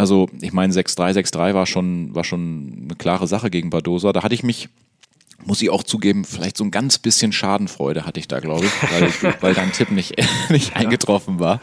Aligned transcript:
Also 0.00 0.30
ich 0.40 0.54
meine 0.54 0.72
6-3, 0.72 1.12
6-3 1.12 1.52
war 1.52 1.66
schon, 1.66 2.14
war 2.14 2.24
schon 2.24 2.84
eine 2.84 2.96
klare 2.96 3.26
Sache 3.26 3.50
gegen 3.50 3.68
Badosa. 3.68 4.14
Da 4.14 4.22
hatte 4.22 4.34
ich 4.34 4.42
mich 4.42 4.70
muss 5.42 5.62
ich 5.62 5.70
auch 5.70 5.82
zugeben, 5.82 6.26
vielleicht 6.26 6.58
so 6.58 6.64
ein 6.64 6.70
ganz 6.70 6.98
bisschen 6.98 7.32
Schadenfreude 7.32 8.04
hatte 8.04 8.20
ich 8.20 8.28
da, 8.28 8.40
glaube 8.40 8.66
ich, 8.66 8.72
weil, 9.22 9.34
weil 9.40 9.54
dein 9.54 9.72
Tipp 9.72 9.90
nicht, 9.90 10.14
nicht 10.50 10.76
eingetroffen 10.76 11.40
war. 11.40 11.60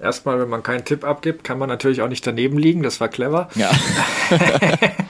Erstmal, 0.00 0.40
wenn 0.40 0.48
man 0.48 0.62
keinen 0.62 0.84
Tipp 0.84 1.04
abgibt, 1.04 1.44
kann 1.44 1.58
man 1.58 1.68
natürlich 1.68 2.02
auch 2.02 2.08
nicht 2.08 2.26
daneben 2.26 2.58
liegen. 2.58 2.82
Das 2.82 3.00
war 3.00 3.08
clever. 3.08 3.48
Ja. 3.54 3.70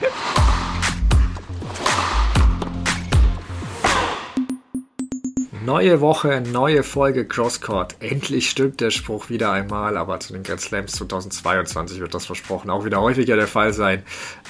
Neue 5.69 6.01
Woche, 6.01 6.41
neue 6.41 6.81
Folge 6.81 7.27
Crosscourt. 7.27 7.95
Endlich 7.99 8.49
stimmt 8.49 8.81
der 8.81 8.89
Spruch 8.89 9.29
wieder 9.29 9.51
einmal, 9.51 9.97
aber 9.97 10.19
zu 10.19 10.33
den 10.33 10.41
Grand 10.41 10.61
Slams 10.61 10.93
2022 10.93 11.99
wird 11.99 12.15
das 12.15 12.25
versprochen 12.25 12.71
auch 12.71 12.85
wieder 12.85 12.99
häufiger 12.99 13.35
der 13.35 13.45
Fall 13.45 13.71
sein. 13.71 14.01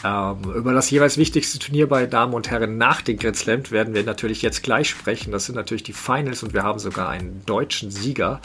Ähm, 0.05 0.37
über 0.55 0.71
das 0.71 0.89
jeweils 0.89 1.17
wichtigste 1.17 1.59
Turnier 1.59 1.89
bei 1.89 2.05
Damen 2.05 2.33
und 2.33 2.49
Herren 2.49 2.77
nach 2.77 3.01
den 3.01 3.17
Grand 3.17 3.35
Slams 3.35 3.69
werden 3.69 3.93
wir 3.93 4.03
natürlich 4.05 4.41
jetzt 4.41 4.63
gleich 4.63 4.89
sprechen. 4.89 5.33
Das 5.33 5.45
sind 5.45 5.55
natürlich 5.55 5.83
die 5.83 5.91
Finals 5.91 6.41
und 6.41 6.53
wir 6.53 6.63
haben 6.63 6.79
sogar 6.79 7.09
einen 7.09 7.43
deutschen 7.45 7.91
Sieger. 7.91 8.39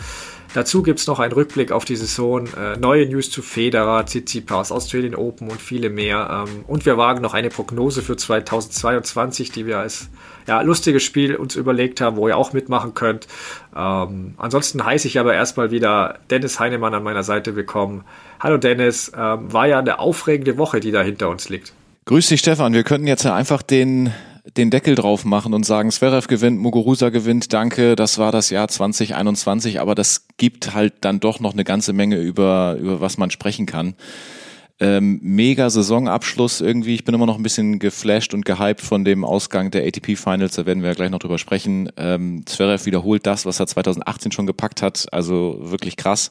Dazu 0.55 0.85
gibt 0.85 1.01
es 1.01 1.09
noch 1.09 1.19
einen 1.19 1.33
Rückblick 1.33 1.73
auf 1.73 1.85
die 1.85 1.97
Saison, 1.97 2.47
äh, 2.47 2.77
neue 2.79 3.07
News 3.07 3.29
zu 3.29 3.43
Federer, 3.43 4.07
Tsitsipas, 4.07 4.71
Australian 4.71 5.17
Open 5.17 5.51
und 5.51 5.61
viele 5.61 5.91
mehr. 5.91 6.47
Ähm, 6.47 6.65
und 6.69 6.87
wir 6.87 6.97
wagen 6.97 7.23
noch 7.23 7.35
eine 7.35 7.49
Prognose 7.49 8.03
für 8.03 8.17
2022, 8.17 9.51
die 9.51 9.67
wir 9.67 9.79
als 9.81 10.11
ja, 10.47 10.61
lustiges 10.61 11.03
Spiel 11.03 11.35
uns 11.35 11.57
überlegt 11.57 12.01
haben, 12.01 12.17
wo 12.17 12.29
ihr 12.29 12.37
auch 12.37 12.53
mitmachen 12.53 12.95
könnt. 12.95 13.27
Ähm, 13.77 14.35
ansonsten 14.37 14.85
heiße 14.85 15.09
ich 15.09 15.19
aber 15.19 15.35
erstmal 15.35 15.73
wieder 15.73 16.21
Dennis 16.31 16.61
Heinemann 16.61 16.95
an 16.95 17.03
meiner 17.03 17.25
Seite 17.25 17.57
willkommen. 17.57 18.05
Hallo 18.39 18.57
Dennis, 18.57 19.11
ähm, 19.17 19.53
war 19.53 19.67
ja 19.67 19.81
eine 19.81 19.99
aufregende 19.99 20.57
Woche, 20.57 20.79
die 20.79 20.93
da 20.93 21.03
hinter 21.03 21.31
uns 21.31 21.49
liegt. 21.49 21.73
Grüß 22.05 22.29
dich 22.29 22.39
Stefan, 22.39 22.75
wir 22.75 22.85
könnten 22.85 23.09
jetzt 23.09 23.25
ja 23.25 23.35
einfach 23.35 23.61
den 23.61 24.13
den 24.45 24.71
Deckel 24.71 24.95
drauf 24.95 25.25
machen 25.25 25.55
und 25.55 25.65
sagen, 25.65 25.91
Zverev 25.91 26.29
gewinnt, 26.29 26.61
Muguruza 26.61 27.09
gewinnt, 27.09 27.53
danke, 27.53 27.97
das 27.97 28.19
war 28.19 28.31
das 28.31 28.51
Jahr 28.51 28.69
2021, 28.69 29.81
aber 29.81 29.95
das 29.95 30.27
gibt 30.37 30.75
halt 30.75 30.95
dann 31.01 31.19
doch 31.19 31.41
noch 31.41 31.55
eine 31.55 31.65
ganze 31.65 31.93
Menge 31.93 32.19
über, 32.19 32.77
über 32.79 33.01
was 33.01 33.17
man 33.17 33.31
sprechen 33.31 33.65
kann. 33.65 33.95
Ähm, 34.81 35.21
mega 35.23 35.71
Saisonabschluss 35.71 36.61
irgendwie. 36.61 36.95
Ich 36.95 37.05
bin 37.05 37.15
immer 37.15 37.27
noch 37.27 37.37
ein 37.37 37.45
bisschen 37.45 37.79
geflasht 37.79 38.35
und 38.35 38.45
gehypt 38.45 38.81
von 38.81 39.05
dem 39.05 39.25
Ausgang 39.25 39.71
der 39.71 39.87
ATP 39.87 40.17
Finals. 40.17 40.57
Da 40.57 40.67
werden 40.67 40.83
wir 40.83 40.91
ja 40.91 40.95
gleich 40.95 41.11
noch 41.11 41.21
drüber 41.21 41.39
sprechen. 41.39 41.91
Ähm, 41.97 42.45
Zverev 42.45 42.85
wiederholt 42.85 43.25
das, 43.25 43.47
was 43.47 43.61
er 43.61 43.69
2018 43.69 44.33
schon 44.33 44.47
gepackt 44.47 44.83
hat. 44.83 45.07
Also 45.13 45.59
wirklich 45.61 45.97
krass. 45.97 46.31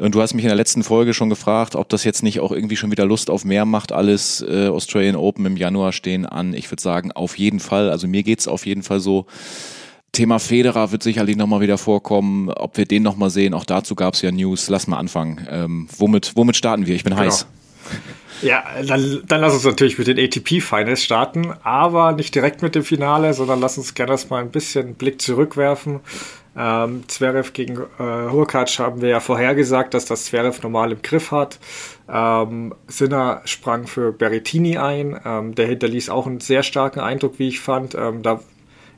Und 0.00 0.14
du 0.14 0.22
hast 0.22 0.34
mich 0.34 0.44
in 0.44 0.48
der 0.48 0.56
letzten 0.56 0.82
Folge 0.82 1.14
schon 1.14 1.28
gefragt, 1.28 1.76
ob 1.76 1.88
das 1.88 2.04
jetzt 2.04 2.22
nicht 2.22 2.40
auch 2.40 2.52
irgendwie 2.52 2.76
schon 2.76 2.90
wieder 2.90 3.04
Lust 3.04 3.30
auf 3.30 3.44
mehr 3.44 3.64
macht. 3.64 3.92
Alles 3.92 4.44
äh, 4.48 4.68
Australian 4.68 5.16
Open 5.16 5.46
im 5.46 5.56
Januar 5.56 5.92
stehen 5.92 6.26
an. 6.26 6.54
Ich 6.54 6.70
würde 6.70 6.82
sagen, 6.82 7.12
auf 7.12 7.38
jeden 7.38 7.60
Fall. 7.60 7.90
Also 7.90 8.08
mir 8.08 8.22
geht's 8.22 8.48
auf 8.48 8.66
jeden 8.66 8.82
Fall 8.82 9.00
so. 9.00 9.26
Thema 10.12 10.40
Federer 10.40 10.90
wird 10.90 11.02
sicherlich 11.02 11.36
nochmal 11.36 11.60
wieder 11.60 11.78
vorkommen. 11.78 12.48
Ob 12.48 12.76
wir 12.76 12.84
den 12.84 13.02
nochmal 13.02 13.30
sehen, 13.30 13.54
auch 13.54 13.64
dazu 13.64 13.94
gab's 13.94 14.22
ja 14.22 14.32
News. 14.32 14.68
Lass 14.68 14.86
mal 14.86 14.98
anfangen. 14.98 15.46
Ähm, 15.48 15.88
womit, 15.96 16.32
womit 16.34 16.56
starten 16.56 16.86
wir? 16.86 16.94
Ich 16.94 17.04
bin 17.04 17.14
genau. 17.14 17.26
heiß. 17.26 17.46
Ja, 18.42 18.64
dann, 18.86 19.22
dann 19.26 19.40
lass 19.42 19.52
uns 19.52 19.64
natürlich 19.64 19.98
mit 19.98 20.06
den 20.06 20.18
ATP-Finals 20.18 21.04
starten, 21.04 21.52
aber 21.62 22.12
nicht 22.12 22.34
direkt 22.34 22.62
mit 22.62 22.74
dem 22.74 22.84
Finale, 22.84 23.34
sondern 23.34 23.60
lass 23.60 23.76
uns 23.76 23.94
gerne 23.94 24.12
erstmal 24.12 24.42
ein 24.42 24.50
bisschen 24.50 24.94
Blick 24.94 25.20
zurückwerfen. 25.20 26.00
Ähm, 26.56 27.04
Zverev 27.08 27.52
gegen 27.52 27.76
äh, 27.76 28.30
Hurkacz 28.30 28.78
haben 28.78 29.00
wir 29.00 29.08
ja 29.08 29.20
vorhergesagt, 29.20 29.94
dass 29.94 30.04
das 30.04 30.24
Zverev 30.26 30.62
normal 30.62 30.92
im 30.92 31.02
Griff 31.02 31.30
hat. 31.30 31.58
Ähm, 32.08 32.74
Sinner 32.88 33.42
sprang 33.44 33.86
für 33.86 34.12
Berrettini 34.12 34.78
ein. 34.78 35.20
Ähm, 35.24 35.54
der 35.54 35.66
hinterließ 35.66 36.10
auch 36.10 36.26
einen 36.26 36.40
sehr 36.40 36.62
starken 36.62 37.00
Eindruck, 37.00 37.38
wie 37.38 37.48
ich 37.48 37.60
fand. 37.60 37.94
Ähm, 37.94 38.22
da 38.22 38.40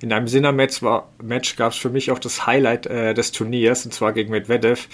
in 0.02 0.12
einem 0.12 0.26
Sinner-Match 0.26 0.82
Match 1.22 1.56
gab 1.56 1.72
es 1.72 1.78
für 1.78 1.88
mich 1.88 2.10
auch 2.10 2.18
das 2.18 2.44
Highlight 2.44 2.86
äh, 2.86 3.14
des 3.14 3.30
Turniers, 3.30 3.84
und 3.84 3.94
zwar 3.94 4.12
gegen 4.12 4.32
Medvedev. 4.32 4.88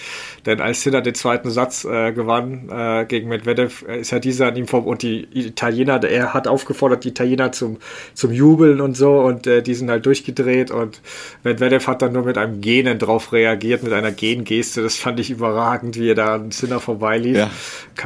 Denn 0.44 0.60
als 0.60 0.82
Sinner 0.82 1.00
den 1.00 1.15
zweiten 1.15 1.50
Satz 1.50 1.87
äh, 1.87 2.12
gewann 2.12 2.69
äh, 2.71 3.06
gegen 3.06 3.28
Medvedev, 3.28 3.87
äh, 3.88 4.00
ist 4.00 4.10
ja 4.10 4.19
dieser 4.19 4.49
an 4.49 4.56
ihm 4.56 4.69
vor 4.69 4.87
und 4.87 5.03
die 5.03 5.27
Italiener, 5.32 6.05
er 6.05 6.34
hat 6.34 6.47
aufgefordert, 6.47 7.05
die 7.05 7.09
Italiener 7.09 7.53
zum, 7.53 7.78
zum 8.12 8.32
Jubeln 8.32 8.82
und 8.82 8.99
so 8.99 9.21
und 9.21 9.47
äh, 9.47 9.62
die 9.62 9.75
sind 9.75 9.88
halt 9.88 10.05
durchgedreht 10.05 10.71
und 10.71 11.00
Medvedev 11.43 11.87
hat 11.87 12.03
dann 12.03 12.12
nur 12.12 12.25
mit 12.25 12.37
einem 12.37 12.61
Genen 12.61 12.99
drauf 12.99 13.32
reagiert, 13.32 13.82
mit 13.82 13.94
einer 13.94 14.12
Gengeste. 14.12 14.82
Das 14.82 14.97
fand 14.97 15.19
ich 15.21 15.31
überragend, 15.31 15.99
wie 15.99 16.11
er 16.11 16.16
da 16.16 16.34
an 16.34 16.50
Sinner 16.50 16.81
vorbeilief. 16.81 17.38
Ja. 17.38 17.50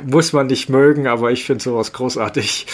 Muss 0.06 0.32
man 0.32 0.46
nicht 0.46 0.68
mögen, 0.68 1.08
aber 1.08 1.32
ich 1.32 1.44
finde 1.44 1.64
sowas 1.64 1.92
großartig. 1.92 2.66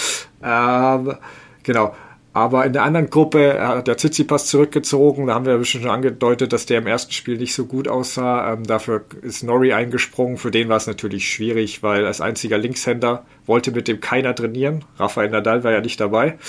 Ähm, 0.45 1.15
genau. 1.63 1.95
Aber 2.39 2.65
in 2.65 2.73
der 2.73 2.85
anderen 2.85 3.11
Gruppe 3.11 3.59
hat 3.61 3.89
der 3.89 3.97
Tsitsipas 3.97 4.47
zurückgezogen. 4.47 5.27
Da 5.27 5.35
haben 5.35 5.45
wir 5.45 5.65
schon 5.65 5.89
angedeutet, 5.89 6.53
dass 6.53 6.67
der 6.67 6.79
im 6.79 6.87
ersten 6.87 7.11
Spiel 7.11 7.37
nicht 7.37 7.53
so 7.53 7.67
gut 7.67 7.89
aussah. 7.89 8.53
Ähm, 8.53 8.63
dafür 8.63 9.05
ist 9.23 9.43
Norrie 9.43 9.73
eingesprungen. 9.73 10.37
Für 10.37 10.53
den 10.53 10.69
war 10.69 10.77
es 10.77 10.87
natürlich 10.87 11.29
schwierig, 11.29 11.83
weil 11.83 12.07
als 12.07 12.21
einziger 12.21 12.57
Linkshänder 12.57 13.25
wollte 13.45 13.73
mit 13.73 13.89
dem 13.89 14.01
keiner 14.01 14.37
trainieren. 14.37 14.85
Rafael 14.99 15.31
Nadal 15.31 15.65
war 15.65 15.73
ja 15.73 15.81
nicht 15.81 16.01
dabei. 16.01 16.39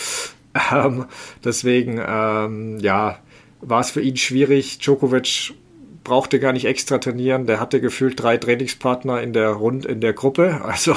Ähm, 0.74 1.06
deswegen, 1.44 2.02
ähm, 2.06 2.80
ja, 2.80 3.20
war 3.62 3.82
es 3.82 3.92
für 3.92 4.02
ihn 4.02 4.18
schwierig. 4.18 4.80
Djokovic 4.80 5.54
brauchte 6.04 6.40
gar 6.40 6.54
nicht 6.54 6.66
extra 6.66 6.98
trainieren. 6.98 7.46
Der 7.46 7.60
hatte 7.60 7.82
gefühlt 7.82 8.22
drei 8.22 8.38
Trainingspartner 8.38 9.22
in 9.22 9.34
der 9.34 9.50
Rund 9.50 9.86
in 9.86 10.02
der 10.02 10.14
Gruppe. 10.14 10.62
Also 10.70 10.96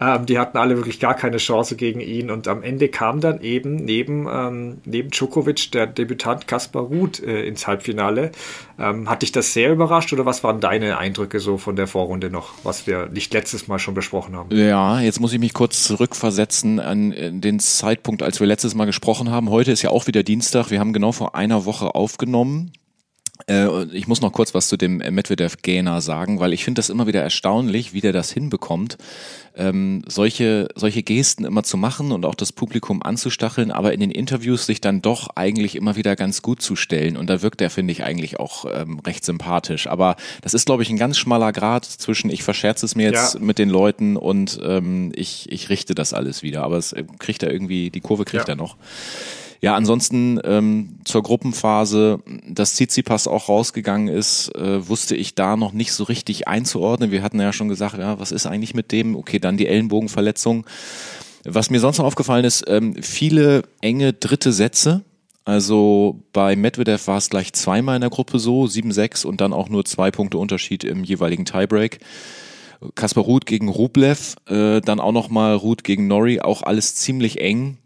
ähm, 0.00 0.26
die 0.26 0.38
hatten 0.38 0.56
alle 0.56 0.76
wirklich 0.76 0.98
gar 0.98 1.14
keine 1.14 1.36
Chance 1.36 1.76
gegen 1.76 2.00
ihn. 2.00 2.30
Und 2.30 2.48
am 2.48 2.62
Ende 2.62 2.88
kam 2.88 3.20
dann 3.20 3.40
eben 3.42 3.76
neben, 3.76 4.26
ähm, 4.30 4.78
neben 4.84 5.10
Djokovic 5.10 5.70
der 5.72 5.86
Debütant 5.86 6.48
Kaspar 6.48 6.82
Ruth 6.82 7.22
äh, 7.22 7.46
ins 7.46 7.66
Halbfinale. 7.66 8.32
Ähm, 8.78 9.08
hat 9.08 9.22
dich 9.22 9.30
das 9.30 9.52
sehr 9.52 9.70
überrascht 9.70 10.12
oder 10.12 10.26
was 10.26 10.42
waren 10.42 10.60
deine 10.60 10.98
Eindrücke 10.98 11.38
so 11.38 11.58
von 11.58 11.76
der 11.76 11.86
Vorrunde 11.86 12.30
noch, 12.30 12.54
was 12.64 12.86
wir 12.86 13.06
nicht 13.06 13.32
letztes 13.32 13.68
Mal 13.68 13.78
schon 13.78 13.94
besprochen 13.94 14.34
haben? 14.34 14.48
Ja, 14.56 15.00
jetzt 15.00 15.20
muss 15.20 15.32
ich 15.32 15.38
mich 15.38 15.54
kurz 15.54 15.84
zurückversetzen 15.84 16.80
an 16.80 17.12
äh, 17.12 17.30
den 17.32 17.60
Zeitpunkt, 17.60 18.22
als 18.22 18.40
wir 18.40 18.46
letztes 18.46 18.74
Mal 18.74 18.86
gesprochen 18.86 19.30
haben. 19.30 19.50
Heute 19.50 19.70
ist 19.72 19.82
ja 19.82 19.90
auch 19.90 20.06
wieder 20.06 20.22
Dienstag. 20.22 20.70
Wir 20.70 20.80
haben 20.80 20.92
genau 20.92 21.12
vor 21.12 21.34
einer 21.34 21.66
Woche 21.66 21.94
aufgenommen. 21.94 22.72
Äh, 23.48 23.84
ich 23.86 24.06
muss 24.06 24.20
noch 24.20 24.32
kurz 24.32 24.54
was 24.54 24.68
zu 24.68 24.76
dem 24.76 24.98
Medvedev-Gainer 24.98 26.00
sagen, 26.00 26.40
weil 26.40 26.52
ich 26.52 26.64
finde 26.64 26.78
das 26.78 26.88
immer 26.88 27.06
wieder 27.06 27.22
erstaunlich, 27.22 27.92
wie 27.92 28.00
der 28.00 28.12
das 28.12 28.30
hinbekommt, 28.30 28.96
ähm, 29.56 30.02
solche, 30.06 30.68
solche 30.74 31.02
Gesten 31.02 31.44
immer 31.44 31.62
zu 31.62 31.76
machen 31.76 32.12
und 32.12 32.24
auch 32.24 32.34
das 32.34 32.52
Publikum 32.52 33.02
anzustacheln, 33.02 33.70
aber 33.70 33.92
in 33.92 34.00
den 34.00 34.10
Interviews 34.10 34.66
sich 34.66 34.80
dann 34.80 35.02
doch 35.02 35.28
eigentlich 35.36 35.76
immer 35.76 35.96
wieder 35.96 36.16
ganz 36.16 36.42
gut 36.42 36.62
zu 36.62 36.76
stellen. 36.76 37.16
Und 37.16 37.28
da 37.28 37.42
wirkt 37.42 37.60
er, 37.60 37.70
finde 37.70 37.92
ich, 37.92 38.04
eigentlich 38.04 38.38
auch 38.38 38.66
ähm, 38.72 39.00
recht 39.00 39.24
sympathisch. 39.24 39.86
Aber 39.86 40.16
das 40.42 40.54
ist, 40.54 40.66
glaube 40.66 40.82
ich, 40.82 40.90
ein 40.90 40.96
ganz 40.96 41.18
schmaler 41.18 41.52
Grad 41.52 41.84
zwischen, 41.84 42.30
ich 42.30 42.42
verscherze 42.42 42.86
es 42.86 42.94
mir 42.94 43.10
jetzt 43.10 43.34
ja. 43.34 43.40
mit 43.40 43.58
den 43.58 43.68
Leuten 43.68 44.16
und 44.16 44.60
ähm, 44.62 45.12
ich, 45.14 45.50
ich 45.50 45.68
richte 45.68 45.94
das 45.94 46.12
alles 46.12 46.42
wieder. 46.42 46.62
Aber 46.62 46.78
es 46.78 46.92
äh, 46.92 47.04
kriegt 47.18 47.42
er 47.42 47.52
irgendwie, 47.52 47.90
die 47.90 48.00
Kurve 48.00 48.24
kriegt 48.24 48.48
ja. 48.48 48.54
er 48.54 48.56
noch. 48.56 48.76
Ja, 49.60 49.74
ansonsten 49.74 50.40
ähm, 50.44 50.98
zur 51.04 51.22
Gruppenphase, 51.22 52.20
dass 52.46 52.74
Tsitsipas 52.74 53.26
auch 53.26 53.48
rausgegangen 53.48 54.08
ist, 54.08 54.54
äh, 54.54 54.86
wusste 54.88 55.16
ich 55.16 55.34
da 55.34 55.56
noch 55.56 55.72
nicht 55.72 55.92
so 55.92 56.04
richtig 56.04 56.48
einzuordnen. 56.48 57.10
Wir 57.10 57.22
hatten 57.22 57.40
ja 57.40 57.52
schon 57.52 57.68
gesagt, 57.68 57.98
ja, 57.98 58.18
was 58.18 58.32
ist 58.32 58.46
eigentlich 58.46 58.74
mit 58.74 58.92
dem? 58.92 59.16
Okay, 59.16 59.38
dann 59.38 59.56
die 59.56 59.66
Ellenbogenverletzung. 59.66 60.66
Was 61.44 61.70
mir 61.70 61.80
sonst 61.80 61.98
noch 61.98 62.06
aufgefallen 62.06 62.44
ist, 62.44 62.64
ähm, 62.68 62.94
viele 63.02 63.62
enge 63.80 64.12
dritte 64.12 64.52
Sätze. 64.52 65.02
Also 65.44 66.22
bei 66.32 66.56
Medvedev 66.56 67.06
war 67.06 67.18
es 67.18 67.28
gleich 67.28 67.52
zweimal 67.52 67.96
in 67.96 68.00
der 68.00 68.10
Gruppe 68.10 68.38
so, 68.38 68.64
7-6 68.64 69.26
und 69.26 69.42
dann 69.42 69.52
auch 69.52 69.68
nur 69.68 69.84
zwei 69.84 70.10
Punkte 70.10 70.38
Unterschied 70.38 70.84
im 70.84 71.04
jeweiligen 71.04 71.44
Tiebreak. 71.44 71.98
Kaspar 72.94 73.24
Ruth 73.24 73.46
gegen 73.46 73.68
Rublev, 73.68 74.36
äh, 74.46 74.80
dann 74.80 75.00
auch 75.00 75.12
nochmal 75.12 75.54
Ruth 75.54 75.84
gegen 75.84 76.06
Norrie, 76.06 76.40
auch 76.40 76.62
alles 76.62 76.94
ziemlich 76.94 77.40
eng 77.40 77.78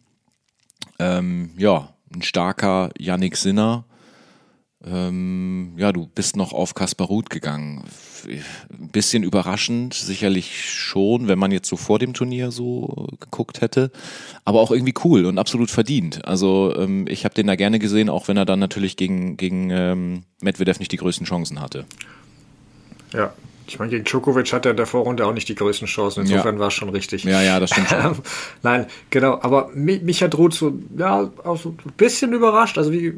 ähm, 0.99 1.51
ja, 1.57 1.95
ein 2.15 2.23
starker 2.23 2.91
Yannick 2.99 3.37
Sinner. 3.37 3.85
Ähm, 4.85 5.73
ja, 5.77 5.93
du 5.93 6.07
bist 6.07 6.37
noch 6.37 6.53
auf 6.53 6.75
Kaspar 6.75 7.09
Ruth 7.09 7.31
gegangen. 7.31 7.85
Ein 8.71 8.91
bisschen 8.91 9.23
überraschend, 9.25 9.95
sicherlich 9.95 10.71
schon, 10.71 11.27
wenn 11.27 11.39
man 11.39 11.51
jetzt 11.51 11.69
so 11.69 11.77
vor 11.77 11.99
dem 11.99 12.15
Turnier 12.15 12.53
so 12.53 13.09
geguckt 13.19 13.61
hätte. 13.61 13.91
Aber 14.45 14.61
auch 14.61 14.71
irgendwie 14.71 14.95
cool 15.05 15.27
und 15.27 15.39
absolut 15.39 15.71
verdient. 15.71 16.25
Also 16.25 16.75
ähm, 16.77 17.07
ich 17.09 17.25
habe 17.25 17.35
den 17.35 17.49
da 17.49 17.57
gerne 17.57 17.79
gesehen, 17.79 18.09
auch 18.09 18.29
wenn 18.29 18.37
er 18.37 18.45
dann 18.45 18.61
natürlich 18.61 18.97
gegen, 18.97 19.37
gegen 19.37 19.71
ähm, 19.71 20.23
Medvedev 20.41 20.79
nicht 20.79 20.93
die 20.93 20.97
größten 20.97 21.27
Chancen 21.27 21.61
hatte. 21.61 21.85
Ja, 23.13 23.33
Ich 23.69 23.79
meine, 23.79 23.91
gegen 23.91 24.05
Djokovic 24.05 24.53
hat 24.53 24.65
er 24.65 24.71
in 24.71 24.77
der 24.77 24.87
Vorrunde 24.87 25.27
auch 25.27 25.33
nicht 25.33 25.49
die 25.49 25.55
größten 25.55 25.87
Chancen. 25.87 26.21
Insofern 26.21 26.57
ja. 26.57 26.61
war 26.61 26.69
es 26.69 26.75
schon 26.75 26.89
richtig. 26.89 27.25
Ja, 27.25 27.43
ja, 27.43 27.61
das 27.61 27.71
stimmt 27.71 27.89
schon. 27.89 28.17
Nein, 28.63 28.87
genau. 29.11 29.39
Aber 29.43 29.71
mich, 29.75 30.03
mich 30.03 30.23
hat 30.23 30.37
Ruth 30.37 30.55
so, 30.55 30.73
ja, 30.97 31.31
auch 31.45 31.59
so 31.59 31.71
ein 31.71 31.93
bisschen 31.97 32.33
überrascht. 32.33 32.79
Also 32.79 32.93
wie 32.93 33.15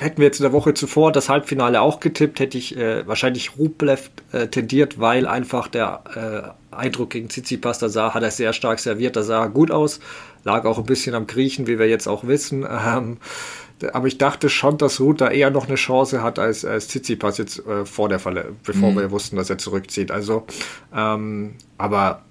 hätten 0.00 0.18
wir 0.18 0.24
jetzt 0.24 0.40
in 0.40 0.44
der 0.44 0.52
Woche 0.52 0.74
zuvor 0.74 1.12
das 1.12 1.28
Halbfinale 1.28 1.80
auch 1.80 2.00
getippt, 2.00 2.40
hätte 2.40 2.58
ich 2.58 2.76
äh, 2.76 3.06
wahrscheinlich 3.06 3.56
Rublev 3.58 4.10
äh, 4.32 4.48
tendiert, 4.48 4.98
weil 4.98 5.26
einfach 5.26 5.68
der 5.68 6.54
äh, 6.72 6.74
Eindruck 6.74 7.10
gegen 7.10 7.28
Tsitsipas, 7.28 7.78
da 7.78 7.88
sah, 7.88 8.14
hat 8.14 8.22
er 8.22 8.30
sehr 8.30 8.52
stark 8.52 8.78
serviert, 8.78 9.16
da 9.16 9.22
sah 9.22 9.42
er 9.42 9.48
gut 9.50 9.70
aus. 9.70 10.00
Lag 10.44 10.64
auch 10.64 10.78
ein 10.78 10.86
bisschen 10.86 11.14
am 11.14 11.26
Griechen, 11.26 11.66
wie 11.66 11.78
wir 11.78 11.88
jetzt 11.88 12.08
auch 12.08 12.26
wissen. 12.26 12.66
Ähm, 12.84 13.18
aber 13.92 14.06
ich 14.06 14.18
dachte 14.18 14.48
schon, 14.48 14.78
dass 14.78 15.00
Ruth 15.00 15.20
da 15.20 15.30
eher 15.30 15.50
noch 15.50 15.66
eine 15.66 15.76
Chance 15.76 16.22
hat 16.22 16.38
als, 16.38 16.64
als 16.64 16.88
Tsitsipas 16.88 17.38
jetzt 17.38 17.66
äh, 17.66 17.84
vor 17.84 18.08
der 18.08 18.18
Falle, 18.18 18.52
bevor 18.64 18.92
mhm. 18.92 18.98
wir 18.98 19.10
wussten, 19.10 19.36
dass 19.36 19.50
er 19.50 19.58
zurückzieht. 19.58 20.10
Also, 20.10 20.46
ähm, 20.94 21.54
aber 21.78 22.22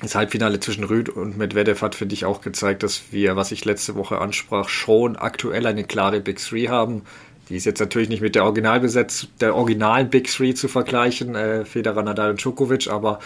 das 0.00 0.14
Halbfinale 0.14 0.60
zwischen 0.60 0.84
Rüd 0.84 1.08
und 1.08 1.36
Medvedev 1.36 1.82
hat, 1.82 1.94
finde 1.94 2.14
ich, 2.14 2.24
auch 2.24 2.40
gezeigt, 2.40 2.82
dass 2.82 3.12
wir, 3.12 3.36
was 3.36 3.52
ich 3.52 3.64
letzte 3.64 3.94
Woche 3.96 4.18
ansprach, 4.18 4.68
schon 4.68 5.16
aktuell 5.16 5.66
eine 5.66 5.84
klare 5.84 6.20
Big 6.20 6.38
Three 6.38 6.68
haben. 6.68 7.02
Die 7.50 7.56
ist 7.56 7.66
jetzt 7.66 7.80
natürlich 7.80 8.08
nicht 8.08 8.22
mit 8.22 8.36
der 8.36 8.44
Originalbesetz 8.44 9.26
der 9.40 9.56
originalen 9.56 10.08
Big 10.08 10.28
Three 10.28 10.54
zu 10.54 10.68
vergleichen, 10.68 11.34
äh, 11.34 11.64
Federer, 11.64 12.02
Nadal 12.04 12.30
und 12.30 12.40
Djokovic, 12.40 12.88
aber 12.88 13.18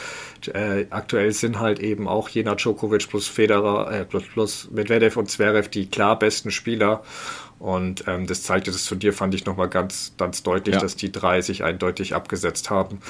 äh, 0.52 0.86
aktuell 0.88 1.32
sind 1.32 1.60
halt 1.60 1.78
eben 1.78 2.08
auch 2.08 2.30
jener 2.30 2.56
Djokovic 2.56 3.06
plus 3.08 3.28
Federer, 3.28 3.92
äh, 3.92 4.04
plus, 4.06 4.24
plus 4.24 4.68
Medvedev 4.72 5.18
und 5.18 5.30
Zverev 5.30 5.68
die 5.68 5.90
klar 5.90 6.18
besten 6.18 6.50
Spieler. 6.50 7.02
Und 7.58 8.04
ähm, 8.08 8.26
das 8.26 8.42
zeigte 8.42 8.70
das 8.70 8.84
zu 8.84 8.94
dir, 8.94 9.12
fand 9.12 9.34
ich 9.34 9.46
nochmal 9.46 9.68
ganz, 9.68 10.14
ganz 10.18 10.42
deutlich, 10.42 10.74
ja. 10.74 10.80
dass 10.80 10.96
die 10.96 11.10
drei 11.10 11.40
sich 11.40 11.64
eindeutig 11.64 12.14
abgesetzt 12.14 12.70
haben. 12.70 13.00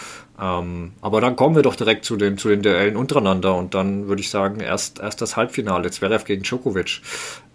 Ähm, 0.41 0.93
aber 1.00 1.20
dann 1.20 1.37
kommen 1.37 1.56
wir 1.56 1.62
doch 1.62 1.76
direkt 1.76 2.05
zu 2.05 2.17
den, 2.17 2.38
zu 2.38 2.49
den 2.49 2.62
Duellen 2.62 2.96
untereinander 2.96 3.56
und 3.56 3.75
dann 3.75 4.06
würde 4.06 4.20
ich 4.20 4.31
sagen, 4.31 4.61
erst, 4.61 5.00
erst 5.00 5.20
das 5.23 5.37
Halbfinale, 5.37 5.91
Zverev 5.91 6.25
gegen 6.25 6.43
Djokovic. 6.43 7.00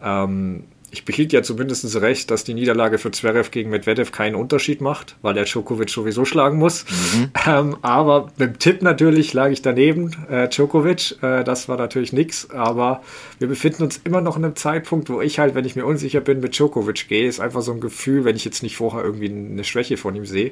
Ähm, 0.04 0.66
ich 0.92 1.06
behielt 1.06 1.34
ja 1.34 1.44
zumindest 1.44 1.96
recht, 2.02 2.32
dass 2.32 2.44
die 2.44 2.54
Niederlage 2.54 2.98
für 2.98 3.12
Zverev 3.12 3.52
gegen 3.52 3.70
Medvedev 3.70 4.12
keinen 4.12 4.36
Unterschied 4.36 4.82
macht, 4.82 5.16
weil 5.22 5.38
er 5.38 5.46
Djokovic 5.46 5.90
sowieso 5.90 6.26
schlagen 6.26 6.58
muss. 6.58 6.86
Mhm. 6.90 7.32
Ähm, 7.48 7.78
aber 7.82 8.32
mit 8.38 8.50
dem 8.50 8.60
Tipp 8.60 8.82
natürlich 8.82 9.34
lag 9.34 9.50
ich 9.50 9.62
daneben, 9.62 10.16
äh, 10.30 10.48
Djokovic. 10.48 11.22
Äh, 11.22 11.44
das 11.44 11.70
war 11.70 11.78
natürlich 11.78 12.14
nix. 12.14 12.50
Aber 12.52 13.02
wir 13.38 13.48
befinden 13.48 13.84
uns 13.84 14.02
immer 14.04 14.22
noch 14.22 14.38
in 14.38 14.46
einem 14.46 14.56
Zeitpunkt, 14.56 15.10
wo 15.10 15.22
ich 15.22 15.40
halt, 15.40 15.56
wenn 15.56 15.66
ich 15.66 15.76
mir 15.76 15.86
unsicher 15.86 16.22
bin, 16.22 16.40
mit 16.40 16.58
Djokovic 16.58 17.08
gehe. 17.08 17.28
Ist 17.28 17.40
einfach 17.40 17.62
so 17.62 17.72
ein 17.72 17.82
Gefühl, 17.82 18.26
wenn 18.26 18.36
ich 18.36 18.46
jetzt 18.46 18.64
nicht 18.64 18.76
vorher 18.76 19.04
irgendwie 19.04 19.30
eine 19.30 19.64
Schwäche 19.64 19.98
von 19.98 20.16
ihm 20.16 20.26
sehe. 20.26 20.52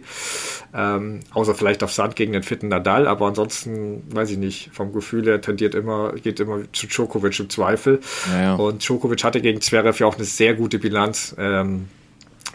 Ähm, 0.74 1.22
außer 1.34 1.56
vielleicht 1.56 1.84
auf 1.84 1.92
Sand 1.92 2.16
gegen 2.16 2.34
den 2.34 2.44
fitten 2.44 2.68
Nadal. 2.68 3.08
Aber 3.08 3.28
ansonsten, 3.28 4.04
weiß 4.14 4.32
ich 4.32 4.38
nicht, 4.38 4.70
vom 4.74 4.94
Gefühl 4.94 5.26
her 5.26 5.42
tendiert 5.42 5.74
immer, 5.74 6.14
geht 6.14 6.40
immer 6.40 6.62
zu 6.74 6.88
Djokovic 6.88 7.40
im 7.40 7.50
Zweifel. 7.50 8.00
Ja, 8.32 8.42
ja. 8.42 8.56
Und 8.56 8.88
Djokovic 8.88 9.24
hatte 9.24 9.42
gegen 9.42 9.62
Zverev 9.62 10.00
ja 10.00 10.08
auch 10.08 10.16
eine 10.16 10.27
sehr 10.36 10.54
gute 10.54 10.80
Bilanz. 10.80 11.36
Ähm, 11.38 11.88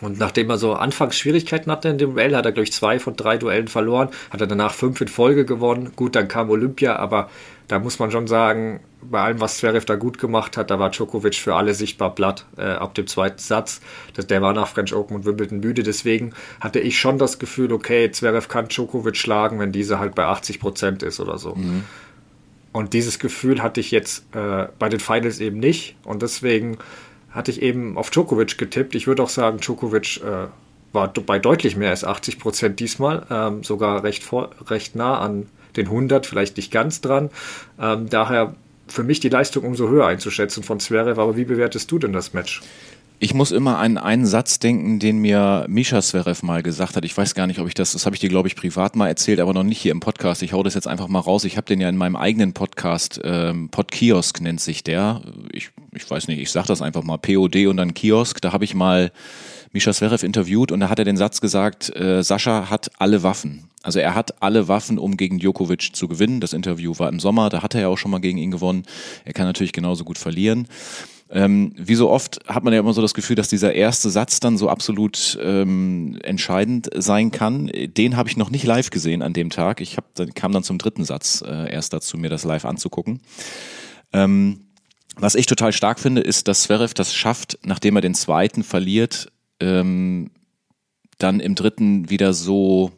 und 0.03 0.19
nachdem 0.19 0.51
er 0.51 0.59
so 0.59 0.75
anfangs 0.75 1.17
Schwierigkeiten 1.17 1.71
hatte 1.71 1.89
in 1.89 1.97
dem 1.97 2.15
Duell, 2.15 2.35
hat 2.35 2.45
er, 2.45 2.53
glaube 2.53 2.65
ich, 2.65 2.73
zwei 2.73 2.99
von 2.99 3.15
drei 3.15 3.39
Duellen 3.39 3.69
verloren, 3.69 4.09
hat 4.31 4.41
er 4.41 4.49
danach 4.49 4.75
fünf 4.75 5.01
in 5.01 5.09
Folge 5.09 5.45
gewonnen. 5.45 5.93
Gut, 5.95 6.17
dann 6.17 6.27
kam 6.27 6.51
Olympia, 6.51 6.97
aber 6.97 7.31
da 7.69 7.79
muss 7.79 8.01
man 8.01 8.11
schon 8.11 8.27
sagen, 8.27 8.81
bei 9.01 9.21
allem, 9.21 9.41
was 9.41 9.59
Zverev 9.59 9.85
da 9.87 9.95
gut 9.95 10.19
gemacht 10.19 10.57
hat, 10.57 10.71
da 10.71 10.79
war 10.79 10.91
Djokovic 10.91 11.37
für 11.37 11.55
alle 11.55 11.73
sichtbar 11.75 12.15
platt 12.15 12.47
äh, 12.57 12.63
ab 12.63 12.95
dem 12.95 13.07
zweiten 13.07 13.39
Satz. 13.39 13.81
Das, 14.15 14.27
der 14.27 14.43
war 14.43 14.53
nach 14.53 14.69
French 14.69 14.93
Open 14.93 15.17
und 15.17 15.25
Wimbledon 15.25 15.61
müde. 15.61 15.85
Deswegen 15.85 16.35
hatte 16.61 16.81
ich 16.81 16.99
schon 16.99 17.19
das 17.19 17.39
Gefühl, 17.39 17.73
okay, 17.73 18.11
Zverev 18.11 18.49
kann 18.49 18.69
Djokovic 18.69 19.17
schlagen, 19.17 19.61
wenn 19.61 19.71
diese 19.71 20.01
halt 20.01 20.17
bei 20.17 20.25
80 20.25 20.59
Prozent 20.59 21.03
ist 21.05 21.21
oder 21.21 21.39
so. 21.39 21.55
Mhm. 21.55 21.85
Und 22.73 22.93
dieses 22.95 23.19
Gefühl 23.19 23.63
hatte 23.63 23.81
ich 23.81 23.91
jetzt 23.91 24.25
äh, 24.35 24.67
bei 24.79 24.89
den 24.89 25.01
Finals 25.01 25.41
eben 25.41 25.59
nicht. 25.59 25.97
Und 26.05 26.23
deswegen 26.23 26.79
hatte 27.33 27.51
ich 27.51 27.63
eben 27.63 27.97
auf 27.97 28.11
Djokovic 28.11 28.59
getippt. 28.59 28.95
Ich 28.95 29.07
würde 29.07 29.23
auch 29.23 29.29
sagen, 29.29 29.59
Djokovic 29.59 30.21
äh, 30.23 30.49
war 30.93 31.09
bei 31.09 31.39
deutlich 31.39 31.77
mehr 31.77 31.91
als 31.91 32.05
80 32.05 32.39
Prozent 32.39 32.81
diesmal, 32.81 33.27
ähm, 33.31 33.65
sogar 33.65 34.05
recht, 34.05 34.23
vor, 34.23 34.51
recht 34.67 34.95
nah 34.95 35.19
an 35.19 35.49
den 35.77 35.87
100, 35.87 36.27
vielleicht 36.27 36.57
nicht 36.57 36.71
ganz 36.71 37.01
dran. 37.01 37.31
Ähm, 37.81 38.09
daher 38.11 38.55
für 38.89 39.03
mich 39.03 39.21
die 39.21 39.31
Leistung 39.31 39.65
umso 39.65 39.89
höher 39.89 40.07
einzuschätzen 40.07 40.63
von 40.63 40.81
Zverev. 40.81 41.21
Aber 41.21 41.37
wie 41.37 41.45
bewertest 41.45 41.91
du 41.91 41.99
denn 41.99 42.13
das 42.13 42.35
Match? 42.35 42.61
Ich 43.25 43.35
muss 43.35 43.53
immer 43.53 43.79
an 43.79 43.99
einen 43.99 44.27
Satz 44.27 44.59
denken, 44.59 44.99
den 44.99 45.19
mir 45.19 45.67
Misha 45.69 46.03
Zverev 46.03 46.45
mal 46.45 46.61
gesagt 46.65 46.97
hat. 46.97 47.05
Ich 47.05 47.17
weiß 47.17 47.37
gar 47.37 47.47
nicht, 47.47 47.61
ob 47.61 47.69
ich 47.69 47.75
das, 47.75 47.93
das 47.93 48.05
habe 48.05 48.17
ich 48.17 48.21
dir, 48.21 48.29
glaube 48.29 48.49
ich, 48.49 48.57
privat 48.57 48.97
mal 48.97 49.07
erzählt, 49.07 49.39
aber 49.39 49.53
noch 49.53 49.63
nicht 49.63 49.81
hier 49.81 49.93
im 49.93 50.01
Podcast. 50.01 50.43
Ich 50.43 50.53
hau 50.53 50.65
das 50.65 50.75
jetzt 50.75 50.89
einfach 50.89 51.07
mal 51.07 51.21
raus. 51.21 51.45
Ich 51.45 51.57
habe 51.57 51.65
den 51.65 51.81
ja 51.81 51.89
in 51.89 51.97
meinem 51.97 52.17
eigenen 52.17 52.53
Podcast, 52.53 53.21
ähm, 53.23 53.69
Podkiosk 53.69 54.41
nennt 54.41 54.61
sich 54.61 54.83
der. 54.83 55.23
Ich, 55.53 55.71
ich 55.95 56.11
weiß 56.11 56.27
nicht, 56.27 56.41
ich 56.41 56.51
sage 56.51 56.67
das 56.67 56.83
einfach 56.83 57.05
mal, 57.05 57.17
POD 57.17 57.69
und 57.69 57.77
dann 57.77 57.95
Kiosk. 57.95 58.41
Da 58.41 58.53
habe 58.53 58.65
ich 58.65 58.75
mal 58.75 59.13
Misha 59.71 59.93
Zverev 59.93 60.27
interviewt 60.27 60.73
und 60.73 60.81
da 60.81 60.89
hat 60.89 60.99
er 60.99 61.05
den 61.05 61.17
Satz 61.17 61.41
gesagt, 61.41 61.95
äh, 61.95 62.25
Sascha 62.25 62.71
hat 62.71 62.91
alle 62.99 63.23
Waffen. 63.23 63.71
Also 63.85 64.01
er 64.01 64.17
hat 64.17 64.43
alle 64.43 64.67
Waffen, 64.67 64.99
um 64.99 65.17
gegen 65.17 65.39
Djokovic 65.39 65.95
zu 65.95 66.09
gewinnen. 66.09 66.41
Das 66.41 66.53
Interview 66.53 66.95
war 66.99 67.09
im 67.09 67.21
Sommer, 67.21 67.51
da 67.51 67.63
hat 67.63 67.77
er 67.77 67.83
ja 67.83 67.89
auch 67.89 67.99
schon 67.99 68.11
mal 68.11 68.21
gegen 68.21 68.39
ihn 68.39 68.51
gewonnen. 68.51 68.83
Er 69.25 69.33
kann 69.33 69.47
natürlich 69.47 69.73
genauso 69.73 70.03
gut 70.03 70.19
verlieren. 70.19 70.67
Ähm, 71.35 71.73
wie 71.77 71.95
so 71.95 72.11
oft 72.11 72.41
hat 72.47 72.63
man 72.63 72.75
ja 72.75 72.81
immer 72.81 72.93
so 72.93 73.01
das 73.01 73.15
Gefühl, 73.15 73.37
dass 73.37 73.49
dieser 73.49 73.73
erste 73.73 74.11
Satz 74.11 74.39
dann 74.39 74.59
so 74.59 74.69
absolut 74.69 75.39
ähm, 75.43 76.19
entscheidend 76.23 76.91
sein 76.95 77.31
kann. 77.31 77.71
Den 77.73 78.19
habe 78.19 78.29
ich 78.29 78.37
noch 78.37 78.51
nicht 78.51 78.65
live 78.65 78.91
gesehen 78.91 79.23
an 79.23 79.33
dem 79.33 79.49
Tag. 79.49 79.81
Ich 79.81 79.97
hab, 79.97 80.15
dann, 80.15 80.35
kam 80.35 80.53
dann 80.53 80.63
zum 80.63 80.77
dritten 80.77 81.05
Satz 81.05 81.43
äh, 81.47 81.73
erst 81.73 81.95
dazu, 81.95 82.19
mir 82.19 82.29
das 82.29 82.45
live 82.45 82.67
anzugucken. 82.67 83.21
Ähm, 84.13 84.67
was 85.17 85.35
ich 85.35 85.47
total 85.47 85.73
stark 85.73 86.01
finde, 86.01 86.21
ist, 86.21 86.49
dass 86.49 86.65
Zverev 86.65 86.93
das 86.93 87.15
schafft, 87.15 87.59
nachdem 87.65 87.97
er 87.97 88.03
den 88.03 88.15
zweiten 88.15 88.63
verliert, 88.63 89.33
ähm, 89.59 90.31
dann 91.17 91.41
im 91.41 91.55
dritten 91.55 92.11
wieder 92.11 92.35
so 92.35 92.93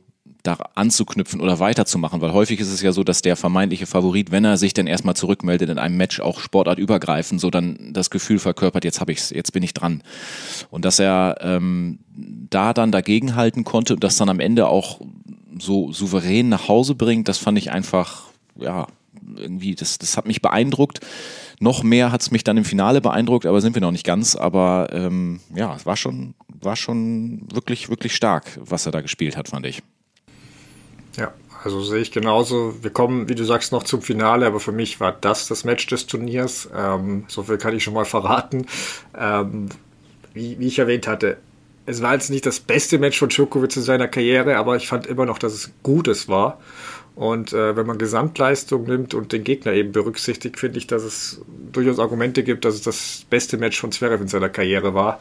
da 0.45 0.59
anzuknüpfen 0.75 1.41
oder 1.41 1.59
weiterzumachen, 1.59 2.21
weil 2.21 2.33
häufig 2.33 2.61
ist 2.61 2.71
es 2.71 2.83
ja 2.83 2.93
so, 2.93 3.03
dass 3.03 3.23
der 3.23 3.35
vermeintliche 3.35 3.87
Favorit, 3.87 4.31
wenn 4.31 4.45
er 4.45 4.59
sich 4.59 4.75
dann 4.75 4.87
erstmal 4.87 5.17
zurückmeldet 5.17 5.71
in 5.71 5.79
einem 5.79 5.97
Match, 5.97 6.21
auch 6.21 6.39
sportartübergreifend, 6.39 7.41
so 7.41 7.51
dann 7.51 7.93
das 7.93 8.11
Gefühl 8.11 8.39
verkörpert, 8.39 8.85
jetzt 8.85 9.01
habe 9.01 9.11
ich's, 9.11 9.31
jetzt 9.31 9.53
bin 9.53 9.63
ich 9.63 9.73
dran. 9.73 10.03
Und 10.71 10.85
dass 10.85 10.99
er 10.99 11.39
ähm, 11.41 11.99
da 12.15 12.75
dann 12.75 12.93
dagegenhalten 12.93 13.65
konnte 13.65 13.95
und 13.95 14.05
das 14.05 14.19
dann 14.19 14.29
am 14.29 14.39
Ende 14.39 14.69
auch 14.69 15.01
so 15.59 15.93
souverän 15.93 16.51
nach 16.51 16.69
Hause 16.69 16.95
bringt, 16.95 17.27
das 17.29 17.39
fand 17.39 17.57
ich 17.57 17.73
einfach, 17.73 18.25
ja, 18.57 18.87
irgendwie, 19.37 19.75
das, 19.75 19.97
das 19.97 20.19
hat 20.19 20.27
mich 20.27 20.43
beeindruckt. 20.43 21.01
Noch 21.59 21.83
mehr 21.83 22.13
hat 22.13 22.21
es 22.21 22.31
mich 22.31 22.45
dann 22.45 22.59
im 22.59 22.65
Finale 22.67 23.01
beeindruckt, 23.01 23.47
aber 23.47 23.63
sind 23.63 23.75
wir 23.75 23.81
noch 23.81 23.93
nicht 23.93 24.05
ganz. 24.05 24.37
Aber 24.37 24.89
ähm, 24.93 25.41
ja, 25.55 25.75
es 25.75 25.87
war 25.87 25.97
schon, 25.97 26.35
war 26.49 26.77
schon 26.77 27.47
wirklich, 27.51 27.89
wirklich 27.89 28.15
stark, 28.15 28.61
was 28.63 28.85
er 28.85 28.93
da 28.93 29.01
gespielt 29.01 29.39
hat, 29.39 29.49
fand 29.49 29.65
ich. 29.65 29.83
Ja, 31.17 31.33
also 31.63 31.83
sehe 31.83 32.01
ich 32.01 32.13
genauso. 32.13 32.75
Wir 32.83 32.91
kommen, 32.91 33.29
wie 33.29 33.35
du 33.35 33.45
sagst, 33.45 33.73
noch 33.73 33.85
zum 33.85 34.03
Finale, 34.03 34.47
aber 34.47 34.61
für 34.61 34.73
mich 34.73 35.01
war 35.01 35.13
das 35.13 35.49
das 35.49 35.65
Match 35.65 35.87
des 35.87 36.07
Turniers. 36.07 36.69
Ähm, 36.77 37.25
so 37.29 37.43
viel 37.45 37.59
kann 37.59 37.75
ich 37.75 37.85
schon 37.85 37.95
mal 37.95 38.05
verraten. 38.05 38.67
Ähm, 39.19 39.69
wie, 40.33 40.59
wie 40.59 40.67
ich 40.67 40.79
erwähnt 40.79 41.07
hatte, 41.07 41.39
es 41.87 42.03
war 42.03 42.15
jetzt 42.15 42.31
nicht 42.31 42.47
das 42.47 42.61
beste 42.61 42.99
Match 42.99 43.19
von 43.19 43.29
Djokovic 43.29 43.77
in 43.77 43.83
seiner 43.83 44.09
Karriere, 44.09 44.57
aber 44.57 44.77
ich 44.77 44.89
fand 44.89 45.07
immer 45.07 45.27
noch, 45.27 45.39
dass 45.39 45.53
es 45.53 45.71
gutes 45.83 46.29
war. 46.29 46.59
Und 47.15 47.53
äh, 47.53 47.77
wenn 47.77 47.87
man 47.87 47.99
Gesamtleistung 47.99 48.85
nimmt 48.85 49.15
und 49.15 49.33
den 49.33 49.45
Gegner 49.45 49.73
eben 49.73 49.93
berücksichtigt, 49.93 50.59
finde 50.59 50.79
ich, 50.79 50.89
dass 50.89 51.05
es 51.05 51.41
durchaus 51.73 52.01
Argumente 52.01 52.43
gibt, 52.43 52.65
dass 52.65 52.75
es 52.75 52.83
das 52.83 53.27
beste 53.31 53.57
Match 53.57 53.81
von 53.81 53.93
Zverev 53.93 54.21
in 54.21 54.29
seiner 54.29 54.49
Karriere 54.49 54.95
war. 54.95 55.21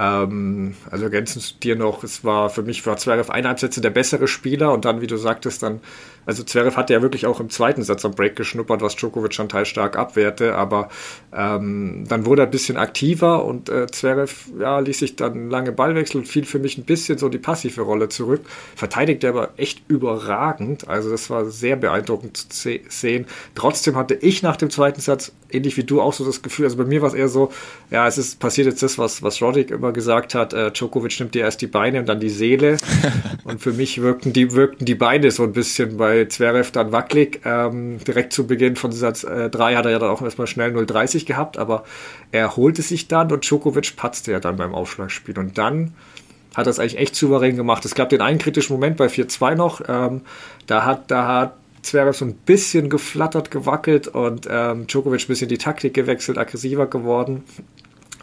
Ähm, 0.00 0.76
also 0.90 1.04
ergänzend 1.04 1.44
zu 1.44 1.54
dir 1.58 1.76
noch, 1.76 2.02
es 2.04 2.24
war 2.24 2.48
für 2.48 2.62
mich 2.62 2.86
war 2.86 2.96
Zverev 2.96 3.30
eineinhalb 3.30 3.60
Sätze 3.60 3.82
der 3.82 3.90
bessere 3.90 4.28
Spieler 4.28 4.72
und 4.72 4.86
dann, 4.86 5.02
wie 5.02 5.06
du 5.06 5.18
sagtest, 5.18 5.62
dann, 5.62 5.80
also 6.24 6.42
Zverev 6.42 6.74
hatte 6.78 6.94
ja 6.94 7.02
wirklich 7.02 7.26
auch 7.26 7.38
im 7.38 7.50
zweiten 7.50 7.82
Satz 7.82 8.06
am 8.06 8.12
Break 8.12 8.34
geschnuppert, 8.34 8.80
was 8.80 8.96
Djokovic 8.96 9.34
schon 9.34 9.50
teilstark 9.50 9.98
abwehrte, 9.98 10.54
aber 10.54 10.88
ähm, 11.36 12.06
dann 12.08 12.24
wurde 12.24 12.42
er 12.42 12.44
ein 12.46 12.50
bisschen 12.50 12.78
aktiver 12.78 13.44
und 13.44 13.68
äh, 13.68 13.88
Zverev 13.88 14.50
ja, 14.58 14.78
ließ 14.78 15.00
sich 15.00 15.16
dann 15.16 15.50
lange 15.50 15.72
Ballwechsel 15.72 16.20
und 16.22 16.26
fiel 16.26 16.46
für 16.46 16.60
mich 16.60 16.78
ein 16.78 16.84
bisschen 16.84 17.18
so 17.18 17.28
die 17.28 17.36
passive 17.36 17.82
Rolle 17.82 18.08
zurück, 18.08 18.40
verteidigte 18.76 19.28
aber 19.28 19.50
echt 19.58 19.82
überragend, 19.88 20.88
also 20.88 21.10
das 21.10 21.28
war 21.28 21.44
sehr 21.44 21.76
beeindruckend 21.76 22.38
zu 22.38 22.78
sehen. 22.88 23.26
Trotzdem 23.54 23.96
hatte 23.96 24.14
ich 24.14 24.42
nach 24.42 24.56
dem 24.56 24.70
zweiten 24.70 25.02
Satz, 25.02 25.32
ähnlich 25.50 25.76
wie 25.76 25.84
du, 25.84 26.00
auch 26.00 26.14
so 26.14 26.24
das 26.24 26.40
Gefühl, 26.40 26.64
also 26.64 26.78
bei 26.78 26.84
mir 26.84 27.02
war 27.02 27.08
es 27.08 27.14
eher 27.14 27.28
so, 27.28 27.52
ja, 27.90 28.06
es 28.06 28.16
ist 28.16 28.40
passiert 28.40 28.66
jetzt 28.66 28.82
das, 28.82 28.96
was, 28.96 29.22
was 29.22 29.42
Roddick 29.42 29.70
immer 29.70 29.89
gesagt 29.92 30.34
hat, 30.34 30.52
äh, 30.52 30.70
Djokovic 30.70 31.18
nimmt 31.20 31.34
dir 31.34 31.42
erst 31.42 31.60
die 31.60 31.66
Beine 31.66 32.00
und 32.00 32.08
dann 32.08 32.20
die 32.20 32.30
Seele. 32.30 32.76
und 33.44 33.60
für 33.60 33.72
mich 33.72 34.00
wirkten 34.00 34.32
die, 34.32 34.52
wirkten 34.52 34.84
die 34.84 34.94
Beine 34.94 35.30
so 35.30 35.42
ein 35.42 35.52
bisschen 35.52 35.96
bei 35.96 36.24
Zverev 36.26 36.70
dann 36.72 36.92
wackelig. 36.92 37.40
Ähm, 37.44 37.98
direkt 38.04 38.32
zu 38.32 38.46
Beginn 38.46 38.76
von 38.76 38.92
Satz 38.92 39.22
3 39.22 39.72
äh, 39.72 39.76
hat 39.76 39.84
er 39.84 39.92
ja 39.92 39.98
dann 39.98 40.10
auch 40.10 40.22
erstmal 40.22 40.46
schnell 40.46 40.70
0,30 40.70 41.26
gehabt, 41.26 41.58
aber 41.58 41.84
er 42.32 42.56
holte 42.56 42.82
sich 42.82 43.08
dann 43.08 43.32
und 43.32 43.48
Djokovic 43.48 43.96
patzte 43.96 44.32
ja 44.32 44.40
dann 44.40 44.56
beim 44.56 44.74
Aufschlagspiel. 44.74 45.38
Und 45.38 45.58
dann 45.58 45.94
hat 46.54 46.66
das 46.66 46.78
eigentlich 46.78 46.98
echt 46.98 47.16
souverän 47.16 47.56
gemacht. 47.56 47.84
Es 47.84 47.94
gab 47.94 48.08
den 48.08 48.20
einen 48.20 48.38
kritischen 48.38 48.74
Moment 48.74 48.96
bei 48.96 49.06
4-2 49.06 49.54
noch. 49.54 49.80
Ähm, 49.88 50.22
da 50.66 50.84
hat, 50.84 51.10
da 51.10 51.26
hat 51.26 51.56
Zverev 51.82 52.16
so 52.16 52.24
ein 52.24 52.34
bisschen 52.34 52.90
geflattert, 52.90 53.50
gewackelt 53.50 54.08
und 54.08 54.46
ähm, 54.50 54.86
Djokovic 54.86 55.22
ein 55.22 55.28
bisschen 55.28 55.48
die 55.48 55.58
Taktik 55.58 55.94
gewechselt, 55.94 56.38
aggressiver 56.38 56.86
geworden. 56.86 57.44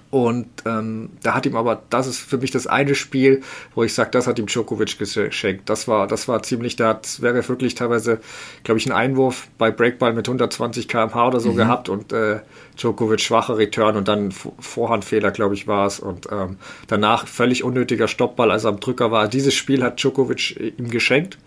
Und 0.09 0.47
ähm, 0.65 1.09
da 1.21 1.33
hat 1.33 1.45
ihm 1.45 1.57
aber, 1.57 1.81
das 1.89 2.07
ist 2.07 2.19
für 2.19 2.37
mich 2.37 2.51
das 2.51 2.65
eine 2.65 2.95
Spiel, 2.95 3.41
wo 3.75 3.83
ich 3.83 3.93
sage, 3.93 4.09
das 4.11 4.25
hat 4.25 4.39
ihm 4.39 4.45
Djokovic 4.45 4.97
geschenkt. 4.97 5.69
Das 5.69 5.87
war, 5.89 6.07
das 6.07 6.29
war 6.29 6.41
ziemlich, 6.43 6.77
da 6.77 6.89
hat 6.89 7.21
wäre 7.21 7.47
wirklich 7.49 7.75
teilweise, 7.75 8.19
glaube 8.63 8.79
ich, 8.79 8.85
einen 8.85 8.97
Einwurf 8.97 9.49
bei 9.57 9.69
Breakball 9.69 10.13
mit 10.13 10.27
120 10.27 10.87
km/h 10.87 11.27
oder 11.27 11.41
so 11.41 11.51
mhm. 11.51 11.57
gehabt 11.57 11.89
und 11.89 12.13
äh, 12.13 12.39
Djokovic 12.77 13.19
schwacher 13.19 13.57
Return 13.57 13.97
und 13.97 14.07
dann 14.07 14.31
Vorhandfehler, 14.31 15.31
glaube 15.31 15.55
ich, 15.55 15.67
war 15.67 15.87
es. 15.87 15.99
Und 15.99 16.27
ähm, 16.31 16.57
danach 16.87 17.27
völlig 17.27 17.65
unnötiger 17.65 18.07
Stoppball, 18.07 18.49
als 18.49 18.63
er 18.63 18.69
am 18.69 18.79
Drücker 18.79 19.11
war. 19.11 19.27
Dieses 19.27 19.55
Spiel 19.55 19.83
hat 19.83 20.01
Djokovic 20.01 20.73
ihm 20.77 20.89
geschenkt. 20.89 21.37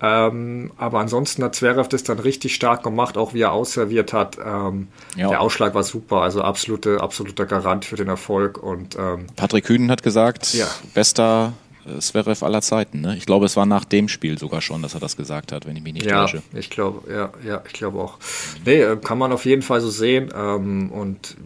Ähm, 0.00 0.70
aber 0.76 1.00
ansonsten 1.00 1.42
hat 1.42 1.54
Zverev 1.54 1.88
das 1.88 2.04
dann 2.04 2.18
richtig 2.18 2.54
stark 2.54 2.82
gemacht, 2.82 3.16
auch 3.16 3.34
wie 3.34 3.42
er 3.42 3.52
ausserviert 3.52 4.12
hat. 4.12 4.38
Ähm. 4.44 4.88
Der 5.16 5.40
Ausschlag 5.40 5.74
war 5.74 5.82
super, 5.82 6.22
also 6.22 6.42
absolute, 6.42 7.00
absoluter 7.00 7.46
Garant 7.46 7.84
für 7.84 7.96
den 7.96 8.08
Erfolg. 8.08 8.62
Und 8.62 8.96
ähm, 8.96 9.26
Patrick 9.34 9.64
Kühnen 9.64 9.90
hat 9.90 10.02
gesagt, 10.02 10.54
ja. 10.54 10.66
bester 10.94 11.52
äh, 11.86 11.98
Zverev 11.98 12.44
aller 12.44 12.62
Zeiten. 12.62 13.00
Ne? 13.00 13.16
Ich 13.16 13.26
glaube, 13.26 13.46
es 13.46 13.56
war 13.56 13.66
nach 13.66 13.84
dem 13.84 14.08
Spiel 14.08 14.38
sogar 14.38 14.60
schon, 14.60 14.82
dass 14.82 14.94
er 14.94 15.00
das 15.00 15.16
gesagt 15.16 15.50
hat, 15.50 15.66
wenn 15.66 15.76
ich 15.76 15.82
mich 15.82 15.94
nicht 15.94 16.06
ja, 16.06 16.22
täusche. 16.22 16.42
Ich 16.54 16.70
glaube, 16.70 17.10
ja, 17.12 17.30
ja, 17.44 17.62
ich 17.66 17.72
glaube 17.72 17.98
auch. 17.98 18.18
Nee, 18.64 18.82
äh, 18.82 18.96
kann 18.96 19.18
man 19.18 19.32
auf 19.32 19.44
jeden 19.44 19.62
Fall 19.62 19.80
so 19.80 19.90
sehen. 19.90 20.32
Ähm, 20.34 20.90
und 20.92 21.36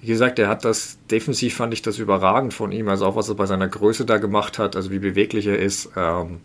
wie 0.00 0.06
gesagt, 0.06 0.38
er 0.38 0.48
hat 0.48 0.64
das 0.64 0.98
defensiv 1.10 1.56
fand 1.56 1.74
ich 1.74 1.82
das 1.82 1.98
überragend 1.98 2.54
von 2.54 2.70
ihm, 2.70 2.88
also 2.88 3.04
auch 3.04 3.16
was 3.16 3.28
er 3.28 3.34
bei 3.34 3.46
seiner 3.46 3.66
Größe 3.66 4.04
da 4.04 4.18
gemacht 4.18 4.58
hat, 4.58 4.76
also 4.76 4.92
wie 4.92 5.00
beweglich 5.00 5.46
er 5.46 5.58
ist. 5.58 5.90
Ähm, 5.96 6.40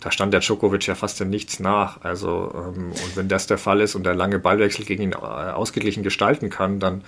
da 0.00 0.10
stand 0.10 0.32
der 0.32 0.40
Djokovic 0.40 0.86
ja 0.86 0.94
fast 0.94 1.20
in 1.20 1.30
nichts 1.30 1.60
nach. 1.60 2.02
Also, 2.02 2.52
ähm, 2.54 2.92
und 2.92 3.16
wenn 3.16 3.28
das 3.28 3.46
der 3.46 3.58
Fall 3.58 3.80
ist 3.80 3.94
und 3.94 4.04
der 4.04 4.14
lange 4.14 4.38
Ballwechsel 4.38 4.84
gegen 4.84 5.02
ihn 5.02 5.12
äh, 5.12 5.16
ausgeglichen 5.16 6.02
gestalten 6.02 6.48
kann, 6.48 6.80
dann 6.80 7.02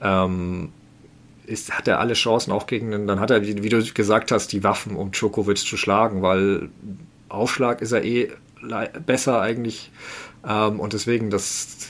ähm, 0.00 0.72
ist, 1.46 1.76
hat 1.76 1.88
er 1.88 1.98
alle 1.98 2.14
Chancen 2.14 2.52
auch 2.52 2.66
gegen 2.66 2.92
den, 2.92 3.06
dann 3.06 3.18
hat 3.18 3.30
er, 3.30 3.44
wie, 3.44 3.68
du 3.68 3.82
gesagt 3.92 4.30
hast, 4.30 4.52
die 4.52 4.62
Waffen, 4.62 4.94
um 4.94 5.10
Djokovic 5.10 5.58
zu 5.58 5.76
schlagen, 5.76 6.22
weil 6.22 6.68
Aufschlag 7.28 7.82
ist 7.82 7.92
er 7.92 8.04
eh 8.04 8.30
besser 9.04 9.40
eigentlich. 9.40 9.90
Ähm, 10.46 10.78
und 10.78 10.92
deswegen, 10.92 11.30
das 11.30 11.88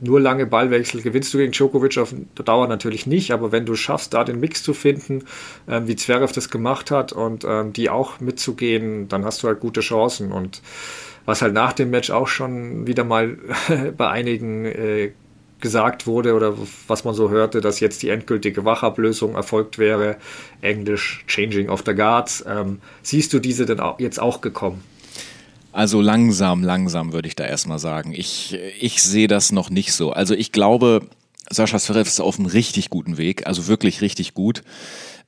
nur 0.00 0.20
lange 0.20 0.46
Ballwechsel 0.46 1.02
gewinnst 1.02 1.32
du 1.34 1.38
gegen 1.38 1.52
Djokovic 1.52 1.98
auf 1.98 2.14
Dauer 2.44 2.68
natürlich 2.68 3.06
nicht, 3.06 3.30
aber 3.30 3.52
wenn 3.52 3.66
du 3.66 3.74
schaffst, 3.74 4.14
da 4.14 4.24
den 4.24 4.40
Mix 4.40 4.62
zu 4.62 4.74
finden, 4.74 5.24
ähm, 5.68 5.88
wie 5.88 5.96
Zverev 5.96 6.32
das 6.32 6.50
gemacht 6.50 6.90
hat 6.90 7.12
und 7.12 7.44
ähm, 7.44 7.72
die 7.72 7.90
auch 7.90 8.20
mitzugehen, 8.20 9.08
dann 9.08 9.24
hast 9.24 9.42
du 9.42 9.48
halt 9.48 9.60
gute 9.60 9.80
Chancen. 9.80 10.32
Und 10.32 10.62
was 11.24 11.42
halt 11.42 11.54
nach 11.54 11.72
dem 11.72 11.90
Match 11.90 12.10
auch 12.10 12.28
schon 12.28 12.86
wieder 12.86 13.04
mal 13.04 13.38
bei 13.96 14.08
einigen 14.08 14.64
äh, 14.66 15.12
gesagt 15.60 16.06
wurde 16.06 16.34
oder 16.34 16.54
was 16.88 17.04
man 17.04 17.14
so 17.14 17.30
hörte, 17.30 17.60
dass 17.60 17.80
jetzt 17.80 18.02
die 18.02 18.10
endgültige 18.10 18.64
Wachablösung 18.66 19.34
erfolgt 19.34 19.78
wäre, 19.78 20.16
Englisch 20.60 21.24
Changing 21.26 21.70
of 21.70 21.82
the 21.86 21.94
Guards. 21.94 22.44
Ähm, 22.46 22.80
siehst 23.02 23.32
du 23.32 23.38
diese 23.38 23.64
denn 23.64 23.80
auch, 23.80 23.98
jetzt 23.98 24.20
auch 24.20 24.42
gekommen? 24.42 24.82
Also 25.74 26.00
langsam, 26.00 26.62
langsam 26.62 27.12
würde 27.12 27.26
ich 27.26 27.34
da 27.34 27.44
erstmal 27.44 27.80
sagen. 27.80 28.14
Ich, 28.14 28.56
ich 28.78 29.02
sehe 29.02 29.26
das 29.26 29.50
noch 29.50 29.70
nicht 29.70 29.92
so. 29.92 30.12
Also 30.12 30.32
ich 30.32 30.52
glaube, 30.52 31.08
Sascha 31.50 31.80
Zverev 31.80 32.08
ist 32.08 32.20
auf 32.20 32.38
einem 32.38 32.46
richtig 32.46 32.90
guten 32.90 33.18
Weg, 33.18 33.48
also 33.48 33.66
wirklich 33.66 34.00
richtig 34.00 34.34
gut. 34.34 34.62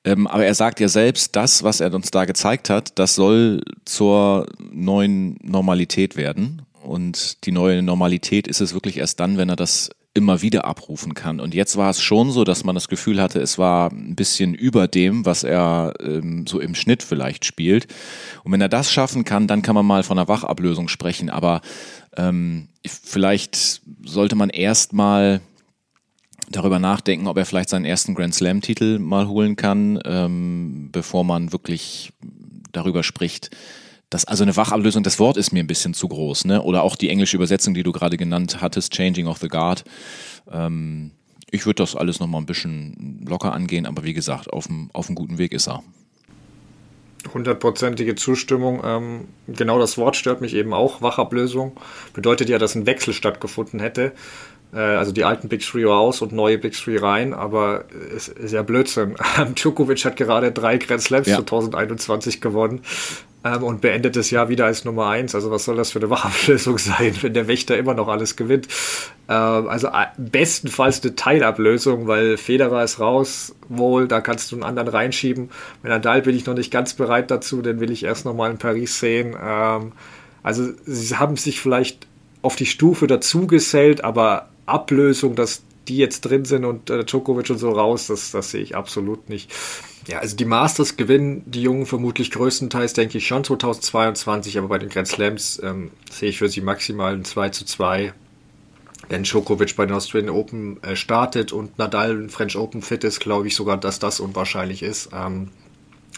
Ähm, 0.04 0.28
aber 0.28 0.46
er 0.46 0.54
sagt 0.54 0.78
ja 0.78 0.86
selbst, 0.86 1.34
das, 1.34 1.64
was 1.64 1.80
er 1.80 1.92
uns 1.92 2.12
da 2.12 2.26
gezeigt 2.26 2.70
hat, 2.70 2.96
das 2.96 3.16
soll 3.16 3.60
zur 3.84 4.46
neuen 4.70 5.36
Normalität 5.42 6.16
werden. 6.16 6.62
Und 6.80 7.44
die 7.44 7.50
neue 7.50 7.82
Normalität 7.82 8.46
ist 8.46 8.60
es 8.60 8.72
wirklich 8.72 8.98
erst 8.98 9.18
dann, 9.18 9.38
wenn 9.38 9.48
er 9.48 9.56
das 9.56 9.90
immer 10.16 10.42
wieder 10.42 10.64
abrufen 10.64 11.14
kann. 11.14 11.40
Und 11.40 11.54
jetzt 11.54 11.76
war 11.76 11.90
es 11.90 12.00
schon 12.00 12.30
so, 12.30 12.42
dass 12.42 12.64
man 12.64 12.74
das 12.74 12.88
Gefühl 12.88 13.20
hatte, 13.20 13.38
es 13.40 13.58
war 13.58 13.90
ein 13.90 14.16
bisschen 14.16 14.54
über 14.54 14.88
dem, 14.88 15.26
was 15.26 15.44
er 15.44 15.92
ähm, 16.00 16.46
so 16.46 16.58
im 16.58 16.74
Schnitt 16.74 17.02
vielleicht 17.02 17.44
spielt. 17.44 17.86
Und 18.42 18.52
wenn 18.52 18.60
er 18.60 18.68
das 18.68 18.90
schaffen 18.90 19.24
kann, 19.24 19.46
dann 19.46 19.62
kann 19.62 19.74
man 19.74 19.86
mal 19.86 20.02
von 20.02 20.18
einer 20.18 20.28
Wachablösung 20.28 20.88
sprechen. 20.88 21.28
Aber 21.28 21.60
ähm, 22.16 22.68
vielleicht 22.84 23.82
sollte 24.04 24.36
man 24.36 24.48
erst 24.48 24.94
mal 24.94 25.40
darüber 26.50 26.78
nachdenken, 26.78 27.26
ob 27.26 27.36
er 27.36 27.44
vielleicht 27.44 27.68
seinen 27.68 27.84
ersten 27.84 28.14
Grand 28.14 28.34
Slam-Titel 28.34 28.98
mal 28.98 29.28
holen 29.28 29.56
kann, 29.56 30.00
ähm, 30.04 30.88
bevor 30.92 31.24
man 31.24 31.52
wirklich 31.52 32.12
darüber 32.72 33.02
spricht, 33.02 33.50
das, 34.10 34.24
also 34.24 34.44
eine 34.44 34.56
Wachablösung, 34.56 35.02
das 35.02 35.18
Wort 35.18 35.36
ist 35.36 35.52
mir 35.52 35.62
ein 35.62 35.66
bisschen 35.66 35.94
zu 35.94 36.08
groß, 36.08 36.44
ne? 36.44 36.62
Oder 36.62 36.82
auch 36.82 36.96
die 36.96 37.10
englische 37.10 37.36
Übersetzung, 37.36 37.74
die 37.74 37.82
du 37.82 37.92
gerade 37.92 38.16
genannt 38.16 38.60
hattest, 38.60 38.92
Changing 38.92 39.26
of 39.26 39.38
the 39.38 39.48
Guard. 39.48 39.84
Ähm, 40.50 41.10
ich 41.50 41.66
würde 41.66 41.82
das 41.82 41.96
alles 41.96 42.20
nochmal 42.20 42.40
ein 42.40 42.46
bisschen 42.46 43.24
locker 43.26 43.52
angehen, 43.52 43.86
aber 43.86 44.04
wie 44.04 44.14
gesagt, 44.14 44.52
auf 44.52 44.68
einem 44.68 44.90
auf 44.92 45.08
guten 45.14 45.38
Weg 45.38 45.52
ist 45.52 45.68
er. 45.68 45.82
Hundertprozentige 47.32 48.14
Zustimmung. 48.14 48.82
Ähm, 48.84 49.28
genau 49.48 49.78
das 49.80 49.98
Wort 49.98 50.14
stört 50.14 50.40
mich 50.40 50.54
eben 50.54 50.72
auch. 50.72 51.02
Wachablösung 51.02 51.72
bedeutet 52.12 52.48
ja, 52.48 52.58
dass 52.58 52.76
ein 52.76 52.86
Wechsel 52.86 53.12
stattgefunden 53.12 53.80
hätte. 53.80 54.12
Äh, 54.72 54.78
also 54.78 55.10
die 55.10 55.24
alten 55.24 55.48
Big 55.48 55.62
Three 55.62 55.84
raus 55.84 56.22
und 56.22 56.30
neue 56.30 56.58
Big 56.58 56.74
Three 56.74 56.98
rein, 56.98 57.34
aber 57.34 57.84
es 58.14 58.28
ist 58.28 58.52
ja 58.52 58.62
Blödsinn. 58.62 59.16
Djokovic 59.54 60.04
hat 60.04 60.16
gerade 60.16 60.52
drei 60.52 60.78
Grand 60.78 61.02
Slams 61.02 61.26
ja. 61.26 61.38
2021 61.38 62.40
gewonnen 62.40 62.82
ähm, 63.44 63.62
und 63.62 63.80
beendet 63.80 64.16
das 64.16 64.30
Jahr 64.30 64.48
wieder 64.48 64.66
als 64.66 64.84
Nummer 64.84 65.08
eins. 65.08 65.34
Also 65.34 65.50
was 65.50 65.64
soll 65.64 65.76
das 65.76 65.92
für 65.92 65.98
eine 65.98 66.10
Wachablösung 66.10 66.78
sein, 66.78 67.14
wenn 67.20 67.34
der 67.34 67.48
Wächter 67.48 67.76
immer 67.76 67.94
noch 67.94 68.08
alles 68.08 68.36
gewinnt? 68.36 68.68
Ähm, 69.28 69.68
also 69.68 69.88
äh, 69.88 70.06
bestenfalls 70.16 71.02
eine 71.02 71.14
Teilablösung, 71.14 72.06
weil 72.06 72.36
Federer 72.36 72.84
ist 72.84 73.00
raus, 73.00 73.54
wohl, 73.68 74.08
da 74.08 74.20
kannst 74.20 74.52
du 74.52 74.56
einen 74.56 74.64
anderen 74.64 74.88
reinschieben. 74.88 75.50
Mit 75.82 75.90
Nadal 75.90 76.22
bin 76.22 76.36
ich 76.36 76.46
noch 76.46 76.54
nicht 76.54 76.70
ganz 76.70 76.94
bereit 76.94 77.30
dazu, 77.30 77.62
den 77.62 77.80
will 77.80 77.90
ich 77.90 78.04
erst 78.04 78.24
noch 78.24 78.34
mal 78.34 78.50
in 78.50 78.58
Paris 78.58 78.98
sehen. 78.98 79.36
Ähm, 79.40 79.92
also 80.42 80.68
sie 80.84 81.16
haben 81.16 81.36
sich 81.36 81.60
vielleicht 81.60 82.06
auf 82.42 82.56
die 82.56 82.66
Stufe 82.66 83.08
dazu 83.08 83.46
gesellt, 83.46 84.04
aber 84.04 84.48
Ablösung, 84.66 85.34
dass 85.34 85.62
die 85.88 85.96
jetzt 85.96 86.22
drin 86.22 86.44
sind 86.44 86.64
und 86.64 86.90
äh, 86.90 87.04
Djokovic 87.04 87.50
und 87.50 87.58
so 87.58 87.70
raus, 87.70 88.08
das, 88.08 88.30
das 88.30 88.50
sehe 88.50 88.62
ich 88.62 88.76
absolut 88.76 89.28
nicht. 89.28 89.52
Ja, 90.06 90.20
also 90.20 90.36
die 90.36 90.44
Masters 90.44 90.96
gewinnen 90.96 91.42
die 91.46 91.62
Jungen 91.62 91.84
vermutlich 91.84 92.30
größtenteils, 92.30 92.92
denke 92.92 93.18
ich, 93.18 93.26
schon 93.26 93.42
2022, 93.42 94.56
aber 94.56 94.68
bei 94.68 94.78
den 94.78 94.88
Grand 94.88 95.08
Slams 95.08 95.60
ähm, 95.62 95.90
sehe 96.10 96.28
ich 96.28 96.38
für 96.38 96.48
sie 96.48 96.60
maximal 96.60 97.12
ein 97.12 97.24
2 97.24 97.48
zu 97.48 97.64
2. 97.64 98.12
Wenn 99.08 99.24
Djokovic 99.24 99.74
bei 99.76 99.86
den 99.86 99.94
Australian 99.94 100.30
Open 100.30 100.82
äh, 100.82 100.94
startet 100.94 101.52
und 101.52 101.78
Nadal 101.78 102.12
in 102.12 102.30
French 102.30 102.56
Open 102.56 102.82
fit 102.82 103.02
ist, 103.04 103.20
glaube 103.20 103.48
ich 103.48 103.56
sogar, 103.56 103.76
dass 103.78 103.98
das 103.98 104.20
unwahrscheinlich 104.20 104.82
ist. 104.82 105.10
Ähm, 105.12 105.50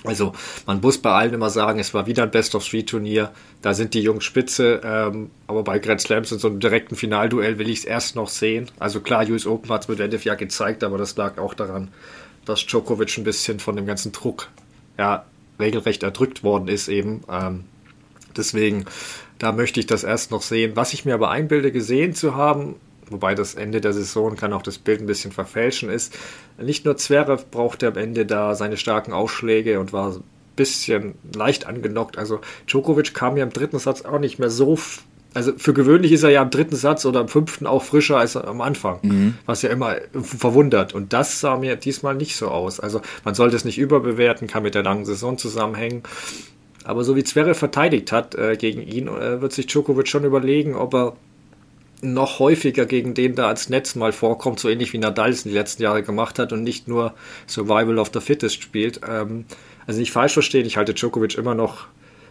also 0.05 0.33
man 0.67 0.81
muss 0.81 0.99
bei 0.99 1.11
allen 1.11 1.35
immer 1.35 1.51
sagen, 1.51 1.81
es 1.81 1.93
war 1.93 2.07
wieder 2.07 2.23
ein 2.23 2.31
Best-of-Three-Turnier. 2.31 3.33
Da 3.63 3.75
sind 3.75 3.95
die 3.95 4.03
Jungs 4.03 4.25
spitze, 4.25 4.81
ähm, 4.85 5.31
aber 5.47 5.65
bei 5.65 5.79
Grand 5.79 6.01
Slams 6.01 6.31
in 6.31 6.39
so 6.39 6.49
einem 6.49 6.61
direkten 6.61 6.95
Finalduell 6.95 7.59
will 7.59 7.69
ich 7.69 7.81
es 7.81 7.85
erst 7.85 8.17
noch 8.17 8.29
sehen. 8.29 8.71
Also 8.79 9.01
klar, 9.01 9.29
US 9.29 9.47
Open 9.47 9.71
hat 9.71 9.83
es 9.83 9.89
mit 9.89 9.99
Medvedev 9.99 10.25
ja 10.25 10.35
gezeigt, 10.35 10.85
aber 10.85 10.99
das 10.99 11.17
lag 11.17 11.39
auch 11.39 11.55
daran, 11.55 11.89
dass 12.49 12.67
Djokovic 12.67 13.19
ein 13.19 13.25
bisschen 13.25 13.61
von 13.61 13.77
dem 13.77 13.87
ganzen 13.87 14.13
Druck 14.13 14.49
ja, 14.97 15.25
regelrecht 15.61 16.03
erdrückt 16.03 16.43
worden 16.43 16.69
ist 16.69 16.89
eben. 16.89 17.23
Ähm, 17.31 17.65
deswegen, 18.37 18.87
da 19.39 19.53
möchte 19.53 19.81
ich 19.81 19.87
das 19.87 20.05
erst 20.05 20.31
noch 20.31 20.43
sehen. 20.43 20.73
Was 20.75 20.93
ich 20.93 21.05
mir 21.05 21.15
aber 21.15 21.31
einbilde, 21.31 21.73
gesehen 21.73 22.15
zu 22.15 22.35
haben, 22.35 22.77
wobei 23.11 23.35
das 23.35 23.55
Ende 23.55 23.81
der 23.81 23.93
Saison 23.93 24.37
kann 24.37 24.53
auch 24.53 24.63
das 24.63 24.79
Bild 24.79 25.01
ein 25.01 25.07
bisschen 25.07 25.33
verfälschen 25.33 25.91
ist. 25.91 26.17
Nicht 26.59 26.85
nur 26.85 26.97
Zverev 26.97 27.47
brauchte 27.51 27.89
am 27.89 27.97
Ende 27.97 28.27
da 28.27 28.55
seine 28.55 28.77
starken 28.77 29.13
Ausschläge 29.13 29.79
und 29.79 29.93
war 29.93 30.13
ein 30.13 30.25
bisschen 30.57 31.15
leicht 31.35 31.67
angenockt. 31.67 32.19
Also 32.19 32.41
Djokovic 32.67 33.15
kam 33.15 33.37
ja 33.37 33.45
im 33.45 33.53
dritten 33.53 33.79
Satz 33.79 34.03
auch 34.03 34.19
nicht 34.19 34.39
mehr 34.39 34.51
so. 34.51 34.79
Also 35.35 35.53
für 35.57 35.75
gewöhnlich 35.75 36.13
ist 36.13 36.23
er 36.23 36.31
ja 36.31 36.43
im 36.43 36.51
dritten 36.51 36.77
Satz 36.77 37.05
oder 37.05 37.21
im 37.21 37.29
fünften 37.29 37.67
auch 37.67 37.83
frischer 37.83 38.17
als 38.17 38.37
am 38.37 38.61
Anfang, 38.61 38.99
mhm. 39.03 39.35
was 39.47 39.63
ja 39.63 39.71
immer 39.71 39.97
verwundert. 40.13 40.95
Und 40.95 41.13
das 41.13 41.41
sah 41.41 41.57
mir 41.57 41.77
diesmal 41.77 42.15
nicht 42.15 42.37
so 42.37 42.49
aus. 42.49 42.81
Also 42.81 43.03
man 43.25 43.35
sollte 43.35 43.55
es 43.55 43.65
nicht 43.65 43.79
überbewerten, 43.79 44.49
kann 44.49 44.63
mit 44.63 44.75
der 44.75 44.83
langen 44.83 45.05
Saison 45.05 45.37
zusammenhängen. 45.37 46.03
Aber 46.85 47.05
so 47.05 47.15
wie 47.15 47.25
Zverev 47.25 47.59
verteidigt 47.59 48.13
hat 48.13 48.35
äh, 48.35 48.57
gegen 48.57 48.81
ihn, 48.81 49.09
äh, 49.09 49.43
wird 49.43 49.53
sich 49.53 49.67
Djokovic 49.67 50.09
schon 50.09 50.25
überlegen, 50.25 50.75
ob 50.75 50.95
er 50.95 51.17
noch 52.01 52.39
häufiger 52.39 52.87
gegen 52.87 53.15
den 53.15 53.35
da 53.35 53.49
als 53.49 53.69
Netz 53.69 53.95
mal 53.95 54.13
vorkommt, 54.13 54.61
so 54.61 54.69
ähnlich 54.69 54.93
wie 54.93 54.99
Nadal 54.99 55.31
es 55.31 55.45
in 55.45 55.51
den 55.51 55.57
letzten 55.57 55.83
Jahren 55.83 56.05
gemacht 56.05 56.39
hat 56.39 56.53
und 56.53 56.63
nicht 56.63 56.89
nur 56.89 57.15
Survival 57.47 57.99
of 57.99 58.11
the 58.15 58.21
Fittest 58.21 58.63
spielt. 58.63 59.01
Ähm, 59.07 59.45
also 59.87 60.01
nicht 60.01 60.13
falsch 60.13 60.33
verstehen, 60.33 60.67
ich 60.67 60.77
halte 60.77 60.95
Djokovic 60.95 61.37
immer 61.37 61.55
noch 61.55 61.87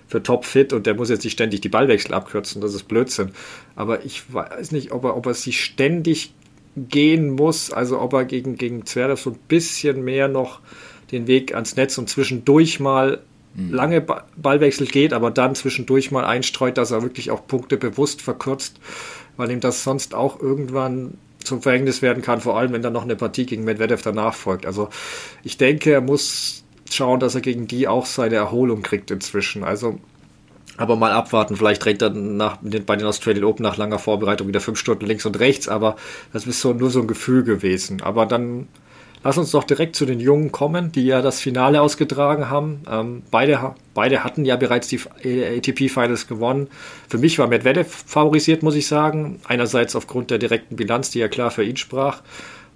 für 0.08 0.24
top 0.24 0.46
fit 0.46 0.74
und 0.74 0.86
der 0.86 0.96
muss 0.96 1.10
jetzt 1.10 1.24
nicht 1.24 1.34
ständig 1.34 1.62
die 1.62 1.70
Ballwechsel 1.70 2.14
abkürzen, 2.14 2.62
das 2.62 2.74
ist 2.74 2.88
Blödsinn. 2.88 3.32
Aber 3.76 4.06
ich 4.06 4.34
weiß 4.34 4.72
nicht, 4.72 4.92
ob 4.92 5.04
er, 5.04 5.18
ob 5.18 5.26
er 5.26 5.34
sich 5.34 5.64
ständig 5.64 6.34
gehen 6.76 7.32
muss, 7.32 7.72
also 7.72 8.00
ob 8.00 8.14
er 8.14 8.26
gegen, 8.26 8.56
gegen 8.56 8.86
Zverev 8.86 9.22
so 9.22 9.32
ein 9.32 9.40
bisschen 9.48 10.04
mehr 10.04 10.28
noch 10.28 10.60
den 11.12 11.28
Weg 11.28 11.54
ans 11.54 11.76
Netz 11.76 11.98
und 11.98 12.10
zwischendurch 12.10 12.80
mal 12.80 13.22
mhm. 13.56 13.74
lange 13.74 14.06
Ballwechsel 14.38 14.88
geht, 14.88 15.14
aber 15.14 15.32
dann 15.32 15.56
zwischendurch 15.56 16.12
mal 16.12 16.26
einstreut, 16.26 16.78
dass 16.78 16.92
er 16.92 17.02
wirklich 17.02 17.32
auch 17.32 17.48
Punkte 17.48 17.78
bewusst 17.78 18.22
verkürzt, 18.22 18.80
weil 19.36 19.52
ihm 19.52 19.60
das 19.60 19.84
sonst 19.84 20.14
auch 20.14 20.40
irgendwann 20.40 21.16
zum 21.44 21.62
Verhängnis 21.62 22.02
werden 22.02 22.22
kann, 22.22 22.42
vor 22.42 22.58
allem 22.58 22.74
wenn 22.74 22.82
dann 22.82 22.94
noch 22.94 23.04
eine 23.04 23.16
Partie 23.16 23.46
gegen 23.46 23.64
Medvedev 23.64 24.02
danach 24.02 24.34
folgt. 24.34 24.66
Also 24.66 24.90
ich 25.44 25.58
denke, 25.58 25.92
er 25.92 26.02
muss 26.02 26.64
schauen, 26.94 27.20
dass 27.20 27.36
er 27.36 27.42
gegen 27.42 27.68
die 27.68 27.88
auch 27.88 28.06
seine 28.06 28.36
Erholung 28.36 28.82
kriegt 28.82 29.12
inzwischen. 29.12 29.64
Also 29.64 30.00
aber 30.78 30.96
mal 30.96 31.12
abwarten, 31.12 31.58
vielleicht 31.58 31.86
rennt 31.86 32.04
er 32.04 32.12
nach, 32.12 32.58
bei 32.62 32.96
den 32.96 33.08
Australian 33.08 33.46
Open 33.46 33.64
nach 33.64 33.78
langer 33.78 33.98
Vorbereitung 33.98 34.48
wieder 34.48 34.62
fünf 34.62 34.78
Stunden 34.78 35.08
links 35.08 35.26
und 35.26 35.40
rechts, 35.40 35.68
aber 35.68 35.96
das 36.34 36.46
ist 36.46 36.62
so, 36.62 36.72
nur 36.72 36.92
so 36.92 37.02
ein 37.02 37.08
Gefühl 37.08 37.44
gewesen. 37.44 38.02
Aber 38.04 38.28
dann 38.28 38.68
lass 39.24 39.40
uns 39.40 39.50
doch 39.52 39.64
direkt 39.64 39.96
zu 39.96 40.06
den 40.06 40.20
Jungen 40.20 40.52
kommen, 40.52 40.92
die 40.92 41.06
ja 41.06 41.24
das 41.24 41.42
Finale 41.42 41.82
ausgetragen 41.82 42.52
haben. 42.52 42.82
Ähm, 42.90 43.24
beide, 43.32 43.74
beide 43.96 44.24
hatten 44.24 44.46
ja 44.46 44.56
bereits 44.56 44.88
die 44.88 45.00
ATP 45.00 45.90
Finals 45.90 46.28
gewonnen. 46.28 46.68
Für 47.10 47.18
mich 47.18 47.40
war 47.40 47.48
Medvedev 47.48 47.88
favorisiert, 48.06 48.62
muss 48.62 48.76
ich 48.76 48.86
sagen. 48.86 49.40
Einerseits 49.48 49.96
aufgrund 49.96 50.30
der 50.30 50.38
direkten 50.38 50.76
Bilanz, 50.76 51.10
die 51.10 51.20
ja 51.20 51.28
klar 51.28 51.50
für 51.50 51.64
ihn 51.64 51.78
sprach 51.78 52.22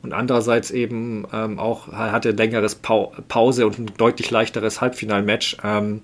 und 0.03 0.13
andererseits 0.13 0.71
eben 0.71 1.25
ähm, 1.33 1.59
auch 1.59 1.91
hatte 1.91 2.29
ein 2.29 2.37
längeres 2.37 2.75
pa 2.75 3.11
Pause 3.27 3.67
und 3.67 3.79
ein 3.79 3.91
deutlich 3.97 4.31
leichteres 4.31 4.81
Halbfinalmatch. 4.81 5.57
Ähm, 5.63 6.01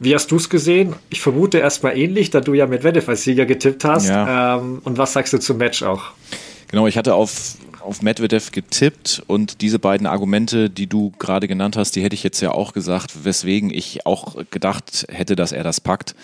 wie 0.00 0.14
hast 0.14 0.30
du 0.30 0.36
es 0.36 0.48
gesehen? 0.48 0.94
Ich 1.10 1.20
vermute 1.20 1.58
erstmal 1.58 1.96
ähnlich, 1.96 2.30
da 2.30 2.40
du 2.40 2.54
ja 2.54 2.66
Medvedev 2.66 3.08
als 3.08 3.22
Sieger 3.22 3.46
getippt 3.46 3.84
hast. 3.84 4.08
Ja. 4.08 4.56
Ähm, 4.56 4.80
und 4.84 4.96
was 4.96 5.12
sagst 5.12 5.32
du 5.32 5.38
zum 5.38 5.58
Match 5.58 5.82
auch? 5.82 6.02
Genau, 6.70 6.86
ich 6.86 6.96
hatte 6.96 7.14
auf, 7.14 7.56
auf 7.80 8.02
Medvedev 8.02 8.52
getippt 8.52 9.22
und 9.26 9.60
diese 9.60 9.78
beiden 9.78 10.06
Argumente, 10.06 10.70
die 10.70 10.86
du 10.86 11.12
gerade 11.18 11.48
genannt 11.48 11.76
hast, 11.76 11.96
die 11.96 12.02
hätte 12.02 12.14
ich 12.14 12.22
jetzt 12.22 12.40
ja 12.40 12.52
auch 12.52 12.72
gesagt, 12.72 13.24
weswegen 13.24 13.70
ich 13.74 14.06
auch 14.06 14.36
gedacht 14.50 15.06
hätte, 15.10 15.34
dass 15.34 15.50
er 15.50 15.64
das 15.64 15.80
packt. 15.80 16.14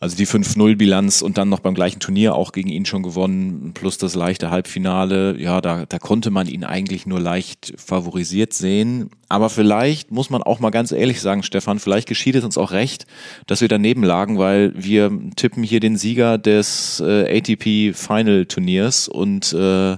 Also 0.00 0.16
die 0.16 0.28
5-0-Bilanz 0.28 1.22
und 1.22 1.38
dann 1.38 1.48
noch 1.48 1.58
beim 1.58 1.74
gleichen 1.74 1.98
Turnier 1.98 2.36
auch 2.36 2.52
gegen 2.52 2.68
ihn 2.68 2.86
schon 2.86 3.02
gewonnen, 3.02 3.72
plus 3.74 3.98
das 3.98 4.14
leichte 4.14 4.50
Halbfinale. 4.50 5.36
Ja, 5.40 5.60
da, 5.60 5.86
da 5.86 5.98
konnte 5.98 6.30
man 6.30 6.46
ihn 6.46 6.62
eigentlich 6.62 7.04
nur 7.04 7.18
leicht 7.18 7.74
favorisiert 7.76 8.52
sehen. 8.52 9.10
Aber 9.28 9.50
vielleicht 9.50 10.12
muss 10.12 10.30
man 10.30 10.44
auch 10.44 10.60
mal 10.60 10.70
ganz 10.70 10.92
ehrlich 10.92 11.20
sagen, 11.20 11.42
Stefan, 11.42 11.80
vielleicht 11.80 12.08
geschieht 12.08 12.36
es 12.36 12.44
uns 12.44 12.56
auch 12.56 12.70
recht, 12.70 13.06
dass 13.48 13.60
wir 13.60 13.68
daneben 13.68 14.04
lagen, 14.04 14.38
weil 14.38 14.72
wir 14.76 15.10
tippen 15.34 15.64
hier 15.64 15.80
den 15.80 15.96
Sieger 15.96 16.38
des 16.38 17.02
äh, 17.04 17.38
ATP 17.38 17.92
Final 17.92 18.46
Turniers 18.46 19.08
und 19.08 19.52
äh, 19.52 19.96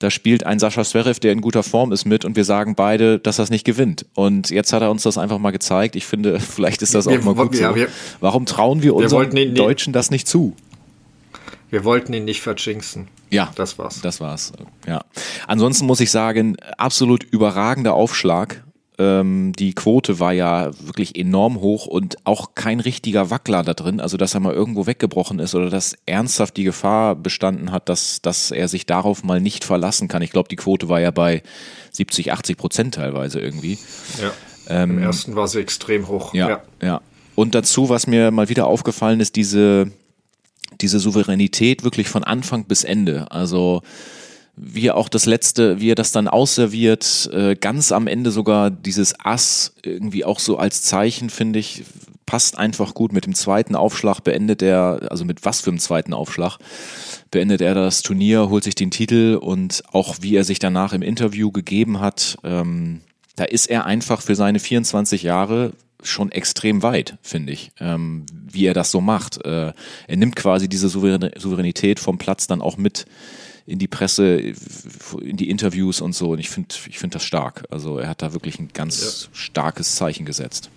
da 0.00 0.10
spielt 0.10 0.46
ein 0.46 0.58
Sascha 0.58 0.82
Zverev, 0.82 1.20
der 1.20 1.32
in 1.32 1.42
guter 1.42 1.62
Form 1.62 1.92
ist, 1.92 2.06
mit 2.06 2.24
und 2.24 2.34
wir 2.34 2.44
sagen 2.44 2.74
beide, 2.74 3.18
dass 3.18 3.38
er 3.38 3.44
es 3.44 3.50
nicht 3.50 3.64
gewinnt. 3.64 4.06
Und 4.14 4.50
jetzt 4.50 4.72
hat 4.72 4.82
er 4.82 4.90
uns 4.90 5.02
das 5.02 5.18
einfach 5.18 5.38
mal 5.38 5.50
gezeigt. 5.50 5.94
Ich 5.94 6.06
finde, 6.06 6.40
vielleicht 6.40 6.82
ist 6.82 6.94
das 6.94 7.06
auch 7.06 7.12
wir, 7.12 7.20
mal 7.20 7.34
gut 7.34 7.54
ja, 7.54 7.68
so. 7.68 7.76
Wir, 7.76 7.88
Warum 8.18 8.46
trauen 8.46 8.82
wir 8.82 8.94
unseren 8.96 9.32
wir 9.32 9.54
Deutschen 9.54 9.92
das 9.92 10.10
nicht 10.10 10.26
zu? 10.26 10.56
Wir 11.68 11.84
wollten 11.84 12.14
ihn 12.14 12.24
nicht 12.24 12.40
verjinxen. 12.40 13.08
Ja, 13.30 13.52
das 13.54 13.78
war's. 13.78 14.00
Das 14.00 14.20
war's. 14.20 14.52
Ja. 14.88 15.04
Ansonsten 15.46 15.86
muss 15.86 16.00
ich 16.00 16.10
sagen, 16.10 16.56
absolut 16.78 17.22
überragender 17.22 17.94
Aufschlag 17.94 18.64
ähm, 19.00 19.52
die 19.58 19.72
Quote 19.72 20.20
war 20.20 20.34
ja 20.34 20.70
wirklich 20.78 21.16
enorm 21.16 21.60
hoch 21.60 21.86
und 21.86 22.18
auch 22.24 22.54
kein 22.54 22.80
richtiger 22.80 23.30
Wackler 23.30 23.62
da 23.62 23.72
drin, 23.72 23.98
also 23.98 24.18
dass 24.18 24.34
er 24.34 24.40
mal 24.40 24.52
irgendwo 24.52 24.86
weggebrochen 24.86 25.38
ist 25.38 25.54
oder 25.54 25.70
dass 25.70 25.96
ernsthaft 26.04 26.58
die 26.58 26.64
Gefahr 26.64 27.16
bestanden 27.16 27.72
hat, 27.72 27.88
dass, 27.88 28.20
dass 28.20 28.50
er 28.50 28.68
sich 28.68 28.84
darauf 28.84 29.24
mal 29.24 29.40
nicht 29.40 29.64
verlassen 29.64 30.08
kann. 30.08 30.20
Ich 30.20 30.32
glaube, 30.32 30.50
die 30.50 30.56
Quote 30.56 30.90
war 30.90 31.00
ja 31.00 31.10
bei 31.10 31.42
70, 31.92 32.30
80 32.30 32.58
Prozent 32.58 32.94
teilweise 32.94 33.40
irgendwie. 33.40 33.78
Ja. 34.20 34.32
Ähm, 34.68 34.98
Im 34.98 35.02
ersten 35.02 35.34
war 35.34 35.48
sie 35.48 35.60
extrem 35.60 36.06
hoch. 36.08 36.34
Ja, 36.34 36.48
ja, 36.50 36.62
ja. 36.82 37.00
Und 37.34 37.54
dazu, 37.54 37.88
was 37.88 38.06
mir 38.06 38.30
mal 38.30 38.50
wieder 38.50 38.66
aufgefallen 38.66 39.20
ist, 39.20 39.34
diese, 39.34 39.90
diese 40.78 40.98
Souveränität 40.98 41.84
wirklich 41.84 42.08
von 42.08 42.22
Anfang 42.22 42.66
bis 42.66 42.84
Ende. 42.84 43.30
Also 43.30 43.80
wie 44.62 44.86
er 44.86 44.96
auch 44.96 45.08
das 45.08 45.24
letzte, 45.24 45.80
wie 45.80 45.90
er 45.90 45.94
das 45.94 46.12
dann 46.12 46.28
ausserviert, 46.28 47.30
äh, 47.32 47.56
ganz 47.56 47.92
am 47.92 48.06
Ende 48.06 48.30
sogar 48.30 48.70
dieses 48.70 49.14
Ass 49.18 49.74
irgendwie 49.82 50.24
auch 50.24 50.38
so 50.38 50.58
als 50.58 50.82
Zeichen, 50.82 51.30
finde 51.30 51.58
ich, 51.58 51.84
passt 52.26 52.58
einfach 52.58 52.92
gut. 52.92 53.12
Mit 53.12 53.24
dem 53.24 53.34
zweiten 53.34 53.74
Aufschlag 53.74 54.20
beendet 54.20 54.60
er, 54.60 55.08
also 55.10 55.24
mit 55.24 55.44
was 55.44 55.62
für 55.62 55.70
einem 55.70 55.78
zweiten 55.78 56.12
Aufschlag, 56.12 56.58
beendet 57.30 57.62
er 57.62 57.74
das 57.74 58.02
Turnier, 58.02 58.50
holt 58.50 58.64
sich 58.64 58.74
den 58.74 58.90
Titel 58.90 59.38
und 59.40 59.82
auch 59.92 60.16
wie 60.20 60.36
er 60.36 60.44
sich 60.44 60.58
danach 60.58 60.92
im 60.92 61.02
Interview 61.02 61.50
gegeben 61.50 62.00
hat, 62.00 62.36
ähm, 62.44 63.00
da 63.36 63.44
ist 63.44 63.70
er 63.70 63.86
einfach 63.86 64.20
für 64.20 64.34
seine 64.34 64.58
24 64.58 65.22
Jahre 65.22 65.72
schon 66.02 66.30
extrem 66.30 66.82
weit, 66.82 67.16
finde 67.22 67.52
ich, 67.52 67.72
ähm, 67.80 68.26
wie 68.32 68.66
er 68.66 68.74
das 68.74 68.90
so 68.90 69.00
macht. 69.00 69.44
Äh, 69.44 69.72
er 70.06 70.16
nimmt 70.16 70.36
quasi 70.36 70.68
diese 70.68 70.88
Souveränität 70.88 72.00
vom 72.00 72.18
Platz 72.18 72.46
dann 72.46 72.60
auch 72.60 72.76
mit 72.76 73.06
in 73.70 73.78
die 73.78 73.88
Presse, 73.88 74.36
in 75.20 75.36
die 75.36 75.48
Interviews 75.48 76.00
und 76.00 76.14
so. 76.14 76.30
Und 76.30 76.40
ich 76.40 76.50
finde 76.50 76.74
ich 76.88 76.98
finde 76.98 77.14
das 77.14 77.24
stark. 77.24 77.64
Also 77.70 77.98
er 77.98 78.08
hat 78.08 78.20
da 78.20 78.32
wirklich 78.32 78.58
ein 78.58 78.70
ganz 78.74 79.28
ja. 79.30 79.36
starkes 79.36 79.94
Zeichen 79.94 80.26
gesetzt. 80.26 80.70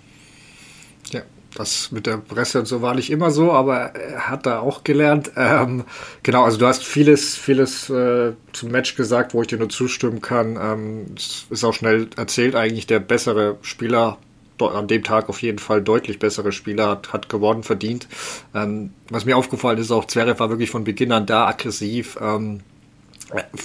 Ja, 1.11 1.21
das 1.55 1.91
mit 1.91 2.05
der 2.05 2.17
Presse 2.17 2.59
und 2.59 2.67
so 2.67 2.81
war 2.81 2.93
nicht 2.93 3.09
immer 3.09 3.31
so, 3.31 3.51
aber 3.51 3.95
er 3.95 4.29
hat 4.29 4.45
da 4.45 4.59
auch 4.59 4.83
gelernt. 4.83 5.31
Ähm, 5.35 5.85
genau, 6.21 6.43
also 6.43 6.57
du 6.57 6.67
hast 6.67 6.83
vieles, 6.83 7.35
vieles 7.35 7.89
äh, 7.89 8.33
zum 8.53 8.69
Match 8.69 8.95
gesagt, 8.95 9.33
wo 9.33 9.41
ich 9.41 9.47
dir 9.47 9.57
nur 9.57 9.69
zustimmen 9.69 10.21
kann. 10.21 10.57
Ähm, 10.61 11.05
es 11.17 11.47
ist 11.49 11.63
auch 11.63 11.73
schnell 11.73 12.09
erzählt, 12.15 12.55
eigentlich 12.55 12.85
der 12.85 12.99
bessere 12.99 13.57
Spieler 13.63 14.17
an 14.59 14.87
dem 14.87 15.03
Tag 15.03 15.27
auf 15.27 15.41
jeden 15.41 15.59
Fall 15.59 15.81
deutlich 15.81 16.19
bessere 16.19 16.53
Spieler 16.53 16.87
hat, 16.87 17.11
hat 17.11 17.27
gewonnen, 17.27 17.63
verdient. 17.63 18.07
Ähm, 18.53 18.91
was 19.09 19.25
mir 19.25 19.35
aufgefallen 19.35 19.77
ist, 19.79 19.91
auch 19.91 20.05
Zverev 20.05 20.39
war 20.39 20.49
wirklich 20.49 20.69
von 20.69 20.85
Beginn 20.85 21.11
an 21.11 21.25
da 21.25 21.47
aggressiv. 21.47 22.17
Ähm, 22.21 22.61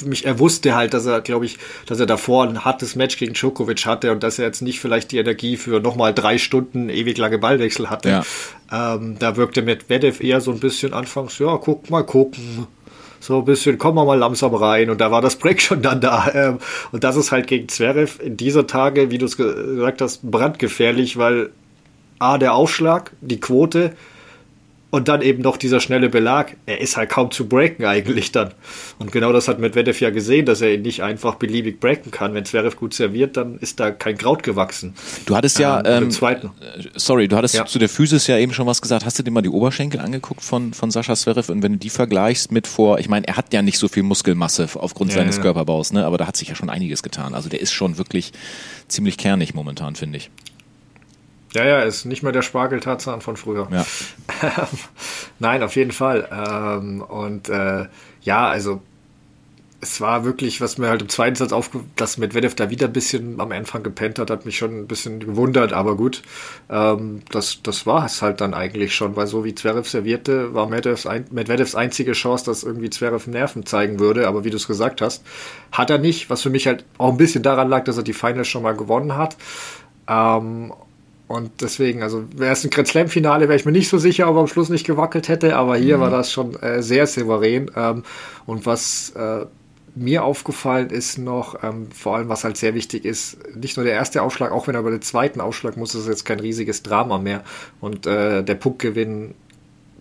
mich, 0.04 0.24
er 0.24 0.38
wusste 0.38 0.74
halt, 0.74 0.94
dass 0.94 1.06
er, 1.06 1.20
glaube 1.20 1.46
ich, 1.46 1.58
dass 1.86 2.00
er 2.00 2.06
davor 2.06 2.44
ein 2.44 2.64
hartes 2.64 2.96
Match 2.96 3.16
gegen 3.18 3.34
Djokovic 3.34 3.86
hatte 3.86 4.12
und 4.12 4.22
dass 4.22 4.38
er 4.38 4.46
jetzt 4.46 4.62
nicht 4.62 4.80
vielleicht 4.80 5.12
die 5.12 5.18
Energie 5.18 5.56
für 5.56 5.80
nochmal 5.80 6.14
drei 6.14 6.38
Stunden 6.38 6.88
ewig 6.88 7.18
lange 7.18 7.38
Ballwechsel 7.38 7.90
hatte. 7.90 8.08
Ja. 8.08 8.94
Ähm, 8.94 9.16
da 9.18 9.36
wirkte 9.36 9.62
Medvedev 9.62 10.20
eher 10.22 10.40
so 10.40 10.50
ein 10.50 10.60
bisschen 10.60 10.92
anfangs, 10.92 11.38
ja, 11.38 11.56
guck 11.56 11.90
mal 11.90 12.02
gucken. 12.02 12.66
So 13.20 13.38
ein 13.38 13.44
bisschen, 13.44 13.78
kommen 13.78 13.96
wir 13.96 14.04
mal 14.04 14.18
langsam 14.18 14.54
rein. 14.54 14.90
Und 14.90 15.00
da 15.00 15.10
war 15.10 15.20
das 15.20 15.36
Break 15.36 15.60
schon 15.62 15.82
dann 15.82 16.00
da. 16.00 16.30
Ähm, 16.32 16.58
und 16.92 17.04
das 17.04 17.16
ist 17.16 17.32
halt 17.32 17.46
gegen 17.46 17.68
Zverev 17.68 18.22
in 18.22 18.36
dieser 18.36 18.66
Tage, 18.66 19.10
wie 19.10 19.18
du 19.18 19.26
es 19.26 19.36
gesagt 19.36 20.00
hast, 20.00 20.22
brandgefährlich, 20.30 21.16
weil 21.16 21.50
A, 22.18 22.38
der 22.38 22.54
Aufschlag, 22.54 23.12
die 23.20 23.40
Quote, 23.40 23.92
und 24.90 25.08
dann 25.08 25.20
eben 25.20 25.42
noch 25.42 25.58
dieser 25.58 25.80
schnelle 25.80 26.08
Belag. 26.08 26.56
Er 26.64 26.80
ist 26.80 26.96
halt 26.96 27.10
kaum 27.10 27.30
zu 27.30 27.46
breaken 27.46 27.84
eigentlich 27.84 28.32
dann. 28.32 28.54
Und 28.98 29.12
genau 29.12 29.32
das 29.32 29.46
hat 29.46 29.58
Medvedev 29.58 30.00
ja 30.00 30.10
gesehen, 30.10 30.46
dass 30.46 30.62
er 30.62 30.72
ihn 30.72 30.82
nicht 30.82 31.02
einfach 31.02 31.34
beliebig 31.34 31.78
breaken 31.78 32.10
kann. 32.10 32.32
Wenn 32.32 32.46
Zverev 32.46 32.76
gut 32.76 32.94
serviert, 32.94 33.36
dann 33.36 33.58
ist 33.58 33.80
da 33.80 33.90
kein 33.90 34.16
Kraut 34.16 34.42
gewachsen. 34.42 34.94
Du 35.26 35.36
hattest 35.36 35.58
ja, 35.58 35.82
ähm, 35.84 36.04
ähm, 36.04 36.10
zweiten. 36.10 36.48
Äh, 36.60 36.84
sorry, 36.94 37.28
du 37.28 37.36
hattest 37.36 37.54
ja. 37.54 37.66
zu 37.66 37.78
der 37.78 37.90
Physis 37.90 38.26
ja 38.26 38.38
eben 38.38 38.54
schon 38.54 38.66
was 38.66 38.80
gesagt. 38.80 39.04
Hast 39.04 39.18
du 39.18 39.22
dir 39.22 39.30
mal 39.30 39.42
die 39.42 39.50
Oberschenkel 39.50 40.00
angeguckt 40.00 40.42
von, 40.42 40.72
von 40.72 40.90
Sascha 40.90 41.14
Zverev? 41.14 41.52
Und 41.52 41.62
wenn 41.62 41.72
du 41.72 41.78
die 41.78 41.90
vergleichst 41.90 42.50
mit 42.50 42.66
vor, 42.66 42.98
ich 42.98 43.10
meine, 43.10 43.28
er 43.28 43.36
hat 43.36 43.52
ja 43.52 43.60
nicht 43.60 43.78
so 43.78 43.88
viel 43.88 44.04
Muskelmasse 44.04 44.68
aufgrund 44.74 45.10
ja, 45.10 45.18
seines 45.18 45.36
ja. 45.36 45.42
Körperbaus, 45.42 45.92
ne? 45.92 46.06
aber 46.06 46.16
da 46.16 46.26
hat 46.26 46.36
sich 46.36 46.48
ja 46.48 46.54
schon 46.54 46.70
einiges 46.70 47.02
getan. 47.02 47.34
Also 47.34 47.50
der 47.50 47.60
ist 47.60 47.72
schon 47.72 47.98
wirklich 47.98 48.32
ziemlich 48.88 49.18
kernig 49.18 49.54
momentan, 49.54 49.96
finde 49.96 50.16
ich. 50.16 50.30
Ja, 51.54 51.64
ja, 51.64 51.80
ist 51.80 52.04
nicht 52.04 52.22
mehr 52.22 52.32
der 52.32 52.42
Spargeltarzan 52.42 53.20
von 53.20 53.36
früher. 53.36 53.68
Ja. 53.70 53.86
Nein, 55.38 55.62
auf 55.62 55.76
jeden 55.76 55.92
Fall. 55.92 56.28
Ähm, 56.30 57.00
und 57.00 57.48
äh, 57.48 57.86
ja, 58.22 58.48
also 58.48 58.82
es 59.80 60.00
war 60.00 60.24
wirklich, 60.24 60.60
was 60.60 60.76
mir 60.76 60.88
halt 60.88 61.02
im 61.02 61.08
zweiten 61.08 61.36
Satz 61.36 61.52
aufgefallen 61.52 61.90
dass 61.94 62.18
Medvedev 62.18 62.54
da 62.56 62.68
wieder 62.68 62.86
ein 62.86 62.92
bisschen 62.92 63.40
am 63.40 63.52
Anfang 63.52 63.82
gepennt 63.82 64.18
hat, 64.18 64.30
hat 64.30 64.44
mich 64.44 64.58
schon 64.58 64.80
ein 64.80 64.86
bisschen 64.88 65.20
gewundert, 65.20 65.72
aber 65.72 65.96
gut, 65.96 66.22
ähm, 66.68 67.22
das, 67.30 67.60
das 67.62 67.86
war 67.86 68.04
es 68.04 68.20
halt 68.20 68.40
dann 68.40 68.54
eigentlich 68.54 68.94
schon, 68.94 69.14
weil 69.14 69.28
so 69.28 69.44
wie 69.44 69.54
Zverev 69.54 69.88
servierte, 69.88 70.52
war 70.52 70.68
Medvedevs, 70.68 71.06
ein, 71.06 71.26
Medvedevs 71.30 71.76
einzige 71.76 72.12
Chance, 72.12 72.46
dass 72.46 72.64
irgendwie 72.64 72.90
Zverev 72.90 73.30
Nerven 73.30 73.66
zeigen 73.66 74.00
würde, 74.00 74.26
aber 74.26 74.44
wie 74.44 74.50
du 74.50 74.56
es 74.56 74.66
gesagt 74.66 75.00
hast, 75.00 75.24
hat 75.70 75.90
er 75.90 75.98
nicht, 75.98 76.28
was 76.28 76.42
für 76.42 76.50
mich 76.50 76.66
halt 76.66 76.84
auch 76.98 77.12
ein 77.12 77.16
bisschen 77.16 77.44
daran 77.44 77.68
lag, 77.68 77.84
dass 77.84 77.96
er 77.96 78.02
die 78.02 78.14
Finals 78.14 78.48
schon 78.48 78.62
mal 78.62 78.74
gewonnen 78.76 79.16
hat. 79.16 79.36
Ähm, 80.08 80.72
und 81.28 81.60
deswegen, 81.60 82.02
also 82.02 82.24
wäre 82.34 82.54
es 82.54 82.64
ein 82.64 82.70
Grand 82.70 82.88
Slam-Finale, 82.88 83.48
wäre 83.48 83.56
ich 83.56 83.66
mir 83.66 83.72
nicht 83.72 83.90
so 83.90 83.98
sicher, 83.98 84.28
ob 84.30 84.36
er 84.36 84.40
am 84.40 84.46
Schluss 84.46 84.70
nicht 84.70 84.86
gewackelt 84.86 85.28
hätte, 85.28 85.56
aber 85.56 85.76
hier 85.76 85.98
mhm. 85.98 86.00
war 86.00 86.10
das 86.10 86.32
schon 86.32 86.56
äh, 86.56 86.82
sehr 86.82 87.06
souverän. 87.06 87.70
Ähm, 87.76 88.02
und 88.46 88.64
was 88.64 89.10
äh, 89.10 89.44
mir 89.94 90.24
aufgefallen 90.24 90.88
ist 90.88 91.18
noch, 91.18 91.62
ähm, 91.62 91.88
vor 91.92 92.16
allem 92.16 92.30
was 92.30 92.44
halt 92.44 92.56
sehr 92.56 92.74
wichtig 92.74 93.04
ist, 93.04 93.36
nicht 93.54 93.76
nur 93.76 93.84
der 93.84 93.94
erste 93.94 94.22
Aufschlag, 94.22 94.52
auch 94.52 94.68
wenn 94.68 94.74
er 94.74 94.82
bei 94.82 94.90
dem 94.90 95.02
zweiten 95.02 95.42
Aufschlag 95.42 95.76
muss, 95.76 95.94
ist 95.94 96.08
jetzt 96.08 96.24
kein 96.24 96.40
riesiges 96.40 96.82
Drama 96.82 97.18
mehr. 97.18 97.44
Und 97.80 98.06
äh, 98.06 98.42
der 98.42 98.54
Punktgewinn 98.54 99.34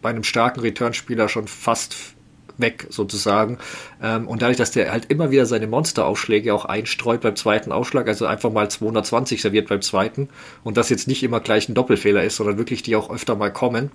bei 0.02 0.10
einem 0.10 0.24
starken 0.24 0.62
Returnspieler 0.62 1.28
schon 1.28 1.48
fast 1.50 2.16
weg 2.58 2.88
sozusagen. 2.90 3.58
Ähm, 4.02 4.28
und 4.28 4.42
dadurch, 4.42 4.58
dass 4.58 4.72
der 4.72 4.92
halt 4.92 5.06
immer 5.06 5.32
wieder 5.32 5.46
seine 5.46 5.68
Monsteraufschläge 5.68 6.54
auch 6.54 6.66
einstreut 6.66 7.22
beim 7.22 7.36
zweiten 7.36 7.72
Aufschlag, 7.72 8.08
also 8.08 8.26
einfach 8.26 8.52
mal 8.52 8.70
220 8.70 9.42
serviert 9.42 9.68
beim 9.70 9.82
zweiten 9.82 10.30
und 10.64 10.78
das 10.78 10.90
jetzt 10.90 11.08
nicht 11.08 11.24
immer 11.24 11.40
gleich 11.40 11.70
ein 11.70 11.76
Doppelfehler 11.76 12.24
ist, 12.24 12.38
sondern 12.38 12.58
wirklich 12.58 12.84
die 12.84 12.96
auch 12.96 13.10
öfter 13.10 13.36
mal 13.36 13.52
kommen, 13.52 13.92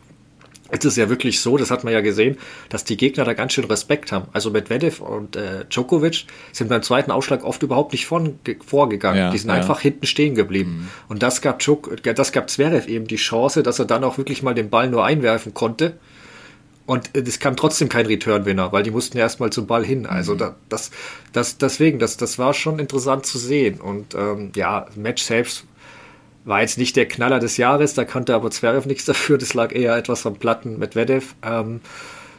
es 0.74 0.86
ist 0.86 0.96
ja 0.96 1.10
wirklich 1.10 1.40
so, 1.40 1.58
das 1.58 1.70
hat 1.70 1.84
man 1.84 1.92
ja 1.92 2.00
gesehen, 2.00 2.38
dass 2.70 2.84
die 2.84 2.96
Gegner 2.96 3.24
da 3.24 3.34
ganz 3.34 3.52
schön 3.52 3.64
Respekt 3.64 4.10
haben. 4.10 4.28
Also 4.32 4.50
Medvedev 4.50 5.00
und 5.02 5.36
äh, 5.36 5.66
Djokovic 5.66 6.24
sind 6.50 6.68
beim 6.68 6.82
zweiten 6.82 7.10
Ausschlag 7.10 7.44
oft 7.44 7.62
überhaupt 7.62 7.92
nicht 7.92 8.06
von, 8.06 8.38
vorgegangen. 8.64 9.18
Ja, 9.18 9.30
die 9.30 9.36
sind 9.36 9.50
ja. 9.50 9.56
einfach 9.56 9.80
hinten 9.80 10.06
stehen 10.06 10.34
geblieben. 10.34 10.70
Mhm. 10.70 10.88
Und 11.08 11.22
das 11.22 11.42
gab, 11.42 11.58
Djok, 11.58 12.02
das 12.02 12.32
gab 12.32 12.48
Zverev 12.48 12.88
eben 12.88 13.06
die 13.06 13.16
Chance, 13.16 13.62
dass 13.62 13.78
er 13.80 13.84
dann 13.84 14.02
auch 14.02 14.16
wirklich 14.16 14.42
mal 14.42 14.54
den 14.54 14.70
Ball 14.70 14.88
nur 14.88 15.04
einwerfen 15.04 15.52
konnte. 15.52 15.98
Und 16.92 17.16
es 17.16 17.38
kam 17.38 17.56
trotzdem 17.56 17.88
kein 17.88 18.04
Return-Winner, 18.04 18.70
weil 18.70 18.82
die 18.82 18.90
mussten 18.90 19.16
ja 19.16 19.22
erstmal 19.22 19.48
zum 19.48 19.66
Ball 19.66 19.82
hin. 19.82 20.04
Also 20.04 20.34
mhm. 20.34 20.38
da, 20.38 20.56
das, 20.68 20.90
das, 21.32 21.56
deswegen, 21.56 21.98
das, 21.98 22.18
das 22.18 22.38
war 22.38 22.52
schon 22.52 22.78
interessant 22.78 23.24
zu 23.24 23.38
sehen. 23.38 23.80
Und 23.80 24.14
ähm, 24.14 24.52
ja, 24.54 24.86
Match 24.94 25.22
selbst 25.22 25.64
war 26.44 26.60
jetzt 26.60 26.76
nicht 26.76 26.94
der 26.96 27.08
Knaller 27.08 27.38
des 27.38 27.56
Jahres, 27.56 27.94
da 27.94 28.04
konnte 28.04 28.34
aber 28.34 28.50
Zverev 28.50 28.86
nichts 28.86 29.06
dafür, 29.06 29.38
das 29.38 29.54
lag 29.54 29.74
eher 29.74 29.96
etwas 29.96 30.26
am 30.26 30.34
Platten 30.34 30.78
mit 30.78 30.94
Vedev. 30.94 31.34
Ähm, 31.42 31.80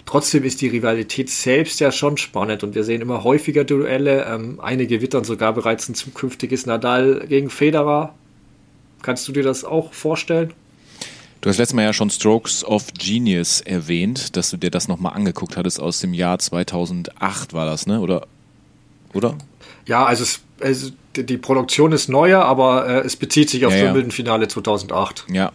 trotzdem 0.05 0.43
ist 0.43 0.61
die 0.61 0.67
Rivalität 0.67 1.31
selbst 1.31 1.79
ja 1.79 1.91
schon 1.91 2.17
spannend 2.17 2.63
und 2.63 2.75
wir 2.75 2.83
sehen 2.83 3.01
immer 3.01 3.23
häufiger 3.23 3.63
Duelle. 3.63 4.23
Ähm, 4.25 4.59
einige 4.61 5.01
wittern 5.01 5.23
sogar 5.23 5.53
bereits 5.53 5.89
ein 5.89 5.95
zukünftiges 5.95 6.67
Nadal 6.67 7.25
gegen 7.27 7.49
Federer. 7.49 8.13
Kannst 9.01 9.27
du 9.27 9.31
dir 9.31 9.41
das 9.41 9.65
auch 9.65 9.93
vorstellen? 9.93 10.53
Du 11.43 11.49
hast 11.49 11.57
letztes 11.57 11.73
Mal 11.73 11.81
ja 11.81 11.91
schon 11.91 12.09
Strokes 12.09 12.63
of 12.63 12.93
Genius 12.97 13.59
erwähnt, 13.59 14.37
dass 14.37 14.49
du 14.49 14.55
dir 14.55 14.71
das 14.71 14.87
nochmal 14.87 15.13
angeguckt 15.13 15.57
hattest 15.57 15.77
aus 15.77 15.99
dem 15.99 16.13
Jahr 16.13 16.39
2008 16.39 17.51
war 17.51 17.65
das, 17.65 17.85
ne? 17.85 17.99
Oder? 17.99 18.27
Oder? 19.13 19.35
Ja, 19.85 20.05
also 20.05 20.23
es 20.23 20.39
also 20.61 20.91
die 21.17 21.37
Produktion 21.37 21.91
ist 21.91 22.07
neuer, 22.07 22.45
aber 22.45 22.87
äh, 22.87 22.99
es 23.05 23.17
bezieht 23.17 23.49
sich 23.49 23.65
auf 23.65 23.73
ja, 23.73 23.83
Wimbledon-Finale 23.83 24.47
2008. 24.47 25.25
Ja. 25.33 25.51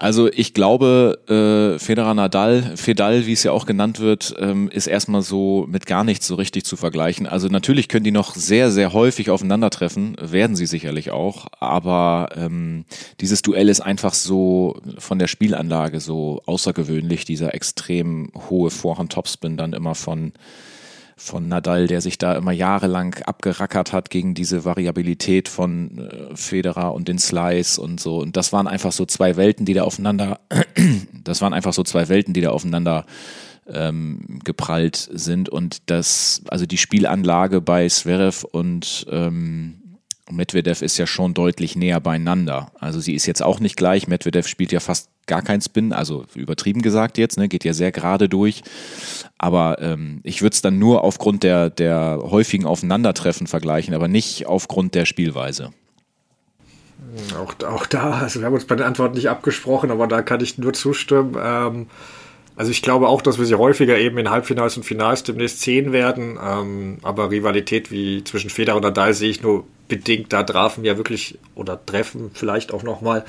Also 0.00 0.30
ich 0.32 0.54
glaube, 0.54 1.18
äh, 1.26 1.76
Federer 1.80 2.14
Nadal, 2.14 2.76
Fedal, 2.76 3.26
wie 3.26 3.32
es 3.32 3.42
ja 3.42 3.50
auch 3.50 3.66
genannt 3.66 3.98
wird, 3.98 4.32
ähm, 4.38 4.70
ist 4.70 4.86
erstmal 4.86 5.22
so 5.22 5.66
mit 5.68 5.86
gar 5.86 6.04
nichts 6.04 6.28
so 6.28 6.36
richtig 6.36 6.64
zu 6.64 6.76
vergleichen. 6.76 7.26
Also 7.26 7.48
natürlich 7.48 7.88
können 7.88 8.04
die 8.04 8.12
noch 8.12 8.36
sehr, 8.36 8.70
sehr 8.70 8.92
häufig 8.92 9.28
aufeinandertreffen, 9.28 10.16
werden 10.20 10.54
sie 10.54 10.66
sicherlich 10.66 11.10
auch, 11.10 11.48
aber 11.58 12.28
ähm, 12.36 12.84
dieses 13.20 13.42
Duell 13.42 13.68
ist 13.68 13.80
einfach 13.80 14.14
so 14.14 14.80
von 14.98 15.18
der 15.18 15.26
Spielanlage 15.26 15.98
so 15.98 16.42
außergewöhnlich, 16.46 17.24
dieser 17.24 17.52
extrem 17.54 18.30
hohe 18.48 18.70
Vorhand-Topspin 18.70 19.56
dann 19.56 19.72
immer 19.72 19.96
von 19.96 20.32
von 21.18 21.48
Nadal, 21.48 21.88
der 21.88 22.00
sich 22.00 22.16
da 22.16 22.36
immer 22.36 22.52
jahrelang 22.52 23.14
abgerackert 23.24 23.92
hat 23.92 24.08
gegen 24.08 24.34
diese 24.34 24.64
Variabilität 24.64 25.48
von 25.48 25.98
äh, 25.98 26.36
Federer 26.36 26.94
und 26.94 27.08
den 27.08 27.18
Slice 27.18 27.80
und 27.80 28.00
so. 28.00 28.18
Und 28.18 28.36
das 28.36 28.52
waren 28.52 28.68
einfach 28.68 28.92
so 28.92 29.04
zwei 29.04 29.36
Welten, 29.36 29.66
die 29.66 29.74
da 29.74 29.82
aufeinander, 29.82 30.40
das 31.24 31.42
waren 31.42 31.52
einfach 31.52 31.72
so 31.72 31.82
zwei 31.82 32.08
Welten, 32.08 32.34
die 32.34 32.40
da 32.40 32.50
aufeinander 32.50 33.04
ähm, 33.68 34.38
geprallt 34.44 35.10
sind. 35.12 35.48
Und 35.48 35.90
das, 35.90 36.42
also 36.48 36.66
die 36.66 36.78
Spielanlage 36.78 37.60
bei 37.60 37.88
Zverev 37.88 38.46
und 38.50 39.04
ähm, 39.10 39.98
Medvedev 40.30 40.82
ist 40.82 40.98
ja 40.98 41.06
schon 41.06 41.34
deutlich 41.34 41.74
näher 41.74 42.00
beieinander. 42.00 42.70
Also 42.78 43.00
sie 43.00 43.14
ist 43.14 43.26
jetzt 43.26 43.42
auch 43.42 43.58
nicht 43.58 43.76
gleich. 43.76 44.06
Medvedev 44.06 44.46
spielt 44.46 44.70
ja 44.70 44.80
fast 44.80 45.10
gar 45.28 45.42
kein 45.42 45.60
Spin, 45.60 45.92
also 45.92 46.24
übertrieben 46.34 46.82
gesagt 46.82 47.18
jetzt, 47.18 47.38
ne, 47.38 47.48
geht 47.48 47.64
ja 47.64 47.72
sehr 47.72 47.92
gerade 47.92 48.28
durch. 48.28 48.62
Aber 49.38 49.80
ähm, 49.80 50.20
ich 50.24 50.42
würde 50.42 50.54
es 50.54 50.62
dann 50.62 50.78
nur 50.78 51.04
aufgrund 51.04 51.44
der, 51.44 51.70
der 51.70 52.18
häufigen 52.22 52.66
Aufeinandertreffen 52.66 53.46
vergleichen, 53.46 53.94
aber 53.94 54.08
nicht 54.08 54.46
aufgrund 54.46 54.96
der 54.96 55.04
Spielweise. 55.04 55.70
Auch, 57.40 57.54
auch 57.66 57.86
da, 57.86 58.18
also 58.18 58.40
wir 58.40 58.46
haben 58.46 58.54
uns 58.54 58.66
bei 58.66 58.74
den 58.74 58.86
Antworten 58.86 59.14
nicht 59.14 59.30
abgesprochen, 59.30 59.90
aber 59.90 60.08
da 60.08 60.22
kann 60.22 60.40
ich 60.40 60.58
nur 60.58 60.72
zustimmen. 60.72 61.36
Ähm, 61.40 61.86
also 62.58 62.72
ich 62.72 62.82
glaube 62.82 63.06
auch, 63.06 63.22
dass 63.22 63.38
wir 63.38 63.46
sie 63.46 63.54
häufiger 63.54 63.96
eben 63.96 64.18
in 64.18 64.30
Halbfinals 64.30 64.76
und 64.76 64.82
Finals 64.82 65.22
demnächst 65.22 65.60
sehen 65.60 65.92
werden. 65.92 66.36
Ähm, 66.44 66.98
aber 67.02 67.30
Rivalität 67.30 67.92
wie 67.92 68.24
zwischen 68.24 68.50
Federer 68.50 68.76
und 68.76 68.82
Nadal 68.82 69.14
sehe 69.14 69.30
ich 69.30 69.42
nur 69.42 69.64
bedingt. 69.86 70.32
Da 70.32 70.42
trafen 70.42 70.84
ja 70.84 70.96
wirklich 70.96 71.38
oder 71.54 71.78
treffen 71.86 72.32
vielleicht 72.34 72.74
auch 72.74 72.82
nochmal 72.82 73.24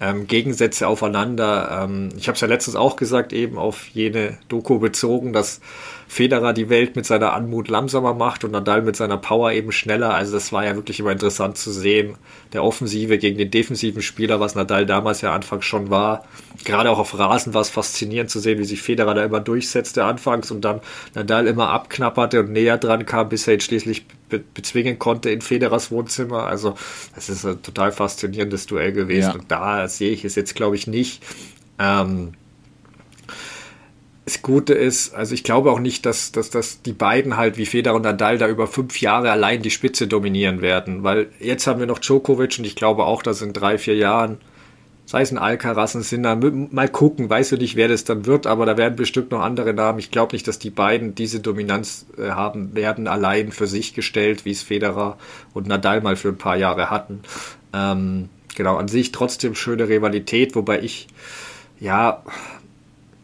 ähm, 0.00 0.26
Gegensätze 0.26 0.86
aufeinander. 0.88 1.84
Ähm, 1.84 2.10
ich 2.16 2.28
habe 2.28 2.34
es 2.34 2.40
ja 2.40 2.48
letztens 2.48 2.76
auch 2.76 2.96
gesagt, 2.96 3.32
eben 3.32 3.58
auf 3.58 3.88
jene 3.88 4.38
Doku 4.48 4.78
bezogen, 4.78 5.32
dass 5.32 5.60
Federer 6.10 6.54
die 6.54 6.70
Welt 6.70 6.96
mit 6.96 7.04
seiner 7.04 7.34
Anmut 7.34 7.68
langsamer 7.68 8.14
macht 8.14 8.42
und 8.42 8.52
Nadal 8.52 8.80
mit 8.80 8.96
seiner 8.96 9.18
Power 9.18 9.52
eben 9.52 9.72
schneller. 9.72 10.14
Also 10.14 10.32
das 10.32 10.52
war 10.52 10.64
ja 10.64 10.74
wirklich 10.74 10.98
immer 11.00 11.12
interessant 11.12 11.58
zu 11.58 11.70
sehen. 11.70 12.16
Der 12.54 12.64
Offensive 12.64 13.18
gegen 13.18 13.36
den 13.36 13.50
defensiven 13.50 14.00
Spieler, 14.00 14.40
was 14.40 14.54
Nadal 14.54 14.86
damals 14.86 15.20
ja 15.20 15.34
anfangs 15.34 15.66
schon 15.66 15.90
war. 15.90 16.24
Gerade 16.64 16.90
auch 16.90 16.98
auf 16.98 17.18
Rasen 17.18 17.52
war 17.52 17.60
es 17.60 17.68
faszinierend 17.68 18.30
zu 18.30 18.40
sehen, 18.40 18.58
wie 18.58 18.64
sich 18.64 18.80
Federer 18.80 19.14
da 19.14 19.22
immer 19.22 19.40
durchsetzte 19.40 20.04
anfangs 20.04 20.50
und 20.50 20.62
dann 20.62 20.80
Nadal 21.14 21.46
immer 21.46 21.68
abknapperte 21.68 22.40
und 22.40 22.52
näher 22.52 22.78
dran 22.78 23.04
kam, 23.04 23.28
bis 23.28 23.46
er 23.46 23.54
ihn 23.54 23.60
schließlich 23.60 24.06
be 24.30 24.42
bezwingen 24.54 24.98
konnte 24.98 25.28
in 25.28 25.42
Federers 25.42 25.90
Wohnzimmer. 25.90 26.44
Also 26.44 26.74
es 27.16 27.28
ist 27.28 27.44
ein 27.44 27.62
total 27.62 27.92
faszinierendes 27.92 28.66
Duell 28.66 28.92
gewesen. 28.92 29.28
Ja. 29.28 29.34
Und 29.34 29.50
da 29.50 29.86
sehe 29.88 30.10
ich 30.10 30.24
es 30.24 30.36
jetzt, 30.36 30.54
glaube 30.54 30.76
ich, 30.76 30.86
nicht. 30.86 31.22
Ähm, 31.78 32.32
das 34.28 34.42
Gute 34.42 34.74
ist, 34.74 35.14
also 35.14 35.32
ich 35.32 35.42
glaube 35.42 35.72
auch 35.72 35.78
nicht, 35.78 36.04
dass, 36.04 36.32
dass, 36.32 36.50
dass 36.50 36.82
die 36.82 36.92
beiden 36.92 37.38
halt 37.38 37.56
wie 37.56 37.64
Federer 37.64 37.94
und 37.94 38.02
Nadal 38.02 38.36
da 38.36 38.46
über 38.46 38.66
fünf 38.66 39.00
Jahre 39.00 39.30
allein 39.30 39.62
die 39.62 39.70
Spitze 39.70 40.06
dominieren 40.06 40.60
werden, 40.60 41.02
weil 41.02 41.30
jetzt 41.40 41.66
haben 41.66 41.80
wir 41.80 41.86
noch 41.86 41.98
Djokovic 41.98 42.58
und 42.58 42.66
ich 42.66 42.76
glaube 42.76 43.04
auch, 43.04 43.22
dass 43.22 43.40
in 43.40 43.54
drei, 43.54 43.78
vier 43.78 43.96
Jahren, 43.96 44.36
sei 45.06 45.22
es 45.22 45.32
ein 45.32 45.38
Alcaraz, 45.38 45.94
ein 45.94 46.02
Sinner, 46.02 46.36
mal 46.36 46.90
gucken, 46.90 47.30
weiß 47.30 47.52
ich 47.52 47.58
nicht, 47.58 47.76
wer 47.76 47.88
das 47.88 48.04
dann 48.04 48.26
wird, 48.26 48.46
aber 48.46 48.66
da 48.66 48.76
werden 48.76 48.96
bestimmt 48.96 49.30
noch 49.30 49.40
andere 49.40 49.72
Namen. 49.72 49.98
Ich 49.98 50.10
glaube 50.10 50.34
nicht, 50.34 50.46
dass 50.46 50.58
die 50.58 50.68
beiden 50.68 51.14
diese 51.14 51.40
Dominanz 51.40 52.04
äh, 52.18 52.28
haben 52.28 52.74
werden, 52.74 53.08
allein 53.08 53.50
für 53.50 53.66
sich 53.66 53.94
gestellt, 53.94 54.44
wie 54.44 54.50
es 54.50 54.62
Federer 54.62 55.16
und 55.54 55.68
Nadal 55.68 56.02
mal 56.02 56.16
für 56.16 56.28
ein 56.28 56.36
paar 56.36 56.58
Jahre 56.58 56.90
hatten. 56.90 57.20
Ähm, 57.72 58.28
genau, 58.54 58.76
an 58.76 58.88
sich 58.88 59.10
trotzdem 59.10 59.54
schöne 59.54 59.88
Rivalität, 59.88 60.54
wobei 60.54 60.80
ich, 60.80 61.08
ja, 61.80 62.22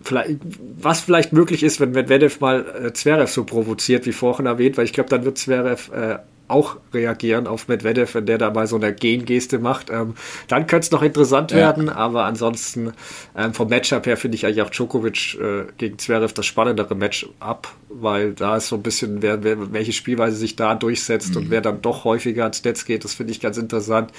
vielleicht, 0.04 0.38
was 0.78 1.00
vielleicht 1.00 1.32
möglich 1.32 1.62
ist, 1.62 1.80
wenn 1.80 1.92
Medvedev 1.92 2.40
mal 2.40 2.64
äh, 2.86 2.92
Zverev 2.92 3.30
so 3.30 3.44
provoziert, 3.44 4.06
wie 4.06 4.12
vorhin 4.12 4.46
erwähnt, 4.46 4.76
weil 4.76 4.84
ich 4.84 4.92
glaube, 4.92 5.10
dann 5.10 5.24
wird 5.24 5.38
Zverev 5.38 5.90
äh, 5.92 6.18
auch 6.46 6.76
reagieren 6.92 7.46
auf 7.46 7.68
Medvedev, 7.68 8.14
wenn 8.14 8.26
der 8.26 8.38
da 8.38 8.50
mal 8.50 8.66
so 8.66 8.76
eine 8.76 8.94
Gengeste 8.94 9.58
macht. 9.58 9.90
Ähm, 9.90 10.14
dann 10.48 10.66
könnte 10.66 10.84
es 10.84 10.90
noch 10.90 11.02
interessant 11.02 11.52
ja. 11.52 11.58
werden, 11.58 11.88
aber 11.88 12.24
ansonsten 12.24 12.92
ähm, 13.36 13.54
vom 13.54 13.68
Matchup 13.68 14.06
her 14.06 14.16
finde 14.16 14.36
ich 14.36 14.44
eigentlich 14.44 14.62
auch 14.62 14.70
Djokovic 14.70 15.38
äh, 15.40 15.64
gegen 15.78 15.98
Zverev 15.98 16.34
das 16.34 16.44
spannendere 16.44 16.94
Matchup, 16.94 17.68
weil 17.88 18.34
da 18.34 18.58
ist 18.58 18.68
so 18.68 18.76
ein 18.76 18.82
bisschen, 18.82 19.22
wer, 19.22 19.42
wer, 19.42 19.72
welche 19.72 19.92
Spielweise 19.92 20.36
sich 20.36 20.54
da 20.54 20.74
durchsetzt 20.74 21.30
mhm. 21.30 21.36
und 21.42 21.50
wer 21.50 21.62
dann 21.62 21.80
doch 21.80 22.04
häufiger 22.04 22.42
ans 22.42 22.62
Netz 22.62 22.84
geht, 22.84 23.04
das 23.04 23.14
finde 23.14 23.32
ich 23.32 23.40
ganz 23.40 23.56
interessant. 23.56 24.12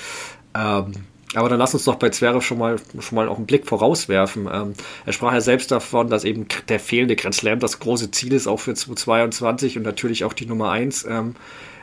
Ähm, 0.55 0.93
aber 1.35 1.49
dann 1.49 1.59
lass 1.59 1.73
uns 1.73 1.83
doch 1.83 1.95
bei 1.95 2.09
Zverev 2.09 2.41
schon 2.41 2.57
mal, 2.57 2.77
schon 2.99 3.15
mal 3.15 3.27
auch 3.27 3.37
einen 3.37 3.45
Blick 3.45 3.67
vorauswerfen. 3.67 4.49
Ähm, 4.51 4.73
er 5.05 5.13
sprach 5.13 5.33
ja 5.33 5.41
selbst 5.41 5.71
davon, 5.71 6.09
dass 6.09 6.23
eben 6.23 6.47
der 6.69 6.79
fehlende 6.79 7.15
Grand 7.15 7.35
Slam 7.35 7.59
das 7.59 7.79
große 7.79 8.11
Ziel 8.11 8.33
ist, 8.33 8.47
auch 8.47 8.59
für 8.59 8.73
2022 8.73 9.77
und 9.77 9.83
natürlich 9.83 10.23
auch 10.23 10.33
die 10.33 10.45
Nummer 10.45 10.71
1. 10.71 11.05
Ähm, 11.05 11.35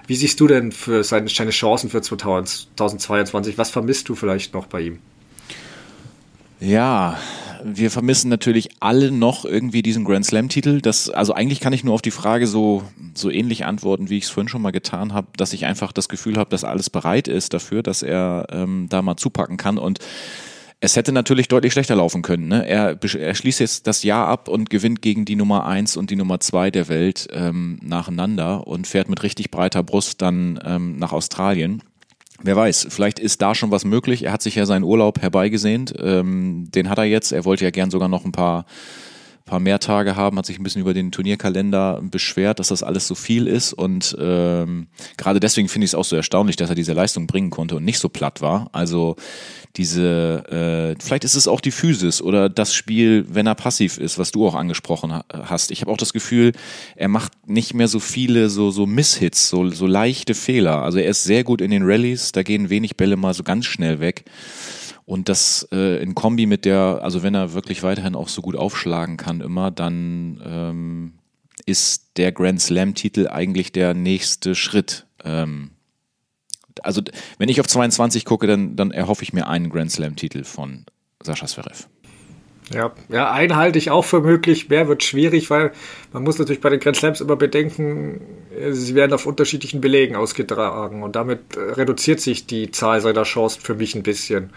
wie 0.07 0.17
siehst 0.17 0.41
du 0.41 0.47
denn 0.47 0.73
für 0.73 1.05
seine, 1.05 1.29
seine 1.29 1.51
Chancen 1.51 1.91
für 1.91 2.03
2022? 2.03 3.59
Was 3.59 3.71
vermisst 3.71 4.09
du 4.09 4.15
vielleicht 4.15 4.55
noch 4.55 4.67
bei 4.67 4.81
ihm? 4.81 4.99
Ja, 6.63 7.19
wir 7.65 7.91
vermissen 7.91 8.29
natürlich 8.29 8.69
alle 8.79 9.11
noch 9.11 9.45
irgendwie 9.45 9.83
diesen 9.83 10.05
Grand 10.05 10.25
Slam-Titel. 10.25 10.81
Das, 10.81 11.11
also 11.11 11.35
eigentlich 11.35 11.59
kann 11.59 11.73
ich 11.73 11.83
nur 11.83 11.93
auf 11.93 12.03
die 12.03 12.13
Frage 12.13 12.47
so, 12.47 12.85
so 13.15 13.31
ähnlich 13.31 13.65
antworten, 13.65 14.11
wie 14.11 14.19
ich 14.19 14.25
es 14.25 14.31
vorhin 14.31 14.49
schon 14.49 14.63
mal 14.63 14.71
getan 14.71 15.13
habe, 15.13 15.27
dass 15.37 15.53
ich 15.55 15.67
einfach 15.67 15.91
das 15.91 16.09
Gefühl 16.09 16.37
habe, 16.37 16.51
dass 16.51 16.63
alles 16.63 16.89
bereit 16.89 17.27
ist 17.27 17.53
dafür, 17.53 17.83
dass 17.83 18.03
er 18.03 18.47
ähm, 18.53 18.87
da 18.89 19.03
mal 19.03 19.17
zupacken 19.17 19.57
kann. 19.57 19.77
Und 19.77 19.99
es 20.79 20.95
hätte 20.95 21.11
natürlich 21.11 21.49
deutlich 21.49 21.73
schlechter 21.73 21.97
laufen 21.97 22.23
können. 22.23 22.47
Ne? 22.47 22.65
Er, 22.65 22.97
er 23.03 23.35
schließt 23.35 23.59
jetzt 23.59 23.89
das 23.89 24.05
Jahr 24.05 24.29
ab 24.29 24.49
und 24.49 24.71
gewinnt 24.71 25.03
gegen 25.03 25.25
die 25.25 25.37
Nummer 25.37 25.67
eins 25.67 25.97
und 25.97 26.11
die 26.11 26.17
Nummer 26.17 26.39
zwei 26.39 26.71
der 26.71 26.89
Welt 26.89 27.27
ähm, 27.33 27.81
nacheinander 27.83 28.69
und 28.69 28.87
fährt 28.87 29.09
mit 29.09 29.25
richtig 29.25 29.51
breiter 29.51 29.83
Brust 29.83 30.23
dann 30.23 30.61
ähm, 30.65 30.97
nach 30.97 31.11
Australien. 31.11 31.83
Wer 32.45 32.57
weiß, 32.57 32.89
vielleicht 32.91 33.19
ist 33.19 33.41
da 33.41 33.55
schon 33.55 33.71
was 33.71 33.85
möglich. 33.85 34.25
Er 34.25 34.33
hat 34.33 34.43
sich 34.43 34.57
ja 34.57 34.67
seinen 34.67 34.83
Urlaub 34.83 35.21
herbeigesehnt. 35.23 35.95
Ähm, 35.99 36.69
den 36.75 36.89
hat 36.89 36.99
er 36.99 37.05
jetzt. 37.05 37.33
Er 37.33 37.45
wollte 37.45 37.65
ja 37.65 37.71
gern 37.71 37.91
sogar 37.91 38.09
noch 38.09 38.25
ein 38.25 38.33
paar 38.33 38.67
paar 39.45 39.61
mehr 39.61 39.79
Tage 39.79 40.17
haben, 40.17 40.39
hat 40.39 40.47
sich 40.47 40.59
ein 40.59 40.63
bisschen 40.63 40.83
über 40.83 40.95
den 40.95 41.13
Turnierkalender 41.13 42.01
beschwert, 42.03 42.59
dass 42.59 42.69
das 42.69 42.83
alles 42.83 43.07
so 43.07 43.15
viel 43.15 43.47
ist. 43.47 43.73
Und 43.73 44.17
ähm, 44.21 44.87
gerade 45.17 45.41
deswegen 45.41 45.69
finde 45.69 45.85
ich 45.85 45.91
es 45.91 45.95
auch 45.95 46.05
so 46.05 46.17
erstaunlich, 46.17 46.57
dass 46.57 46.69
er 46.69 46.75
diese 46.75 46.93
Leistung 46.93 47.27
bringen 47.27 47.51
konnte 47.51 47.77
und 47.77 47.85
nicht 47.85 47.99
so 47.99 48.09
platt 48.09 48.41
war. 48.41 48.69
Also 48.73 49.17
diese, 49.77 50.95
äh, 50.99 51.03
vielleicht 51.03 51.25
ist 51.25 51.35
es 51.35 51.49
auch 51.49 51.61
die 51.61 51.71
Physis 51.71 52.21
oder 52.21 52.49
das 52.49 52.75
Spiel, 52.75 53.25
wenn 53.29 53.47
er 53.47 53.55
passiv 53.55 53.99
ist, 53.99 54.19
was 54.19 54.31
du 54.31 54.47
auch 54.47 54.55
angesprochen 54.55 55.21
hast. 55.33 55.71
Ich 55.71 55.81
habe 55.81 55.91
auch 55.91 55.97
das 55.97 56.13
Gefühl, 56.13 56.53
er 56.95 57.09
macht 57.09 57.33
nicht 57.49 57.73
mehr 57.73 57.89
so 57.89 57.99
viele 57.99 58.51
so 58.51 58.71
so 58.71 58.85
Misshits, 58.87 59.49
so 59.49 59.71
so 59.71 59.87
leichte 59.87 60.35
Fehler. 60.35 60.83
Also 60.83 60.99
er 60.99 61.09
ist 61.09 61.25
sehr 61.25 61.43
gut 61.43 61.63
in 61.63 61.71
den 61.71 61.85
Rallyes, 61.85 62.33
da 62.33 62.43
gehen 62.43 62.69
wenig 62.69 62.97
Bälle 62.97 63.17
mal 63.17 63.33
so 63.33 63.43
ganz 63.43 63.65
schnell 63.65 64.01
weg. 64.01 64.25
Und 65.05 65.29
das 65.29 65.69
äh, 65.73 66.03
in 66.03 66.15
Kombi 66.15 66.47
mit 66.47 66.65
der, 66.65 67.01
also 67.03 67.23
wenn 67.23 67.35
er 67.35 67.55
wirklich 67.55 67.83
weiterhin 67.83 68.15
auch 68.15 68.29
so 68.29 68.43
gut 68.43 68.57
aufschlagen 68.57 69.17
kann 69.17 69.41
immer, 69.41 69.71
dann 69.71 70.41
ähm, 70.45 71.13
ist 71.67 72.17
der 72.17 72.33
Grand 72.33 72.61
Slam-Titel 72.61 73.29
eigentlich 73.29 73.73
der 73.73 73.95
nächste 73.95 74.55
Schritt. 74.55 75.07
Ähm, 75.25 75.73
also 76.83 77.03
wenn 77.39 77.49
ich 77.49 77.61
auf 77.61 77.67
22 77.67 78.25
gucke, 78.25 78.47
dann, 78.47 78.77
dann 78.77 78.91
erhoffe 78.91 79.23
ich 79.23 79.33
mir 79.33 79.49
einen 79.49 79.71
Grand 79.71 79.91
Slam-Titel 79.91 80.45
von 80.45 80.87
Sascha 81.23 81.47
Zverev. 81.47 81.89
Ja, 82.73 82.93
ja, 83.09 83.31
einen 83.31 83.57
halte 83.57 83.79
ich 83.79 83.91
auch 83.91 84.05
für 84.05 84.21
möglich. 84.21 84.69
Mehr 84.69 84.89
wird 84.89 85.03
schwierig, 85.03 85.51
weil 85.51 85.73
man 86.13 86.23
muss 86.23 86.39
natürlich 86.39 86.61
bei 86.61 86.71
den 86.71 86.81
Grand 86.81 86.97
Slams 86.97 87.21
immer 87.21 87.37
bedenken, 87.37 88.21
sie 88.71 88.95
werden 88.95 89.13
auf 89.13 89.27
unterschiedlichen 89.27 89.81
Belegen 89.81 90.17
ausgetragen 90.17 91.03
und 91.03 91.17
damit 91.17 91.57
äh, 91.57 91.61
reduziert 91.61 92.21
sich 92.21 92.47
die 92.47 92.71
Zahl 92.71 93.01
seiner 93.01 93.25
Chancen 93.25 93.61
für 93.61 93.75
mich 93.75 93.95
ein 93.95 94.03
bisschen. 94.03 94.51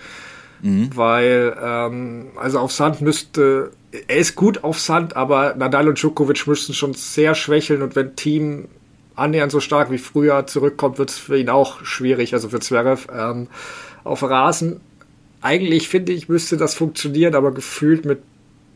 Mhm. 0.66 0.90
Weil, 0.96 1.56
ähm, 1.62 2.30
also 2.38 2.58
auf 2.58 2.72
Sand 2.72 3.00
müsste, 3.00 3.70
er 4.08 4.18
ist 4.18 4.36
gut 4.36 4.64
auf 4.64 4.80
Sand, 4.80 5.16
aber 5.16 5.54
Nadal 5.54 5.88
und 5.88 6.02
Djokovic 6.02 6.48
müssten 6.48 6.74
schon 6.74 6.96
sehr 6.96 7.36
schwächeln 7.36 7.84
und 7.84 7.96
wenn 7.96 8.16
Team 8.16 8.68
annähernd 9.16 9.52
so 9.52 9.60
stark 9.60 9.92
wie 9.92 10.00
früher 10.00 10.48
zurückkommt, 10.48 10.98
wird 10.98 11.12
es 11.12 11.20
für 11.20 11.38
ihn 11.38 11.50
auch 11.50 11.86
schwierig, 11.86 12.34
also 12.34 12.50
für 12.50 12.60
Zverev. 12.60 13.08
Ähm, 13.16 13.48
auf 14.04 14.24
Rasen, 14.24 14.82
eigentlich 15.40 15.88
finde 15.88 16.14
ich, 16.14 16.30
müsste 16.30 16.58
das 16.58 16.74
funktionieren, 16.74 17.36
aber 17.36 17.52
gefühlt 17.52 18.04
mit 18.04 18.24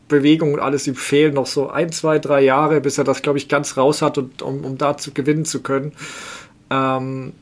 Bewegung 0.06 0.54
und 0.54 0.60
alles 0.60 0.86
ihm 0.86 0.94
fehlen 0.94 1.34
noch 1.34 1.46
so 1.46 1.70
ein, 1.70 1.90
zwei, 1.90 2.20
drei 2.20 2.40
Jahre, 2.42 2.80
bis 2.80 2.98
er 2.98 3.04
das, 3.04 3.20
glaube 3.20 3.38
ich, 3.38 3.48
ganz 3.48 3.76
raus 3.76 4.00
hat 4.00 4.16
und 4.16 4.42
um, 4.42 4.64
um 4.64 4.78
da 4.78 4.96
zu 4.96 5.10
gewinnen 5.10 5.44
zu 5.44 5.60
können. 5.60 5.90
Ähm, 6.70 7.32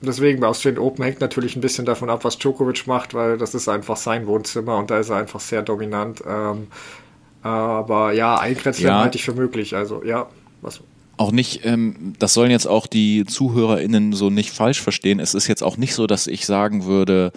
deswegen 0.00 0.40
bei 0.40 0.46
Australian 0.46 0.82
Open 0.82 1.04
hängt 1.04 1.20
natürlich 1.20 1.56
ein 1.56 1.60
bisschen 1.60 1.84
davon 1.84 2.10
ab, 2.10 2.24
was 2.24 2.38
Djokovic 2.38 2.86
macht, 2.86 3.14
weil 3.14 3.38
das 3.38 3.54
ist 3.54 3.68
einfach 3.68 3.96
sein 3.96 4.26
Wohnzimmer 4.26 4.76
und 4.76 4.90
da 4.90 4.98
ist 4.98 5.10
er 5.10 5.16
einfach 5.16 5.40
sehr 5.40 5.62
dominant. 5.62 6.22
Ähm, 6.26 6.68
aber 7.42 8.12
ja, 8.12 8.38
ein 8.38 8.56
Grand 8.56 8.78
ja. 8.78 9.00
halte 9.00 9.16
ich 9.16 9.24
für 9.24 9.34
möglich. 9.34 9.74
Also 9.74 10.02
ja, 10.04 10.28
was 10.60 10.80
auch 11.18 11.32
nicht, 11.32 11.64
ähm, 11.64 12.14
das 12.18 12.32
sollen 12.32 12.50
jetzt 12.50 12.66
auch 12.66 12.86
die 12.86 13.24
ZuhörerInnen 13.24 14.12
so 14.12 14.30
nicht 14.30 14.50
falsch 14.50 14.80
verstehen. 14.80 15.18
Es 15.18 15.34
ist 15.34 15.48
jetzt 15.48 15.62
auch 15.62 15.76
nicht 15.76 15.94
so, 15.94 16.06
dass 16.06 16.28
ich 16.28 16.46
sagen 16.46 16.84
würde, 16.84 17.32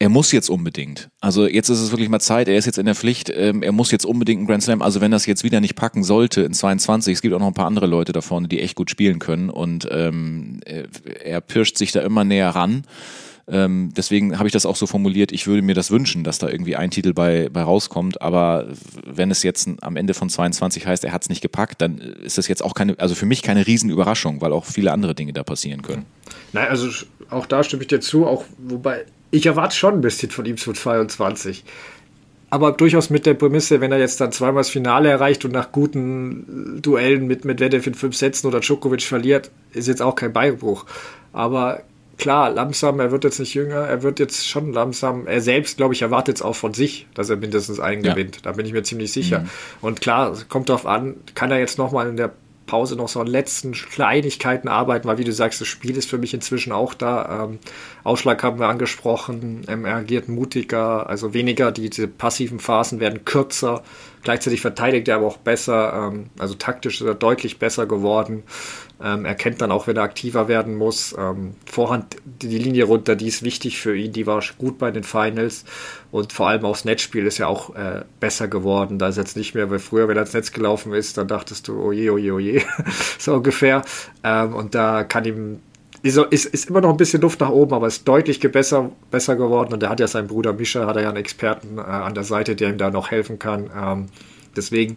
er 0.00 0.08
muss 0.08 0.32
jetzt 0.32 0.48
unbedingt. 0.48 1.10
Also 1.20 1.46
jetzt 1.46 1.68
ist 1.68 1.78
es 1.78 1.90
wirklich 1.90 2.08
mal 2.08 2.20
Zeit, 2.20 2.48
er 2.48 2.56
ist 2.56 2.64
jetzt 2.64 2.78
in 2.78 2.86
der 2.86 2.94
Pflicht, 2.94 3.30
ähm, 3.36 3.62
er 3.62 3.70
muss 3.70 3.90
jetzt 3.90 4.06
unbedingt 4.06 4.38
einen 4.38 4.46
Grand 4.46 4.62
Slam. 4.62 4.80
Also 4.80 5.02
wenn 5.02 5.10
das 5.10 5.26
jetzt 5.26 5.44
wieder 5.44 5.60
nicht 5.60 5.76
packen 5.76 6.02
sollte 6.02 6.40
in 6.40 6.54
22, 6.54 7.14
es 7.14 7.22
gibt 7.22 7.34
auch 7.34 7.38
noch 7.38 7.46
ein 7.46 7.54
paar 7.54 7.66
andere 7.66 7.86
Leute 7.86 8.12
da 8.12 8.22
vorne, 8.22 8.48
die 8.48 8.60
echt 8.60 8.76
gut 8.76 8.90
spielen 8.90 9.18
können 9.18 9.50
und 9.50 9.86
ähm, 9.92 10.60
er 10.64 11.42
pirscht 11.42 11.76
sich 11.76 11.92
da 11.92 12.00
immer 12.00 12.24
näher 12.24 12.48
ran. 12.48 12.84
Ähm, 13.46 13.92
deswegen 13.94 14.38
habe 14.38 14.48
ich 14.48 14.54
das 14.54 14.64
auch 14.64 14.76
so 14.76 14.86
formuliert, 14.86 15.32
ich 15.32 15.46
würde 15.46 15.60
mir 15.60 15.74
das 15.74 15.90
wünschen, 15.90 16.24
dass 16.24 16.38
da 16.38 16.48
irgendwie 16.48 16.76
ein 16.76 16.90
Titel 16.90 17.12
bei, 17.12 17.50
bei 17.52 17.62
rauskommt. 17.62 18.22
Aber 18.22 18.68
wenn 19.04 19.30
es 19.30 19.42
jetzt 19.42 19.68
am 19.82 19.96
Ende 19.96 20.14
von 20.14 20.30
22 20.30 20.86
heißt, 20.86 21.04
er 21.04 21.12
hat 21.12 21.22
es 21.22 21.28
nicht 21.28 21.42
gepackt, 21.42 21.82
dann 21.82 21.98
ist 21.98 22.38
das 22.38 22.48
jetzt 22.48 22.64
auch 22.64 22.72
keine, 22.72 22.98
also 22.98 23.14
für 23.14 23.26
mich 23.26 23.42
keine 23.42 23.66
Riesenüberraschung, 23.66 24.40
weil 24.40 24.54
auch 24.54 24.64
viele 24.64 24.92
andere 24.92 25.14
Dinge 25.14 25.34
da 25.34 25.42
passieren 25.42 25.82
können. 25.82 26.06
Nein, 26.54 26.68
also 26.68 26.88
auch 27.28 27.44
da 27.44 27.62
stimme 27.62 27.82
ich 27.82 27.88
dir 27.88 28.00
zu, 28.00 28.26
auch 28.26 28.44
wobei 28.56 29.04
ich 29.30 29.46
erwarte 29.46 29.76
schon 29.76 29.94
ein 29.94 30.00
bisschen 30.00 30.30
von 30.30 30.44
ihm 30.44 30.56
zu 30.56 30.72
22 30.72 31.64
aber 32.50 32.72
durchaus 32.72 33.10
mit 33.10 33.26
der 33.26 33.34
Prämisse, 33.34 33.80
wenn 33.80 33.92
er 33.92 33.98
jetzt 33.98 34.20
dann 34.20 34.32
zweimal 34.32 34.60
das 34.60 34.70
Finale 34.70 35.08
erreicht 35.08 35.44
und 35.44 35.52
nach 35.52 35.70
guten 35.70 36.82
Duellen 36.82 37.28
mit 37.28 37.44
Medvedev 37.44 37.86
in 37.86 37.94
fünf 37.94 38.16
Sätzen 38.16 38.48
oder 38.48 38.58
Djokovic 38.58 39.02
verliert, 39.02 39.52
ist 39.72 39.86
jetzt 39.86 40.02
auch 40.02 40.16
kein 40.16 40.32
Beibruch. 40.32 40.84
Aber 41.32 41.84
klar, 42.18 42.50
langsam, 42.50 42.98
er 42.98 43.12
wird 43.12 43.22
jetzt 43.22 43.38
nicht 43.38 43.54
jünger, 43.54 43.76
er 43.76 44.02
wird 44.02 44.18
jetzt 44.18 44.48
schon 44.48 44.72
langsam, 44.72 45.28
er 45.28 45.40
selbst, 45.40 45.76
glaube 45.76 45.94
ich, 45.94 46.02
erwartet 46.02 46.36
es 46.36 46.42
auch 46.42 46.56
von 46.56 46.74
sich, 46.74 47.06
dass 47.14 47.30
er 47.30 47.36
mindestens 47.36 47.78
einen 47.78 48.02
ja. 48.02 48.14
gewinnt. 48.14 48.44
Da 48.44 48.52
bin 48.52 48.66
ich 48.66 48.72
mir 48.72 48.82
ziemlich 48.82 49.12
sicher. 49.12 49.40
Mhm. 49.40 49.48
Und 49.80 50.00
klar, 50.00 50.36
kommt 50.48 50.68
darauf 50.68 50.86
an, 50.86 51.14
kann 51.36 51.52
er 51.52 51.60
jetzt 51.60 51.78
nochmal 51.78 52.08
in 52.08 52.16
der 52.16 52.32
Pause 52.70 52.94
noch 52.94 53.08
so 53.08 53.20
an 53.20 53.26
letzten 53.26 53.72
Kleinigkeiten 53.72 54.68
arbeiten, 54.68 55.08
weil 55.08 55.18
wie 55.18 55.24
du 55.24 55.32
sagst, 55.32 55.60
das 55.60 55.66
Spiel 55.66 55.96
ist 55.96 56.08
für 56.08 56.18
mich 56.18 56.34
inzwischen 56.34 56.70
auch 56.70 56.94
da. 56.94 57.46
Ähm, 57.46 57.58
Ausschlag 58.04 58.44
haben 58.44 58.60
wir 58.60 58.68
angesprochen, 58.68 59.62
ähm, 59.66 59.84
er 59.84 59.96
agiert 59.96 60.28
mutiger, 60.28 61.08
also 61.08 61.34
weniger, 61.34 61.72
diese 61.72 62.06
passiven 62.06 62.60
Phasen 62.60 63.00
werden 63.00 63.24
kürzer. 63.24 63.82
Gleichzeitig 64.22 64.60
verteidigt 64.60 65.08
er 65.08 65.16
aber 65.16 65.26
auch 65.26 65.38
besser, 65.38 66.10
ähm, 66.10 66.30
also 66.38 66.54
taktisch 66.54 67.00
ist 67.00 67.06
er 67.06 67.14
deutlich 67.14 67.58
besser 67.58 67.86
geworden. 67.86 68.42
Ähm, 69.02 69.24
er 69.24 69.34
kennt 69.34 69.62
dann 69.62 69.72
auch, 69.72 69.86
wenn 69.86 69.96
er 69.96 70.02
aktiver 70.02 70.46
werden 70.46 70.76
muss. 70.76 71.14
Ähm, 71.18 71.54
Vorhand 71.64 72.16
die 72.24 72.58
Linie 72.58 72.84
runter, 72.84 73.16
die 73.16 73.28
ist 73.28 73.42
wichtig 73.42 73.80
für 73.80 73.96
ihn, 73.96 74.12
die 74.12 74.26
war 74.26 74.42
gut 74.58 74.78
bei 74.78 74.90
den 74.90 75.04
Finals. 75.04 75.64
Und 76.10 76.32
vor 76.32 76.48
allem 76.48 76.64
auch 76.64 76.72
das 76.72 76.84
Netzspiel 76.84 77.26
ist 77.26 77.38
ja 77.38 77.46
auch 77.46 77.74
äh, 77.74 78.04
besser 78.20 78.48
geworden. 78.48 78.98
Da 78.98 79.08
ist 79.08 79.16
jetzt 79.16 79.36
nicht 79.36 79.54
mehr, 79.54 79.70
weil 79.70 79.78
früher, 79.78 80.06
wenn 80.08 80.16
er 80.16 80.22
ins 80.22 80.34
Netz 80.34 80.52
gelaufen 80.52 80.92
ist, 80.92 81.16
dann 81.16 81.28
dachtest 81.28 81.68
du, 81.68 81.80
oje, 81.80 82.12
oje, 82.12 82.34
oje, 82.34 82.62
so 83.18 83.34
ungefähr. 83.34 83.82
Ähm, 84.22 84.54
und 84.54 84.74
da 84.74 85.04
kann 85.04 85.24
ihm 85.24 85.60
ist, 86.02 86.16
ist, 86.16 86.46
ist 86.46 86.70
immer 86.70 86.80
noch 86.80 86.90
ein 86.90 86.96
bisschen 86.96 87.20
Luft 87.20 87.40
nach 87.40 87.50
oben, 87.50 87.74
aber 87.74 87.86
ist 87.86 88.06
deutlich 88.06 88.40
besser, 88.40 88.90
besser 89.10 89.36
geworden. 89.36 89.72
Und 89.74 89.82
er 89.82 89.90
hat 89.90 90.00
ja 90.00 90.06
seinen 90.06 90.28
Bruder 90.28 90.52
Mischa, 90.52 90.86
hat 90.86 90.96
er 90.96 91.02
ja 91.02 91.08
einen 91.08 91.18
Experten 91.18 91.78
äh, 91.78 91.82
an 91.82 92.14
der 92.14 92.24
Seite, 92.24 92.56
der 92.56 92.70
ihm 92.70 92.78
da 92.78 92.90
noch 92.90 93.10
helfen 93.10 93.38
kann. 93.38 93.70
Ähm, 93.76 94.06
deswegen 94.56 94.96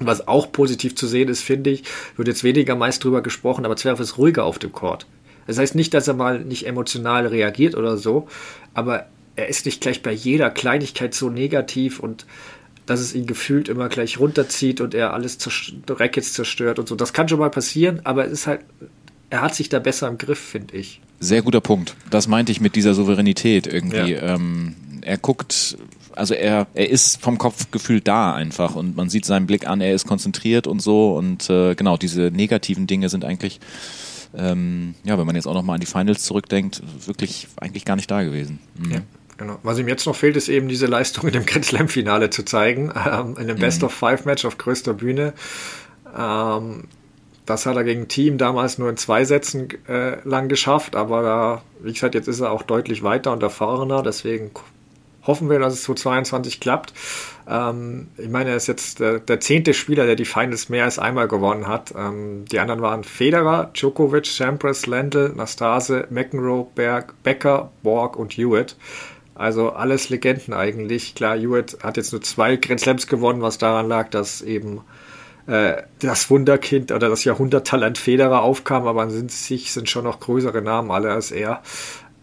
was 0.00 0.26
auch 0.26 0.50
positiv 0.50 0.96
zu 0.96 1.06
sehen 1.06 1.28
ist, 1.28 1.42
finde 1.42 1.70
ich, 1.70 1.84
wird 2.16 2.28
jetzt 2.28 2.44
weniger 2.44 2.74
meist 2.74 3.04
drüber 3.04 3.22
gesprochen, 3.22 3.64
aber 3.64 3.76
Zverev 3.76 4.02
ist 4.02 4.18
ruhiger 4.18 4.44
auf 4.44 4.58
dem 4.58 4.72
Court. 4.72 5.06
Das 5.46 5.58
heißt 5.58 5.74
nicht, 5.74 5.94
dass 5.94 6.08
er 6.08 6.14
mal 6.14 6.40
nicht 6.40 6.66
emotional 6.66 7.26
reagiert 7.26 7.76
oder 7.76 7.96
so, 7.96 8.28
aber 8.72 9.06
er 9.36 9.48
ist 9.48 9.66
nicht 9.66 9.80
gleich 9.80 10.02
bei 10.02 10.12
jeder 10.12 10.50
Kleinigkeit 10.50 11.14
so 11.14 11.28
negativ 11.28 12.00
und 12.00 12.26
dass 12.86 13.00
es 13.00 13.14
ihn 13.14 13.26
gefühlt 13.26 13.68
immer 13.68 13.88
gleich 13.88 14.18
runterzieht 14.20 14.80
und 14.80 14.94
er 14.94 15.14
alles 15.14 15.38
Rackets 15.88 16.34
zerstört 16.34 16.78
und 16.78 16.88
so. 16.88 16.96
Das 16.96 17.12
kann 17.12 17.28
schon 17.28 17.38
mal 17.38 17.50
passieren, 17.50 18.00
aber 18.04 18.26
es 18.26 18.32
ist 18.32 18.46
halt, 18.46 18.60
er 19.34 19.42
hat 19.42 19.54
sich 19.54 19.68
da 19.68 19.80
besser 19.80 20.06
im 20.06 20.16
Griff, 20.16 20.38
finde 20.38 20.76
ich. 20.76 21.00
Sehr 21.18 21.42
guter 21.42 21.60
Punkt. 21.60 21.96
Das 22.08 22.28
meinte 22.28 22.52
ich 22.52 22.60
mit 22.60 22.76
dieser 22.76 22.94
Souveränität 22.94 23.66
irgendwie. 23.66 24.12
Ja. 24.12 24.34
Ähm, 24.34 24.76
er 25.02 25.18
guckt 25.18 25.76
also 26.12 26.34
er, 26.34 26.68
er 26.74 26.88
ist 26.88 27.20
vom 27.20 27.38
Kopfgefühl 27.38 28.00
da 28.00 28.32
einfach 28.34 28.76
und 28.76 28.94
man 28.94 29.10
sieht 29.10 29.24
seinen 29.24 29.48
Blick 29.48 29.66
an, 29.66 29.80
er 29.80 29.92
ist 29.92 30.06
konzentriert 30.06 30.68
und 30.68 30.80
so 30.80 31.16
und 31.16 31.50
äh, 31.50 31.74
genau, 31.74 31.96
diese 31.96 32.30
negativen 32.30 32.86
Dinge 32.86 33.08
sind 33.08 33.24
eigentlich, 33.24 33.58
ähm, 34.36 34.94
ja, 35.02 35.18
wenn 35.18 35.26
man 35.26 35.34
jetzt 35.34 35.48
auch 35.48 35.54
nochmal 35.54 35.74
an 35.74 35.80
die 35.80 35.88
Finals 35.88 36.22
zurückdenkt, 36.22 36.84
wirklich 37.04 37.48
eigentlich 37.56 37.84
gar 37.84 37.96
nicht 37.96 38.08
da 38.08 38.22
gewesen. 38.22 38.60
Mhm. 38.78 38.92
Ja. 38.92 39.00
Genau. 39.38 39.58
Was 39.64 39.80
ihm 39.80 39.88
jetzt 39.88 40.06
noch 40.06 40.14
fehlt, 40.14 40.36
ist 40.36 40.48
eben 40.48 40.68
diese 40.68 40.86
Leistung 40.86 41.26
in 41.26 41.32
dem 41.32 41.46
Grand 41.46 41.64
Slam 41.64 41.88
Finale 41.88 42.30
zu 42.30 42.44
zeigen, 42.44 42.92
ähm, 43.04 43.36
in 43.36 43.48
dem 43.48 43.58
Best 43.58 43.80
mhm. 43.80 43.86
of 43.86 43.92
Five 43.92 44.24
Match 44.24 44.44
auf 44.44 44.56
größter 44.56 44.94
Bühne. 44.94 45.34
Ähm, 46.16 46.84
das 47.46 47.66
hat 47.66 47.76
er 47.76 47.84
gegen 47.84 48.08
Team 48.08 48.38
damals 48.38 48.78
nur 48.78 48.88
in 48.88 48.96
zwei 48.96 49.24
Sätzen 49.24 49.68
äh, 49.88 50.26
lang 50.26 50.48
geschafft, 50.48 50.96
aber 50.96 51.22
da, 51.22 51.62
wie 51.80 51.92
gesagt, 51.92 52.14
jetzt 52.14 52.28
ist 52.28 52.40
er 52.40 52.50
auch 52.50 52.62
deutlich 52.62 53.02
weiter 53.02 53.32
und 53.32 53.42
erfahrener, 53.42 54.02
deswegen 54.02 54.50
hoffen 55.26 55.50
wir, 55.50 55.58
dass 55.58 55.74
es 55.74 55.82
2022 55.84 56.60
klappt. 56.60 56.92
Ähm, 57.48 58.08
ich 58.16 58.28
meine, 58.28 58.50
er 58.50 58.56
ist 58.56 58.66
jetzt 58.66 59.00
der, 59.00 59.18
der, 59.20 59.40
zehnte 59.40 59.74
Spieler, 59.74 60.06
der 60.06 60.16
die 60.16 60.24
Finals 60.24 60.68
mehr 60.68 60.84
als 60.84 60.98
einmal 60.98 61.28
gewonnen 61.28 61.66
hat. 61.66 61.94
Ähm, 61.96 62.44
die 62.46 62.58
anderen 62.58 62.82
waren 62.82 63.04
Federer, 63.04 63.70
Djokovic, 63.74 64.26
Sampras, 64.26 64.86
Lendl, 64.86 65.32
Nastase, 65.34 66.06
McEnroe, 66.10 66.66
Berg, 66.74 67.14
Becker, 67.22 67.70
Borg 67.82 68.16
und 68.16 68.32
Hewitt. 68.32 68.76
Also 69.34 69.70
alles 69.70 70.10
Legenden 70.10 70.54
eigentlich. 70.54 71.14
Klar, 71.14 71.36
Hewitt 71.36 71.78
hat 71.82 71.96
jetzt 71.96 72.12
nur 72.12 72.22
zwei 72.22 72.56
Grand 72.56 72.80
Slams 72.80 73.06
gewonnen, 73.06 73.42
was 73.42 73.58
daran 73.58 73.88
lag, 73.88 74.08
dass 74.10 74.42
eben 74.42 74.80
äh, 75.46 75.82
das 75.98 76.30
Wunderkind 76.30 76.92
oder 76.92 77.08
das 77.08 77.24
Jahrhunderttalent 77.24 77.98
Federer 77.98 78.42
aufkam, 78.42 78.86
aber 78.86 79.02
an 79.02 79.28
sich 79.28 79.72
sind 79.72 79.90
schon 79.90 80.04
noch 80.04 80.20
größere 80.20 80.62
Namen 80.62 80.90
alle 80.90 81.10
als 81.12 81.30
er. 81.30 81.62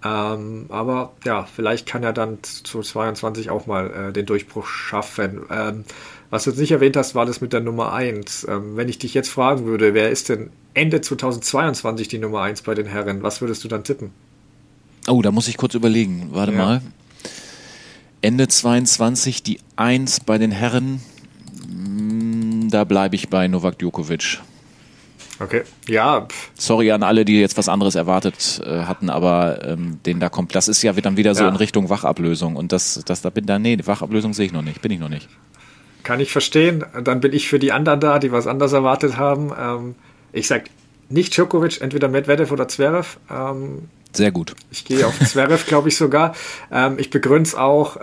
Ähm, 0.03 0.65
aber 0.69 1.13
ja, 1.25 1.45
vielleicht 1.45 1.85
kann 1.85 2.03
er 2.03 2.13
dann 2.13 2.39
zu 2.41 2.81
22 2.81 3.51
auch 3.51 3.67
mal 3.67 4.09
äh, 4.09 4.11
den 4.11 4.25
Durchbruch 4.25 4.65
schaffen. 4.65 5.41
Ähm, 5.51 5.83
was 6.31 6.45
du 6.45 6.49
jetzt 6.49 6.59
nicht 6.59 6.71
erwähnt 6.71 6.97
hast, 6.97 7.13
war 7.13 7.25
das 7.25 7.41
mit 7.41 7.53
der 7.53 7.59
Nummer 7.59 7.93
1. 7.93 8.47
Ähm, 8.49 8.77
wenn 8.77 8.89
ich 8.89 8.97
dich 8.97 9.13
jetzt 9.13 9.29
fragen 9.29 9.65
würde, 9.65 9.93
wer 9.93 10.09
ist 10.09 10.29
denn 10.29 10.49
Ende 10.73 11.01
2022 11.01 12.07
die 12.07 12.17
Nummer 12.17 12.41
1 12.41 12.63
bei 12.63 12.73
den 12.73 12.87
Herren? 12.87 13.21
Was 13.21 13.41
würdest 13.41 13.63
du 13.63 13.67
dann 13.67 13.83
tippen? 13.83 14.11
Oh, 15.07 15.21
da 15.21 15.31
muss 15.31 15.47
ich 15.47 15.57
kurz 15.57 15.75
überlegen. 15.75 16.29
Warte 16.31 16.53
ja. 16.53 16.57
mal. 16.57 16.81
Ende 18.21 18.47
22 18.47 19.43
die 19.43 19.59
1 19.75 20.21
bei 20.21 20.37
den 20.37 20.51
Herren. 20.51 21.01
Da 22.71 22.83
bleibe 22.83 23.15
ich 23.15 23.29
bei 23.29 23.47
Novak 23.47 23.77
Djokovic. 23.79 24.39
Okay, 25.39 25.63
ja. 25.87 26.27
Sorry 26.55 26.91
an 26.91 27.01
alle, 27.01 27.25
die 27.25 27.39
jetzt 27.39 27.57
was 27.57 27.67
anderes 27.67 27.95
erwartet 27.95 28.61
äh, 28.63 28.83
hatten, 28.83 29.09
aber 29.09 29.65
ähm, 29.65 29.99
den 30.05 30.19
da 30.19 30.29
kommt, 30.29 30.53
das 30.53 30.67
ist 30.67 30.83
ja 30.83 30.93
dann 30.93 31.17
wieder 31.17 31.33
so 31.33 31.43
ja. 31.43 31.49
in 31.49 31.55
Richtung 31.55 31.89
Wachablösung 31.89 32.55
und 32.55 32.71
das, 32.71 33.01
das 33.05 33.21
da 33.21 33.31
bin 33.31 33.47
da, 33.47 33.57
nee, 33.57 33.77
Wachablösung 33.83 34.33
sehe 34.33 34.45
ich 34.45 34.53
noch 34.53 34.61
nicht, 34.61 34.81
bin 34.81 34.91
ich 34.91 34.99
noch 34.99 35.09
nicht. 35.09 35.27
Kann 36.03 36.19
ich 36.19 36.31
verstehen. 36.31 36.83
Dann 37.03 37.21
bin 37.21 37.33
ich 37.33 37.47
für 37.47 37.59
die 37.59 37.71
anderen 37.71 37.99
da, 37.99 38.19
die 38.19 38.31
was 38.31 38.47
anderes 38.47 38.73
erwartet 38.73 39.17
haben. 39.17 39.51
Ähm, 39.57 39.95
ich 40.33 40.47
sag 40.47 40.65
nicht 41.09 41.35
Djokovic, 41.35 41.81
entweder 41.81 42.07
Medvedev 42.07 42.51
oder 42.51 42.67
Zverev. 42.67 43.17
Ähm, 43.29 43.89
Sehr 44.13 44.31
gut. 44.31 44.55
Ich 44.71 44.85
gehe 44.85 45.05
auf 45.05 45.19
Zverev, 45.19 45.65
glaube 45.67 45.89
ich 45.89 45.97
sogar. 45.97 46.33
Ähm, 46.71 46.97
ich 46.97 47.09
begründe 47.09 47.43
es 47.43 47.55
auch. 47.55 47.97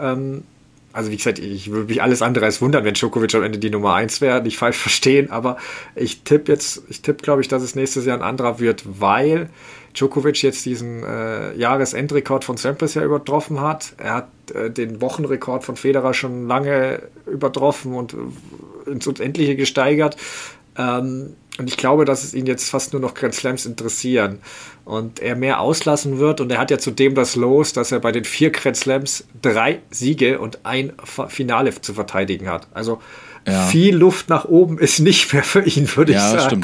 Also 0.99 1.13
wie 1.13 1.17
gesagt, 1.17 1.39
ich 1.39 1.71
würde 1.71 1.87
mich 1.87 2.03
alles 2.03 2.23
andere 2.23 2.47
als 2.47 2.61
wundern, 2.61 2.83
wenn 2.83 2.95
Djokovic 2.95 3.33
am 3.37 3.45
Ende 3.45 3.59
die 3.59 3.71
Nummer 3.71 3.95
1 3.95 4.21
wäre, 4.21 4.43
nicht 4.43 4.59
falsch 4.59 4.79
verstehen, 4.79 5.31
aber 5.31 5.57
ich 5.95 6.23
tippe 6.23 6.51
jetzt, 6.51 6.83
ich 6.89 7.03
tippe 7.03 7.23
glaube 7.23 7.41
ich, 7.41 7.47
dass 7.47 7.63
es 7.63 7.77
nächstes 7.77 8.05
Jahr 8.05 8.17
ein 8.17 8.23
anderer 8.25 8.59
wird, 8.59 8.83
weil 8.85 9.49
Djokovic 9.95 10.43
jetzt 10.43 10.67
diesen 10.67 11.05
äh, 11.05 11.55
Jahresendrekord 11.55 12.43
von 12.43 12.57
Sampras 12.57 12.95
ja 12.95 13.05
übertroffen 13.05 13.61
hat. 13.61 13.93
Er 13.99 14.15
hat 14.15 14.29
äh, 14.53 14.73
den 14.73 15.01
Wochenrekord 15.01 15.63
von 15.63 15.77
Federer 15.77 16.15
schon 16.15 16.49
lange 16.49 17.01
übertroffen 17.27 17.95
und 17.95 18.17
ins 18.85 19.07
Unendliche 19.07 19.55
gesteigert. 19.55 20.17
Ähm, 20.77 21.37
und 21.59 21.69
ich 21.69 21.77
glaube, 21.77 22.05
dass 22.05 22.23
es 22.23 22.35
ihn 22.35 22.47
jetzt 22.47 22.71
fast 22.71 22.93
nur 22.93 23.03
noch 23.03 23.15
Grand 23.15 23.35
Slams 23.35 23.67
interessieren 23.67 24.39
und 24.85 25.19
er 25.19 25.35
mehr 25.35 25.61
auslassen 25.61 26.19
wird. 26.19 26.41
Und 26.41 26.53
er 26.53 26.59
hat 26.59 26.71
ja 26.71 26.79
zudem 26.79 27.17
das 27.17 27.35
Los, 27.35 27.73
dass 27.73 27.91
er 27.91 27.99
bei 27.99 28.13
den 28.13 28.25
vier 28.25 28.51
Grand 28.51 28.77
Slams 28.77 29.25
drei 29.43 29.81
Siege 29.91 30.39
und 30.39 30.65
ein 30.65 30.93
Finale 31.29 31.79
zu 31.81 31.95
verteidigen 31.95 32.49
hat. 32.49 32.69
Also 32.73 33.01
ja. 33.47 33.67
viel 33.67 33.97
Luft 33.97 34.29
nach 34.29 34.45
oben 34.45 34.79
ist 34.79 35.01
nicht 35.01 35.33
mehr 35.33 35.43
für 35.43 35.63
ihn, 35.63 35.89
würde 35.97 36.13
ja, 36.13 36.35
ich 36.35 36.41
sagen. 36.41 36.63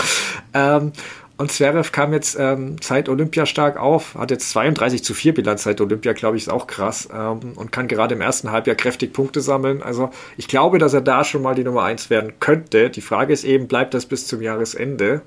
Ähm, 0.55 0.93
und 1.37 1.51
Zverev 1.51 1.91
kam 1.91 2.13
jetzt 2.13 2.37
ähm, 2.39 2.77
seit 2.81 3.09
Olympia 3.09 3.45
stark 3.45 3.77
auf, 3.77 4.15
hat 4.15 4.31
jetzt 4.31 4.51
32 4.51 5.03
zu 5.03 5.15
4 5.15 5.35
Bilanz 5.35 5.65
seit 5.65 5.81
Olympia, 5.81 6.13
glaube 6.13 6.37
ich, 6.37 6.45
ist 6.45 6.49
auch 6.49 6.69
krass 6.69 7.09
ähm, 7.13 7.55
und 7.57 7.73
kann 7.73 7.89
gerade 7.89 8.15
im 8.15 8.21
ersten 8.21 8.53
Halbjahr 8.53 8.77
kräftig 8.77 9.13
Punkte 9.13 9.41
sammeln. 9.41 9.83
Also 9.83 10.11
ich 10.37 10.47
glaube, 10.47 10.79
dass 10.79 10.95
er 10.95 11.01
da 11.01 11.25
schon 11.25 11.43
mal 11.43 11.57
die 11.57 11.65
Nummer 11.65 11.83
1 11.83 12.09
werden 12.09 12.35
könnte. 12.39 12.89
Die 12.89 13.01
Frage 13.01 13.33
ist 13.33 13.43
eben, 13.43 13.67
bleibt 13.67 13.95
das 13.95 14.07
bis 14.07 14.29
zum 14.29 14.43
Jahresende? 14.43 15.23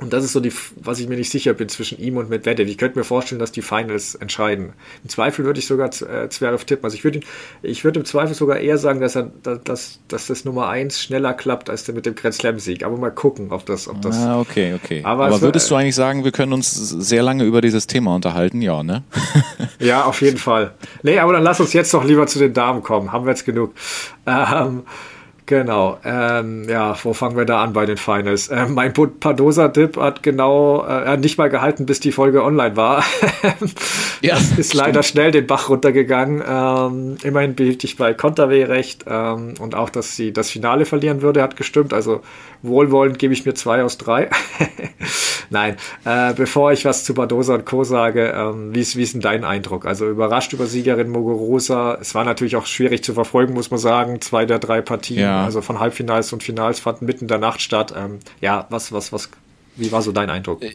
Und 0.00 0.12
das 0.12 0.24
ist 0.24 0.32
so 0.32 0.40
die, 0.40 0.52
was 0.76 1.00
ich 1.00 1.08
mir 1.08 1.16
nicht 1.16 1.30
sicher 1.30 1.52
bin 1.52 1.68
zwischen 1.68 1.98
ihm 1.98 2.16
und 2.16 2.30
Medvedev. 2.30 2.68
Ich 2.68 2.78
könnte 2.78 2.98
mir 2.98 3.04
vorstellen, 3.04 3.38
dass 3.38 3.52
die 3.52 3.62
Finals 3.62 4.14
entscheiden. 4.14 4.72
Im 5.02 5.10
Zweifel 5.10 5.44
würde 5.44 5.58
ich 5.58 5.66
sogar 5.66 5.88
äh, 5.88 6.28
Zverev 6.28 6.64
tippen. 6.64 6.84
Also 6.84 6.96
ich 6.96 7.04
würde, 7.04 7.20
ich 7.62 7.84
würde 7.84 8.00
im 8.00 8.06
Zweifel 8.06 8.34
sogar 8.34 8.58
eher 8.58 8.78
sagen, 8.78 9.00
dass 9.00 9.16
er, 9.16 9.30
dass, 9.42 10.00
dass 10.08 10.26
das 10.26 10.44
Nummer 10.44 10.68
1 10.68 11.00
schneller 11.00 11.34
klappt 11.34 11.68
als 11.68 11.86
mit 11.88 12.06
dem 12.06 12.14
Grand 12.14 12.34
Slam 12.34 12.58
Sieg. 12.58 12.84
Aber 12.84 12.96
mal 12.96 13.10
gucken, 13.10 13.52
ob 13.52 13.66
das, 13.66 13.86
ob 13.86 14.00
das. 14.00 14.16
Ah, 14.16 14.40
okay, 14.40 14.74
okay. 14.74 15.02
Aber, 15.04 15.26
Aber 15.26 15.40
würdest 15.42 15.70
du 15.70 15.74
eigentlich 15.74 15.94
sagen, 15.94 16.24
wir 16.24 16.32
können 16.32 16.52
uns 16.52 16.72
sehr 16.72 17.22
lange 17.22 17.44
über 17.44 17.60
dieses 17.60 17.86
Thema 17.86 18.14
unterhalten? 18.14 18.62
Ja, 18.62 18.82
ne? 18.82 19.02
ja, 19.78 20.04
auf 20.04 20.22
jeden 20.22 20.38
Fall. 20.38 20.72
Nee, 21.02 21.18
aber 21.18 21.34
dann 21.34 21.42
lass 21.42 21.60
uns 21.60 21.72
jetzt 21.74 21.92
doch 21.92 22.04
lieber 22.04 22.26
zu 22.26 22.38
den 22.38 22.54
Damen 22.54 22.82
kommen. 22.82 23.12
Haben 23.12 23.26
wir 23.26 23.32
jetzt 23.32 23.44
genug. 23.44 23.74
Ähm, 24.26 24.84
Genau, 25.52 25.98
ähm, 26.02 26.66
ja, 26.66 26.96
wo 27.02 27.12
fangen 27.12 27.36
wir 27.36 27.44
da 27.44 27.62
an 27.62 27.74
bei 27.74 27.84
den 27.84 27.98
Finals? 27.98 28.48
Äh, 28.48 28.68
mein 28.68 28.94
Padosa-Tipp 28.94 29.98
hat 29.98 30.22
genau, 30.22 30.82
äh, 30.82 31.18
nicht 31.18 31.36
mal 31.36 31.50
gehalten, 31.50 31.84
bis 31.84 32.00
die 32.00 32.10
Folge 32.10 32.42
online 32.42 32.74
war. 32.74 33.04
ja, 34.22 34.34
das 34.34 34.52
ist 34.52 34.72
leider 34.72 35.02
schnell 35.02 35.30
den 35.30 35.46
Bach 35.46 35.68
runtergegangen. 35.68 36.42
Ähm, 36.48 37.18
immerhin 37.22 37.54
behielt 37.54 37.84
ich 37.84 37.98
bei 37.98 38.14
Konterweh 38.14 38.64
recht 38.64 39.04
ähm, 39.06 39.52
und 39.60 39.74
auch, 39.74 39.90
dass 39.90 40.16
sie 40.16 40.32
das 40.32 40.48
Finale 40.48 40.86
verlieren 40.86 41.20
würde, 41.20 41.42
hat 41.42 41.58
gestimmt. 41.58 41.92
Also 41.92 42.22
wohlwollend 42.62 43.18
gebe 43.18 43.34
ich 43.34 43.44
mir 43.44 43.52
zwei 43.52 43.84
aus 43.84 43.98
drei. 43.98 44.30
Nein, 45.50 45.76
äh, 46.06 46.32
bevor 46.32 46.72
ich 46.72 46.86
was 46.86 47.04
zu 47.04 47.12
Badosa 47.12 47.56
und 47.56 47.66
Co. 47.66 47.84
sage, 47.84 48.32
ähm, 48.34 48.74
wie, 48.74 48.80
ist, 48.80 48.96
wie 48.96 49.02
ist 49.02 49.12
denn 49.12 49.20
dein 49.20 49.44
Eindruck? 49.44 49.84
Also 49.84 50.08
überrascht 50.08 50.54
über 50.54 50.64
Siegerin 50.64 51.10
Mogorosa. 51.10 51.98
Es 52.00 52.14
war 52.14 52.24
natürlich 52.24 52.56
auch 52.56 52.64
schwierig 52.64 53.04
zu 53.04 53.12
verfolgen, 53.12 53.52
muss 53.52 53.70
man 53.70 53.78
sagen. 53.78 54.22
Zwei 54.22 54.46
der 54.46 54.58
drei 54.58 54.80
Partien, 54.80 55.20
ja. 55.20 55.41
Also 55.44 55.62
von 55.62 55.80
Halbfinals 55.80 56.32
und 56.32 56.42
Finals 56.42 56.80
fanden 56.80 57.06
mitten 57.06 57.24
in 57.24 57.28
der 57.28 57.38
Nacht 57.38 57.60
statt. 57.60 57.92
Ähm, 57.96 58.20
ja, 58.40 58.66
was, 58.70 58.92
was, 58.92 59.12
was, 59.12 59.28
wie 59.76 59.92
war 59.92 60.02
so 60.02 60.12
dein 60.12 60.30
Eindruck? 60.30 60.62
Äh, 60.62 60.72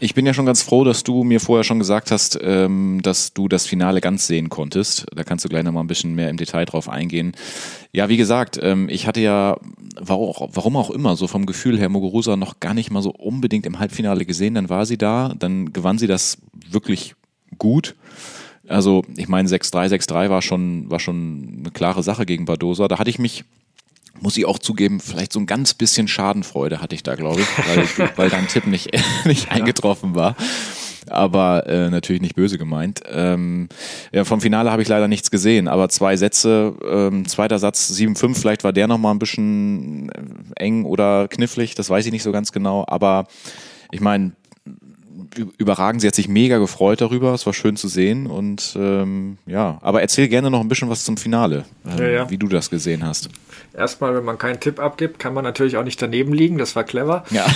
ich 0.00 0.14
bin 0.14 0.26
ja 0.26 0.34
schon 0.34 0.44
ganz 0.44 0.60
froh, 0.60 0.84
dass 0.84 1.04
du 1.04 1.24
mir 1.24 1.40
vorher 1.40 1.64
schon 1.64 1.78
gesagt 1.78 2.10
hast, 2.10 2.38
ähm, 2.42 3.00
dass 3.02 3.32
du 3.32 3.48
das 3.48 3.66
Finale 3.66 4.00
ganz 4.00 4.26
sehen 4.26 4.48
konntest. 4.48 5.06
Da 5.14 5.24
kannst 5.24 5.44
du 5.44 5.48
gleich 5.48 5.62
nochmal 5.62 5.84
ein 5.84 5.86
bisschen 5.86 6.14
mehr 6.14 6.30
im 6.30 6.36
Detail 6.36 6.64
drauf 6.64 6.88
eingehen. 6.88 7.32
Ja, 7.92 8.08
wie 8.08 8.16
gesagt, 8.16 8.58
ähm, 8.60 8.88
ich 8.90 9.06
hatte 9.06 9.20
ja, 9.20 9.56
warum 9.98 10.76
auch 10.76 10.90
immer, 10.90 11.16
so 11.16 11.26
vom 11.26 11.46
Gefühl 11.46 11.78
her 11.78 11.88
Muguruza 11.88 12.36
noch 12.36 12.60
gar 12.60 12.74
nicht 12.74 12.90
mal 12.90 13.02
so 13.02 13.12
unbedingt 13.12 13.66
im 13.66 13.78
Halbfinale 13.78 14.26
gesehen. 14.26 14.54
Dann 14.54 14.68
war 14.68 14.84
sie 14.84 14.98
da, 14.98 15.32
dann 15.38 15.72
gewann 15.72 15.96
sie 15.96 16.06
das 16.08 16.38
wirklich 16.68 17.14
gut. 17.58 17.94
Also, 18.66 19.04
ich 19.16 19.28
meine, 19.28 19.48
6-3, 19.48 19.88
6-3 19.88 20.28
war 20.28 20.42
schon, 20.42 20.90
war 20.90 20.98
schon 20.98 21.60
eine 21.60 21.70
klare 21.70 22.02
Sache 22.02 22.26
gegen 22.26 22.46
Badosa. 22.46 22.88
Da 22.88 22.98
hatte 22.98 23.10
ich 23.10 23.18
mich 23.18 23.44
muss 24.20 24.36
ich 24.36 24.46
auch 24.46 24.58
zugeben, 24.58 25.00
vielleicht 25.00 25.32
so 25.32 25.40
ein 25.40 25.46
ganz 25.46 25.74
bisschen 25.74 26.08
Schadenfreude 26.08 26.80
hatte 26.80 26.94
ich 26.94 27.02
da, 27.02 27.14
glaube 27.14 27.40
ich, 27.40 27.98
weil, 27.98 28.10
weil 28.16 28.30
dein 28.30 28.48
Tipp 28.48 28.66
nicht, 28.66 28.90
nicht 29.24 29.50
eingetroffen 29.50 30.14
war. 30.14 30.36
Aber 31.06 31.66
äh, 31.66 31.90
natürlich 31.90 32.22
nicht 32.22 32.34
böse 32.34 32.56
gemeint. 32.56 33.02
Ähm, 33.10 33.68
ja, 34.10 34.24
vom 34.24 34.40
Finale 34.40 34.72
habe 34.72 34.80
ich 34.80 34.88
leider 34.88 35.06
nichts 35.06 35.30
gesehen, 35.30 35.68
aber 35.68 35.90
zwei 35.90 36.16
Sätze, 36.16 36.74
ähm, 36.88 37.28
zweiter 37.28 37.58
Satz 37.58 37.90
7-5, 37.90 38.34
vielleicht 38.34 38.64
war 38.64 38.72
der 38.72 38.88
nochmal 38.88 39.14
ein 39.14 39.18
bisschen 39.18 40.10
eng 40.56 40.86
oder 40.86 41.28
knifflig, 41.28 41.74
das 41.74 41.90
weiß 41.90 42.06
ich 42.06 42.12
nicht 42.12 42.22
so 42.22 42.32
ganz 42.32 42.52
genau. 42.52 42.84
Aber 42.88 43.26
ich 43.92 44.00
meine, 44.00 44.32
überragend. 45.58 46.00
Sie 46.00 46.06
hat 46.06 46.14
sich 46.14 46.28
mega 46.28 46.58
gefreut 46.58 47.00
darüber. 47.00 47.34
Es 47.34 47.46
war 47.46 47.52
schön 47.52 47.76
zu 47.76 47.88
sehen. 47.88 48.26
Und 48.26 48.74
ähm, 48.78 49.38
ja, 49.46 49.78
aber 49.82 50.00
erzähl 50.00 50.28
gerne 50.28 50.50
noch 50.50 50.60
ein 50.60 50.68
bisschen 50.68 50.90
was 50.90 51.04
zum 51.04 51.16
Finale, 51.16 51.64
ähm, 51.86 51.98
ja, 51.98 52.08
ja. 52.08 52.30
wie 52.30 52.38
du 52.38 52.48
das 52.48 52.70
gesehen 52.70 53.04
hast. 53.06 53.28
Erstmal, 53.76 54.14
wenn 54.14 54.24
man 54.24 54.38
keinen 54.38 54.60
Tipp 54.60 54.78
abgibt, 54.78 55.18
kann 55.18 55.34
man 55.34 55.44
natürlich 55.44 55.76
auch 55.76 55.84
nicht 55.84 56.00
daneben 56.00 56.32
liegen. 56.32 56.58
Das 56.58 56.76
war 56.76 56.84
clever. 56.84 57.24
Ja. 57.30 57.46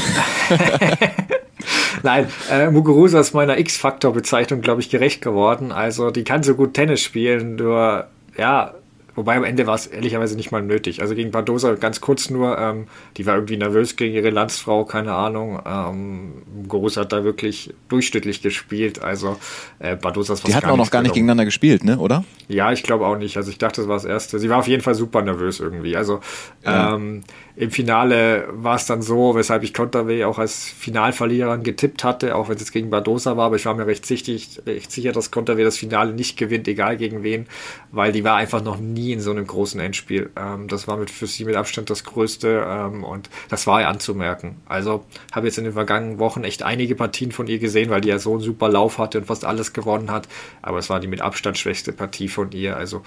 Nein, 2.03 2.29
äh, 2.51 2.71
Muguruza 2.71 3.21
ist 3.21 3.35
meiner 3.35 3.59
X-Faktor-Bezeichnung, 3.59 4.61
glaube 4.61 4.81
ich, 4.81 4.91
gerecht 4.91 5.21
geworden. 5.21 5.73
Also, 5.73 6.11
die 6.11 6.25
kann 6.25 6.43
so 6.43 6.55
gut 6.55 6.75
Tennis 6.75 7.01
spielen, 7.01 7.57
nur, 7.57 8.07
ja, 8.37 8.75
Wobei 9.19 9.37
am 9.37 9.43
Ende 9.43 9.67
war 9.67 9.75
es 9.75 9.89
ehrlicherweise 9.89 10.37
nicht 10.37 10.53
mal 10.53 10.63
nötig. 10.63 11.03
Also 11.03 11.17
gegen 11.17 11.33
Badosa 11.33 11.75
ganz 11.75 12.01
kurz 12.01 12.31
nur, 12.31 12.57
ähm, 12.57 12.87
die 13.17 13.27
war 13.27 13.35
irgendwie 13.35 13.57
nervös 13.57 13.97
gegen 13.97 14.15
ihre 14.15 14.31
Landsfrau, 14.31 14.85
keine 14.85 15.13
Ahnung. 15.13 15.61
Ähm, 15.67 16.43
Groß 16.69 16.99
hat 16.99 17.13
da 17.13 17.25
wirklich 17.25 17.75
durchschnittlich 17.89 18.43
gespielt. 18.43 19.03
Also 19.03 19.37
äh, 19.81 19.97
Badosas 19.97 20.45
Die 20.45 20.55
hatten 20.55 20.71
auch 20.71 20.77
noch 20.77 20.93
gar 20.93 21.03
nicht 21.03 21.15
gegeneinander 21.15 21.47
gespielt, 21.47 21.83
ne, 21.83 21.99
oder? 21.99 22.23
Ja, 22.47 22.71
ich 22.71 22.85
glaube 22.85 23.07
auch 23.09 23.19
nicht. 23.19 23.37
Also 23.37 23.51
ich 23.51 23.59
dachte, 23.59 23.81
das 23.81 23.89
war 23.89 23.97
das 23.97 24.05
Erste. 24.05 24.39
Sie 24.39 24.49
war 24.51 24.59
auf 24.59 24.69
jeden 24.69 24.85
Fall 24.85 24.95
super 24.95 25.21
nervös 25.21 25.59
irgendwie. 25.59 25.97
Also 25.97 26.21
ja. 26.65 26.95
ähm, 26.95 27.25
im 27.59 27.73
Finale 27.73 28.47
war 28.53 28.77
es 28.77 28.87
dann 28.87 29.03
so, 29.03 29.35
weshalb 29.35 29.65
ich 29.65 29.75
Konterweh 29.75 30.25
auch 30.25 30.39
als 30.39 30.69
Finalverliererin 30.69 31.65
getippt 31.65 32.05
hatte, 32.05 32.37
auch 32.37 32.49
wenn 32.49 32.55
es 32.55 32.61
jetzt 32.61 32.71
gegen 32.71 32.89
Badosa 32.89 33.37
war, 33.37 33.47
aber 33.47 33.57
ich 33.57 33.67
war 33.67 33.75
mir 33.75 33.89
recht, 33.89 34.07
sichtig, 34.07 34.63
recht 34.65 34.93
sicher, 34.93 35.11
dass 35.11 35.33
Konterweh 35.33 35.65
das 35.65 35.77
Finale 35.77 36.13
nicht 36.13 36.37
gewinnt, 36.37 36.69
egal 36.69 36.97
gegen 36.97 37.25
wen, 37.25 37.49
weil 37.91 38.13
die 38.13 38.23
war 38.23 38.37
einfach 38.37 38.63
noch 38.63 38.79
nie 38.79 39.13
in 39.13 39.21
so 39.21 39.33
einem 39.33 39.45
großen 39.45 39.81
Endspiel. 39.81 40.31
Ähm, 40.37 40.69
das 40.69 40.87
war 40.87 40.99
mit, 40.99 41.11
für 41.11 41.27
sie 41.27 41.45
mit 41.45 41.57
Abstand 41.57 41.91
das 41.91 42.05
Größte 42.05 42.65
ähm, 42.65 43.03
und 43.03 43.29
das 43.49 43.67
war 43.67 43.81
ja 43.81 43.89
anzumerken. 43.89 44.59
Also 44.67 45.05
habe 45.33 45.49
jetzt 45.49 45.59
in 45.59 45.65
den 45.65 45.73
vergangenen 45.73 46.21
Wochen 46.21 46.45
echt 46.45 46.63
einige 46.63 46.95
Partien 46.95 47.33
von 47.33 47.49
ihr 47.49 47.59
gesehen, 47.59 47.91
weil 47.91 48.03
die 48.03 48.09
ja 48.09 48.21
so 48.21 48.35
einen 48.35 48.41
super 48.41 48.69
Lauf 48.69 48.99
hatte 48.99 49.19
und 49.19 49.25
fast 49.25 49.45
alles 49.45 49.73
gewonnen 49.73 50.13
hat, 50.13 50.29
aber 50.63 50.79
es 50.79 50.91
war 50.91 51.01
die 51.01 51.09
mit 51.09 51.23
Abstand 51.23 51.59
schwächste 51.59 51.93
Partie 51.93 52.29
von 52.29 52.53
ihr. 52.53 52.77
Also 52.77 53.03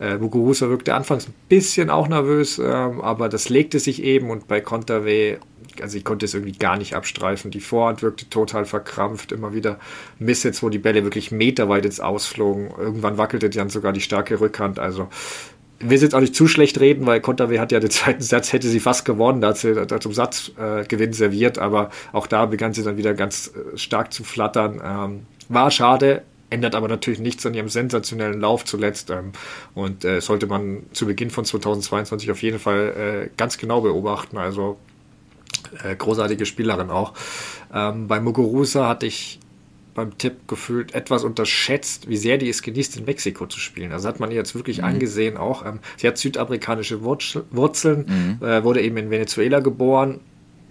äh, 0.00 0.16
Muguruza 0.16 0.68
wirkte 0.68 0.94
anfangs 0.94 1.28
ein 1.28 1.34
bisschen 1.48 1.90
auch 1.90 2.08
nervös, 2.08 2.58
ähm, 2.58 3.00
aber 3.00 3.28
das 3.28 3.48
legte 3.48 3.78
sich 3.78 4.02
eben 4.02 4.30
und 4.30 4.46
bei 4.46 4.60
Konterweh, 4.60 5.38
also 5.82 5.96
ich 5.96 6.04
konnte 6.04 6.24
es 6.26 6.34
irgendwie 6.34 6.56
gar 6.56 6.76
nicht 6.76 6.94
abstreifen. 6.94 7.50
Die 7.50 7.60
Vorhand 7.60 8.02
wirkte 8.02 8.28
total 8.30 8.64
verkrampft, 8.64 9.32
immer 9.32 9.54
wieder 9.54 9.78
Missets, 10.18 10.62
wo 10.62 10.68
die 10.68 10.78
Bälle 10.78 11.04
wirklich 11.04 11.32
meterweit 11.32 11.84
ins 11.84 12.00
Ausflogen. 12.00 12.70
Irgendwann 12.78 13.18
wackelte 13.18 13.50
dann 13.50 13.70
sogar 13.70 13.92
die 13.92 14.00
starke 14.00 14.40
Rückhand. 14.40 14.78
Also 14.78 15.08
will 15.80 15.98
jetzt 15.98 16.14
auch 16.14 16.20
nicht 16.20 16.34
zu 16.34 16.48
schlecht 16.48 16.80
reden, 16.80 17.06
weil 17.06 17.20
Konterweh 17.20 17.58
hat 17.58 17.72
ja 17.72 17.80
den 17.80 17.90
zweiten 17.90 18.22
Satz, 18.22 18.52
hätte 18.52 18.68
sie 18.68 18.80
fast 18.80 19.04
gewonnen, 19.04 19.40
da 19.40 19.48
hat 19.48 19.58
sie 19.58 19.74
da 19.74 20.00
zum 20.00 20.12
Satzgewinn 20.12 21.10
äh, 21.10 21.14
serviert, 21.14 21.58
aber 21.58 21.90
auch 22.12 22.26
da 22.26 22.46
begann 22.46 22.72
sie 22.72 22.82
dann 22.82 22.96
wieder 22.96 23.14
ganz 23.14 23.52
äh, 23.54 23.76
stark 23.76 24.12
zu 24.12 24.24
flattern. 24.24 24.80
Ähm, 24.84 25.26
war 25.48 25.70
schade, 25.70 26.22
ändert 26.50 26.74
aber 26.74 26.88
natürlich 26.88 27.20
nichts 27.20 27.44
an 27.46 27.54
ihrem 27.54 27.68
sensationellen 27.68 28.40
Lauf 28.40 28.64
zuletzt. 28.64 29.10
Ähm, 29.10 29.32
und 29.74 30.04
äh, 30.04 30.20
sollte 30.20 30.46
man 30.46 30.84
zu 30.92 31.06
Beginn 31.06 31.30
von 31.30 31.44
2022 31.44 32.30
auf 32.30 32.42
jeden 32.42 32.58
Fall 32.58 33.28
äh, 33.28 33.30
ganz 33.36 33.58
genau 33.58 33.80
beobachten. 33.80 34.38
Also 34.38 34.78
äh, 35.84 35.94
großartige 35.96 36.46
Spielerin 36.46 36.90
auch. 36.90 37.14
Ähm, 37.72 38.08
bei 38.08 38.20
Muguruza 38.20 38.88
hatte 38.88 39.06
ich 39.06 39.40
beim 39.94 40.16
Tipp 40.16 40.46
gefühlt 40.46 40.94
etwas 40.94 41.24
unterschätzt, 41.24 42.08
wie 42.08 42.16
sehr 42.16 42.38
die 42.38 42.48
es 42.48 42.62
genießt, 42.62 42.98
in 42.98 43.04
Mexiko 43.04 43.46
zu 43.46 43.58
spielen. 43.58 43.90
Also 43.90 44.06
hat 44.06 44.20
man 44.20 44.30
ihr 44.30 44.36
jetzt 44.36 44.54
wirklich 44.54 44.78
mhm. 44.78 44.84
angesehen 44.84 45.36
auch. 45.36 45.66
Ähm, 45.66 45.80
sie 45.96 46.06
hat 46.06 46.18
südamerikanische 46.18 47.02
Wurzeln, 47.02 48.38
mhm. 48.40 48.46
äh, 48.46 48.62
wurde 48.62 48.80
eben 48.80 48.96
in 48.96 49.10
Venezuela 49.10 49.58
geboren, 49.58 50.20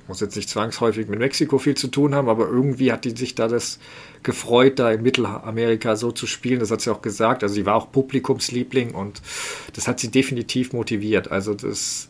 muss 0.08 0.22
jetzt 0.22 0.36
nicht 0.36 0.50
zwangsläufig 0.50 1.08
mit 1.08 1.20
Mexiko 1.20 1.58
viel 1.58 1.76
zu 1.76 1.88
tun 1.88 2.16
haben, 2.16 2.30
aber 2.30 2.48
irgendwie 2.48 2.92
hat 2.92 3.06
die 3.06 3.16
sich 3.16 3.36
da 3.36 3.48
das 3.48 3.80
gefreut, 4.24 4.80
da 4.80 4.92
in 4.92 5.02
Mittelamerika 5.02 5.96
so 5.96 6.12
zu 6.12 6.28
spielen. 6.28 6.60
Das 6.60 6.72
hat 6.72 6.82
sie 6.82 6.92
auch 6.92 7.02
gesagt. 7.02 7.44
Also 7.44 7.56
sie 7.56 7.66
war 7.66 7.76
auch 7.76 7.92
Publikumsliebling 7.92 8.92
und 8.94 9.22
das 9.74 9.88
hat 9.88 10.00
sie 10.00 10.10
definitiv 10.10 10.74
motiviert. 10.74 11.32
Also 11.32 11.54
das 11.54 12.10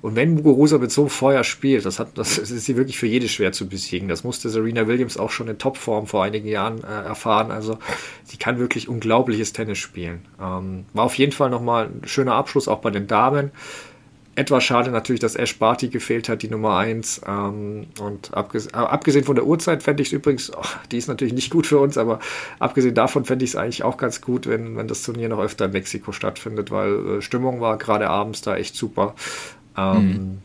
und 0.00 0.14
wenn 0.14 0.34
Muguruza 0.34 0.78
mit 0.78 0.92
so 0.92 1.02
einem 1.02 1.10
Feuer 1.10 1.42
spielt, 1.42 1.84
das, 1.84 1.98
hat, 1.98 2.16
das 2.16 2.38
ist 2.38 2.64
sie 2.64 2.76
wirklich 2.76 2.98
für 2.98 3.08
jede 3.08 3.28
schwer 3.28 3.50
zu 3.50 3.68
besiegen. 3.68 4.08
Das 4.08 4.22
musste 4.22 4.48
Serena 4.48 4.86
Williams 4.86 5.16
auch 5.16 5.30
schon 5.30 5.48
in 5.48 5.58
Topform 5.58 6.06
vor 6.06 6.22
einigen 6.22 6.46
Jahren 6.46 6.84
äh, 6.84 6.86
erfahren. 6.86 7.50
Also 7.50 7.78
sie 8.22 8.36
kann 8.36 8.58
wirklich 8.58 8.88
unglaubliches 8.88 9.52
Tennis 9.52 9.78
spielen. 9.78 10.24
Ähm, 10.40 10.84
war 10.92 11.04
auf 11.04 11.14
jeden 11.16 11.32
Fall 11.32 11.50
nochmal 11.50 11.86
ein 11.86 12.06
schöner 12.06 12.34
Abschluss 12.34 12.68
auch 12.68 12.78
bei 12.78 12.90
den 12.90 13.08
Damen. 13.08 13.50
Etwas 14.38 14.62
schade 14.62 14.92
natürlich, 14.92 15.18
dass 15.18 15.34
Ash 15.34 15.58
Barty 15.58 15.88
gefehlt 15.88 16.28
hat, 16.28 16.42
die 16.42 16.48
Nummer 16.48 16.76
1. 16.76 17.22
Ähm, 17.26 17.88
und 18.00 18.32
abgesehen, 18.32 18.72
äh, 18.72 18.76
abgesehen 18.76 19.24
von 19.24 19.34
der 19.34 19.44
Uhrzeit 19.44 19.82
fände 19.82 20.00
ich 20.00 20.10
es 20.10 20.12
übrigens, 20.12 20.52
oh, 20.56 20.62
die 20.92 20.96
ist 20.96 21.08
natürlich 21.08 21.34
nicht 21.34 21.50
gut 21.50 21.66
für 21.66 21.80
uns, 21.80 21.98
aber 21.98 22.20
abgesehen 22.60 22.94
davon 22.94 23.24
fände 23.24 23.44
ich 23.44 23.50
es 23.50 23.56
eigentlich 23.56 23.82
auch 23.82 23.96
ganz 23.96 24.20
gut, 24.20 24.46
wenn, 24.46 24.76
wenn 24.76 24.86
das 24.86 25.02
Turnier 25.02 25.28
noch 25.28 25.40
öfter 25.40 25.64
in 25.64 25.72
Mexiko 25.72 26.12
stattfindet, 26.12 26.70
weil 26.70 27.18
äh, 27.18 27.20
Stimmung 27.20 27.60
war 27.60 27.78
gerade 27.78 28.08
abends 28.08 28.40
da 28.40 28.56
echt 28.56 28.76
super. 28.76 29.16
Ähm, 29.76 30.06
mhm. 30.06 30.38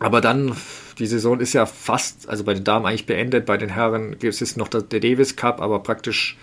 Aber 0.00 0.20
dann, 0.20 0.56
die 0.98 1.06
Saison 1.06 1.38
ist 1.38 1.52
ja 1.52 1.66
fast, 1.66 2.28
also 2.28 2.42
bei 2.42 2.54
den 2.54 2.64
Damen 2.64 2.84
eigentlich 2.84 3.06
beendet, 3.06 3.46
bei 3.46 3.56
den 3.56 3.68
Herren 3.68 4.18
gibt 4.18 4.42
es 4.42 4.56
noch 4.56 4.66
der 4.66 4.82
Davis 4.82 5.36
Cup, 5.36 5.62
aber 5.62 5.78
praktisch 5.84 6.36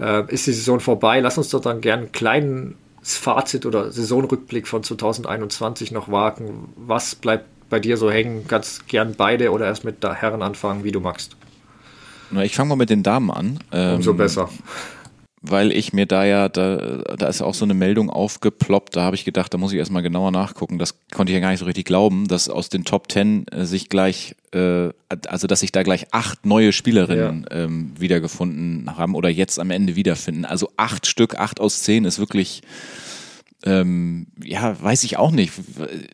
äh, 0.00 0.24
ist 0.34 0.48
die 0.48 0.52
Saison 0.52 0.80
vorbei. 0.80 1.20
Lass 1.20 1.38
uns 1.38 1.50
doch 1.50 1.60
dann 1.60 1.80
gerne 1.80 2.02
einen 2.02 2.12
kleinen 2.12 2.74
Fazit 3.02 3.66
oder 3.66 3.90
Saisonrückblick 3.90 4.68
von 4.68 4.82
2021 4.82 5.90
noch 5.90 6.10
wagen. 6.10 6.72
Was 6.76 7.14
bleibt 7.14 7.46
bei 7.68 7.80
dir 7.80 7.96
so 7.96 8.10
hängen? 8.10 8.46
Ganz 8.46 8.86
gern 8.86 9.14
beide 9.16 9.50
oder 9.50 9.66
erst 9.66 9.84
mit 9.84 10.02
der 10.02 10.14
Herren 10.14 10.42
anfangen, 10.42 10.84
wie 10.84 10.92
du 10.92 11.00
magst. 11.00 11.36
Na, 12.30 12.44
ich 12.44 12.54
fange 12.54 12.70
mal 12.70 12.76
mit 12.76 12.90
den 12.90 13.02
Damen 13.02 13.30
an. 13.30 13.58
Umso 13.70 14.12
ähm, 14.12 14.16
besser 14.16 14.48
weil 15.42 15.72
ich 15.72 15.92
mir 15.92 16.06
da 16.06 16.24
ja, 16.24 16.48
da, 16.48 16.76
da 17.16 17.26
ist 17.26 17.42
auch 17.42 17.54
so 17.54 17.64
eine 17.64 17.74
Meldung 17.74 18.08
aufgeploppt, 18.08 18.96
da 18.96 19.02
habe 19.02 19.16
ich 19.16 19.24
gedacht, 19.24 19.52
da 19.52 19.58
muss 19.58 19.72
ich 19.72 19.78
erstmal 19.78 20.02
genauer 20.02 20.30
nachgucken. 20.30 20.78
Das 20.78 20.94
konnte 21.12 21.32
ich 21.32 21.34
ja 21.34 21.40
gar 21.40 21.50
nicht 21.50 21.58
so 21.58 21.66
richtig 21.66 21.84
glauben, 21.84 22.28
dass 22.28 22.48
aus 22.48 22.68
den 22.68 22.84
Top 22.84 23.08
Ten 23.08 23.46
äh, 23.48 23.64
sich 23.64 23.88
gleich, 23.88 24.36
äh, 24.52 24.90
also 25.26 25.46
dass 25.48 25.60
sich 25.60 25.72
da 25.72 25.82
gleich 25.82 26.06
acht 26.12 26.46
neue 26.46 26.72
Spielerinnen 26.72 27.46
ja. 27.50 27.64
ähm, 27.64 27.92
wiedergefunden 27.98 28.96
haben 28.96 29.14
oder 29.16 29.28
jetzt 29.28 29.58
am 29.58 29.70
Ende 29.70 29.96
wiederfinden. 29.96 30.44
Also 30.44 30.70
acht 30.76 31.06
Stück, 31.06 31.38
acht 31.38 31.60
aus 31.60 31.82
zehn 31.82 32.04
ist 32.04 32.18
wirklich 32.18 32.62
ähm, 33.64 34.26
ja, 34.42 34.80
weiß 34.80 35.04
ich 35.04 35.18
auch 35.18 35.30
nicht. 35.30 35.52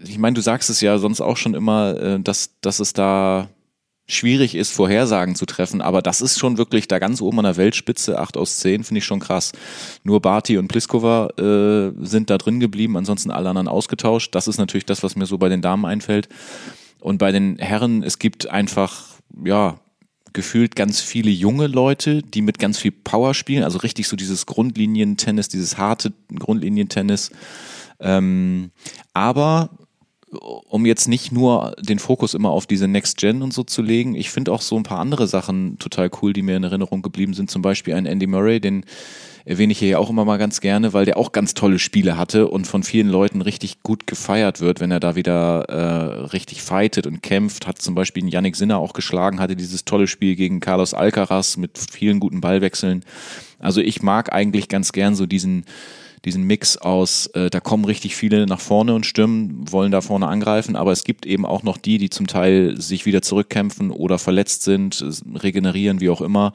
Ich 0.07 0.18
meine, 0.18 0.35
du 0.35 0.43
sagst 0.43 0.68
es 0.68 0.81
ja 0.81 0.99
sonst 0.99 1.20
auch 1.20 1.37
schon 1.37 1.55
immer, 1.55 1.99
äh, 1.99 2.20
dass, 2.20 2.51
dass 2.61 2.79
es 2.81 2.93
da 2.93 3.49
schwierig 4.09 4.55
ist, 4.55 4.73
Vorhersagen 4.73 5.35
zu 5.35 5.45
treffen, 5.47 5.83
aber 5.83 6.01
das 6.01 6.21
ist 6.21 6.39
schon 6.39 6.57
wirklich 6.57 6.89
da 6.89 6.99
ganz 6.99 7.21
oben 7.21 7.41
an 7.41 7.45
der 7.45 7.57
Weltspitze, 7.59 8.19
8 8.19 8.37
aus 8.39 8.59
10, 8.59 8.85
finde 8.85 8.99
ich 8.99 9.05
schon 9.05 9.21
krass. 9.21 9.53
Nur 10.03 10.21
Barty 10.21 10.57
und 10.57 10.69
Pliskova 10.69 11.29
äh, 11.39 11.93
sind 12.05 12.31
da 12.31 12.39
drin 12.39 12.59
geblieben, 12.59 12.97
ansonsten 12.97 13.31
alle 13.31 13.51
anderen 13.51 13.69
ausgetauscht. 13.69 14.35
Das 14.35 14.49
ist 14.49 14.59
natürlich 14.59 14.87
das, 14.87 15.03
was 15.03 15.15
mir 15.15 15.27
so 15.27 15.37
bei 15.37 15.51
den 15.51 15.61
Damen 15.61 15.85
einfällt. 15.85 16.29
Und 17.01 17.19
bei 17.19 17.31
den 17.31 17.59
Herren, 17.59 18.03
es 18.03 18.19
gibt 18.19 18.49
einfach, 18.49 19.05
ja, 19.45 19.79
gefühlt 20.33 20.77
ganz 20.77 21.01
viele 21.01 21.31
junge 21.31 21.67
Leute, 21.67 22.23
die 22.23 22.43
mit 22.43 22.59
ganz 22.59 22.79
viel 22.79 22.93
Power 22.93 23.35
spielen, 23.35 23.65
also 23.65 23.79
richtig 23.79 24.09
so 24.09 24.17
dieses 24.17 24.47
Grundlinientennis, 24.47 25.49
dieses 25.49 25.79
harte 25.79 26.13
Grundlinientennis. 26.35 27.31
Ähm, 28.01 28.71
aber 29.13 29.71
um 30.31 30.87
jetzt 30.87 31.09
nicht 31.09 31.33
nur 31.33 31.74
den 31.81 31.99
Fokus 31.99 32.35
immer 32.35 32.51
auf 32.51 32.66
diese 32.66 32.89
Next 32.89 33.16
Gen 33.16 33.43
und 33.43 33.53
so 33.53 33.62
zu 33.62 33.83
legen, 33.83 34.14
ich 34.14 34.31
finde 34.31 34.53
auch 34.53 34.62
so 34.62 34.76
ein 34.76 34.83
paar 34.83 35.01
andere 35.01 35.26
Sachen 35.26 35.79
total 35.79 36.11
cool, 36.20 36.33
die 36.33 36.43
mir 36.43 36.57
in 36.57 36.64
Erinnerung 36.64 37.03
geblieben 37.03 37.35
sind. 37.35 37.51
Zum 37.51 37.62
Beispiel 37.62 37.95
ein 37.95 38.07
Andy 38.07 38.26
Murray, 38.26 38.61
den 38.61 38.85
erwähne 39.45 39.72
ich 39.72 39.79
hier 39.79 39.89
ja 39.89 39.99
auch 39.99 40.11
immer 40.11 40.26
mal 40.26 40.37
ganz 40.37 40.61
gerne, 40.61 40.93
weil 40.93 41.07
der 41.07 41.16
auch 41.16 41.33
ganz 41.33 41.55
tolle 41.55 41.79
Spiele 41.79 42.18
hatte 42.18 42.49
und 42.49 42.66
von 42.66 42.83
vielen 42.83 43.09
Leuten 43.09 43.41
richtig 43.41 43.83
gut 43.83 44.07
gefeiert 44.07 44.61
wird, 44.61 44.81
wenn 44.81 44.91
er 44.91 45.01
da 45.01 45.16
wieder 45.16 45.64
äh, 45.70 46.26
richtig 46.26 46.62
fightet 46.62 47.07
und 47.07 47.22
kämpft. 47.22 47.66
Hat 47.66 47.81
zum 47.81 47.95
Beispiel 47.95 48.22
einen 48.22 48.31
Yannick 48.31 48.57
Sinner 48.57 48.76
auch 48.76 48.93
geschlagen, 48.93 49.41
hatte 49.41 49.57
dieses 49.57 49.87
tolle 49.87 50.07
Spiel 50.07 50.37
gegen 50.37 50.61
Carlos 50.61 50.93
Alcaraz 50.93 51.57
mit 51.57 51.79
vielen 51.79 52.20
guten 52.20 52.43
Ballwechseln. 52.43 53.05
Also 53.59 53.81
ich 53.81 54.03
mag 54.03 54.33
eigentlich 54.35 54.68
ganz 54.68 54.93
gern 54.93 55.14
so 55.14 55.24
diesen 55.24 55.64
diesen 56.25 56.45
Mix 56.45 56.77
aus, 56.77 57.27
äh, 57.29 57.51
da 57.51 57.61
kommen 57.61 57.85
richtig 57.85 58.16
viele 58.16 58.47
nach 58.47 58.61
vorne 58.61 58.95
und 58.95 59.07
stürmen, 59.07 59.71
wollen 59.71 59.93
da 59.93 60.01
vorne 60.01 60.27
angreifen, 60.29 60.77
aber 60.77 60.93
es 60.93 61.05
gibt 61.05 61.27
eben 61.27 61.47
auch 61.47 61.62
noch 61.62 61.77
die, 61.77 61.99
die 61.99 62.11
zum 62.11 62.27
Teil 62.27 62.81
sich 62.81 63.07
wieder 63.07 63.23
zurückkämpfen 63.23 63.91
oder 63.91 64.19
verletzt 64.19 64.62
sind, 64.62 65.05
regenerieren, 65.35 66.01
wie 66.01 66.11
auch 66.11 66.21
immer 66.21 66.53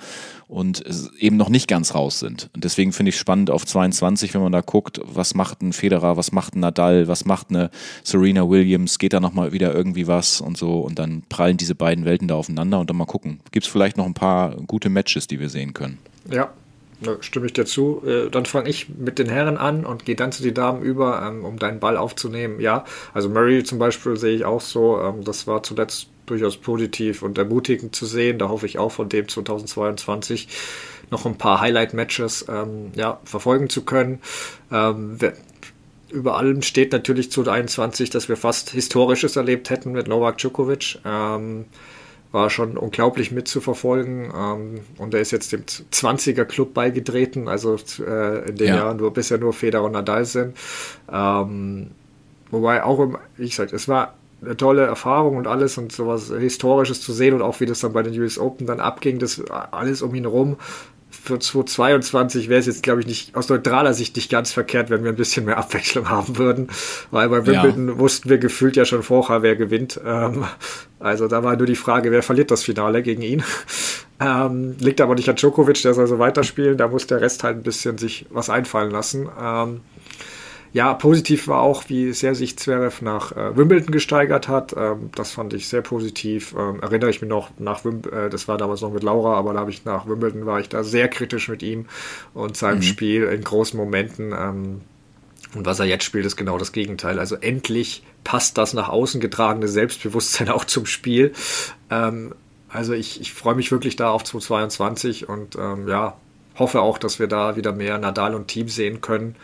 und 0.48 0.84
eben 1.18 1.38
noch 1.38 1.50
nicht 1.50 1.68
ganz 1.68 1.96
raus 1.96 2.20
sind. 2.20 2.50
Und 2.54 2.64
deswegen 2.64 2.94
finde 2.94 3.10
ich 3.10 3.18
spannend 3.18 3.50
auf 3.50 3.66
22, 3.66 4.34
wenn 4.34 4.42
man 4.42 4.52
da 4.52 4.62
guckt, 4.62 5.02
was 5.04 5.34
macht 5.34 5.62
ein 5.62 5.74
Federer, 5.74 6.16
was 6.18 6.32
macht 6.32 6.56
ein 6.56 6.60
Nadal, 6.60 7.08
was 7.08 7.26
macht 7.26 7.50
eine 7.50 7.72
Serena 8.04 8.48
Williams, 8.48 9.00
geht 9.00 9.14
da 9.14 9.20
nochmal 9.20 9.52
wieder 9.52 9.74
irgendwie 9.74 10.08
was 10.08 10.42
und 10.42 10.58
so 10.58 10.82
und 10.82 11.00
dann 11.00 11.24
prallen 11.30 11.58
diese 11.58 11.76
beiden 11.76 12.06
Welten 12.06 12.28
da 12.28 12.36
aufeinander 12.36 12.80
und 12.80 12.90
dann 12.90 12.98
mal 12.98 13.06
gucken. 13.06 13.40
Gibt 13.52 13.66
es 13.66 13.72
vielleicht 13.72 13.98
noch 13.98 14.06
ein 14.06 14.14
paar 14.14 14.56
gute 14.68 14.90
Matches, 14.90 15.28
die 15.28 15.40
wir 15.40 15.50
sehen 15.50 15.74
können? 15.74 15.98
Ja, 16.32 16.52
da 17.04 17.18
stimme 17.22 17.46
ich 17.46 17.54
dir 17.54 17.66
zu. 17.66 18.02
Äh, 18.06 18.30
dann 18.30 18.46
fange 18.46 18.70
ich 18.70 18.90
mit 18.90 19.20
den 19.20 19.30
Herren 19.30 19.58
an 19.58 19.86
und 19.86 20.06
gehe 20.06 20.16
dann 20.16 20.32
zu 20.32 20.44
den 20.44 20.54
Damen 20.54 20.82
über, 20.82 21.22
ähm, 21.26 21.46
um 21.46 21.60
deinen 21.60 21.80
Ball 21.80 21.98
aufzunehmen. 21.98 22.60
Ja, 22.60 22.86
also 23.14 23.30
Murray 23.30 23.64
zum 23.64 23.80
Beispiel 23.80 24.18
sehe 24.18 24.36
ich 24.36 24.46
auch 24.46 24.62
so. 24.62 25.00
Ähm, 25.00 25.24
das 25.24 25.48
war 25.48 25.64
zuletzt 25.64 26.08
durchaus 26.26 26.58
positiv 26.58 27.22
und 27.22 27.38
ermutigend 27.38 27.96
zu 27.96 28.06
sehen. 28.06 28.40
Da 28.40 28.50
hoffe 28.50 28.66
ich 28.66 28.80
auch 28.80 28.92
von 28.92 29.10
dem 29.10 29.28
2022 29.28 30.48
noch 31.12 31.26
ein 31.26 31.38
paar 31.38 31.60
Highlight-Matches 31.60 32.46
ähm, 32.50 32.92
ja, 32.96 33.20
verfolgen 33.26 33.70
zu 33.70 33.84
können. 33.84 34.20
über 36.10 36.38
allem 36.38 36.62
steht 36.62 36.92
natürlich 36.92 37.32
zu 37.32 37.48
21, 37.48 38.10
dass 38.10 38.30
wir 38.30 38.38
fast 38.38 38.70
Historisches 38.70 39.36
erlebt 39.36 39.70
hätten 39.70 39.92
mit 39.92 40.08
Novak 40.08 40.38
Djokovic. 40.38 41.00
Ähm, 41.06 41.66
war 42.34 42.50
schon 42.50 42.78
unglaublich 42.78 43.32
mitzuverfolgen. 43.32 44.34
Ähm, 44.36 44.80
und 44.98 45.14
er 45.14 45.22
ist 45.22 45.32
jetzt 45.32 45.54
dem 45.54 45.64
20er 45.64 46.44
Club 46.44 46.74
beigetreten, 46.74 47.48
also 47.48 47.78
äh, 48.06 48.50
in 48.50 48.58
den 48.58 48.68
ja. 48.68 48.76
Jahren, 48.78 49.00
wo 49.00 49.10
bisher 49.12 49.38
nur 49.38 49.54
Federer 49.54 49.84
und 49.86 49.94
Nadal 49.94 50.26
sind. 50.26 50.58
Ähm, 51.10 51.92
wobei 52.50 52.84
auch, 52.84 53.00
im, 53.00 53.18
wie 53.38 53.48
gesagt, 53.48 53.72
es 53.72 53.88
war 53.88 54.16
eine 54.42 54.58
tolle 54.58 54.82
Erfahrung 54.82 55.38
und 55.38 55.48
alles 55.48 55.78
und 55.78 55.92
sowas 55.92 56.34
Historisches 56.38 57.02
zu 57.02 57.14
sehen 57.14 57.36
und 57.36 57.42
auch 57.42 57.60
wie 57.60 57.66
das 57.66 57.80
dann 57.80 57.94
bei 57.94 58.04
den 58.04 58.20
US 58.20 58.38
Open 58.38 58.68
dann 58.68 58.80
abging, 58.80 59.20
das 59.20 59.42
alles 59.50 60.02
um 60.02 60.14
ihn 60.16 60.26
rum 60.26 60.58
für 61.24 61.40
2022 61.40 62.50
wäre 62.50 62.60
es 62.60 62.66
jetzt, 62.66 62.84
glaube 62.84 63.00
ich, 63.00 63.08
nicht 63.08 63.36
aus 63.36 63.48
neutraler 63.48 63.94
Sicht 63.94 64.18
nicht 64.18 64.30
ganz 64.30 64.52
verkehrt, 64.52 64.90
wenn 64.90 65.06
wir 65.06 65.10
ein 65.10 65.16
bisschen 65.16 65.46
mehr 65.46 65.58
Abwechslung 65.64 66.10
haben 66.10 66.38
würden. 66.38 66.68
Weil 67.12 67.30
bei 67.30 67.46
Wimbledon 67.46 67.88
ja. 67.88 67.98
wussten 67.98 68.30
wir 68.30 68.38
gefühlt 68.40 68.76
ja 68.76 68.84
schon 68.84 69.04
vorher, 69.04 69.42
wer 69.42 69.56
gewinnt. 69.56 70.02
Ähm, 70.06 70.44
also 71.00 71.30
da 71.30 71.42
war 71.42 71.56
nur 71.56 71.66
die 71.66 71.78
Frage, 71.78 72.12
wer 72.12 72.24
verliert 72.24 72.52
das 72.52 72.64
Finale 72.64 73.02
gegen 73.02 73.22
ihn. 73.22 73.44
Ähm, 74.20 74.76
liegt 74.80 75.02
aber 75.02 75.16
nicht 75.16 75.28
an 75.28 75.36
Djokovic, 75.36 75.82
der 75.82 75.94
soll 75.94 76.08
so 76.08 76.18
weiterspielen. 76.18 76.78
Da 76.78 76.88
muss 76.88 77.08
der 77.08 77.20
Rest 77.20 77.44
halt 77.44 77.58
ein 77.58 77.64
bisschen 77.64 77.98
sich 77.98 78.26
was 78.30 78.50
einfallen 78.50 78.92
lassen. 78.92 79.28
Ähm, 79.42 79.82
ja, 80.74 80.96
positiv 80.96 81.48
war 81.48 81.62
auch, 81.62 81.84
wie 81.88 82.14
sehr 82.14 82.34
sich 82.34 82.58
Zverev 82.58 83.04
nach 83.04 83.32
äh, 83.32 83.56
Wimbledon 83.56 83.92
gesteigert 83.92 84.48
hat. 84.48 84.74
Ähm, 84.76 85.12
das 85.16 85.32
fand 85.32 85.54
ich 85.54 85.68
sehr 85.68 85.82
positiv. 85.82 86.56
Ähm, 86.58 86.82
erinnere 86.82 87.12
ich 87.12 87.22
mich 87.22 87.30
noch 87.30 87.52
nach 87.60 87.86
Wimbledon, 87.86 88.26
äh, 88.26 88.30
das 88.32 88.48
war 88.48 88.58
damals 88.58 88.82
noch 88.82 88.92
mit 88.92 89.04
Laura, 89.04 89.36
aber 89.38 89.54
da 89.54 89.60
habe 89.60 89.70
ich 89.70 89.86
nach 89.86 90.08
Wimbledon 90.08 90.48
war 90.48 90.60
ich 90.60 90.70
da 90.70 90.84
sehr 90.84 91.10
kritisch 91.10 91.48
mit 91.48 91.62
ihm 91.62 91.86
und 92.34 92.58
seinem 92.58 92.78
mhm. 92.78 92.84
Spiel 92.84 93.24
in 93.26 93.44
großen 93.44 93.78
Momenten. 93.78 94.34
Ähm, 94.34 94.82
und 95.54 95.68
was 95.68 95.80
er 95.80 95.86
jetzt 95.86 96.06
spielt, 96.06 96.26
ist 96.26 96.38
genau 96.38 96.58
das 96.58 96.72
Gegenteil. 96.72 97.20
Also 97.20 97.36
endlich 97.36 98.04
passt 98.24 98.58
das 98.58 98.74
nach 98.74 98.90
außen 98.90 99.22
getragene 99.22 99.68
Selbstbewusstsein 99.68 100.50
auch 100.50 100.66
zum 100.66 100.88
Spiel. 100.88 101.34
Ähm, 101.92 102.34
also 102.68 102.94
ich, 102.94 103.22
ich 103.22 103.32
freue 103.32 103.54
mich 103.54 103.72
wirklich 103.72 103.96
da 103.96 104.10
auf 104.10 104.24
2022 104.24 105.30
und 105.30 105.56
ähm, 105.56 105.88
ja, 105.88 106.18
hoffe 106.58 106.82
auch, 106.82 106.98
dass 106.98 107.20
wir 107.20 107.28
da 107.28 107.56
wieder 107.56 107.74
mehr 107.74 108.00
Nadal 108.00 108.34
und 108.34 108.48
Team 108.48 108.68
sehen 108.68 109.02
können. 109.02 109.36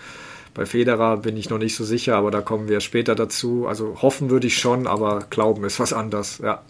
Bei 0.59 0.65
Federer 0.65 1.15
bin 1.15 1.37
ich 1.37 1.49
noch 1.49 1.57
nicht 1.57 1.73
so 1.73 1.85
sicher, 1.85 2.17
aber 2.17 2.31
da 2.31 2.41
kommen 2.41 2.67
wir 2.67 2.81
später 2.81 3.15
dazu. 3.15 3.65
Also 3.65 4.01
hoffen 4.01 4.29
würde 4.29 4.47
ich 4.47 4.57
schon, 4.57 4.87
aber 4.87 5.25
glauben 5.29 5.63
ist 5.63 5.79
was 5.79 5.93
anderes, 5.93 6.39
ja. 6.43 6.61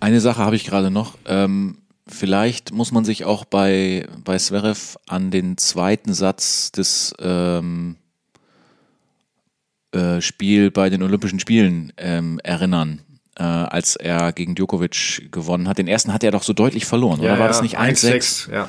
Eine 0.00 0.20
Sache 0.20 0.44
habe 0.44 0.54
ich 0.54 0.66
gerade 0.66 0.90
noch. 0.90 1.16
Ähm, 1.24 1.78
vielleicht 2.06 2.72
muss 2.72 2.92
man 2.92 3.06
sich 3.06 3.24
auch 3.24 3.46
bei, 3.46 4.06
bei 4.22 4.36
Zverev 4.36 4.98
an 5.06 5.30
den 5.30 5.56
zweiten 5.56 6.12
Satz 6.12 6.72
des 6.72 7.14
ähm, 7.20 7.96
äh, 9.92 10.20
Spiel 10.20 10.70
bei 10.70 10.90
den 10.90 11.02
Olympischen 11.02 11.40
Spielen 11.40 11.94
ähm, 11.96 12.40
erinnern. 12.44 13.00
Äh, 13.38 13.44
als 13.44 13.96
er 13.96 14.32
gegen 14.34 14.56
Djokovic 14.56 15.32
gewonnen 15.32 15.68
hat. 15.68 15.78
Den 15.78 15.88
ersten 15.88 16.12
hat 16.12 16.22
er 16.22 16.32
doch 16.32 16.42
so 16.42 16.52
deutlich 16.52 16.84
verloren, 16.84 17.22
ja, 17.22 17.30
oder 17.30 17.38
war 17.38 17.46
ja, 17.46 17.48
das 17.48 17.62
nicht 17.62 17.78
1-6? 17.78 18.52
Ja. 18.52 18.68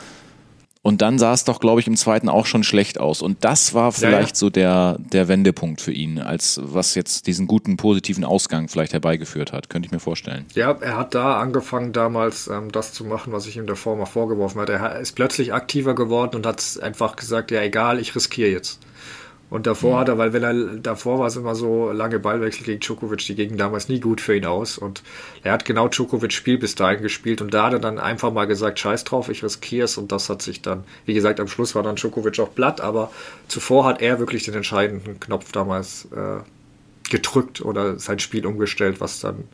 Und 0.82 1.02
dann 1.02 1.20
sah 1.20 1.34
es 1.34 1.44
doch, 1.44 1.60
glaube 1.60 1.82
ich, 1.82 1.88
im 1.88 1.98
zweiten 1.98 2.30
auch 2.30 2.46
schon 2.46 2.64
schlecht 2.64 3.00
aus. 3.00 3.22
Und 3.22 3.44
das 3.44 3.74
war 3.74 3.92
vielleicht 3.92 4.14
ja, 4.14 4.20
ja. 4.20 4.36
so 4.36 4.50
der, 4.50 4.98
der 5.00 5.28
Wendepunkt 5.28 5.82
für 5.82 5.92
ihn, 5.92 6.20
als 6.20 6.60
was 6.64 6.96
jetzt 6.96 7.28
diesen 7.28 7.48
guten, 7.48 7.76
positiven 7.76 8.24
Ausgang 8.24 8.70
vielleicht 8.70 8.94
herbeigeführt 8.94 9.52
hat, 9.52 9.70
könnte 9.70 9.88
ich 9.88 9.92
mir 9.92 10.00
vorstellen. 10.00 10.46
Ja, 10.56 10.72
er 10.80 10.96
hat 10.96 11.16
da 11.16 11.40
angefangen, 11.40 11.92
damals 11.92 12.48
ähm, 12.48 12.72
das 12.72 12.94
zu 12.94 13.04
machen, 13.04 13.34
was 13.34 13.46
ich 13.46 13.58
ihm 13.58 13.68
davor 13.68 13.98
mal 13.98 14.06
vorgeworfen 14.06 14.62
hatte. 14.62 14.74
Er 14.74 15.00
ist 15.00 15.14
plötzlich 15.14 15.54
aktiver 15.54 15.96
geworden 15.96 16.38
und 16.38 16.46
hat 16.46 16.80
einfach 16.82 17.18
gesagt, 17.18 17.52
ja 17.52 17.62
egal, 17.62 18.00
ich 18.00 18.16
riskiere 18.16 18.50
jetzt. 18.50 18.80
Und 19.50 19.66
davor 19.66 19.95
mhm. 19.95 20.00
hat 20.00 20.08
er, 20.10 20.18
weil 20.18 20.34
wenn 20.34 20.43
er 20.43 20.54
davor 20.78 21.20
war 21.20 21.28
es 21.28 21.36
immer 21.36 21.56
so 21.56 21.91
lange 21.91 22.20
Ballwechsel 22.20 22.64
gegen 22.66 22.80
Djokovic, 22.80 23.26
die 23.26 23.36
gingen 23.36 23.58
damals 23.58 23.89
nie 23.89 24.00
gut 24.00 24.22
für 24.22 24.36
ihn 24.36 24.45
aus. 24.45 24.78
Und 24.78 25.02
er 25.43 25.54
hat 25.54 25.66
genau 25.66 25.88
Djokovic 25.88 26.34
Spiel 26.34 26.58
bis 26.58 26.76
dahin 26.76 27.02
gespielt 27.02 27.41
und 27.41 27.54
da 27.54 27.66
hat 27.66 27.74
er 27.74 27.80
dann 27.80 27.97
einfach 27.97 28.32
mal 28.32 28.45
gesagt, 28.45 28.80
scheiß 28.80 29.04
drauf, 29.06 29.30
ich 29.30 29.43
riskiere 29.43 29.86
es 29.86 29.97
und 29.97 30.12
das 30.12 30.30
hat 30.30 30.41
sich 30.41 30.62
dann, 30.62 30.84
wie 31.06 31.14
gesagt, 31.14 31.39
am 31.39 31.47
Schluss 31.47 31.74
war 31.74 31.84
dann 31.84 31.95
Djokovic 31.95 32.39
auch 32.39 32.54
platt, 32.54 32.82
aber 32.82 33.12
zuvor 33.47 33.86
hat 33.86 34.02
er 34.02 34.20
wirklich 34.20 34.43
den 34.43 34.54
entscheidenden 34.54 35.20
Knopf 35.20 35.52
damals 35.52 36.08
äh, 36.16 36.41
gedrückt 37.10 37.62
oder 37.62 37.97
sein 37.97 38.20
Spiel 38.20 38.45
umgestellt, 38.45 39.02
was 39.02 39.20
dann 39.20 39.45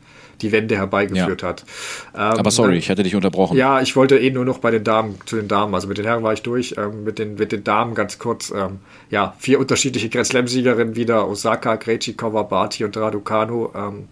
die 0.41 0.51
Wende 0.51 0.75
herbeigeführt 0.77 1.41
ja. 1.41 1.47
hat. 1.47 1.65
Ähm, 2.13 2.21
Aber 2.21 2.51
sorry, 2.51 2.77
ich 2.77 2.89
hätte 2.89 3.03
dich 3.03 3.15
unterbrochen. 3.15 3.57
Ja, 3.57 3.81
ich 3.81 3.95
wollte 3.95 4.17
eh 4.17 4.31
nur 4.31 4.45
noch 4.45 4.59
bei 4.59 4.71
den 4.71 4.83
Damen, 4.83 5.17
zu 5.25 5.35
den 5.35 5.47
Damen, 5.47 5.73
also 5.73 5.87
mit 5.87 5.97
den 5.97 6.05
Herren 6.05 6.23
war 6.23 6.33
ich 6.33 6.41
durch, 6.41 6.75
ähm, 6.77 7.03
mit, 7.03 7.19
den, 7.19 7.35
mit 7.35 7.51
den 7.51 7.63
Damen 7.63 7.95
ganz 7.95 8.19
kurz, 8.19 8.51
ähm, 8.51 8.79
ja, 9.09 9.35
vier 9.39 9.59
unterschiedliche 9.59 10.09
Grand 10.09 10.27
Slam-Siegerinnen 10.27 10.95
wieder, 10.95 11.27
Osaka, 11.27 11.77
Krejcikova, 11.77 12.43
Barty 12.43 12.83
und 12.83 12.95
Raducanu. 12.97 13.69
Ähm, 13.75 14.07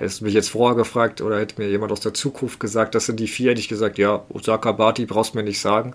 Hättest 0.00 0.22
du 0.22 0.24
mich 0.24 0.32
jetzt 0.32 0.48
vorher 0.48 0.76
gefragt 0.78 1.20
oder 1.20 1.38
hätte 1.38 1.60
mir 1.60 1.68
jemand 1.68 1.92
aus 1.92 2.00
der 2.00 2.14
Zukunft 2.14 2.58
gesagt, 2.58 2.94
das 2.94 3.04
sind 3.04 3.20
die 3.20 3.26
vier, 3.26 3.50
hätte 3.50 3.60
ich 3.60 3.68
gesagt, 3.68 3.98
ja, 3.98 4.22
Osaka, 4.30 4.72
Barty 4.72 5.04
brauchst 5.04 5.34
du 5.34 5.38
mir 5.38 5.44
nicht 5.44 5.60
sagen. 5.60 5.92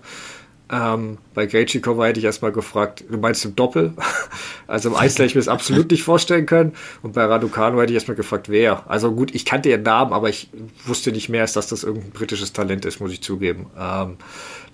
Ähm, 0.68 1.18
bei 1.32 1.46
Krejcikova 1.46 2.06
hätte 2.06 2.18
ich 2.18 2.24
erstmal 2.24 2.50
gefragt, 2.50 3.04
du 3.08 3.18
meinst 3.18 3.44
im 3.44 3.54
Doppel? 3.54 3.92
also 4.66 4.88
im 4.88 4.96
Einzel 4.96 5.18
hätte 5.18 5.26
ich 5.26 5.34
mir 5.36 5.40
das 5.40 5.48
absolut 5.48 5.90
nicht 5.90 6.02
vorstellen 6.02 6.46
können. 6.46 6.72
Und 7.02 7.14
bei 7.14 7.24
Raducano 7.24 7.80
hätte 7.80 7.92
ich 7.92 7.96
erstmal 7.96 8.16
gefragt, 8.16 8.48
wer? 8.48 8.90
Also 8.90 9.12
gut, 9.12 9.34
ich 9.34 9.44
kannte 9.44 9.68
ihren 9.68 9.82
Namen, 9.82 10.12
aber 10.12 10.28
ich 10.28 10.48
wusste 10.84 11.12
nicht 11.12 11.28
mehr, 11.28 11.42
als 11.42 11.52
dass 11.52 11.68
das 11.68 11.84
irgendein 11.84 12.10
britisches 12.10 12.52
Talent 12.52 12.84
ist, 12.84 13.00
muss 13.00 13.12
ich 13.12 13.22
zugeben. 13.22 13.66
Ähm, 13.78 14.16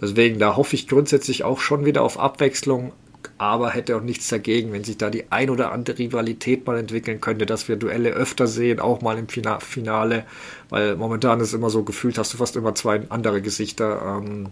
deswegen, 0.00 0.38
da 0.38 0.56
hoffe 0.56 0.76
ich 0.76 0.88
grundsätzlich 0.88 1.44
auch 1.44 1.60
schon 1.60 1.84
wieder 1.84 2.02
auf 2.02 2.18
Abwechslung, 2.18 2.92
aber 3.36 3.70
hätte 3.70 3.96
auch 3.96 4.02
nichts 4.02 4.28
dagegen, 4.28 4.72
wenn 4.72 4.84
sich 4.84 4.96
da 4.96 5.10
die 5.10 5.30
ein 5.30 5.50
oder 5.50 5.72
andere 5.72 5.98
Rivalität 5.98 6.66
mal 6.66 6.78
entwickeln 6.78 7.20
könnte, 7.20 7.44
dass 7.44 7.68
wir 7.68 7.76
Duelle 7.76 8.10
öfter 8.10 8.46
sehen, 8.46 8.80
auch 8.80 9.02
mal 9.02 9.18
im 9.18 9.28
Finale, 9.28 10.24
weil 10.70 10.96
momentan 10.96 11.40
ist 11.40 11.52
immer 11.52 11.68
so 11.68 11.82
gefühlt, 11.82 12.16
hast 12.16 12.32
du 12.32 12.38
fast 12.38 12.56
immer 12.56 12.74
zwei 12.74 13.02
andere 13.10 13.42
Gesichter. 13.42 14.20
Ähm, 14.22 14.48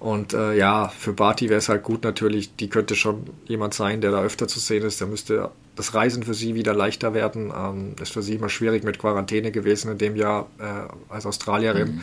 und 0.00 0.32
äh, 0.32 0.54
ja, 0.54 0.88
für 0.88 1.12
Barty 1.12 1.50
wäre 1.50 1.58
es 1.58 1.68
halt 1.68 1.82
gut 1.82 2.04
natürlich, 2.04 2.56
die 2.56 2.70
könnte 2.70 2.96
schon 2.96 3.24
jemand 3.46 3.74
sein, 3.74 4.00
der 4.00 4.10
da 4.10 4.22
öfter 4.22 4.48
zu 4.48 4.58
sehen 4.58 4.82
ist. 4.82 5.00
Da 5.02 5.06
müsste 5.06 5.50
das 5.76 5.94
Reisen 5.94 6.22
für 6.22 6.32
sie 6.32 6.54
wieder 6.54 6.72
leichter 6.72 7.12
werden. 7.12 7.52
Ähm, 7.54 7.94
ist 8.00 8.14
für 8.14 8.22
sie 8.22 8.36
immer 8.36 8.48
schwierig 8.48 8.82
mit 8.82 8.98
Quarantäne 8.98 9.52
gewesen 9.52 9.92
in 9.92 9.98
dem 9.98 10.16
Jahr 10.16 10.48
äh, 10.58 11.12
als 11.12 11.26
Australierin. 11.26 11.96
Mhm. 11.96 12.00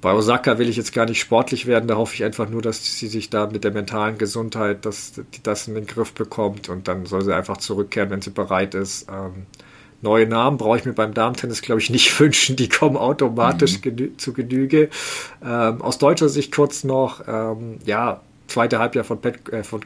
Bei 0.00 0.12
Osaka 0.14 0.58
will 0.58 0.68
ich 0.68 0.76
jetzt 0.76 0.92
gar 0.92 1.06
nicht 1.06 1.20
sportlich 1.20 1.66
werden, 1.66 1.86
da 1.86 1.94
hoffe 1.94 2.16
ich 2.16 2.24
einfach 2.24 2.48
nur, 2.48 2.60
dass 2.60 2.98
sie 2.98 3.06
sich 3.06 3.30
da 3.30 3.46
mit 3.46 3.62
der 3.62 3.70
mentalen 3.70 4.18
Gesundheit, 4.18 4.84
dass 4.84 5.12
die 5.12 5.42
das 5.44 5.68
in 5.68 5.76
den 5.76 5.86
Griff 5.86 6.12
bekommt 6.12 6.68
und 6.68 6.88
dann 6.88 7.06
soll 7.06 7.22
sie 7.22 7.32
einfach 7.32 7.58
zurückkehren, 7.58 8.10
wenn 8.10 8.20
sie 8.20 8.30
bereit 8.30 8.74
ist. 8.74 9.06
Ähm, 9.08 9.46
neue 10.02 10.26
Namen 10.26 10.58
brauche 10.58 10.78
ich 10.78 10.84
mir 10.84 10.92
beim 10.92 11.14
Damentennis, 11.14 11.62
glaube 11.62 11.80
ich, 11.80 11.90
nicht 11.90 12.18
wünschen. 12.20 12.56
Die 12.56 12.68
kommen 12.68 12.96
automatisch 12.96 13.76
mhm. 13.78 13.82
genü 13.82 14.16
zu 14.16 14.32
Genüge. 14.32 14.90
Ähm, 15.42 15.80
aus 15.80 15.98
deutscher 15.98 16.28
Sicht 16.28 16.54
kurz 16.54 16.84
noch, 16.84 17.22
ähm, 17.26 17.78
ja, 17.86 18.20
zweite 18.48 18.78
Halbjahr 18.78 19.04
von, 19.04 19.20
Pet, 19.20 19.48
äh, 19.52 19.62
von 19.62 19.80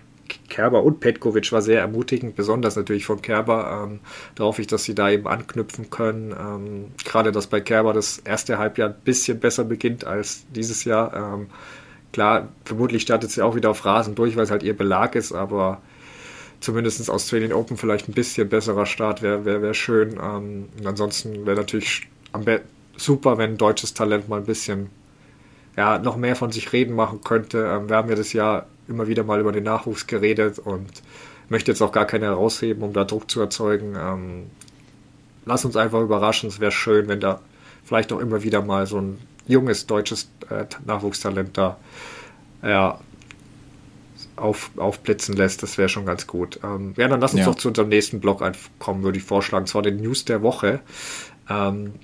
Kerber 0.48 0.82
und 0.82 1.00
Petkovic 1.00 1.52
war 1.52 1.62
sehr 1.62 1.80
ermutigend, 1.80 2.34
besonders 2.36 2.76
natürlich 2.76 3.06
von 3.06 3.22
Kerber. 3.22 3.84
Ähm, 3.84 4.00
da 4.34 4.44
hoffe 4.44 4.62
ich, 4.62 4.66
dass 4.66 4.84
sie 4.84 4.94
da 4.94 5.10
eben 5.10 5.26
anknüpfen 5.26 5.90
können. 5.90 6.32
Ähm, 6.32 6.86
gerade, 7.04 7.32
dass 7.32 7.46
bei 7.46 7.60
Kerber 7.60 7.92
das 7.92 8.18
erste 8.18 8.58
Halbjahr 8.58 8.90
ein 8.90 8.96
bisschen 9.04 9.38
besser 9.38 9.64
beginnt 9.64 10.04
als 10.04 10.46
dieses 10.54 10.84
Jahr. 10.84 11.14
Ähm, 11.14 11.46
klar, 12.12 12.48
vermutlich 12.64 13.02
startet 13.02 13.30
sie 13.30 13.42
auch 13.42 13.54
wieder 13.54 13.70
auf 13.70 13.84
Rasen 13.84 14.14
durch, 14.14 14.36
weil 14.36 14.44
es 14.44 14.50
halt 14.50 14.62
ihr 14.62 14.76
Belag 14.76 15.14
ist, 15.14 15.32
aber 15.32 15.80
zumindest 16.60 17.08
Australian 17.10 17.52
Open 17.52 17.76
vielleicht 17.76 18.08
ein 18.08 18.12
bisschen 18.12 18.48
besserer 18.48 18.86
Start 18.86 19.22
wäre 19.22 19.44
wär, 19.44 19.62
wär 19.62 19.74
schön. 19.74 20.18
Ähm, 20.22 20.68
und 20.78 20.86
ansonsten 20.86 21.46
wäre 21.46 21.56
natürlich 21.56 22.08
super, 22.96 23.38
wenn 23.38 23.56
deutsches 23.56 23.94
Talent 23.94 24.28
mal 24.28 24.40
ein 24.40 24.46
bisschen 24.46 24.90
ja, 25.76 25.98
noch 25.98 26.16
mehr 26.16 26.36
von 26.36 26.52
sich 26.52 26.72
reden 26.72 26.94
machen 26.94 27.20
könnte. 27.22 27.58
Ähm, 27.66 27.88
wir 27.88 27.96
haben 27.96 28.08
ja 28.08 28.14
das 28.14 28.32
Jahr 28.32 28.66
immer 28.88 29.08
wieder 29.08 29.24
mal 29.24 29.40
über 29.40 29.52
den 29.52 29.64
Nachwuchs 29.64 30.06
geredet 30.06 30.58
und 30.58 31.02
möchte 31.48 31.70
jetzt 31.70 31.82
auch 31.82 31.92
gar 31.92 32.06
keine 32.06 32.26
herausheben, 32.26 32.82
um 32.82 32.92
da 32.92 33.04
Druck 33.04 33.30
zu 33.30 33.40
erzeugen. 33.40 33.94
Ähm, 33.98 34.46
lass 35.44 35.64
uns 35.64 35.76
einfach 35.76 36.00
überraschen. 36.00 36.48
Es 36.48 36.60
wäre 36.60 36.72
schön, 36.72 37.08
wenn 37.08 37.20
da 37.20 37.40
vielleicht 37.84 38.12
auch 38.12 38.20
immer 38.20 38.42
wieder 38.42 38.62
mal 38.62 38.86
so 38.86 38.98
ein 38.98 39.18
junges 39.46 39.86
deutsches 39.86 40.30
äh, 40.50 40.64
Nachwuchstalent 40.84 41.56
da 41.56 41.76
ja, 42.62 42.98
auf, 44.36 44.70
aufblitzen 44.76 45.34
lässt, 45.36 45.62
das 45.62 45.78
wäre 45.78 45.88
schon 45.88 46.06
ganz 46.06 46.26
gut. 46.26 46.60
Ähm, 46.62 46.94
ja, 46.96 47.08
dann 47.08 47.20
lass 47.20 47.32
uns 47.32 47.40
ja. 47.40 47.46
doch 47.46 47.56
zu 47.56 47.68
unserem 47.68 47.88
nächsten 47.88 48.20
Blog 48.20 48.42
kommen, 48.78 49.02
würde 49.02 49.18
ich 49.18 49.24
vorschlagen. 49.24 49.66
Zwar 49.66 49.82
den 49.82 49.96
News 49.96 50.24
der 50.24 50.42
Woche. 50.42 50.80
Ähm, 51.48 51.94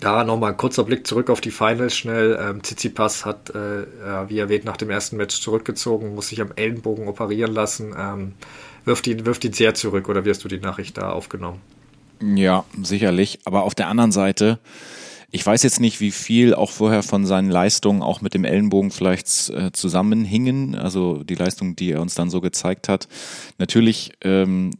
da 0.00 0.24
nochmal 0.24 0.52
ein 0.52 0.56
kurzer 0.56 0.84
Blick 0.84 1.06
zurück 1.06 1.30
auf 1.30 1.40
die 1.40 1.50
Finals 1.50 1.96
schnell. 1.96 2.38
Ähm, 2.40 2.62
Tsitsipas 2.62 3.24
hat, 3.24 3.50
äh, 3.50 3.86
wie 4.28 4.38
erwähnt, 4.38 4.64
nach 4.64 4.76
dem 4.76 4.90
ersten 4.90 5.16
Match 5.16 5.40
zurückgezogen, 5.40 6.14
muss 6.14 6.28
sich 6.28 6.40
am 6.40 6.52
Ellenbogen 6.54 7.08
operieren 7.08 7.52
lassen. 7.52 7.94
Ähm, 7.98 8.32
wirft, 8.84 9.06
ihn, 9.06 9.26
wirft 9.26 9.44
ihn 9.44 9.52
sehr 9.52 9.74
zurück, 9.74 10.08
oder 10.08 10.24
wie 10.24 10.30
hast 10.30 10.44
du 10.44 10.48
die 10.48 10.60
Nachricht 10.60 10.98
da 10.98 11.10
aufgenommen? 11.10 11.60
Ja, 12.20 12.64
sicherlich. 12.82 13.40
Aber 13.44 13.62
auf 13.62 13.74
der 13.74 13.88
anderen 13.88 14.12
Seite, 14.12 14.58
ich 15.30 15.44
weiß 15.44 15.62
jetzt 15.62 15.80
nicht, 15.80 16.00
wie 16.00 16.10
viel 16.10 16.54
auch 16.54 16.70
vorher 16.70 17.02
von 17.02 17.26
seinen 17.26 17.50
Leistungen 17.50 18.02
auch 18.02 18.22
mit 18.22 18.32
dem 18.32 18.44
Ellenbogen 18.44 18.90
vielleicht 18.90 19.50
äh, 19.50 19.72
zusammenhingen, 19.72 20.74
also 20.74 21.22
die 21.22 21.34
Leistung, 21.34 21.76
die 21.76 21.92
er 21.92 22.00
uns 22.00 22.14
dann 22.14 22.30
so 22.30 22.40
gezeigt 22.40 22.88
hat. 22.88 23.08
Natürlich 23.58 24.12
ähm, 24.22 24.70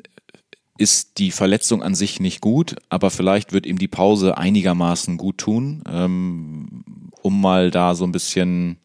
ist 0.78 1.18
die 1.18 1.32
Verletzung 1.32 1.82
an 1.82 1.94
sich 1.94 2.18
nicht 2.18 2.40
gut, 2.40 2.76
aber 2.88 3.10
vielleicht 3.10 3.52
wird 3.52 3.66
ihm 3.66 3.78
die 3.78 3.88
Pause 3.88 4.38
einigermaßen 4.38 5.18
gut 5.18 5.38
tun, 5.38 5.82
ähm, 5.86 6.84
um 7.20 7.40
mal 7.40 7.70
da 7.70 7.94
so 7.94 8.04
ein 8.04 8.12
bisschen 8.12 8.78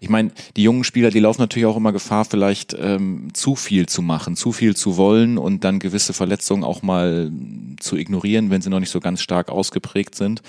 ich 0.00 0.08
meine, 0.08 0.30
die 0.56 0.62
jungen 0.62 0.84
Spieler, 0.84 1.10
die 1.10 1.18
laufen 1.18 1.40
natürlich 1.40 1.66
auch 1.66 1.76
immer 1.76 1.92
Gefahr, 1.92 2.24
vielleicht 2.24 2.76
ähm, 2.78 3.30
zu 3.32 3.56
viel 3.56 3.86
zu 3.86 4.02
machen, 4.02 4.36
zu 4.36 4.52
viel 4.52 4.76
zu 4.76 4.96
wollen 4.96 5.38
und 5.38 5.64
dann 5.64 5.78
gewisse 5.78 6.12
Verletzungen 6.12 6.64
auch 6.64 6.82
mal 6.82 7.32
zu 7.80 7.96
ignorieren, 7.96 8.50
wenn 8.50 8.62
sie 8.62 8.70
noch 8.70 8.80
nicht 8.80 8.90
so 8.90 9.00
ganz 9.00 9.22
stark 9.22 9.50
ausgeprägt 9.50 10.14
sind. 10.14 10.42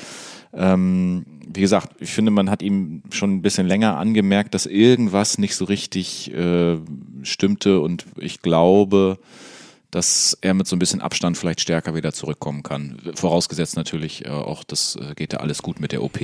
Ähm, 0.54 1.26
wie 1.48 1.62
gesagt, 1.62 1.96
ich 2.00 2.12
finde, 2.12 2.32
man 2.32 2.50
hat 2.50 2.62
ihm 2.62 3.04
schon 3.12 3.36
ein 3.36 3.42
bisschen 3.42 3.68
länger 3.68 3.98
angemerkt, 3.98 4.54
dass 4.54 4.66
irgendwas 4.66 5.38
nicht 5.38 5.56
so 5.56 5.66
richtig 5.66 6.34
äh, 6.34 6.78
stimmte 7.24 7.80
und 7.80 8.06
ich 8.18 8.42
glaube, 8.42 9.18
dass 9.92 10.38
er 10.42 10.54
mit 10.54 10.68
so 10.68 10.76
ein 10.76 10.80
bisschen 10.80 11.02
Abstand 11.02 11.38
vielleicht 11.38 11.62
stärker 11.62 11.96
wieder 11.96 12.12
zurückkommen 12.12 12.64
kann. 12.64 13.00
Vorausgesetzt 13.16 13.78
natürlich 13.78 14.26
äh, 14.26 14.30
auch, 14.30 14.64
das 14.64 14.98
äh, 14.98 15.16
geht 15.16 15.34
ja 15.34 15.40
alles 15.40 15.62
gut 15.64 15.80
mit 15.80 15.92
der 15.92 16.04
OP. 16.04 16.20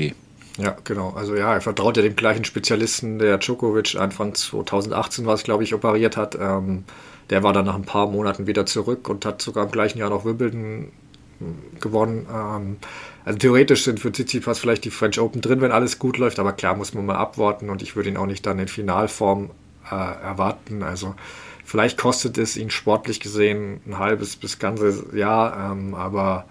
Ja, 0.58 0.76
genau. 0.84 1.12
Also 1.12 1.36
ja, 1.36 1.54
er 1.54 1.62
vertraut 1.62 1.98
ja 1.98 2.04
dem 2.04 2.16
gleichen 2.16 2.46
Spezialisten, 2.46 3.18
der 3.18 3.38
Djokovic 3.40 3.96
Anfang 3.96 4.36
2018 4.36 5.26
was, 5.26 5.44
glaube 5.44 5.64
ich, 5.64 5.74
operiert 5.74 6.18
hat. 6.18 6.36
Ähm, 6.40 6.84
der 7.30 7.42
war 7.42 7.54
dann 7.54 7.66
nach 7.66 7.76
ein 7.76 7.86
paar 7.86 8.08
Monaten 8.08 8.46
wieder 8.46 8.66
zurück 8.66 9.10
und 9.10 9.26
hat 9.26 9.42
sogar 9.42 9.66
im 9.66 9.72
gleichen 9.72 9.98
Jahr 9.98 10.10
noch 10.10 10.26
Wimbledon 10.26 10.92
hm, 11.40 11.80
gewonnen. 11.80 12.28
Ähm, 12.32 12.78
also 13.26 13.40
theoretisch 13.40 13.84
sind 13.84 14.00
für 14.00 14.12
Tsitsipas 14.12 14.60
vielleicht 14.60 14.86
die 14.86 14.92
French 14.92 15.20
Open 15.20 15.42
drin, 15.42 15.62
wenn 15.62 15.72
alles 15.72 16.00
gut 16.00 16.18
läuft, 16.18 16.40
aber 16.40 16.54
klar 16.54 16.76
muss 16.76 16.94
man 16.94 17.06
mal 17.06 17.16
abwarten 17.16 17.70
und 17.70 17.82
ich 17.82 17.96
würde 17.96 18.10
ihn 18.10 18.18
auch 18.18 18.26
nicht 18.26 18.46
dann 18.46 18.60
in 18.60 18.68
Finalform 18.68 19.52
äh, 19.90 19.96
erwarten. 19.96 20.84
Also 20.84 21.16
vielleicht 21.64 21.98
kostet 21.98 22.38
es 22.38 22.58
ihn 22.58 22.70
sportlich 22.70 23.20
gesehen 23.20 23.82
ein 23.88 24.00
halbes 24.00 24.36
bis 24.36 24.60
ganzes 24.60 25.06
Jahr, 25.14 25.72
ähm, 25.72 25.96
aber 25.96 26.46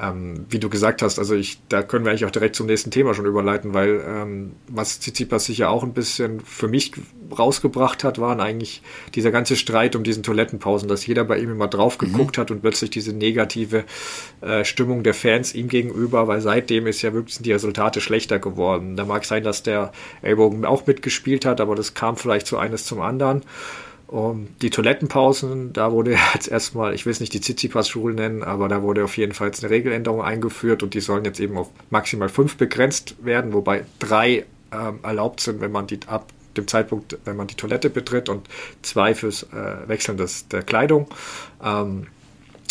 ähm, 0.00 0.46
wie 0.50 0.58
du 0.58 0.68
gesagt 0.68 1.02
hast, 1.02 1.18
also 1.18 1.34
ich, 1.34 1.58
da 1.68 1.82
können 1.82 2.04
wir 2.04 2.10
eigentlich 2.10 2.26
auch 2.26 2.30
direkt 2.30 2.56
zum 2.56 2.66
nächsten 2.66 2.90
Thema 2.90 3.14
schon 3.14 3.26
überleiten, 3.26 3.74
weil 3.74 4.02
ähm, 4.06 4.52
was 4.68 5.00
Tsitsipas 5.00 5.46
sicher 5.46 5.70
auch 5.70 5.82
ein 5.82 5.94
bisschen 5.94 6.40
für 6.40 6.68
mich 6.68 6.92
rausgebracht 7.36 8.04
hat, 8.04 8.20
waren 8.20 8.40
eigentlich 8.40 8.82
dieser 9.14 9.30
ganze 9.30 9.56
Streit 9.56 9.96
um 9.96 10.04
diesen 10.04 10.22
Toilettenpausen, 10.22 10.88
dass 10.88 11.06
jeder 11.06 11.24
bei 11.24 11.38
ihm 11.38 11.50
immer 11.50 11.68
drauf 11.68 11.98
mhm. 12.00 12.12
geguckt 12.12 12.36
mhm. 12.36 12.40
hat 12.40 12.50
und 12.50 12.60
plötzlich 12.60 12.90
diese 12.90 13.12
negative 13.12 13.84
äh, 14.40 14.64
Stimmung 14.64 15.02
der 15.02 15.14
Fans 15.14 15.54
ihm 15.54 15.68
gegenüber, 15.68 16.28
weil 16.28 16.40
seitdem 16.40 16.86
ist 16.86 17.02
ja 17.02 17.12
wirklich 17.12 17.38
die 17.38 17.52
Resultate 17.52 18.00
schlechter 18.00 18.38
geworden. 18.38 18.96
Da 18.96 19.04
mag 19.04 19.24
sein, 19.24 19.44
dass 19.44 19.62
der 19.62 19.92
Ellbogen 20.22 20.64
auch 20.64 20.86
mitgespielt 20.86 21.44
hat, 21.44 21.60
aber 21.60 21.74
das 21.74 21.94
kam 21.94 22.16
vielleicht 22.16 22.46
so 22.46 22.58
eines 22.58 22.84
zum 22.84 23.00
anderen. 23.00 23.42
Um, 24.08 24.48
die 24.62 24.70
Toilettenpausen, 24.70 25.72
da 25.72 25.90
wurde 25.90 26.16
jetzt 26.34 26.46
erstmal, 26.46 26.94
ich 26.94 27.06
will 27.06 27.10
es 27.10 27.18
nicht 27.18 27.34
die 27.34 27.40
Tsitsipas-Rule 27.40 28.14
nennen, 28.14 28.44
aber 28.44 28.68
da 28.68 28.82
wurde 28.82 29.02
auf 29.02 29.16
jeden 29.16 29.32
Fall 29.32 29.50
eine 29.50 29.70
Regeländerung 29.70 30.22
eingeführt 30.22 30.84
und 30.84 30.94
die 30.94 31.00
sollen 31.00 31.24
jetzt 31.24 31.40
eben 31.40 31.58
auf 31.58 31.70
maximal 31.90 32.28
fünf 32.28 32.56
begrenzt 32.56 33.16
werden, 33.24 33.52
wobei 33.52 33.84
drei 33.98 34.44
ähm, 34.72 35.00
erlaubt 35.02 35.40
sind, 35.40 35.60
wenn 35.60 35.72
man 35.72 35.88
die 35.88 35.98
ab, 36.06 36.32
dem 36.56 36.68
Zeitpunkt, 36.68 37.18
wenn 37.24 37.36
man 37.36 37.48
die 37.48 37.56
Toilette 37.56 37.90
betritt 37.90 38.28
und 38.28 38.48
zwei 38.82 39.14
fürs 39.14 39.42
äh, 39.44 39.88
Wechseln 39.88 40.16
des, 40.16 40.46
der 40.48 40.62
Kleidung. 40.62 41.08
Ähm, 41.62 42.06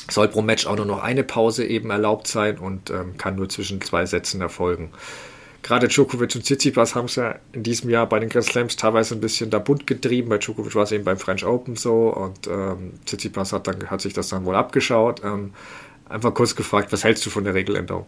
soll 0.09 0.27
pro 0.27 0.41
Match 0.41 0.67
auch 0.67 0.75
nur 0.75 0.86
noch 0.86 1.03
eine 1.03 1.23
Pause 1.23 1.65
eben 1.65 1.89
erlaubt 1.89 2.27
sein 2.27 2.57
und 2.59 2.91
ähm, 2.91 3.17
kann 3.17 3.36
nur 3.36 3.49
zwischen 3.49 3.81
zwei 3.81 4.05
Sätzen 4.05 4.39
erfolgen. 4.39 4.91
Gerade 5.66 5.88
Djokovic 5.88 6.36
und 6.36 6.43
Tsitsipas 6.43 6.93
haben 6.93 7.05
es 7.05 7.16
ja 7.16 7.39
in 7.51 7.63
diesem 7.63 7.89
Jahr 7.89 8.07
bei 8.07 8.20
den 8.20 8.30
Grand 8.30 8.45
Slams 8.45 8.76
teilweise 8.76 9.16
ein 9.16 9.20
bisschen 9.20 9.49
da 9.49 9.57
bunt 9.57 9.88
getrieben. 9.88 10.30
Bei 10.30 10.38
Djokovic 10.38 10.76
war 10.76 10.84
es 10.84 10.91
eben 10.91 11.03
beim 11.03 11.18
French 11.18 11.43
Open 11.43 11.76
so 11.76 12.09
und 12.09 12.45
ähm, 12.45 12.93
Tsitsipas 13.05 13.51
hat, 13.51 13.66
dann, 13.66 13.89
hat 13.89 13.99
sich 13.99 14.13
das 14.13 14.30
dann 14.30 14.45
wohl 14.45 14.53
abgeschaut. 14.55 15.24
Ähm, 15.24 15.55
einfach 16.07 16.36
kurz 16.36 16.55
gefragt, 16.55 16.93
was 16.93 17.03
hältst 17.03 17.26
du 17.26 17.32
von 17.32 17.45
der 17.45 17.55
Regeländerung? 17.55 18.05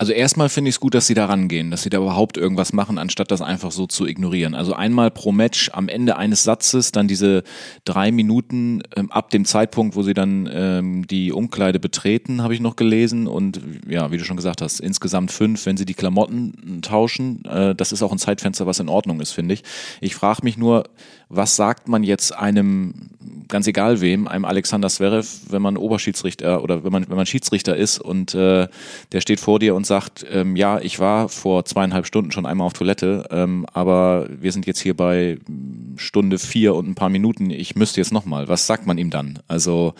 Also 0.00 0.14
erstmal 0.14 0.48
finde 0.48 0.70
ich 0.70 0.76
es 0.76 0.80
gut, 0.80 0.94
dass 0.94 1.06
sie 1.06 1.12
da 1.12 1.26
rangehen, 1.26 1.70
dass 1.70 1.82
sie 1.82 1.90
da 1.90 1.98
überhaupt 1.98 2.38
irgendwas 2.38 2.72
machen, 2.72 2.96
anstatt 2.96 3.30
das 3.30 3.42
einfach 3.42 3.70
so 3.70 3.86
zu 3.86 4.06
ignorieren. 4.06 4.54
Also 4.54 4.72
einmal 4.72 5.10
pro 5.10 5.30
Match 5.30 5.70
am 5.74 5.90
Ende 5.90 6.16
eines 6.16 6.42
Satzes 6.42 6.90
dann 6.90 7.06
diese 7.06 7.42
drei 7.84 8.10
Minuten 8.10 8.82
ähm, 8.96 9.12
ab 9.12 9.28
dem 9.28 9.44
Zeitpunkt, 9.44 9.96
wo 9.96 10.02
sie 10.02 10.14
dann 10.14 10.48
ähm, 10.50 11.06
die 11.06 11.32
Umkleide 11.32 11.78
betreten, 11.78 12.42
habe 12.42 12.54
ich 12.54 12.60
noch 12.60 12.76
gelesen. 12.76 13.26
Und 13.26 13.60
ja, 13.86 14.10
wie 14.10 14.16
du 14.16 14.24
schon 14.24 14.38
gesagt 14.38 14.62
hast, 14.62 14.80
insgesamt 14.80 15.32
fünf, 15.32 15.66
wenn 15.66 15.76
sie 15.76 15.84
die 15.84 15.92
Klamotten 15.92 16.80
tauschen. 16.80 17.44
Äh, 17.44 17.74
das 17.74 17.92
ist 17.92 18.02
auch 18.02 18.10
ein 18.10 18.16
Zeitfenster, 18.16 18.64
was 18.64 18.80
in 18.80 18.88
Ordnung 18.88 19.20
ist, 19.20 19.32
finde 19.32 19.52
ich. 19.52 19.64
Ich 20.00 20.14
frage 20.14 20.40
mich 20.44 20.56
nur, 20.56 20.84
was 21.28 21.56
sagt 21.56 21.88
man 21.88 22.04
jetzt 22.04 22.34
einem, 22.34 23.10
ganz 23.48 23.66
egal 23.66 24.00
wem, 24.00 24.26
einem 24.26 24.44
Alexander 24.44 24.88
Zverev, 24.88 25.28
wenn 25.48 25.62
man 25.62 25.76
Oberschiedsrichter 25.76 26.62
oder 26.62 26.84
wenn 26.84 26.90
man, 26.90 27.08
wenn 27.08 27.16
man 27.16 27.26
Schiedsrichter 27.26 27.76
ist 27.76 28.00
und 28.00 28.34
äh, 28.34 28.66
der 29.12 29.20
steht 29.20 29.38
vor 29.38 29.60
dir 29.60 29.76
und 29.76 29.86
sagt, 29.90 30.24
ähm, 30.30 30.54
ja, 30.54 30.78
ich 30.80 31.00
war 31.00 31.28
vor 31.28 31.64
zweieinhalb 31.64 32.06
Stunden 32.06 32.30
schon 32.30 32.46
einmal 32.46 32.68
auf 32.68 32.72
Toilette, 32.72 33.26
ähm, 33.30 33.66
aber 33.72 34.28
wir 34.30 34.52
sind 34.52 34.64
jetzt 34.64 34.78
hier 34.78 34.96
bei 34.96 35.38
Stunde 35.96 36.38
vier 36.38 36.76
und 36.76 36.88
ein 36.88 36.94
paar 36.94 37.08
Minuten, 37.08 37.50
ich 37.50 37.74
müsste 37.74 38.00
jetzt 38.00 38.12
nochmal. 38.12 38.46
Was 38.46 38.68
sagt 38.68 38.86
man 38.86 38.98
ihm 38.98 39.10
dann? 39.10 39.40
Also 39.48 39.94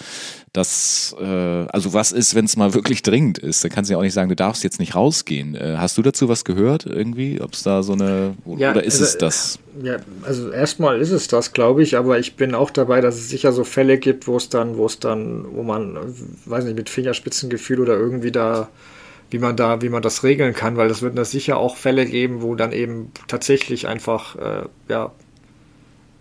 das, 0.52 1.14
äh, 1.20 1.24
also 1.24 1.92
was 1.92 2.12
ist, 2.12 2.36
wenn 2.36 2.44
es 2.44 2.56
mal 2.56 2.72
wirklich 2.72 3.02
dringend 3.02 3.38
ist? 3.38 3.64
Dann 3.64 3.72
kannst 3.72 3.90
du 3.90 3.92
ja 3.92 3.98
auch 3.98 4.02
nicht 4.02 4.14
sagen, 4.14 4.28
du 4.28 4.36
darfst 4.36 4.62
jetzt 4.62 4.78
nicht 4.78 4.94
rausgehen. 4.94 5.56
Äh, 5.56 5.74
hast 5.76 5.98
du 5.98 6.02
dazu 6.02 6.28
was 6.28 6.44
gehört 6.44 6.86
irgendwie? 6.86 7.40
Ob 7.40 7.54
es 7.54 7.64
da 7.64 7.82
so 7.82 7.92
eine, 7.92 8.34
ja, 8.56 8.70
oder 8.70 8.84
ist 8.84 9.00
also, 9.00 9.04
es 9.04 9.18
das? 9.18 9.58
Ja, 9.82 9.96
also 10.22 10.50
erstmal 10.50 11.00
ist 11.00 11.10
es 11.10 11.26
das, 11.26 11.52
glaube 11.52 11.82
ich, 11.82 11.96
aber 11.96 12.20
ich 12.20 12.36
bin 12.36 12.54
auch 12.54 12.70
dabei, 12.70 13.00
dass 13.00 13.16
es 13.16 13.28
sicher 13.28 13.50
so 13.50 13.64
Fälle 13.64 13.98
gibt, 13.98 14.28
wo 14.28 14.36
es 14.36 14.48
dann, 14.48 14.76
wo 14.76 14.86
es 14.86 15.00
dann, 15.00 15.46
wo 15.52 15.64
man, 15.64 15.98
weiß 16.46 16.64
nicht, 16.64 16.76
mit 16.76 16.88
Fingerspitzengefühl 16.88 17.80
oder 17.80 17.96
irgendwie 17.96 18.30
da, 18.30 18.68
wie 19.30 19.38
man 19.38 19.56
da, 19.56 19.80
wie 19.80 19.88
man 19.88 20.02
das 20.02 20.22
regeln 20.24 20.54
kann, 20.54 20.76
weil 20.76 20.90
es 20.90 21.02
wird 21.02 21.16
da 21.16 21.24
sicher 21.24 21.56
auch 21.56 21.76
Fälle 21.76 22.04
geben, 22.06 22.42
wo 22.42 22.54
dann 22.54 22.72
eben 22.72 23.12
tatsächlich 23.28 23.86
einfach, 23.86 24.36
äh, 24.36 24.62
ja, 24.88 25.12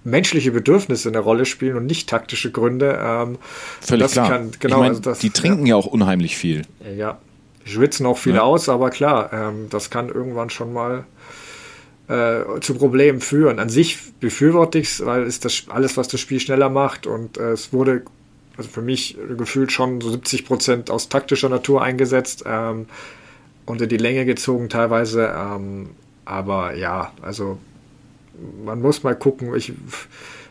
menschliche 0.03 0.51
Bedürfnisse 0.51 1.09
eine 1.09 1.19
Rolle 1.19 1.45
spielen 1.45 1.75
und 1.75 1.85
nicht 1.85 2.09
taktische 2.09 2.51
Gründe. 2.51 2.99
Ähm, 3.01 3.37
Völlig 3.81 4.11
klar. 4.11 4.29
Kann, 4.29 4.51
genau, 4.59 4.75
ich 4.75 4.79
mein, 4.79 4.89
also 4.89 5.01
das, 5.01 5.19
die 5.19 5.29
trinken 5.29 5.65
ja, 5.65 5.71
ja, 5.71 5.75
auch 5.75 5.87
unheimlich 5.87 6.37
viel. 6.37 6.61
Ja, 6.95 7.19
schwitzen 7.65 8.05
auch 8.05 8.17
viel 8.17 8.35
ja. 8.35 8.41
aus, 8.41 8.69
aber 8.69 8.89
klar, 8.89 9.31
ähm, 9.33 9.67
das 9.69 9.89
kann 9.89 10.09
irgendwann 10.09 10.49
schon 10.49 10.73
mal 10.73 11.05
äh, 12.07 12.59
zu 12.61 12.75
Problemen 12.75 13.21
führen. 13.21 13.59
An 13.59 13.69
sich 13.69 13.97
befürworte 14.19 14.79
ich 14.79 14.89
es, 14.89 15.05
weil 15.05 15.23
es 15.23 15.39
das 15.39 15.65
alles, 15.69 15.97
was 15.97 16.07
das 16.07 16.19
Spiel 16.19 16.39
schneller 16.39 16.69
macht 16.69 17.05
und 17.05 17.37
äh, 17.37 17.51
es 17.51 17.73
wurde 17.73 18.03
also 18.59 18.69
für 18.69 18.81
mich 18.81 19.17
gefühlt 19.37 19.71
schon 19.71 20.01
so 20.01 20.11
70 20.11 20.45
Prozent 20.45 20.91
aus 20.91 21.07
taktischer 21.07 21.47
Natur 21.47 21.81
eingesetzt 21.81 22.43
ähm, 22.45 22.87
und 23.65 23.81
in 23.81 23.87
die 23.87 23.95
Länge 23.95 24.25
gezogen 24.25 24.67
teilweise. 24.67 25.33
Ähm, 25.33 25.91
aber 26.25 26.75
ja, 26.75 27.13
also 27.21 27.57
man 28.65 28.81
muss 28.81 29.01
mal 29.01 29.15
gucken. 29.15 29.55
Ich, 29.55 29.71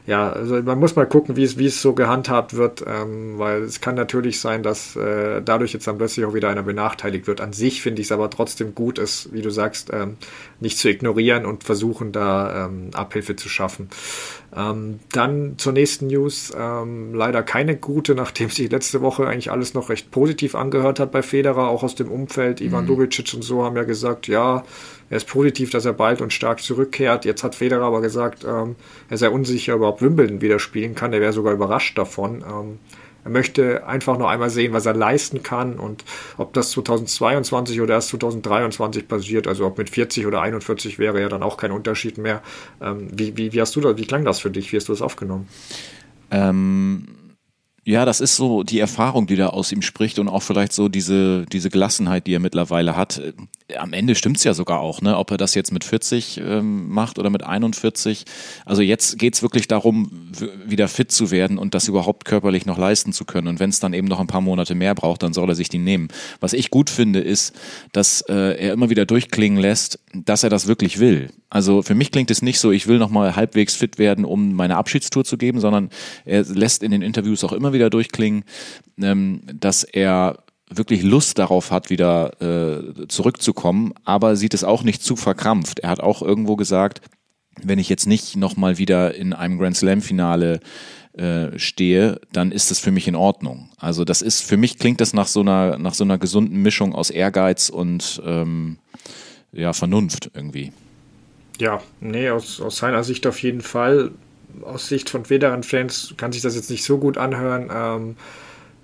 ja, 0.09 0.33
also 0.33 0.63
man 0.63 0.79
muss 0.79 0.97
mal 0.97 1.07
gucken, 1.07 1.37
wie 1.37 1.43
es, 1.43 1.59
wie 1.59 1.67
es 1.67 1.83
so 1.83 1.93
gehandhabt 1.93 2.55
wird, 2.55 2.83
ähm, 2.87 3.39
weil 3.39 3.65
es 3.65 3.83
kann 3.83 3.95
natürlich 3.95 4.41
sein, 4.41 4.63
dass 4.63 4.97
äh, 4.97 5.43
dadurch 5.45 5.75
jetzt 5.75 5.87
dann 5.87 5.99
plötzlich 5.99 6.25
auch 6.25 6.33
wieder 6.33 6.49
einer 6.49 6.63
benachteiligt 6.63 7.27
wird. 7.27 7.43
An 7.43 7.53
sich 7.53 7.83
finde 7.83 8.01
ich 8.01 8.07
es 8.07 8.13
aber 8.13 8.31
trotzdem 8.31 8.75
gut, 8.75 8.99
es, 8.99 9.29
wie 9.33 9.43
du 9.43 9.51
sagst, 9.51 9.91
ähm, 9.93 10.17
nicht 10.61 10.79
zu 10.79 10.89
ignorieren 10.89 11.45
und 11.45 11.63
versuchen, 11.63 12.11
da 12.13 12.65
ähm, 12.65 12.89
Abhilfe 12.95 13.37
zu 13.37 13.51
schaffen. 13.51 13.91
Ähm, 14.57 15.01
dann 15.13 15.59
zur 15.59 15.75
nächsten 15.75 16.07
News. 16.07 16.55
Ähm, 16.59 17.13
leider 17.13 17.43
keine 17.43 17.77
gute, 17.77 18.15
nachdem 18.15 18.49
sich 18.49 18.71
letzte 18.71 19.03
Woche 19.03 19.27
eigentlich 19.27 19.51
alles 19.51 19.75
noch 19.75 19.91
recht 19.91 20.11
positiv 20.11 20.55
angehört 20.55 21.01
hat 21.01 21.13
bei 21.13 21.21
Federer, 21.21 21.69
auch 21.69 21.83
aus 21.83 21.97
dem 21.97 22.11
Umfeld. 22.11 22.63
Ivan 22.63 22.85
mhm. 22.85 22.89
Lubicic 22.89 23.35
und 23.35 23.43
so 23.43 23.63
haben 23.63 23.77
ja 23.77 23.85
gesagt, 23.85 24.27
ja, 24.27 24.65
er 25.11 25.17
ist 25.17 25.29
positiv, 25.29 25.71
dass 25.71 25.85
er 25.85 25.93
bald 25.93 26.21
und 26.21 26.33
stark 26.33 26.61
zurückkehrt. 26.61 27.25
Jetzt 27.25 27.43
hat 27.45 27.55
Federer 27.55 27.85
aber 27.85 28.01
gesagt, 28.01 28.45
ähm, 28.45 28.77
er 29.09 29.17
sei 29.17 29.31
unsicher, 29.31 29.75
überhaupt 29.75 30.03
Wimbledon 30.03 30.41
wieder 30.41 30.59
spielen 30.59 30.95
kann. 30.95 31.13
Er 31.13 31.21
wäre 31.21 31.33
sogar 31.33 31.53
überrascht 31.53 31.97
davon. 31.97 32.43
Ähm, 32.43 32.79
er 33.25 33.31
möchte 33.31 33.87
einfach 33.87 34.19
noch 34.19 34.29
einmal 34.29 34.51
sehen, 34.51 34.73
was 34.73 34.87
er 34.87 34.95
leisten 34.95 35.43
kann 35.43 35.79
und 35.79 36.05
ob 36.37 36.53
das 36.55 36.71
2022 36.71 37.81
oder 37.81 37.95
erst 37.95 38.09
2023 38.09 39.09
passiert. 39.09 39.47
Also 39.47 39.67
ob 39.67 39.77
mit 39.77 39.91
40 39.91 40.27
oder 40.27 40.41
41 40.41 40.99
wäre 40.99 41.21
ja 41.21 41.29
dann 41.29 41.43
auch 41.43 41.57
kein 41.57 41.73
Unterschied 41.73 42.19
mehr. 42.19 42.43
Ähm, 42.81 43.09
wie, 43.13 43.37
wie, 43.37 43.53
wie 43.53 43.61
hast 43.61 43.77
du 43.77 43.81
das, 43.81 43.97
wie 43.97 44.07
klang 44.07 44.25
das 44.25 44.41
für 44.41 44.51
dich? 44.51 44.73
Wie 44.73 44.77
hast 44.77 44.89
du 44.89 44.93
das 44.93 45.03
aufgenommen? 45.03 45.49
Ähm 46.31 47.18
ja, 47.89 48.05
das 48.05 48.21
ist 48.21 48.37
so 48.37 48.65
die 48.65 48.81
Erfahrung, 48.81 49.27
die 49.27 49.37
da 49.37 49.47
aus 49.47 49.73
ihm 49.73 49.81
spricht 49.81 50.19
und 50.19 50.29
auch 50.29 50.43
vielleicht 50.43 50.75
so 50.75 50.91
diese, 50.91 51.47
diese 51.47 51.71
Gelassenheit, 51.71 52.27
die 52.27 52.35
er 52.35 52.39
mittlerweile 52.39 52.97
hat 52.97 53.19
am 53.77 53.93
Ende 53.93 54.15
stimmt's 54.15 54.45
ja 54.45 54.55
sogar 54.55 54.81
auch, 54.81 55.03
ne? 55.03 55.17
ob 55.17 55.31
er 55.31 55.37
das 55.37 55.55
jetzt 55.55 55.73
mit 55.73 55.85
40 55.85 56.41
ähm, 56.43 56.89
macht 56.89 57.19
oder 57.19 57.29
mit 57.29 57.45
41. 57.45 58.25
Also 58.65 58.83
jetzt 58.83 59.19
geht's 59.19 59.43
wirklich 59.43 59.69
darum, 59.69 60.31
wieder 60.65 60.89
fit 60.89 61.13
zu 61.13 61.31
werden 61.31 61.59
und 61.59 61.75
das 61.75 61.89
überhaupt 61.89 62.25
körperlich 62.25 62.65
noch 62.65 62.79
leisten 62.79 63.13
zu 63.13 63.25
können. 63.25 63.47
Und 63.47 63.61
wenn 63.61 63.71
es 63.71 63.81
dann 63.81 63.93
eben 63.93 64.09
noch 64.09 64.21
ein 64.21 64.27
paar 64.27 64.41
Monate 64.41 64.75
mehr 64.75 64.95
braucht, 64.95 65.23
dann 65.23 65.35
soll 65.35 65.51
er 65.51 65.55
sich 65.55 65.69
die 65.69 65.79
nehmen. 65.79 66.09
Was 66.41 66.55
ich 66.55 66.71
gut 66.71 66.89
finde, 66.89 67.21
ist, 67.21 67.55
dass 67.93 68.23
äh, 68.23 68.35
er 68.35 68.73
immer 68.73 68.89
wieder 68.89 69.05
durchklingen 69.05 69.59
lässt, 69.59 69.99
dass 70.15 70.43
er 70.43 70.51
das 70.51 70.67
wirklich 70.67 70.99
will. 70.99 71.31
Also 71.51 71.83
für 71.83 71.95
mich 71.95 72.11
klingt 72.11 72.31
es 72.31 72.41
nicht 72.41 72.61
so, 72.61 72.73
ich 72.73 72.87
will 72.87 72.99
noch 72.99 73.11
mal 73.11 73.37
halbwegs 73.37 73.75
fit 73.75 73.99
werden, 73.99 74.25
um 74.25 74.55
meine 74.55 74.77
Abschiedstour 74.77 75.25
zu 75.25 75.37
geben, 75.37 75.61
sondern 75.61 75.91
er 76.25 76.45
lässt 76.45 76.83
in 76.83 76.91
den 76.91 77.03
Interviews 77.03 77.45
auch 77.45 77.53
immer 77.53 77.73
wieder 77.73 77.78
durchklingen, 77.79 78.45
ähm, 79.01 79.43
dass 79.53 79.85
er 79.85 80.45
wirklich 80.71 81.03
Lust 81.03 81.39
darauf 81.39 81.71
hat, 81.71 81.91
wieder 81.91 82.43
äh, 82.43 83.07
zurückzukommen, 83.09 83.95
aber 84.05 84.37
sieht 84.37 84.55
es 84.55 84.65
auch 84.65 84.83
nicht 84.83 85.03
zu 85.03 85.17
verkrampft. 85.17 85.79
Er 85.81 85.91
hat 85.91 86.01
auch 86.01 86.21
irgendwo 86.23 86.57
gesagt, 86.57 87.01
wenn 87.63 87.79
ich 87.79 87.89
jetzt 87.89 88.07
nicht 88.07 88.37
nochmal 88.37 88.79
wieder 88.79 89.15
in 89.15 89.33
einem 89.33 89.59
Grand 89.59 89.77
Slam-Finale 89.77 90.61
äh, 91.15 91.59
stehe, 91.59 92.21
dann 92.33 92.53
ist 92.53 92.71
das 92.71 92.79
für 92.79 92.91
mich 92.91 93.09
in 93.09 93.17
Ordnung. 93.17 93.71
Also 93.79 94.05
das 94.05 94.23
ist, 94.23 94.43
für 94.43 94.57
mich 94.57 94.79
klingt 94.79 95.01
das 95.01 95.15
nach 95.15 95.27
so 95.27 95.41
einer, 95.41 95.79
nach 95.79 95.95
so 95.95 96.05
einer 96.05 96.19
gesunden 96.19 96.63
Mischung 96.63 96.95
aus 96.95 97.11
Ehrgeiz 97.11 97.71
und 97.71 98.23
ähm, 98.25 98.79
ja, 99.53 99.73
Vernunft 99.73 100.31
irgendwie. 100.35 100.73
Ja, 101.61 101.81
nee, 102.01 102.31
aus, 102.31 102.61
aus 102.61 102.77
seiner 102.77 103.03
Sicht 103.03 103.27
auf 103.27 103.43
jeden 103.43 103.63
Fall. 103.63 104.13
Aus 104.63 104.89
Sicht 104.89 105.11
von 105.11 105.25
Federern-Fans 105.25 106.15
kann 106.17 106.33
sich 106.33 106.43
das 106.43 106.55
jetzt 106.55 106.71
nicht 106.71 106.85
so 106.85 106.99
gut 106.99 107.19
anhören. 107.19 107.71
Ähm, 107.73 108.17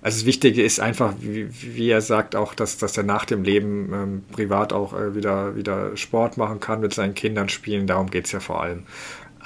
also 0.04 0.18
das 0.18 0.26
Wichtige 0.26 0.62
ist 0.62 0.80
einfach, 0.80 1.14
wie, 1.20 1.48
wie, 1.50 1.88
er 1.88 2.02
sagt, 2.02 2.36
auch, 2.36 2.54
dass, 2.54 2.76
dass 2.76 2.96
er 2.98 3.04
nach 3.04 3.24
dem 3.24 3.42
Leben 3.42 3.90
ähm, 3.92 4.22
privat 4.32 4.74
auch 4.74 4.92
äh, 4.92 5.14
wieder, 5.14 5.56
wieder 5.56 5.96
Sport 5.96 6.36
machen 6.36 6.60
kann, 6.60 6.80
mit 6.80 6.92
seinen 6.92 7.14
Kindern 7.14 7.48
spielen. 7.48 7.86
Darum 7.86 8.10
geht 8.10 8.26
es 8.26 8.32
ja 8.32 8.40
vor 8.40 8.62
allem. 8.62 8.82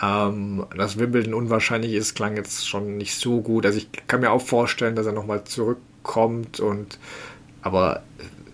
Ähm, 0.02 0.66
dass 0.76 0.98
Wimbledon 0.98 1.34
unwahrscheinlich 1.34 1.92
ist, 1.92 2.14
klang 2.14 2.36
jetzt 2.36 2.68
schon 2.68 2.96
nicht 2.96 3.14
so 3.14 3.40
gut. 3.40 3.66
Also 3.66 3.78
ich 3.78 3.88
kann 4.08 4.20
mir 4.20 4.32
auch 4.32 4.42
vorstellen, 4.42 4.96
dass 4.96 5.06
er 5.06 5.12
nochmal 5.12 5.44
zurückkommt 5.44 6.58
und 6.58 6.98
aber 7.62 8.02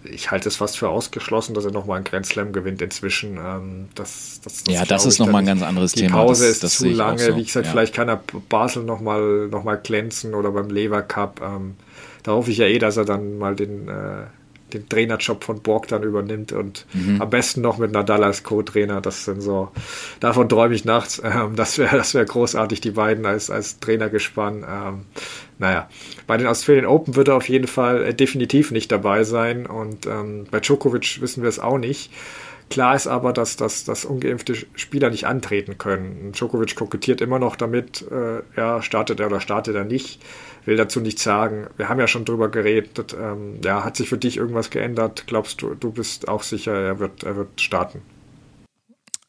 ich 0.04 0.30
halte 0.30 0.48
es 0.48 0.56
fast 0.56 0.78
für 0.78 0.88
ausgeschlossen, 0.88 1.54
dass 1.54 1.64
er 1.64 1.72
nochmal 1.72 1.96
einen 1.96 2.04
Grand 2.04 2.26
Slam 2.26 2.52
gewinnt 2.52 2.82
inzwischen. 2.82 3.38
Ähm, 3.38 3.88
das, 3.94 4.40
das, 4.42 4.64
das 4.64 4.74
ja, 4.74 4.84
das 4.84 5.06
ist 5.06 5.18
nochmal 5.18 5.42
ein 5.42 5.46
ganz 5.46 5.62
anderes 5.62 5.92
die 5.92 6.00
Thema. 6.00 6.20
Die 6.20 6.26
Pause 6.26 6.48
das, 6.48 6.62
ist 6.62 6.78
zu 6.78 6.88
lange. 6.88 7.18
So. 7.18 7.36
Wie 7.36 7.44
gesagt, 7.44 7.66
ja. 7.66 7.72
vielleicht 7.72 7.94
kann 7.94 8.08
er 8.08 8.20
Basel 8.48 8.84
nochmal 8.84 9.48
noch 9.48 9.64
mal 9.64 9.76
glänzen 9.76 10.34
oder 10.34 10.50
beim 10.50 10.68
Lever 10.68 11.02
Cup. 11.02 11.40
Ähm, 11.42 11.76
da 12.22 12.32
hoffe 12.32 12.50
ich 12.50 12.58
ja 12.58 12.66
eh, 12.66 12.78
dass 12.78 12.96
er 12.96 13.04
dann 13.04 13.38
mal 13.38 13.56
den, 13.56 13.88
äh, 13.88 14.24
den 14.74 14.88
Trainerjob 14.88 15.44
von 15.44 15.62
Borg 15.62 15.88
dann 15.88 16.02
übernimmt 16.02 16.52
und 16.52 16.86
mhm. 16.92 17.22
am 17.22 17.30
besten 17.30 17.60
noch 17.60 17.78
mit 17.78 17.92
Nadal 17.92 18.24
als 18.24 18.42
Co-Trainer. 18.42 19.00
Das 19.00 19.24
sind 19.24 19.40
so, 19.40 19.70
davon 20.20 20.48
träume 20.48 20.74
ich 20.74 20.84
nachts. 20.84 21.22
Ähm, 21.24 21.56
das 21.56 21.78
wäre 21.78 21.96
das 21.96 22.14
wäre 22.14 22.24
großartig, 22.24 22.80
die 22.80 22.90
beiden 22.90 23.24
als, 23.24 23.50
als 23.50 23.80
Trainergespann. 23.80 24.64
Ähm, 24.68 25.02
naja, 25.58 25.88
bei 26.26 26.36
den 26.36 26.46
Australian 26.46 26.86
Open 26.86 27.16
wird 27.16 27.28
er 27.28 27.36
auf 27.36 27.48
jeden 27.48 27.66
Fall 27.66 28.04
äh, 28.04 28.14
definitiv 28.14 28.70
nicht 28.70 28.92
dabei 28.92 29.24
sein 29.24 29.66
und 29.66 30.06
ähm, 30.06 30.46
bei 30.50 30.60
Djokovic 30.60 31.20
wissen 31.20 31.42
wir 31.42 31.48
es 31.48 31.58
auch 31.58 31.78
nicht. 31.78 32.10
Klar 32.70 32.96
ist 32.96 33.06
aber, 33.06 33.32
dass, 33.32 33.56
dass, 33.56 33.84
dass 33.84 34.04
ungeimpfte 34.04 34.54
Spieler 34.74 35.10
nicht 35.10 35.26
antreten 35.26 35.76
können. 35.78 36.32
Djokovic 36.32 36.74
kokettiert 36.74 37.20
immer 37.20 37.38
noch 37.38 37.56
damit, 37.56 38.04
äh, 38.10 38.42
ja, 38.56 38.82
startet 38.82 39.20
er 39.20 39.26
oder 39.26 39.40
startet 39.40 39.76
er 39.76 39.84
nicht 39.84 40.20
will 40.66 40.76
dazu 40.76 41.00
nichts 41.00 41.22
sagen. 41.22 41.66
Wir 41.76 41.88
haben 41.88 42.00
ja 42.00 42.06
schon 42.06 42.24
drüber 42.24 42.48
geredet. 42.48 43.14
Ähm, 43.18 43.60
ja, 43.64 43.84
hat 43.84 43.96
sich 43.96 44.08
für 44.08 44.18
dich 44.18 44.36
irgendwas 44.36 44.70
geändert? 44.70 45.24
Glaubst 45.26 45.62
du, 45.62 45.74
du 45.74 45.92
bist 45.92 46.28
auch 46.28 46.42
sicher, 46.42 46.74
er 46.74 46.98
wird, 46.98 47.24
er 47.24 47.36
wird 47.36 47.60
starten? 47.60 48.02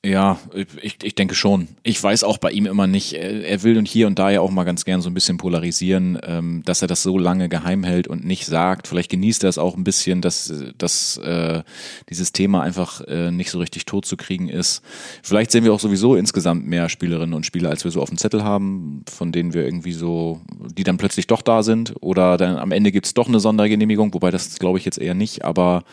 Ja, 0.06 0.38
ich, 0.53 0.97
ich 1.01 1.16
denke 1.16 1.34
schon. 1.34 1.68
Ich 1.82 2.01
weiß 2.01 2.24
auch 2.24 2.38
bei 2.38 2.51
ihm 2.51 2.68
immer 2.68 2.86
nicht, 2.86 3.14
er 3.14 3.64
will 3.64 3.76
und 3.76 3.88
hier 3.88 4.06
und 4.06 4.20
da 4.20 4.30
ja 4.30 4.39
auch 4.39 4.51
mal 4.51 4.64
ganz 4.64 4.86
gern 4.86 5.01
so 5.01 5.10
ein 5.10 5.16
bisschen 5.16 5.38
polarisieren, 5.38 6.20
ähm, 6.22 6.62
dass 6.64 6.84
er 6.84 6.88
das 6.88 7.01
so 7.01 7.18
lange 7.18 7.49
geheim 7.49 7.84
hält 7.84 8.08
und 8.08 8.24
nicht 8.24 8.45
sagt. 8.45 8.88
Vielleicht 8.88 9.10
genießt 9.10 9.43
er 9.43 9.49
es 9.49 9.58
auch 9.58 9.76
ein 9.76 9.84
bisschen, 9.84 10.22
dass, 10.22 10.53
dass 10.78 11.18
äh, 11.18 11.64
dieses 12.08 12.34
Thema 12.34 12.62
einfach 12.62 13.01
äh, 13.08 13.32
nicht 13.32 13.49
so 13.49 13.58
richtig 13.58 13.86
tot 13.86 14.06
zu 14.06 14.16
kriegen 14.16 14.47
ist. 14.47 14.84
Vielleicht 15.24 15.49
sehen 15.49 15.64
wir 15.64 15.74
auch 15.74 15.80
sowieso 15.80 16.16
insgesamt 16.16 16.68
mehr 16.68 16.88
Spielerinnen 16.88 17.34
und 17.34 17.47
Spieler, 17.47 17.72
als 17.72 17.84
wir 17.84 17.89
so 17.89 17.99
auf 17.99 18.10
dem 18.10 18.20
Zettel 18.20 18.43
haben, 18.43 19.03
von 19.10 19.32
denen 19.32 19.56
wir 19.56 19.66
irgendwie 19.66 19.93
so, 19.93 20.39
die 20.78 20.84
dann 20.84 20.97
plötzlich 20.97 21.26
doch 21.26 21.41
da 21.41 21.64
sind. 21.64 21.95
Oder 22.01 22.38
dann 22.38 22.58
am 22.58 22.72
Ende 22.72 22.91
gibt's 22.91 23.16
doch 23.16 23.28
eine 23.28 23.39
Sondergenehmigung, 23.39 24.14
wobei 24.14 24.30
das 24.30 24.60
glaube 24.60 24.78
ich 24.78 24.86
jetzt 24.86 24.99
eher 24.99 25.16
nicht, 25.16 25.43
aber 25.43 25.84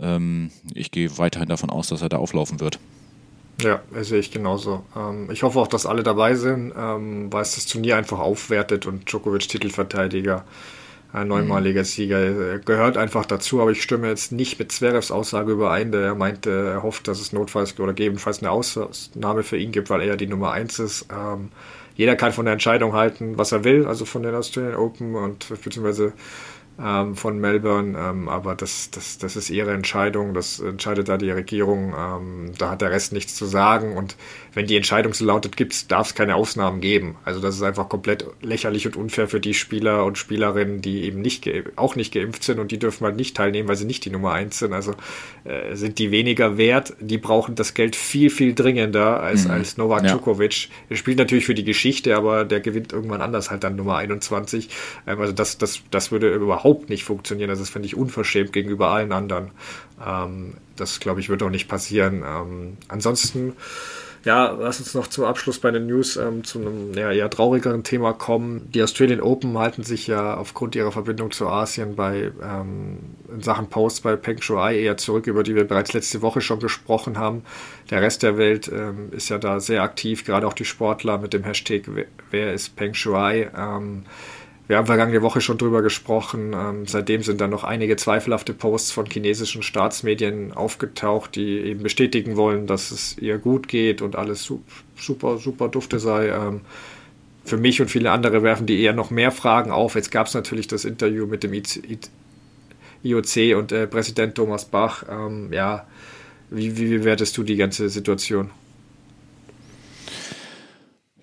ähm, 0.00 0.50
ich 0.72 0.90
gehe 0.90 1.18
weiterhin 1.18 1.50
davon 1.50 1.68
aus, 1.68 1.88
dass 1.88 2.00
er 2.00 2.08
da 2.08 2.16
auflaufen 2.16 2.58
wird. 2.58 2.78
Ja, 3.60 3.80
sehe 4.00 4.18
ich 4.18 4.30
genauso. 4.30 4.84
Ähm, 4.96 5.30
ich 5.30 5.42
hoffe 5.42 5.58
auch, 5.60 5.68
dass 5.68 5.86
alle 5.86 6.02
dabei 6.02 6.34
sind, 6.34 6.72
ähm, 6.76 7.32
weil 7.32 7.42
es 7.42 7.54
das 7.54 7.66
Turnier 7.66 7.96
einfach 7.96 8.18
aufwertet 8.18 8.86
und 8.86 9.10
Djokovic 9.10 9.48
Titelverteidiger, 9.48 10.44
ein 11.12 11.28
neunmaliger 11.28 11.84
Sieger, 11.84 12.58
gehört 12.58 12.96
einfach 12.96 13.26
dazu. 13.26 13.60
Aber 13.60 13.70
ich 13.70 13.82
stimme 13.82 14.08
jetzt 14.08 14.32
nicht 14.32 14.58
mit 14.58 14.72
Zverevs 14.72 15.10
Aussage 15.10 15.52
überein, 15.52 15.92
der 15.92 16.14
meinte, 16.14 16.50
er 16.50 16.82
hofft, 16.82 17.06
dass 17.06 17.20
es 17.20 17.32
notfalls 17.32 17.78
oder 17.78 17.92
gegebenenfalls 17.92 18.40
eine 18.40 18.50
Ausnahme 18.50 19.42
für 19.42 19.58
ihn 19.58 19.72
gibt, 19.72 19.90
weil 19.90 20.00
er 20.00 20.06
ja 20.08 20.16
die 20.16 20.26
Nummer 20.26 20.52
eins 20.52 20.78
ist. 20.78 21.06
Ähm, 21.12 21.50
jeder 21.94 22.16
kann 22.16 22.32
von 22.32 22.46
der 22.46 22.54
Entscheidung 22.54 22.94
halten, 22.94 23.36
was 23.36 23.52
er 23.52 23.64
will, 23.64 23.86
also 23.86 24.06
von 24.06 24.22
den 24.22 24.34
Australian 24.34 24.76
Open 24.76 25.14
und 25.14 25.48
beziehungsweise 25.48 26.14
ähm, 26.80 27.14
von 27.14 27.38
Melbourne, 27.38 27.98
ähm, 27.98 28.28
aber 28.28 28.54
das, 28.54 28.90
das, 28.90 29.18
das 29.18 29.36
ist 29.36 29.50
ihre 29.50 29.72
Entscheidung, 29.72 30.34
das 30.34 30.58
entscheidet 30.60 31.08
da 31.08 31.16
die 31.18 31.30
Regierung, 31.30 31.94
ähm, 31.96 32.52
da 32.58 32.70
hat 32.70 32.80
der 32.80 32.90
Rest 32.90 33.12
nichts 33.12 33.34
zu 33.34 33.46
sagen 33.46 33.96
und 33.96 34.16
wenn 34.54 34.66
die 34.66 34.76
Entscheidung 34.76 35.14
so 35.14 35.24
lautet, 35.24 35.56
darf 35.90 36.08
es 36.08 36.14
keine 36.14 36.34
Ausnahmen 36.34 36.80
geben. 36.80 37.16
Also 37.24 37.40
das 37.40 37.54
ist 37.54 37.62
einfach 37.62 37.88
komplett 37.88 38.26
lächerlich 38.42 38.86
und 38.86 38.96
unfair 38.96 39.28
für 39.28 39.40
die 39.40 39.54
Spieler 39.54 40.04
und 40.04 40.18
Spielerinnen, 40.18 40.82
die 40.82 41.04
eben 41.04 41.20
nicht 41.20 41.48
auch 41.76 41.96
nicht 41.96 42.12
geimpft 42.12 42.44
sind 42.44 42.58
und 42.58 42.70
die 42.70 42.78
dürfen 42.78 43.04
halt 43.04 43.16
nicht 43.16 43.36
teilnehmen, 43.36 43.68
weil 43.68 43.76
sie 43.76 43.86
nicht 43.86 44.04
die 44.04 44.10
Nummer 44.10 44.32
eins 44.32 44.58
sind. 44.58 44.72
Also 44.72 44.94
äh, 45.44 45.74
sind 45.74 45.98
die 45.98 46.10
weniger 46.10 46.58
wert, 46.58 46.94
die 47.00 47.18
brauchen 47.18 47.54
das 47.54 47.74
Geld 47.74 47.96
viel, 47.96 48.30
viel 48.30 48.54
dringender 48.54 49.20
als, 49.20 49.44
mhm. 49.44 49.52
als 49.52 49.76
Novak 49.76 50.04
ja. 50.04 50.10
Djokovic. 50.10 50.68
Er 50.88 50.96
spielt 50.96 51.18
natürlich 51.18 51.46
für 51.46 51.54
die 51.54 51.64
Geschichte, 51.64 52.16
aber 52.16 52.44
der 52.44 52.60
gewinnt 52.60 52.92
irgendwann 52.92 53.22
anders 53.22 53.50
halt 53.50 53.64
dann 53.64 53.76
Nummer 53.76 53.96
21. 53.96 54.68
Ähm, 55.06 55.20
also 55.20 55.32
das, 55.32 55.58
das, 55.58 55.82
das 55.90 56.12
würde 56.12 56.32
überhaupt 56.34 56.90
nicht 56.90 57.04
funktionieren. 57.04 57.50
Also 57.50 57.62
das 57.62 57.70
finde 57.70 57.86
ich 57.86 57.96
unverschämt 57.96 58.52
gegenüber 58.52 58.88
allen 58.88 59.12
anderen. 59.12 59.50
Ähm, 60.04 60.54
das, 60.76 61.00
glaube 61.00 61.20
ich, 61.20 61.28
wird 61.28 61.42
auch 61.42 61.50
nicht 61.50 61.68
passieren. 61.68 62.22
Ähm, 62.26 62.76
ansonsten 62.88 63.54
ja, 64.24 64.50
lass 64.52 64.78
uns 64.78 64.94
noch 64.94 65.08
zum 65.08 65.24
Abschluss 65.24 65.58
bei 65.58 65.70
den 65.70 65.86
News 65.86 66.16
ähm, 66.16 66.44
zu 66.44 66.60
einem 66.60 66.94
ja, 66.94 67.10
eher 67.10 67.28
traurigeren 67.28 67.82
Thema 67.82 68.12
kommen. 68.12 68.70
Die 68.72 68.82
Australian 68.82 69.20
Open 69.20 69.58
halten 69.58 69.82
sich 69.82 70.06
ja 70.06 70.36
aufgrund 70.36 70.76
ihrer 70.76 70.92
Verbindung 70.92 71.32
zu 71.32 71.48
Asien 71.48 71.96
bei 71.96 72.30
ähm, 72.42 72.98
in 73.32 73.42
Sachen 73.42 73.68
Posts 73.68 74.02
bei 74.02 74.16
Peng 74.16 74.40
Shuai 74.40 74.78
eher 74.78 74.96
zurück, 74.96 75.26
über 75.26 75.42
die 75.42 75.56
wir 75.56 75.64
bereits 75.64 75.92
letzte 75.92 76.22
Woche 76.22 76.40
schon 76.40 76.60
gesprochen 76.60 77.18
haben. 77.18 77.42
Der 77.90 78.00
Rest 78.00 78.22
der 78.22 78.38
Welt 78.38 78.70
ähm, 78.72 79.08
ist 79.10 79.28
ja 79.28 79.38
da 79.38 79.58
sehr 79.58 79.82
aktiv, 79.82 80.24
gerade 80.24 80.46
auch 80.46 80.54
die 80.54 80.64
Sportler 80.64 81.18
mit 81.18 81.32
dem 81.32 81.42
Hashtag 81.42 81.82
Wer 82.30 82.52
ist 82.52 82.76
Peng 82.76 82.94
Shuai? 82.94 83.50
Ähm, 83.56 84.04
wir 84.72 84.78
haben 84.78 84.86
vergangene 84.86 85.20
Woche 85.20 85.42
schon 85.42 85.58
drüber 85.58 85.82
gesprochen. 85.82 86.54
Ähm, 86.54 86.86
seitdem 86.86 87.22
sind 87.22 87.42
dann 87.42 87.50
noch 87.50 87.62
einige 87.62 87.96
zweifelhafte 87.96 88.54
Posts 88.54 88.92
von 88.92 89.04
chinesischen 89.04 89.62
Staatsmedien 89.62 90.54
aufgetaucht, 90.54 91.36
die 91.36 91.58
eben 91.58 91.82
bestätigen 91.82 92.36
wollen, 92.36 92.66
dass 92.66 92.90
es 92.90 93.18
ihr 93.18 93.36
gut 93.36 93.68
geht 93.68 94.00
und 94.00 94.16
alles 94.16 94.50
super, 94.96 95.36
super 95.36 95.68
dufte 95.68 95.98
sei. 95.98 96.28
Ähm, 96.28 96.62
für 97.44 97.58
mich 97.58 97.82
und 97.82 97.90
viele 97.90 98.12
andere 98.12 98.42
werfen 98.42 98.64
die 98.64 98.80
eher 98.80 98.94
noch 98.94 99.10
mehr 99.10 99.30
Fragen 99.30 99.72
auf. 99.72 99.94
Jetzt 99.94 100.10
gab 100.10 100.26
es 100.26 100.32
natürlich 100.32 100.68
das 100.68 100.86
Interview 100.86 101.26
mit 101.26 101.42
dem 101.42 101.52
IOC 101.52 103.58
und 103.58 103.72
äh, 103.72 103.86
Präsident 103.86 104.36
Thomas 104.36 104.64
Bach. 104.64 105.04
Ähm, 105.06 105.52
ja, 105.52 105.86
wie, 106.48 106.78
wie 106.78 106.96
bewertest 106.96 107.36
du 107.36 107.42
die 107.42 107.56
ganze 107.56 107.90
Situation? 107.90 108.48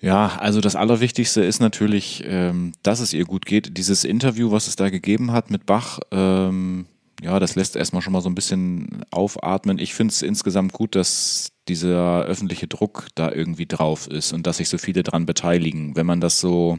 Ja, 0.00 0.36
also 0.38 0.60
das 0.60 0.76
Allerwichtigste 0.76 1.44
ist 1.44 1.60
natürlich, 1.60 2.24
ähm, 2.26 2.72
dass 2.82 3.00
es 3.00 3.12
ihr 3.12 3.24
gut 3.24 3.44
geht. 3.44 3.76
Dieses 3.76 4.04
Interview, 4.04 4.50
was 4.50 4.66
es 4.66 4.76
da 4.76 4.88
gegeben 4.88 5.32
hat 5.32 5.50
mit 5.50 5.66
Bach, 5.66 6.00
ähm, 6.10 6.86
ja, 7.22 7.38
das 7.38 7.54
lässt 7.54 7.76
erstmal 7.76 8.00
schon 8.00 8.14
mal 8.14 8.22
so 8.22 8.30
ein 8.30 8.34
bisschen 8.34 9.04
aufatmen. 9.10 9.78
Ich 9.78 9.92
finde 9.92 10.12
es 10.12 10.22
insgesamt 10.22 10.72
gut, 10.72 10.94
dass 10.96 11.52
dieser 11.68 12.22
öffentliche 12.22 12.66
Druck 12.66 13.08
da 13.14 13.30
irgendwie 13.30 13.66
drauf 13.66 14.06
ist 14.06 14.32
und 14.32 14.46
dass 14.46 14.56
sich 14.56 14.70
so 14.70 14.78
viele 14.78 15.02
dran 15.02 15.26
beteiligen. 15.26 15.96
Wenn 15.96 16.06
man 16.06 16.22
das 16.22 16.40
so, 16.40 16.78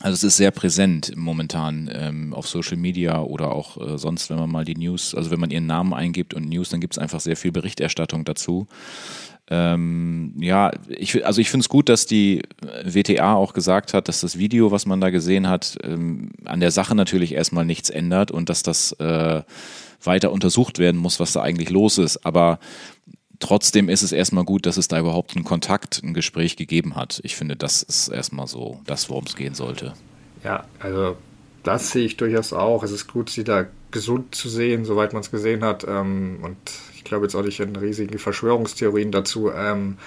also 0.00 0.14
es 0.14 0.24
ist 0.24 0.36
sehr 0.36 0.50
präsent 0.50 1.12
momentan 1.16 1.90
ähm, 1.90 2.34
auf 2.34 2.46
Social 2.46 2.76
Media 2.76 3.22
oder 3.22 3.52
auch 3.52 3.80
äh, 3.80 3.96
sonst, 3.96 4.28
wenn 4.28 4.36
man 4.36 4.50
mal 4.50 4.66
die 4.66 4.76
News, 4.76 5.14
also 5.14 5.30
wenn 5.30 5.40
man 5.40 5.50
ihren 5.50 5.66
Namen 5.66 5.94
eingibt 5.94 6.34
und 6.34 6.50
News, 6.50 6.68
dann 6.68 6.80
gibt 6.80 6.94
es 6.94 6.98
einfach 6.98 7.20
sehr 7.20 7.36
viel 7.36 7.50
Berichterstattung 7.50 8.26
dazu. 8.26 8.68
Ähm, 9.54 10.32
ja, 10.38 10.70
ich, 10.88 11.26
also 11.26 11.42
ich 11.42 11.50
finde 11.50 11.64
es 11.64 11.68
gut, 11.68 11.90
dass 11.90 12.06
die 12.06 12.40
WTA 12.84 13.34
auch 13.34 13.52
gesagt 13.52 13.92
hat, 13.92 14.08
dass 14.08 14.22
das 14.22 14.38
Video, 14.38 14.70
was 14.70 14.86
man 14.86 14.98
da 15.02 15.10
gesehen 15.10 15.46
hat, 15.46 15.76
ähm, 15.84 16.30
an 16.46 16.60
der 16.60 16.70
Sache 16.70 16.94
natürlich 16.94 17.34
erstmal 17.34 17.66
nichts 17.66 17.90
ändert 17.90 18.30
und 18.30 18.48
dass 18.48 18.62
das 18.62 18.92
äh, 18.92 19.42
weiter 20.02 20.32
untersucht 20.32 20.78
werden 20.78 20.98
muss, 20.98 21.20
was 21.20 21.34
da 21.34 21.42
eigentlich 21.42 21.68
los 21.68 21.98
ist. 21.98 22.24
Aber 22.24 22.60
trotzdem 23.40 23.90
ist 23.90 24.00
es 24.00 24.12
erstmal 24.12 24.44
gut, 24.44 24.64
dass 24.64 24.78
es 24.78 24.88
da 24.88 24.98
überhaupt 24.98 25.36
einen 25.36 25.44
Kontakt, 25.44 26.00
ein 26.02 26.14
Gespräch 26.14 26.56
gegeben 26.56 26.96
hat. 26.96 27.20
Ich 27.22 27.36
finde, 27.36 27.54
das 27.54 27.82
ist 27.82 28.08
erstmal 28.08 28.46
so 28.46 28.80
das, 28.86 29.10
worum 29.10 29.24
es 29.26 29.36
gehen 29.36 29.54
sollte. 29.54 29.92
Ja, 30.42 30.64
also 30.78 31.18
das 31.62 31.90
sehe 31.90 32.06
ich 32.06 32.16
durchaus 32.16 32.54
auch. 32.54 32.84
Es 32.84 32.90
ist 32.90 33.06
gut, 33.06 33.28
sie 33.28 33.44
da 33.44 33.66
gesund 33.90 34.34
zu 34.34 34.48
sehen, 34.48 34.86
soweit 34.86 35.12
man 35.12 35.20
es 35.20 35.30
gesehen 35.30 35.62
hat. 35.62 35.84
Ähm, 35.86 36.38
und 36.40 36.56
glaube 37.12 37.26
jetzt 37.26 37.34
auch 37.34 37.44
nicht 37.44 37.60
in 37.60 37.76
riesigen 37.76 38.18
Verschwörungstheorien 38.18 39.12
dazu. 39.12 39.50
Ähm, 39.52 39.98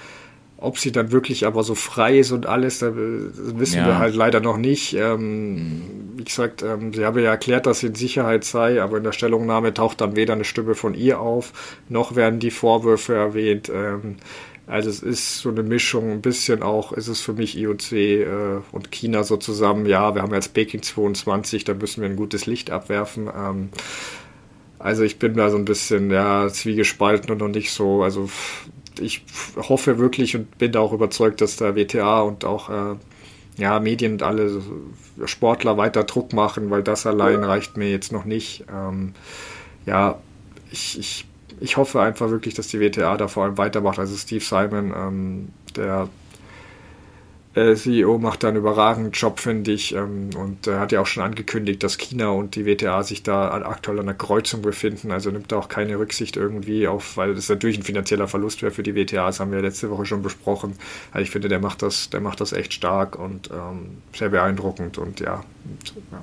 ob 0.58 0.78
sie 0.78 0.90
dann 0.90 1.12
wirklich 1.12 1.46
aber 1.46 1.62
so 1.62 1.74
frei 1.74 2.18
ist 2.18 2.32
und 2.32 2.46
alles, 2.46 2.78
da 2.78 2.92
wissen 2.94 3.78
ja. 3.78 3.86
wir 3.86 3.98
halt 3.98 4.14
leider 4.14 4.40
noch 4.40 4.56
nicht. 4.56 4.94
Ähm. 4.94 5.82
Wie 6.16 6.24
gesagt, 6.24 6.62
ähm, 6.62 6.94
sie 6.94 7.04
habe 7.04 7.20
ja 7.20 7.30
erklärt, 7.30 7.66
dass 7.66 7.80
sie 7.80 7.88
in 7.88 7.94
Sicherheit 7.94 8.42
sei, 8.42 8.82
aber 8.82 8.96
in 8.96 9.04
der 9.04 9.12
Stellungnahme 9.12 9.74
taucht 9.74 10.00
dann 10.00 10.16
weder 10.16 10.32
eine 10.32 10.44
Stimme 10.44 10.74
von 10.74 10.94
ihr 10.94 11.20
auf, 11.20 11.52
noch 11.90 12.16
werden 12.16 12.40
die 12.40 12.50
Vorwürfe 12.50 13.14
erwähnt. 13.14 13.70
Ähm, 13.72 14.16
also 14.66 14.90
es 14.90 15.00
ist 15.00 15.38
so 15.38 15.50
eine 15.50 15.62
Mischung, 15.62 16.10
ein 16.10 16.22
bisschen 16.22 16.62
auch 16.62 16.92
ist 16.92 17.06
es 17.06 17.20
für 17.20 17.34
mich 17.34 17.56
IOC 17.56 17.92
äh, 17.92 18.26
und 18.72 18.90
China 18.90 19.22
so 19.22 19.36
zusammen. 19.36 19.86
Ja, 19.86 20.14
wir 20.14 20.22
haben 20.22 20.34
jetzt 20.34 20.54
Peking 20.54 20.82
22, 20.82 21.64
da 21.64 21.74
müssen 21.74 22.00
wir 22.00 22.08
ein 22.08 22.16
gutes 22.16 22.46
Licht 22.46 22.70
abwerfen. 22.70 23.28
Ähm, 23.28 23.68
also 24.86 25.02
ich 25.02 25.18
bin 25.18 25.34
da 25.34 25.50
so 25.50 25.56
ein 25.56 25.64
bisschen 25.64 26.12
ja, 26.12 26.48
zwiegespalten 26.48 27.32
und 27.32 27.38
noch 27.38 27.48
nicht 27.48 27.72
so. 27.72 28.04
Also 28.04 28.30
ich 29.00 29.24
hoffe 29.56 29.98
wirklich 29.98 30.36
und 30.36 30.58
bin 30.58 30.70
da 30.70 30.78
auch 30.78 30.92
überzeugt, 30.92 31.40
dass 31.40 31.56
der 31.56 31.74
WTA 31.74 32.20
und 32.20 32.44
auch 32.44 32.70
äh, 32.70 32.96
ja, 33.56 33.80
Medien 33.80 34.12
und 34.12 34.22
alle 34.22 34.62
Sportler 35.24 35.76
weiter 35.76 36.04
Druck 36.04 36.32
machen, 36.32 36.70
weil 36.70 36.84
das 36.84 37.04
allein 37.04 37.42
reicht 37.42 37.76
mir 37.76 37.90
jetzt 37.90 38.12
noch 38.12 38.24
nicht. 38.24 38.64
Ähm, 38.72 39.14
ja, 39.86 40.20
ich, 40.70 41.00
ich, 41.00 41.26
ich 41.58 41.76
hoffe 41.76 42.00
einfach 42.00 42.30
wirklich, 42.30 42.54
dass 42.54 42.68
die 42.68 42.78
WTA 42.78 43.16
da 43.16 43.26
vor 43.26 43.42
allem 43.42 43.58
weitermacht. 43.58 43.98
Also 43.98 44.14
Steve 44.16 44.44
Simon, 44.44 44.94
ähm, 44.96 45.48
der 45.74 46.08
CEO 47.56 48.18
macht 48.18 48.42
da 48.42 48.48
einen 48.48 48.58
überragenden 48.58 49.12
Job, 49.12 49.40
finde 49.40 49.72
ich. 49.72 49.94
Ähm, 49.94 50.30
und 50.36 50.66
er 50.66 50.78
hat 50.78 50.92
ja 50.92 51.00
auch 51.00 51.06
schon 51.06 51.22
angekündigt, 51.22 51.82
dass 51.82 51.96
China 51.96 52.28
und 52.28 52.54
die 52.54 52.66
WTA 52.66 53.02
sich 53.02 53.22
da 53.22 53.50
aktuell 53.62 53.98
an 53.98 54.06
der 54.06 54.14
Kreuzung 54.14 54.60
befinden. 54.60 55.10
Also 55.10 55.30
nimmt 55.30 55.50
da 55.52 55.56
auch 55.56 55.68
keine 55.68 55.98
Rücksicht 55.98 56.36
irgendwie 56.36 56.86
auf, 56.86 57.16
weil 57.16 57.34
das 57.34 57.48
natürlich 57.48 57.78
ein 57.78 57.82
finanzieller 57.82 58.28
Verlust 58.28 58.60
wäre 58.60 58.72
für 58.72 58.82
die 58.82 58.94
WTA. 58.94 59.26
Das 59.26 59.40
haben 59.40 59.52
wir 59.52 59.62
letzte 59.62 59.90
Woche 59.90 60.04
schon 60.04 60.22
besprochen. 60.22 60.74
Also 61.12 61.22
ich 61.22 61.30
finde, 61.30 61.48
der 61.48 61.58
macht 61.58 61.80
das, 61.82 62.10
der 62.10 62.20
macht 62.20 62.42
das 62.42 62.52
echt 62.52 62.74
stark 62.74 63.18
und 63.18 63.50
ähm, 63.50 64.02
sehr 64.14 64.28
beeindruckend 64.28 64.98
und 64.98 65.20
ja. 65.20 65.42
Und, 65.64 65.94
ja. 66.12 66.22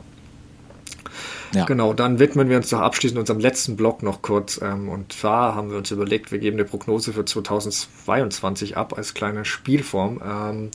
Ja. 1.56 1.66
Genau, 1.66 1.94
dann 1.94 2.18
widmen 2.18 2.50
wir 2.50 2.58
uns 2.58 2.72
noch 2.72 2.80
abschließend 2.80 3.20
unserem 3.20 3.40
letzten 3.40 3.76
Blog 3.76 4.02
noch 4.02 4.22
kurz. 4.22 4.60
Ähm, 4.62 4.90
und 4.90 5.14
zwar 5.14 5.56
haben 5.56 5.70
wir 5.70 5.78
uns 5.78 5.92
überlegt, 5.92 6.32
wir 6.32 6.40
geben 6.40 6.58
eine 6.58 6.66
Prognose 6.66 7.14
für 7.14 7.26
2022 7.26 8.76
ab 8.78 8.98
als 8.98 9.14
kleine 9.14 9.46
Spielform. 9.46 10.22
Ähm, 10.26 10.72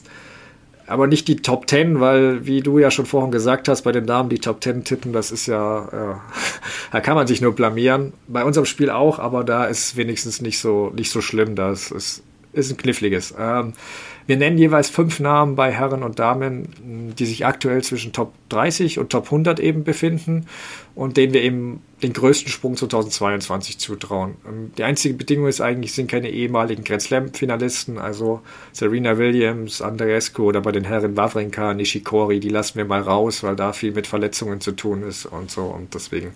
aber 0.89 1.07
nicht 1.07 1.29
die 1.29 1.37
Top 1.37 1.69
10, 1.69 2.01
weil, 2.01 2.47
wie 2.47 2.61
du 2.61 2.79
ja 2.79 2.91
schon 2.91 3.07
vorhin 3.07 3.31
gesagt 3.31 3.69
hast, 3.69 3.83
bei 3.83 3.93
den 3.93 4.07
Damen 4.07 4.29
die 4.29 4.39
Top 4.39 4.63
10 4.63 4.85
tippen, 4.85 5.13
das 5.13 5.31
ist 5.31 5.47
ja, 5.47 5.85
äh, 5.87 6.15
da 6.93 7.01
kann 7.01 7.15
man 7.15 7.27
sich 7.27 7.41
nur 7.41 7.55
blamieren. 7.55 8.13
Bei 8.27 8.45
unserem 8.45 8.65
Spiel 8.65 8.91
auch, 8.91 9.19
aber 9.19 9.45
da 9.45 9.67
ist 9.67 9.97
wenigstens 9.97 10.41
nicht 10.41 10.59
so, 10.59 10.91
nicht 10.95 11.11
so 11.11 11.21
schlimm. 11.21 11.55
Das 11.55 11.91
ist, 11.91 12.23
ist 12.53 12.71
ein 12.71 12.77
kniffliges. 12.77 13.35
Ähm, 13.39 13.73
wir 14.29 14.37
nennen 14.37 14.59
jeweils 14.59 14.91
fünf 14.91 15.21
Namen 15.21 15.57
bei 15.57 15.73
Herren 15.73 16.03
und 16.03 16.19
Damen, 16.19 17.15
die 17.19 17.25
sich 17.25 17.47
aktuell 17.47 17.83
zwischen 17.83 18.13
Top 18.13 18.35
30 18.51 18.99
und 18.99 19.11
Top 19.11 19.25
100 19.25 19.59
eben 19.59 19.85
befinden 19.85 20.47
und 20.95 21.17
denen 21.17 21.33
wir 21.33 21.43
eben 21.43 21.83
den 22.03 22.13
größten 22.13 22.51
Sprung 22.51 22.77
2022 22.77 23.79
zutrauen. 23.79 24.37
Ähm, 24.47 24.71
die 24.77 24.85
einzige 24.85 25.15
Bedingung 25.15 25.49
ist 25.49 25.63
eigentlich, 25.63 25.95
sind 25.95 26.11
keine 26.11 26.29
ehemaligen 26.29 26.85
Grand 26.85 27.03
Slam-Finalisten, 27.03 27.97
also 27.97 28.43
Serena 28.73 29.17
Williams, 29.17 29.81
Andreescu 29.81 30.45
oder 30.45 30.61
bei 30.61 30.73
den 30.73 30.85
Herren 30.85 31.17
Wawrinka, 31.17 31.73
Nishikori, 31.73 32.39
die 32.39 32.51
lassen 32.51 32.77
wir 32.77 32.85
mal 32.85 33.01
raus, 33.01 33.43
weil 33.43 33.57
da 33.57 33.73
viel 33.73 33.93
mit 33.93 34.07
Verletzungen 34.07 34.61
zu 34.61 34.73
tun 34.73 35.03
ist 35.03 35.25
und 35.25 35.51
so 35.51 35.63
und 35.63 35.95
deswegen 35.95 36.33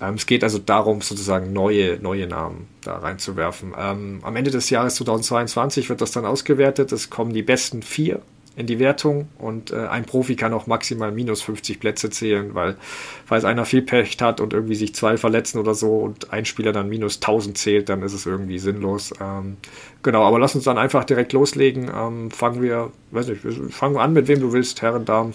es 0.00 0.26
geht 0.26 0.44
also 0.44 0.58
darum, 0.58 1.00
sozusagen 1.00 1.52
neue, 1.52 1.98
neue 2.00 2.26
Namen 2.26 2.68
da 2.82 2.98
reinzuwerfen. 2.98 3.74
Ähm, 3.76 4.20
am 4.22 4.36
Ende 4.36 4.50
des 4.50 4.70
Jahres 4.70 4.94
2022 4.96 5.88
wird 5.88 6.00
das 6.00 6.12
dann 6.12 6.24
ausgewertet. 6.24 6.92
Es 6.92 7.10
kommen 7.10 7.32
die 7.32 7.42
besten 7.42 7.82
vier 7.82 8.22
in 8.58 8.66
die 8.66 8.80
Wertung 8.80 9.28
und 9.38 9.70
äh, 9.70 9.86
ein 9.86 10.04
Profi 10.04 10.34
kann 10.34 10.52
auch 10.52 10.66
maximal 10.66 11.12
minus 11.12 11.42
50 11.42 11.78
Plätze 11.78 12.10
zählen, 12.10 12.56
weil 12.56 12.76
falls 13.24 13.44
einer 13.44 13.64
viel 13.64 13.82
Pech 13.82 14.16
hat 14.20 14.40
und 14.40 14.52
irgendwie 14.52 14.74
sich 14.74 14.96
zwei 14.96 15.16
verletzen 15.16 15.60
oder 15.60 15.74
so 15.74 15.98
und 15.98 16.32
ein 16.32 16.44
Spieler 16.44 16.72
dann 16.72 16.88
minus 16.88 17.16
1000 17.16 17.56
zählt, 17.56 17.88
dann 17.88 18.02
ist 18.02 18.14
es 18.14 18.26
irgendwie 18.26 18.58
sinnlos. 18.58 19.12
Ähm, 19.20 19.58
genau, 20.02 20.24
aber 20.24 20.40
lass 20.40 20.56
uns 20.56 20.64
dann 20.64 20.76
einfach 20.76 21.04
direkt 21.04 21.32
loslegen. 21.32 21.88
Ähm, 21.94 22.32
fangen 22.32 22.60
wir, 22.60 22.90
weiß 23.12 23.28
nicht, 23.28 23.42
fangen 23.72 23.94
wir 23.94 24.00
an 24.00 24.12
mit 24.12 24.26
wem 24.26 24.40
du 24.40 24.52
willst, 24.52 24.82
Herren, 24.82 25.04
Damen. 25.04 25.34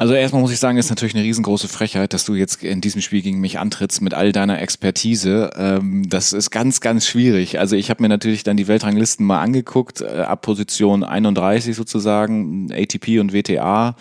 Also 0.00 0.14
erstmal 0.14 0.40
muss 0.40 0.50
ich 0.50 0.58
sagen, 0.58 0.78
ist 0.78 0.88
natürlich 0.88 1.14
eine 1.14 1.24
riesengroße 1.24 1.68
Frechheit, 1.68 2.14
dass 2.14 2.24
du 2.24 2.32
jetzt 2.32 2.64
in 2.64 2.80
diesem 2.80 3.02
Spiel 3.02 3.20
gegen 3.20 3.38
mich 3.38 3.58
antrittst 3.58 4.00
mit 4.00 4.14
all 4.14 4.32
deiner 4.32 4.58
Expertise. 4.62 5.50
Ähm, 5.58 6.08
das 6.08 6.32
ist 6.32 6.50
ganz, 6.50 6.80
ganz 6.80 7.06
schwierig. 7.06 7.58
Also 7.58 7.76
ich 7.76 7.90
habe 7.90 8.02
mir 8.02 8.08
natürlich 8.08 8.42
dann 8.42 8.56
die 8.56 8.66
Weltranglisten 8.66 9.26
mal 9.26 9.42
angeguckt, 9.42 10.00
äh, 10.00 10.22
ab 10.22 10.40
Position 10.40 11.04
31 11.04 11.76
sozusagen, 11.76 12.72
ATP 12.72 13.20
und 13.20 13.34
WTA. 13.34 13.94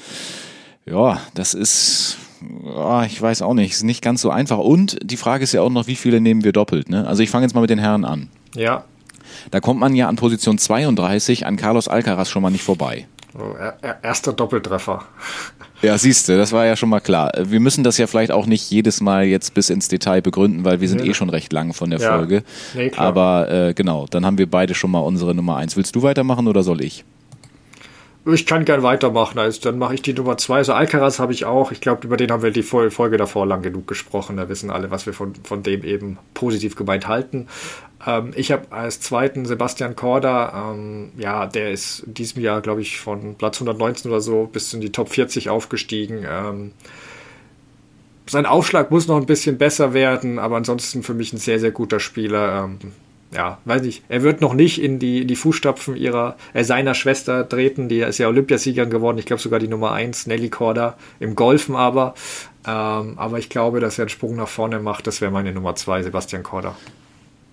Ja, 0.86 1.20
das 1.34 1.54
ist, 1.54 2.18
ich 3.06 3.22
weiß 3.22 3.41
auch 3.41 3.54
nicht, 3.54 3.74
ist 3.74 3.84
nicht 3.84 4.02
ganz 4.02 4.22
so 4.22 4.30
einfach. 4.30 4.60
Und 4.60 5.00
die 5.04 5.18
Frage 5.18 5.43
ist 5.43 5.52
ja 5.52 5.62
auch 5.64 5.70
noch, 5.70 5.88
wie 5.88 5.97
viele 5.97 6.22
nehmen 6.22 6.45
wir 6.45 6.54
doppelt? 6.54 6.88
Ne? 6.88 7.06
Also 7.06 7.24
ich 7.24 7.30
fange 7.30 7.43
jetzt 7.45 7.56
mal 7.56 7.60
mit 7.62 7.72
den 7.72 7.80
Herren 7.80 8.06
an. 8.06 8.30
Ja. 8.56 8.86
Da 9.52 9.60
kommt 9.60 9.82
man 9.82 9.93
ja 9.95 10.08
an 10.08 10.16
Position 10.16 10.58
32 10.60 11.45
an 11.45 11.58
Carlos 11.58 11.89
Alcaraz 11.89 12.30
schon 12.30 12.41
mal 12.41 12.52
nicht 12.52 12.64
vorbei. 12.64 13.06
Oh, 13.38 13.54
erster 14.02 14.34
Doppeltreffer. 14.34 15.06
Ja, 15.82 15.98
siehst 15.98 16.28
du, 16.28 16.36
das 16.36 16.52
war 16.52 16.66
ja 16.66 16.76
schon 16.76 16.90
mal 16.90 17.00
klar. 17.00 17.32
Wir 17.42 17.62
müssen 17.62 17.86
das 17.86 17.98
ja 17.98 18.06
vielleicht 18.06 18.34
auch 18.34 18.46
nicht 18.46 18.70
jedes 18.70 19.00
Mal 19.00 19.24
jetzt 19.24 19.54
bis 19.54 19.70
ins 19.70 19.88
Detail 19.88 20.22
begründen, 20.22 20.66
weil 20.66 20.82
wir 20.82 20.90
sind 20.90 21.02
nee. 21.02 21.12
eh 21.12 21.14
schon 21.14 21.30
recht 21.30 21.54
lang 21.54 21.74
von 21.74 21.90
der 21.90 22.00
ja. 22.00 22.18
Folge. 22.18 22.44
Nee, 22.74 22.92
Aber 22.98 23.50
äh, 23.50 23.74
genau, 23.74 24.06
dann 24.10 24.26
haben 24.26 24.38
wir 24.38 24.52
beide 24.52 24.76
schon 24.76 24.92
mal 24.92 25.00
unsere 25.00 25.34
Nummer 25.34 25.56
eins. 25.56 25.78
Willst 25.78 25.96
du 25.96 26.02
weitermachen 26.02 26.50
oder 26.50 26.64
soll 26.64 26.82
ich? 26.82 27.06
Ich 28.26 28.46
kann 28.46 28.66
gern 28.66 28.84
weitermachen. 28.84 29.40
Also 29.40 29.62
dann 29.62 29.80
mache 29.80 29.94
ich 29.94 30.02
die 30.02 30.14
Nummer 30.14 30.38
zwei. 30.38 30.58
Also 30.58 30.74
Alcaraz 30.74 31.20
habe 31.20 31.32
ich 31.32 31.46
auch. 31.46 31.72
Ich 31.72 31.80
glaube, 31.80 32.06
über 32.06 32.18
den 32.18 32.32
haben 32.32 32.44
wir 32.44 32.52
die 32.52 32.64
Folge 32.64 33.18
davor 33.18 33.46
lang 33.46 33.62
genug 33.62 33.88
gesprochen. 33.88 34.38
Da 34.38 34.50
wissen 34.50 34.70
alle, 34.70 34.92
was 34.92 35.06
wir 35.06 35.14
von, 35.14 35.34
von 35.44 35.64
dem 35.64 35.84
eben 35.84 36.18
positiv 36.34 36.76
gemeint 36.76 37.08
halten. 37.08 37.48
Ähm, 38.06 38.34
ich 38.36 38.52
habe 38.52 38.72
als 38.72 39.02
zweiten 39.02 39.45
Sebastian 39.45 39.95
Korda. 39.95 40.72
Ähm, 40.72 41.12
ja, 41.18 41.47
der 41.47 41.72
ist 41.72 42.02
in 42.02 42.14
diesem 42.14 42.41
Jahr, 42.41 42.62
glaube 42.62 42.82
ich, 42.82 43.00
von 43.00 43.36
Platz 43.36 43.58
119 43.58 44.10
oder 44.12 44.22
so 44.22 44.45
bis 44.52 44.74
in 44.74 44.82
die 44.82 44.91
Top 44.91 45.10
40 45.10 45.50
aufgestiegen. 45.50 46.26
Ähm, 46.28 46.72
sein 48.28 48.45
Aufschlag 48.45 48.91
muss 48.91 49.08
noch 49.08 49.18
ein 49.18 49.26
bisschen 49.26 49.58
besser 49.58 49.93
werden, 49.93 50.39
aber 50.39 50.58
ansonsten 50.58 51.04
für 51.04 51.14
mich 51.14 51.34
ein 51.34 51.38
sehr, 51.38 51.60
sehr 51.60 51.72
guter 51.72 52.00
Spieler. 52.00 52.66
Ähm, 52.66 52.91
ja, 53.32 53.60
weiß 53.66 53.84
ich, 53.84 54.02
er 54.10 54.24
wird 54.24 54.41
noch 54.41 54.54
nicht 54.54 54.82
in 54.82 54.97
die, 54.97 55.22
in 55.22 55.28
die 55.28 55.36
Fußstapfen 55.36 55.95
ihrer, 55.95 56.36
äh, 56.54 56.64
seiner 56.64 56.95
Schwester 56.95 57.47
treten, 57.47 57.88
die 57.88 58.00
ist 58.00 58.18
ja 58.18 58.28
Olympiasiegerin 58.28 58.89
geworden, 58.89 59.20
ich 59.20 59.26
glaube 59.26 59.41
sogar 59.41 59.60
die 59.60 59.68
Nummer 59.68 59.91
1, 59.91 60.26
Nelly 60.26 60.50
Korda, 60.50 60.97
im 61.20 61.36
Golfen 61.36 61.76
aber. 61.76 62.16
Ähm, 62.66 63.14
aber 63.18 63.38
ich 63.38 63.50
glaube, 63.50 63.80
dass 63.80 64.00
er 64.00 64.04
einen 64.04 64.10
Sprung 64.10 64.36
nach 64.36 64.47
vorne 64.47 64.80
macht, 64.80 65.06
das 65.06 65.22
wäre 65.22 65.32
meine 65.32 65.54
Nummer 65.54 65.76
2, 65.76 66.04
Sebastian 66.04 66.41
Korda. 66.41 66.76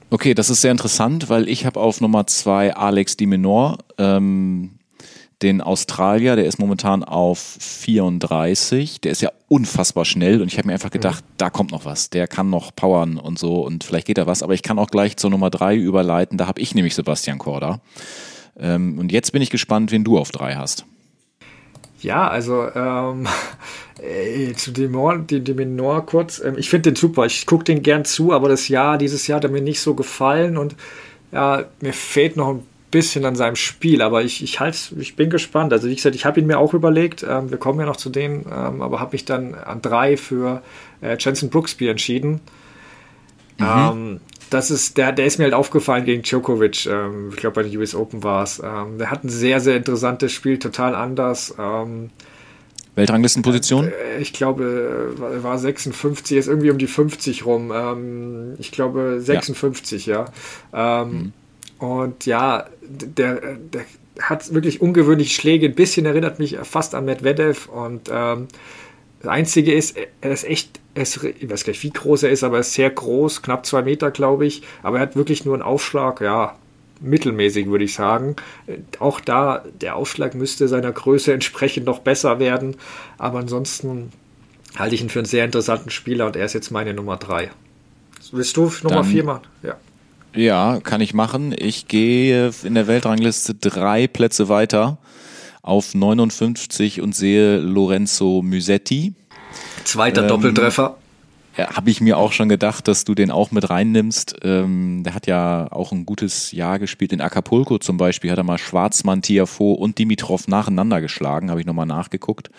Okay, 0.09 0.35
das 0.35 0.51
ist 0.51 0.61
sehr 0.61 0.71
interessant, 0.71 1.29
weil 1.29 1.49
ich 1.49 1.67
habe 1.67 1.81
auf 1.81 2.01
Nummer 2.01 2.27
2 2.27 2.77
Alex 2.77 3.17
Dimenor. 3.17 3.79
Ähm, 3.99 4.79
den 5.43 5.61
Australier, 5.61 6.37
der 6.37 6.47
ist 6.47 6.59
momentan 6.59 7.05
auf 7.05 7.59
34, 7.61 9.01
der 9.01 9.13
ist 9.13 9.21
ja 9.21 9.31
unfassbar 9.49 10.05
schnell 10.05 10.41
und 10.41 10.49
ich 10.49 10.57
habe 10.57 10.69
mir 10.69 10.75
einfach 10.75 10.91
gedacht, 10.91 11.25
mhm. 11.25 11.35
da 11.37 11.51
kommt 11.51 11.73
noch 11.73 11.85
was, 11.85 12.09
der 12.09 12.27
kann 12.27 12.49
noch 12.49 12.75
powern 12.75 13.19
und 13.19 13.39
so 13.39 13.67
und 13.67 13.85
vielleicht 13.85 14.07
geht 14.07 14.17
da 14.17 14.27
was, 14.27 14.43
aber 14.43 14.55
ich 14.55 14.63
kann 14.63 14.79
auch 14.79 14.89
gleich 14.89 15.17
zur 15.19 15.29
Nummer 15.31 15.51
3 15.51 15.77
überleiten, 15.77 16.39
da 16.39 16.47
habe 16.47 16.61
ich 16.61 16.75
nämlich 16.75 16.95
Sebastian 16.95 17.39
Korda. 17.39 17.81
Ähm, 18.59 18.99
und 18.99 19.13
jetzt 19.13 19.33
bin 19.33 19.43
ich 19.43 19.51
gespannt, 19.51 19.91
wen 19.91 20.05
du 20.05 20.19
auf 20.19 20.31
3 20.31 20.55
hast. 20.55 20.87
Ja, 22.07 22.29
also 22.29 22.69
ähm, 22.73 23.27
äh, 24.01 24.53
zu 24.53 24.71
dem 24.71 25.27
die, 25.27 25.41
die 25.41 25.55
Minor 25.55 26.07
kurz. 26.07 26.39
Ähm, 26.39 26.55
ich 26.57 26.71
finde 26.71 26.91
den 26.91 26.97
super. 26.97 27.27
Ich 27.27 27.47
gucke 27.47 27.65
den 27.65 27.83
gern 27.83 28.05
zu, 28.05 28.33
aber 28.33 28.49
das 28.49 28.69
Jahr, 28.69 28.97
dieses 28.97 29.27
Jahr 29.27 29.39
hat 29.39 29.45
er 29.45 29.51
mir 29.51 29.61
nicht 29.61 29.81
so 29.81 29.95
gefallen 29.95 30.57
und 30.57 30.77
ja, 31.33 31.65
mir 31.81 31.93
fehlt 31.93 32.37
noch 32.37 32.51
ein 32.51 32.63
bisschen 32.93 33.25
an 33.25 33.35
seinem 33.35 33.57
Spiel, 33.57 34.03
aber 34.03 34.23
ich, 34.23 34.45
ich 34.45 34.61
halt, 34.61 34.93
ich 34.97 35.17
bin 35.17 35.31
gespannt. 35.31 35.73
Also 35.73 35.89
wie 35.89 35.97
gesagt, 35.97 36.15
ich 36.15 36.25
habe 36.25 36.39
ihn 36.39 36.47
mir 36.47 36.59
auch 36.59 36.75
überlegt, 36.75 37.27
ähm, 37.29 37.51
wir 37.51 37.59
kommen 37.59 37.81
ja 37.81 37.87
noch 37.87 37.97
zu 37.97 38.09
denen, 38.09 38.47
ähm, 38.47 38.83
aber 38.83 39.01
habe 39.01 39.13
mich 39.13 39.25
dann 39.25 39.55
an 39.57 39.83
drei 39.83 40.17
für 40.17 40.63
äh, 41.03 41.17
Jensen 41.19 41.51
Brooksby 41.51 41.89
entschieden. 41.89 42.41
Mhm. 43.59 43.67
Ähm, 43.67 44.21
das 44.51 44.71
ist, 44.71 44.97
der, 44.97 45.13
der 45.13 45.27
ist 45.27 45.39
mir 45.39 45.45
halt 45.45 45.55
aufgefallen 45.55 46.05
gegen 46.05 46.23
Djokovic, 46.23 46.87
ähm, 46.87 47.31
ich 47.31 47.37
glaube 47.37 47.55
bei 47.55 47.63
den 47.69 47.77
US 47.79 47.95
Open 47.95 48.23
war 48.23 48.43
es. 48.43 48.63
Ähm, 48.65 48.99
der 48.99 49.11
hat 49.11 49.25
ein 49.25 49.29
sehr, 49.29 49.61
sehr 49.61 49.77
interessantes 49.77 50.33
Spiel, 50.33 50.59
total 50.59 50.95
anders. 50.95 51.55
Ähm, 51.59 52.11
Weltranglistenposition? 52.97 53.89
Äh, 53.89 54.21
ich 54.21 54.33
glaube, 54.33 55.15
er 55.21 55.43
war 55.43 55.59
56, 55.59 56.37
ist 56.37 56.49
irgendwie 56.49 56.71
um 56.71 56.79
die 56.79 56.87
50 56.87 57.45
rum. 57.45 57.71
Ähm, 57.75 58.55
ich 58.59 58.73
glaube 58.73 59.21
56, 59.21 60.07
ja. 60.07 60.27
ja. 60.73 61.03
Ähm, 61.03 61.11
mhm. 61.11 61.33
Und 61.79 62.27
ja, 62.27 62.67
der, 62.83 63.57
der 63.57 63.85
hat 64.21 64.53
wirklich 64.55 64.81
ungewöhnliche 64.81 65.35
Schläge. 65.35 65.67
Ein 65.67 65.75
bisschen 65.75 66.07
erinnert 66.07 66.39
mich 66.39 66.57
fast 66.63 66.95
an 66.95 67.05
Medvedev. 67.05 67.69
Und 67.69 68.09
ähm, 68.11 68.49
das 69.21 69.31
Einzige 69.31 69.75
ist, 69.75 69.97
er 70.21 70.31
ist 70.31 70.45
echt, 70.45 70.81
ist, 71.03 71.23
ich 71.23 71.51
weiß 71.51 71.65
gar 71.65 71.71
nicht, 71.73 71.83
wie 71.83 71.91
groß 71.91 72.25
er 72.25 72.31
ist, 72.31 72.45
aber 72.45 72.57
er 72.57 72.61
ist 72.61 72.73
sehr 72.73 72.91
groß, 72.91 73.43
knapp 73.43 73.67
zwei 73.67 73.83
Meter, 73.83 74.11
glaube 74.11 74.47
ich. 74.47 74.63
Aber 74.83 74.99
er 74.99 75.03
hat 75.03 75.17
wirklich 75.17 75.45
nur 75.45 75.55
einen 75.55 75.63
Aufschlag, 75.63 76.21
ja, 76.21 76.57
mittelmäßig, 77.01 77.67
würde 77.69 77.85
ich 77.85 77.95
sagen. 77.95 78.37
Auch 78.99 79.21
da, 79.21 79.65
der 79.81 79.97
Aufschlag 79.97 80.35
müsste 80.35 80.69
seiner 80.69 80.93
Größe 80.93 81.33
entsprechend 81.35 81.87
noch 81.87 82.01
besser 82.01 82.39
werden. 82.39 82.77
Aber 83.19 83.39
ansonsten 83.39 84.13
halte 84.77 84.95
ich 84.95 85.03
ihn 85.03 85.11
für 85.11 85.21
einen 85.21 85.27
sehr 85.27 85.45
interessanten 85.45 85.91
Spieler 85.91 86.27
und 86.27 86.37
er 86.37 86.45
ist 86.45 86.55
jetzt 86.55 86.71
meine 86.71 86.95
Nummer 86.95 87.17
drei. 87.17 87.51
Willst 88.33 88.57
du 88.57 88.73
Nummer 88.83 89.05
vier 89.05 89.25
machen? 89.25 89.43
Ja. 89.63 89.77
Ja, 90.35 90.81
kann 90.83 91.01
ich 91.01 91.15
machen. 91.15 91.55
Ich 91.57 91.89
gehe 91.89 92.51
in 92.63 92.75
der 92.75 92.87
Weltrangliste 92.87 93.55
drei 93.55 94.07
Plätze 94.07 94.49
weiter 94.49 94.99
auf 95.63 95.95
59 95.95 97.01
und 97.01 97.15
sehe 97.15 97.59
Lorenzo 97.59 98.43
Musetti. 98.43 99.15
Zweiter 99.87 100.23
ähm, 100.23 100.29
Doppeltreffer. 100.29 100.97
Ja, 101.57 101.75
habe 101.75 101.89
ich 101.89 102.03
mir 102.03 102.19
auch 102.19 102.33
schon 102.33 102.51
gedacht, 102.51 102.87
dass 102.87 103.05
du 103.05 103.15
den 103.15 103.31
auch 103.31 103.51
mit 103.51 103.71
reinnimmst. 103.71 104.37
Ähm, 104.43 105.03
der 105.05 105.15
hat 105.15 105.27
ja 105.27 105.69
auch 105.71 105.91
ein 105.91 106.05
gutes 106.05 106.53
Jahr 106.53 106.79
gespielt. 106.79 107.15
In 107.15 107.23
Acapulco 107.23 107.79
zum 107.79 107.97
Beispiel 107.97 108.31
hat 108.31 108.39
er 108.39 108.45
mal 108.45 108.59
Schwarzmann, 108.59 109.23
Tiafo 109.23 109.73
und 109.73 109.99
Dimitrov 109.99 110.49
nacheinander 110.49 111.01
geschlagen, 111.01 111.51
habe 111.51 111.61
ich 111.61 111.67
nochmal 111.67 111.87
nachgeguckt. 111.87 112.51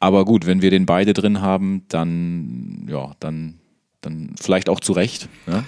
Aber 0.00 0.24
gut, 0.24 0.46
wenn 0.46 0.62
wir 0.62 0.70
den 0.70 0.86
beide 0.86 1.12
drin 1.12 1.42
haben, 1.42 1.84
dann, 1.88 2.86
ja, 2.88 3.12
dann, 3.20 3.58
dann 4.00 4.34
vielleicht 4.40 4.70
auch 4.70 4.80
zu 4.80 4.92
Recht. 4.92 5.28
Ne? 5.46 5.64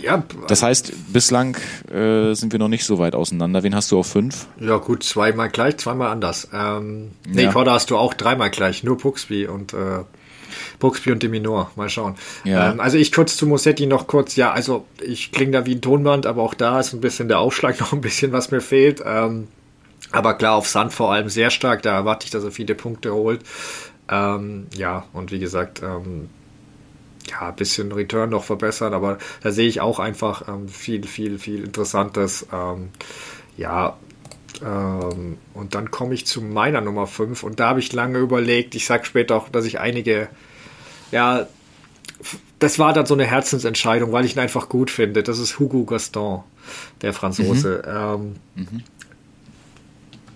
Ja. 0.00 0.22
Das 0.48 0.62
heißt, 0.62 1.12
bislang 1.12 1.56
äh, 1.90 2.34
sind 2.34 2.52
wir 2.52 2.58
noch 2.58 2.68
nicht 2.68 2.84
so 2.84 2.98
weit 2.98 3.14
auseinander. 3.14 3.62
Wen 3.62 3.74
hast 3.74 3.90
du 3.92 3.98
auf 3.98 4.06
fünf? 4.06 4.46
Ja, 4.60 4.76
gut, 4.76 5.02
zweimal 5.02 5.50
gleich, 5.50 5.76
zweimal 5.78 6.10
anders. 6.10 6.48
Ähm, 6.52 7.12
nee, 7.28 7.44
ja. 7.44 7.52
Korda 7.52 7.72
hast 7.72 7.90
du 7.90 7.96
auch 7.96 8.14
dreimal 8.14 8.50
gleich, 8.50 8.82
nur 8.82 8.98
Puxby 8.98 9.46
und 9.46 9.72
äh, 9.72 10.04
Puxby 10.78 11.12
und 11.12 11.22
Deminor. 11.22 11.70
Mal 11.76 11.88
schauen. 11.88 12.16
Ja. 12.44 12.72
Ähm, 12.72 12.80
also 12.80 12.98
ich 12.98 13.12
kurz 13.12 13.36
zu 13.36 13.46
Mossetti 13.46 13.86
noch 13.86 14.06
kurz, 14.06 14.36
ja, 14.36 14.52
also 14.52 14.86
ich 15.02 15.32
klinge 15.32 15.52
da 15.52 15.66
wie 15.66 15.74
ein 15.74 15.80
Tonband, 15.80 16.26
aber 16.26 16.42
auch 16.42 16.54
da 16.54 16.80
ist 16.80 16.92
ein 16.92 17.00
bisschen 17.00 17.28
der 17.28 17.38
Aufschlag 17.38 17.80
noch 17.80 17.92
ein 17.92 18.00
bisschen, 18.00 18.32
was 18.32 18.50
mir 18.50 18.60
fehlt. 18.60 19.02
Ähm, 19.04 19.48
aber 20.10 20.34
klar, 20.34 20.56
auf 20.56 20.68
Sand 20.68 20.92
vor 20.92 21.12
allem 21.12 21.28
sehr 21.28 21.50
stark, 21.50 21.82
da 21.82 21.94
erwarte 21.94 22.26
ich, 22.26 22.30
dass 22.30 22.44
er 22.44 22.52
viele 22.52 22.74
Punkte 22.74 23.14
holt. 23.14 23.40
Ähm, 24.10 24.66
ja, 24.74 25.04
und 25.12 25.32
wie 25.32 25.38
gesagt, 25.38 25.82
ähm, 25.82 26.28
ja, 27.30 27.48
ein 27.48 27.56
bisschen 27.56 27.92
Return 27.92 28.30
noch 28.30 28.44
verbessern, 28.44 28.94
aber 28.94 29.18
da 29.42 29.52
sehe 29.52 29.68
ich 29.68 29.80
auch 29.80 29.98
einfach 29.98 30.48
ähm, 30.48 30.68
viel, 30.68 31.06
viel, 31.06 31.38
viel 31.38 31.64
Interessantes. 31.64 32.46
Ähm, 32.52 32.90
ja, 33.56 33.96
ähm, 34.64 35.38
und 35.54 35.74
dann 35.74 35.90
komme 35.90 36.14
ich 36.14 36.26
zu 36.26 36.42
meiner 36.42 36.80
Nummer 36.80 37.06
5 37.06 37.42
und 37.42 37.60
da 37.60 37.70
habe 37.70 37.80
ich 37.80 37.92
lange 37.92 38.18
überlegt. 38.18 38.74
Ich 38.74 38.86
sage 38.86 39.04
später 39.04 39.36
auch, 39.36 39.48
dass 39.48 39.64
ich 39.64 39.80
einige, 39.80 40.28
ja, 41.10 41.46
das 42.58 42.78
war 42.78 42.92
dann 42.92 43.06
so 43.06 43.14
eine 43.14 43.24
Herzensentscheidung, 43.24 44.12
weil 44.12 44.24
ich 44.24 44.36
ihn 44.36 44.40
einfach 44.40 44.68
gut 44.68 44.90
finde. 44.90 45.22
Das 45.22 45.38
ist 45.38 45.58
Hugo 45.58 45.84
Gaston, 45.84 46.44
der 47.00 47.12
Franzose. 47.12 47.82
Mhm. 47.84 48.36
Ähm, 48.56 48.66
mhm. 48.70 48.82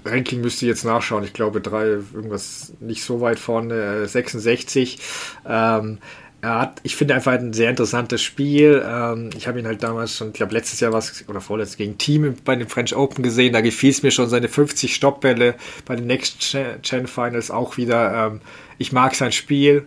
Ranking 0.05 0.41
müsste 0.41 0.64
ich 0.64 0.70
jetzt 0.70 0.84
nachschauen. 0.84 1.24
Ich 1.24 1.32
glaube, 1.32 1.61
drei, 1.61 1.87
irgendwas 1.87 2.72
nicht 2.80 3.03
so 3.03 3.20
weit 3.20 3.39
vorne, 3.39 4.07
66. 4.07 4.99
Äh, 5.45 5.78
ähm, 5.78 5.99
er 6.43 6.61
hat, 6.61 6.80
ich 6.82 6.97
finde 6.97 7.14
einfach 7.14 7.32
ein 7.32 7.53
sehr 7.53 7.70
interessantes 7.70 8.22
Spiel. 8.22 8.84
Ähm, 8.87 9.30
ich 9.37 9.49
habe 9.49 9.59
ihn 9.59 9.66
halt 9.66 9.82
damals 9.82 10.16
schon, 10.16 10.28
ich 10.28 10.34
glaube 10.34 10.53
letztes 10.53 10.80
Jahr 10.80 10.93
was 10.93 11.24
oder 11.28 11.41
vorletztes 11.41 11.76
gegen 11.76 11.99
Team 11.99 12.34
bei 12.45 12.55
den 12.55 12.68
French 12.68 12.95
Open 12.95 13.22
gesehen. 13.22 13.53
Da 13.53 13.61
gefiel 13.61 13.91
es 13.91 14.03
mir 14.03 14.11
schon 14.11 14.28
seine 14.28 14.49
50 14.49 14.95
Stoppbälle 14.95 15.55
bei 15.87 15.97
den 15.97 16.07
Next 16.07 16.57
Gen 16.82 17.07
Finals 17.07 17.51
auch 17.51 17.76
wieder. 17.76 18.26
Ähm, 18.26 18.41
ich 18.78 18.93
mag 18.93 19.14
sein 19.14 19.32
Spiel. 19.32 19.87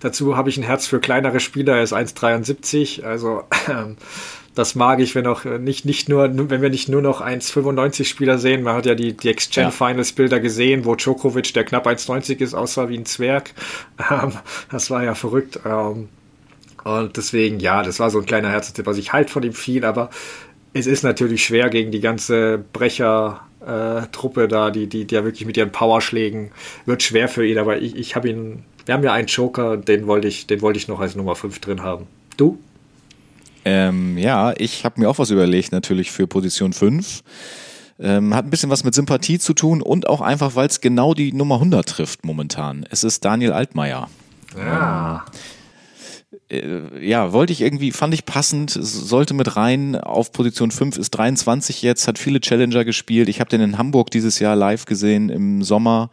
Dazu 0.00 0.36
habe 0.36 0.48
ich 0.48 0.56
ein 0.56 0.62
Herz 0.62 0.86
für 0.86 1.00
kleinere 1.00 1.40
Spieler. 1.40 1.76
Er 1.76 1.82
ist 1.82 1.92
1,73. 1.92 3.02
Also 3.02 3.42
ähm, 3.68 3.96
das 4.58 4.74
mag 4.74 4.98
ich, 4.98 5.14
wenn 5.14 5.26
auch 5.26 5.44
nicht, 5.44 5.84
nicht 5.84 6.08
nur, 6.08 6.28
wenn 6.50 6.60
wir 6.60 6.68
nicht 6.68 6.88
nur 6.88 7.00
noch 7.00 7.20
1,95 7.20 8.04
Spieler 8.04 8.38
sehen. 8.38 8.64
Man 8.64 8.74
hat 8.74 8.86
ja 8.86 8.96
die, 8.96 9.16
die 9.16 9.28
Exchange 9.28 9.70
Finals 9.70 10.12
Bilder 10.12 10.40
gesehen, 10.40 10.84
wo 10.84 10.96
Djokovic, 10.96 11.54
der 11.54 11.64
knapp 11.64 11.86
1,90 11.86 12.40
ist, 12.40 12.54
aussah 12.54 12.88
wie 12.88 12.98
ein 12.98 13.06
Zwerg. 13.06 13.54
Ähm, 14.10 14.32
das 14.70 14.90
war 14.90 15.02
ja 15.02 15.14
verrückt. 15.14 15.60
Ähm, 15.66 16.08
und 16.84 17.16
deswegen, 17.16 17.60
ja, 17.60 17.82
das 17.82 18.00
war 18.00 18.10
so 18.10 18.20
ein 18.20 18.26
kleiner 18.26 18.48
Herztipp. 18.50 18.86
Also 18.88 19.00
ich 19.00 19.12
halte 19.12 19.30
von 19.30 19.42
ihm 19.42 19.52
viel, 19.52 19.84
aber 19.84 20.08
es 20.72 20.86
ist 20.86 21.02
natürlich 21.02 21.44
schwer 21.44 21.68
gegen 21.68 21.90
die 21.90 22.00
ganze 22.00 22.64
Brecher, 22.72 23.40
äh, 23.60 24.06
Truppe 24.12 24.48
da, 24.48 24.70
die, 24.70 24.86
die, 24.86 25.04
die 25.04 25.14
ja 25.14 25.24
wirklich 25.24 25.46
mit 25.46 25.56
ihren 25.56 25.72
Powerschlägen 25.72 26.52
wird 26.86 27.02
schwer 27.02 27.28
für 27.28 27.46
ihn, 27.46 27.58
aber 27.58 27.78
ich, 27.78 27.96
ich 27.96 28.16
habe 28.16 28.28
ihn 28.28 28.64
wir 28.86 28.94
haben 28.94 29.04
ja 29.04 29.12
einen 29.12 29.26
Joker, 29.26 29.76
den 29.76 30.06
wollte 30.06 30.28
ich, 30.28 30.46
den 30.46 30.62
wollte 30.62 30.78
ich 30.78 30.88
noch 30.88 30.98
als 30.98 31.14
Nummer 31.14 31.36
5 31.36 31.58
drin 31.58 31.82
haben. 31.82 32.06
Du? 32.38 32.58
Ähm, 33.70 34.16
ja, 34.16 34.54
ich 34.56 34.86
habe 34.86 34.98
mir 34.98 35.10
auch 35.10 35.18
was 35.18 35.28
überlegt, 35.28 35.72
natürlich 35.72 36.10
für 36.10 36.26
Position 36.26 36.72
5. 36.72 37.22
Ähm, 38.00 38.34
hat 38.34 38.46
ein 38.46 38.50
bisschen 38.50 38.70
was 38.70 38.82
mit 38.82 38.94
Sympathie 38.94 39.38
zu 39.38 39.52
tun 39.52 39.82
und 39.82 40.08
auch 40.08 40.22
einfach, 40.22 40.54
weil 40.54 40.68
es 40.68 40.80
genau 40.80 41.12
die 41.12 41.34
Nummer 41.34 41.56
100 41.56 41.86
trifft 41.86 42.24
momentan. 42.24 42.86
Es 42.88 43.04
ist 43.04 43.26
Daniel 43.26 43.52
Altmaier. 43.52 44.08
Ja. 44.56 45.26
Äh, 46.48 47.06
ja, 47.06 47.34
wollte 47.34 47.52
ich 47.52 47.60
irgendwie, 47.60 47.92
fand 47.92 48.14
ich 48.14 48.24
passend, 48.24 48.70
sollte 48.70 49.34
mit 49.34 49.56
rein. 49.56 49.96
Auf 49.96 50.32
Position 50.32 50.70
5 50.70 50.96
ist 50.96 51.10
23 51.10 51.82
jetzt, 51.82 52.08
hat 52.08 52.18
viele 52.18 52.40
Challenger 52.40 52.86
gespielt. 52.86 53.28
Ich 53.28 53.38
habe 53.40 53.50
den 53.50 53.60
in 53.60 53.76
Hamburg 53.76 54.10
dieses 54.10 54.38
Jahr 54.38 54.56
live 54.56 54.86
gesehen 54.86 55.28
im 55.28 55.62
Sommer. 55.62 56.08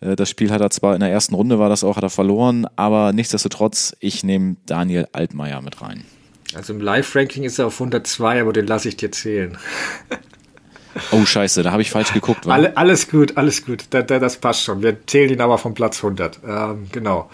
Äh, 0.00 0.14
das 0.14 0.30
Spiel 0.30 0.52
hat 0.52 0.60
er 0.60 0.70
zwar 0.70 0.94
in 0.94 1.00
der 1.00 1.10
ersten 1.10 1.34
Runde 1.34 1.58
war 1.58 1.68
das 1.68 1.82
auch, 1.82 1.96
hat 1.96 2.04
er 2.04 2.10
verloren, 2.10 2.68
aber 2.76 3.12
nichtsdestotrotz, 3.12 3.96
ich 3.98 4.22
nehme 4.22 4.54
Daniel 4.66 5.08
Altmaier 5.12 5.60
mit 5.60 5.82
rein. 5.82 6.04
Also 6.56 6.72
im 6.72 6.80
Live-Ranking 6.80 7.44
ist 7.44 7.58
er 7.58 7.66
auf 7.66 7.74
102, 7.74 8.40
aber 8.40 8.52
den 8.52 8.66
lasse 8.66 8.88
ich 8.88 8.96
dir 8.96 9.12
zählen. 9.12 9.58
Oh 11.10 11.24
Scheiße, 11.24 11.62
da 11.62 11.72
habe 11.72 11.82
ich 11.82 11.90
falsch 11.90 12.12
geguckt. 12.12 12.46
Alle, 12.46 12.76
alles 12.76 13.10
gut, 13.10 13.36
alles 13.36 13.64
gut. 13.64 13.86
Da, 13.90 14.02
da, 14.02 14.18
das 14.18 14.36
passt 14.36 14.62
schon. 14.62 14.82
Wir 14.82 15.06
zählen 15.06 15.30
ihn 15.30 15.40
aber 15.40 15.58
vom 15.58 15.74
Platz 15.74 15.96
100. 15.96 16.40
Ähm, 16.46 16.86
genau. 16.92 17.30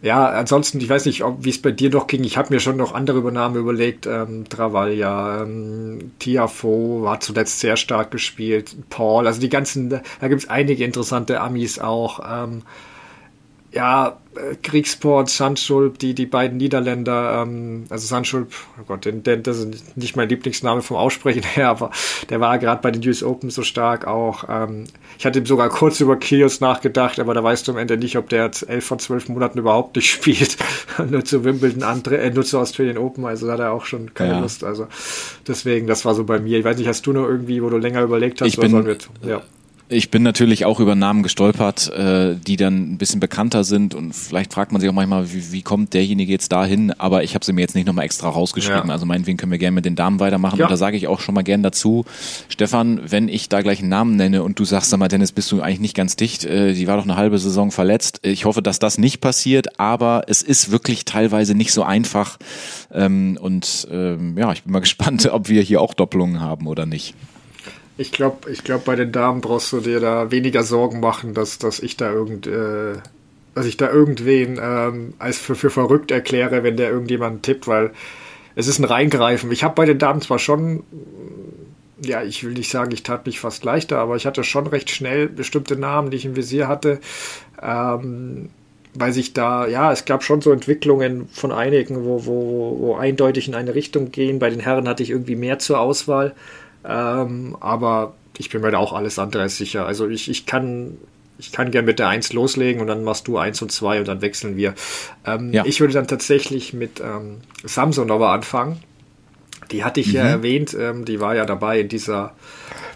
Ja, 0.00 0.28
ansonsten, 0.28 0.80
ich 0.80 0.88
weiß 0.88 1.06
nicht, 1.06 1.22
wie 1.40 1.50
es 1.50 1.62
bei 1.62 1.70
dir 1.70 1.88
doch 1.88 2.06
ging. 2.06 2.24
Ich 2.24 2.36
habe 2.36 2.52
mir 2.52 2.60
schon 2.60 2.76
noch 2.76 2.94
andere 2.94 3.18
Übernahmen 3.18 3.56
überlegt. 3.56 4.06
Ähm, 4.06 4.46
Travaglia, 4.48 5.42
ähm, 5.42 6.12
Tiafo 6.18 7.02
war 7.02 7.20
zuletzt 7.20 7.60
sehr 7.60 7.76
stark 7.76 8.10
gespielt. 8.10 8.76
Paul, 8.90 9.26
also 9.26 9.40
die 9.40 9.48
ganzen, 9.48 9.88
da 9.88 10.28
gibt 10.28 10.42
es 10.42 10.50
einige 10.50 10.84
interessante 10.84 11.40
Amis 11.40 11.78
auch. 11.78 12.20
Ähm, 12.26 12.62
ja, 13.74 14.18
äh, 14.36 14.54
Kriegsport, 14.62 15.28
Sandschulp, 15.28 15.98
die, 15.98 16.14
die 16.14 16.26
beiden 16.26 16.58
Niederländer, 16.58 17.42
ähm, 17.42 17.84
also 17.90 18.06
Sandschulp, 18.06 18.52
oh 18.80 18.84
Gott, 18.86 19.04
den, 19.04 19.22
den, 19.22 19.42
das 19.42 19.58
ist 19.58 19.96
nicht 19.96 20.16
mein 20.16 20.28
Lieblingsname 20.28 20.80
vom 20.82 20.96
Aussprechen 20.96 21.42
her, 21.54 21.68
aber 21.68 21.90
der 22.30 22.40
war 22.40 22.58
gerade 22.58 22.80
bei 22.80 22.90
den 22.90 23.06
US 23.08 23.22
Open 23.22 23.50
so 23.50 23.62
stark 23.62 24.06
auch. 24.06 24.44
Ähm, 24.48 24.84
ich 25.18 25.26
hatte 25.26 25.44
sogar 25.44 25.68
kurz 25.68 26.00
über 26.00 26.16
Kyrgios 26.16 26.60
nachgedacht, 26.60 27.18
aber 27.18 27.34
da 27.34 27.42
weißt 27.42 27.66
du 27.66 27.72
am 27.72 27.78
Ende 27.78 27.96
nicht, 27.96 28.16
ob 28.16 28.28
der 28.28 28.44
jetzt 28.44 28.68
elf 28.68 28.84
von 28.84 28.98
zwölf 28.98 29.28
Monaten 29.28 29.58
überhaupt 29.58 29.96
nicht 29.96 30.10
spielt. 30.10 30.56
nur 31.10 31.24
zu 31.24 31.44
Wimbledon, 31.44 31.82
andere, 31.82 32.18
äh, 32.18 32.30
nur 32.30 32.44
zu 32.44 32.58
Australian 32.58 32.98
Open, 32.98 33.24
also 33.24 33.46
da 33.46 33.54
hat 33.54 33.60
er 33.60 33.72
auch 33.72 33.86
schon 33.86 34.14
keine 34.14 34.34
ja. 34.34 34.40
Lust. 34.40 34.62
Also 34.62 34.86
deswegen, 35.46 35.86
das 35.86 36.04
war 36.04 36.14
so 36.14 36.24
bei 36.24 36.38
mir. 36.38 36.58
Ich 36.58 36.64
weiß 36.64 36.78
nicht, 36.78 36.88
hast 36.88 37.06
du 37.06 37.12
noch 37.12 37.26
irgendwie, 37.26 37.62
wo 37.62 37.70
du 37.70 37.78
länger 37.78 38.02
überlegt 38.02 38.40
hast? 38.40 38.48
Ich 38.48 38.56
bin, 38.56 38.72
wir, 38.84 38.96
ja. 39.26 39.42
Ich 39.94 40.10
bin 40.10 40.24
natürlich 40.24 40.64
auch 40.64 40.80
über 40.80 40.96
Namen 40.96 41.22
gestolpert, 41.22 41.88
äh, 41.92 42.34
die 42.34 42.56
dann 42.56 42.94
ein 42.94 42.98
bisschen 42.98 43.20
bekannter 43.20 43.62
sind. 43.62 43.94
Und 43.94 44.12
vielleicht 44.12 44.52
fragt 44.52 44.72
man 44.72 44.80
sich 44.80 44.90
auch 44.90 44.94
manchmal, 44.94 45.32
wie, 45.32 45.52
wie 45.52 45.62
kommt 45.62 45.94
derjenige 45.94 46.32
jetzt 46.32 46.50
dahin, 46.50 46.90
aber 46.98 47.22
ich 47.22 47.36
habe 47.36 47.44
sie 47.44 47.52
mir 47.52 47.60
jetzt 47.60 47.76
nicht 47.76 47.86
nochmal 47.86 48.04
extra 48.04 48.28
rausgeschrieben, 48.28 48.88
ja. 48.88 48.92
also 48.92 49.06
meinetwegen 49.06 49.38
können 49.38 49.52
wir 49.52 49.58
gerne 49.58 49.76
mit 49.76 49.84
den 49.84 49.94
Damen 49.94 50.18
weitermachen. 50.18 50.58
Ja. 50.58 50.64
und 50.64 50.70
da 50.72 50.76
sage 50.76 50.96
ich 50.96 51.06
auch 51.06 51.20
schon 51.20 51.34
mal 51.34 51.42
gern 51.42 51.62
dazu, 51.62 52.04
Stefan, 52.48 53.00
wenn 53.08 53.28
ich 53.28 53.48
da 53.48 53.62
gleich 53.62 53.78
einen 53.78 53.88
Namen 53.88 54.16
nenne 54.16 54.42
und 54.42 54.58
du 54.58 54.64
sagst, 54.64 54.90
sag 54.90 54.98
mal 54.98 55.08
Dennis, 55.08 55.30
bist 55.30 55.52
du 55.52 55.62
eigentlich 55.62 55.80
nicht 55.80 55.96
ganz 55.96 56.16
dicht, 56.16 56.44
äh, 56.44 56.74
die 56.74 56.88
war 56.88 56.96
doch 56.96 57.04
eine 57.04 57.16
halbe 57.16 57.38
Saison 57.38 57.70
verletzt, 57.70 58.18
ich 58.22 58.46
hoffe, 58.46 58.62
dass 58.62 58.80
das 58.80 58.98
nicht 58.98 59.20
passiert, 59.20 59.78
aber 59.78 60.24
es 60.26 60.42
ist 60.42 60.72
wirklich 60.72 61.04
teilweise 61.04 61.54
nicht 61.54 61.72
so 61.72 61.84
einfach. 61.84 62.38
Ähm, 62.92 63.38
und 63.40 63.86
ähm, 63.92 64.36
ja, 64.36 64.50
ich 64.52 64.64
bin 64.64 64.72
mal 64.72 64.80
gespannt, 64.84 65.28
ob 65.32 65.48
wir 65.48 65.62
hier 65.62 65.80
auch 65.80 65.94
Doppelungen 65.94 66.40
haben 66.40 66.66
oder 66.66 66.84
nicht. 66.84 67.14
Ich 67.96 68.10
glaube, 68.10 68.50
ich 68.50 68.64
glaub, 68.64 68.84
bei 68.84 68.96
den 68.96 69.12
Damen 69.12 69.40
brauchst 69.40 69.72
du 69.72 69.80
dir 69.80 70.00
da 70.00 70.30
weniger 70.30 70.64
Sorgen 70.64 71.00
machen, 71.00 71.32
dass, 71.32 71.58
dass 71.58 71.78
ich 71.78 71.96
da 71.96 72.12
irgend, 72.12 72.46
äh, 72.46 72.94
dass 73.54 73.66
ich 73.66 73.76
da 73.76 73.90
irgendwen 73.90 74.58
ähm, 74.60 75.14
als 75.18 75.38
für, 75.38 75.54
für 75.54 75.70
verrückt 75.70 76.10
erkläre, 76.10 76.64
wenn 76.64 76.76
der 76.76 76.90
irgendjemanden 76.90 77.42
tippt, 77.42 77.68
weil 77.68 77.92
es 78.56 78.66
ist 78.66 78.80
ein 78.80 78.84
Reingreifen. 78.84 79.50
Ich 79.52 79.62
habe 79.62 79.74
bei 79.74 79.84
den 79.84 79.98
Damen 79.98 80.20
zwar 80.20 80.40
schon, 80.40 80.82
ja, 82.04 82.22
ich 82.22 82.42
will 82.42 82.52
nicht 82.52 82.70
sagen, 82.70 82.90
ich 82.92 83.04
tat 83.04 83.26
mich 83.26 83.38
fast 83.38 83.64
leichter, 83.64 83.98
aber 83.98 84.16
ich 84.16 84.26
hatte 84.26 84.42
schon 84.42 84.66
recht 84.66 84.90
schnell 84.90 85.28
bestimmte 85.28 85.76
Namen, 85.76 86.10
die 86.10 86.16
ich 86.16 86.24
im 86.24 86.36
Visier 86.36 86.66
hatte. 86.66 87.00
Ähm, 87.62 88.50
weil 88.96 89.12
sich 89.12 89.32
da, 89.32 89.66
ja, 89.66 89.90
es 89.90 90.04
gab 90.04 90.22
schon 90.22 90.40
so 90.40 90.52
Entwicklungen 90.52 91.28
von 91.28 91.50
einigen, 91.50 92.04
wo, 92.04 92.26
wo, 92.26 92.76
wo 92.78 92.94
eindeutig 92.94 93.48
in 93.48 93.54
eine 93.54 93.74
Richtung 93.74 94.12
gehen. 94.12 94.38
Bei 94.38 94.50
den 94.50 94.60
Herren 94.60 94.88
hatte 94.88 95.02
ich 95.02 95.10
irgendwie 95.10 95.36
mehr 95.36 95.58
zur 95.58 95.80
Auswahl. 95.80 96.34
Ähm, 96.84 97.56
aber 97.60 98.14
ich 98.36 98.50
bin 98.50 98.60
mir 98.62 98.70
da 98.70 98.78
auch 98.78 98.92
alles 98.92 99.18
andere 99.18 99.42
als 99.42 99.56
sicher. 99.56 99.86
Also 99.86 100.08
ich, 100.08 100.28
ich 100.28 100.46
kann 100.46 100.98
ich 101.38 101.52
kann 101.52 101.70
gerne 101.70 101.86
mit 101.86 101.98
der 101.98 102.08
1 102.08 102.32
loslegen 102.32 102.80
und 102.80 102.86
dann 102.86 103.02
machst 103.02 103.26
du 103.26 103.38
1 103.38 103.60
und 103.62 103.72
2 103.72 104.00
und 104.00 104.08
dann 104.08 104.22
wechseln 104.22 104.56
wir. 104.56 104.74
Ähm, 105.26 105.52
ja. 105.52 105.64
Ich 105.66 105.80
würde 105.80 105.94
dann 105.94 106.06
tatsächlich 106.06 106.72
mit 106.72 107.00
ähm, 107.00 107.38
Samsonova 107.64 108.32
anfangen. 108.32 108.80
Die 109.70 109.82
hatte 109.82 110.00
ich 110.00 110.08
mhm. 110.08 110.14
ja 110.14 110.22
erwähnt, 110.24 110.76
ähm, 110.78 111.04
die 111.04 111.20
war 111.20 111.34
ja 111.34 111.44
dabei 111.44 111.80
in 111.80 111.88
dieser 111.88 112.34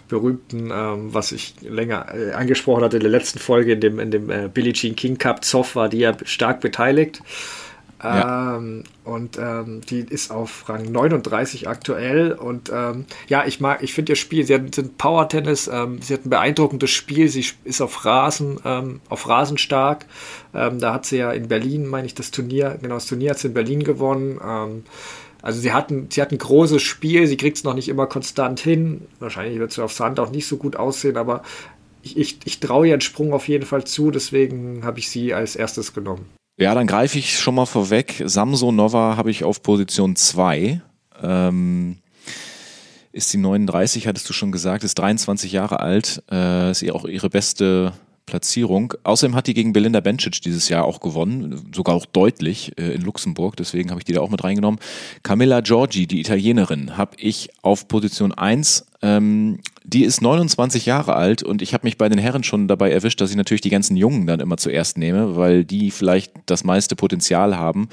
berühmten, 0.07 0.71
ähm, 0.73 1.13
was 1.13 1.31
ich 1.31 1.55
länger 1.61 2.07
äh, 2.13 2.31
angesprochen 2.31 2.83
hatte 2.83 2.97
in 2.97 3.03
der 3.03 3.11
letzten 3.11 3.39
Folge, 3.39 3.73
in 3.73 3.81
dem, 3.81 3.99
in 3.99 4.11
dem 4.11 4.29
äh, 4.29 4.49
Billie 4.51 4.73
Jean 4.73 4.95
King 4.95 5.17
Cup 5.17 5.43
Zoff 5.43 5.75
war 5.75 5.89
die 5.89 5.99
ja 5.99 6.13
stark 6.25 6.61
beteiligt. 6.61 7.21
Ja. 8.01 8.55
Ähm, 8.55 8.83
und 9.03 9.37
ähm, 9.37 9.81
die 9.89 9.99
ist 9.99 10.31
auf 10.31 10.69
Rang 10.69 10.89
39 10.91 11.67
aktuell. 11.67 12.31
Und 12.31 12.71
ähm, 12.73 13.05
ja, 13.27 13.45
ich 13.45 13.59
mag, 13.59 13.83
ich 13.83 13.93
finde 13.93 14.13
ihr 14.13 14.15
Spiel, 14.15 14.45
sie 14.45 14.55
hat, 14.55 14.73
sind 14.73 14.97
Power 14.97 15.27
Tennis, 15.27 15.69
ähm, 15.71 16.01
sie 16.01 16.13
hat 16.13 16.25
ein 16.25 16.29
beeindruckendes 16.29 16.91
Spiel, 16.91 17.27
sie 17.27 17.45
ist 17.65 17.81
auf 17.81 18.05
Rasen, 18.05 18.59
ähm, 18.63 19.01
auf 19.09 19.27
Rasen 19.27 19.57
stark. 19.57 20.05
Ähm, 20.53 20.79
da 20.79 20.93
hat 20.93 21.05
sie 21.05 21.17
ja 21.17 21.31
in 21.31 21.49
Berlin, 21.49 21.87
meine 21.87 22.07
ich, 22.07 22.15
das 22.15 22.31
Turnier, 22.31 22.77
genau, 22.81 22.95
das 22.95 23.07
Turnier 23.07 23.31
hat 23.31 23.39
sie 23.39 23.47
in 23.47 23.53
Berlin 23.53 23.83
gewonnen. 23.83 24.39
also 25.41 25.59
sie 25.59 25.73
hat, 25.73 25.91
ein, 25.91 26.07
sie 26.09 26.21
hat 26.21 26.31
ein 26.31 26.37
großes 26.37 26.81
Spiel, 26.81 27.27
sie 27.27 27.37
kriegt 27.37 27.57
es 27.57 27.63
noch 27.63 27.73
nicht 27.73 27.89
immer 27.89 28.07
konstant 28.07 28.59
hin. 28.59 29.07
Wahrscheinlich 29.19 29.59
wird 29.59 29.71
sie 29.71 29.83
auf 29.83 29.93
Sand 29.93 30.19
auch 30.19 30.31
nicht 30.31 30.47
so 30.47 30.57
gut 30.57 30.75
aussehen, 30.75 31.17
aber 31.17 31.43
ich, 32.01 32.17
ich, 32.17 32.39
ich 32.45 32.59
traue 32.59 32.87
ihr 32.87 32.93
einen 32.93 33.01
Sprung 33.01 33.33
auf 33.33 33.47
jeden 33.47 33.65
Fall 33.65 33.83
zu, 33.83 34.11
deswegen 34.11 34.83
habe 34.83 34.99
ich 34.99 35.09
sie 35.09 35.33
als 35.33 35.55
erstes 35.55 35.93
genommen. 35.93 36.38
Ja, 36.59 36.75
dann 36.75 36.87
greife 36.87 37.17
ich 37.17 37.39
schon 37.39 37.55
mal 37.55 37.65
vorweg. 37.65 38.21
Samso 38.25 38.73
Nova 38.73 39.15
habe 39.15 39.31
ich 39.31 39.45
auf 39.45 39.63
Position 39.63 40.17
2. 40.17 40.81
Ähm, 41.23 41.99
ist 43.13 43.31
die 43.31 43.37
39, 43.37 44.07
hattest 44.07 44.27
du 44.27 44.33
schon 44.33 44.51
gesagt, 44.51 44.83
ist 44.83 44.95
23 44.99 45.53
Jahre 45.53 45.79
alt, 45.79 46.21
äh, 46.29 46.69
ist 46.71 46.87
auch 46.91 47.05
ihre 47.05 47.29
beste 47.29 47.93
Platzierung. 48.29 48.93
Außerdem 49.03 49.35
hat 49.35 49.47
die 49.47 49.53
gegen 49.53 49.73
Belinda 49.73 49.99
Bencic 49.99 50.41
dieses 50.41 50.69
Jahr 50.69 50.85
auch 50.85 50.99
gewonnen, 50.99 51.69
sogar 51.73 51.95
auch 51.95 52.05
deutlich 52.05 52.77
äh, 52.77 52.93
in 52.93 53.01
Luxemburg, 53.01 53.57
deswegen 53.57 53.89
habe 53.89 53.99
ich 53.99 54.05
die 54.05 54.13
da 54.13 54.21
auch 54.21 54.29
mit 54.29 54.43
reingenommen. 54.43 54.79
Camilla 55.23 55.61
Giorgi, 55.61 56.07
die 56.07 56.21
Italienerin, 56.21 56.95
habe 56.97 57.15
ich 57.17 57.49
auf 57.61 57.87
Position 57.87 58.31
1. 58.31 58.85
Ähm, 59.01 59.59
die 59.83 60.03
ist 60.03 60.21
29 60.21 60.85
Jahre 60.85 61.15
alt 61.15 61.41
und 61.41 61.61
ich 61.61 61.73
habe 61.73 61.87
mich 61.87 61.97
bei 61.97 62.09
den 62.09 62.19
Herren 62.19 62.43
schon 62.43 62.67
dabei 62.67 62.91
erwischt, 62.91 63.19
dass 63.21 63.31
ich 63.31 63.37
natürlich 63.37 63.61
die 63.61 63.69
ganzen 63.69 63.95
Jungen 63.95 64.27
dann 64.27 64.39
immer 64.39 64.57
zuerst 64.57 64.97
nehme, 64.97 65.35
weil 65.35 65.65
die 65.65 65.89
vielleicht 65.89 66.31
das 66.45 66.63
meiste 66.63 66.95
Potenzial 66.95 67.57
haben. 67.57 67.89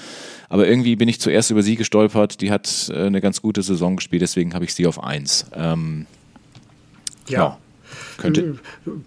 Aber 0.48 0.66
irgendwie 0.66 0.96
bin 0.96 1.08
ich 1.08 1.20
zuerst 1.20 1.50
über 1.50 1.62
sie 1.62 1.76
gestolpert. 1.76 2.40
Die 2.40 2.50
hat 2.50 2.90
äh, 2.92 3.06
eine 3.06 3.20
ganz 3.20 3.40
gute 3.40 3.62
Saison 3.62 3.96
gespielt, 3.96 4.22
deswegen 4.22 4.52
habe 4.52 4.64
ich 4.64 4.74
sie 4.74 4.86
auf 4.86 5.02
1. 5.02 5.46
Ähm, 5.54 6.06
ja. 7.28 7.38
ja. 7.38 7.58
Könnte. 8.18 8.58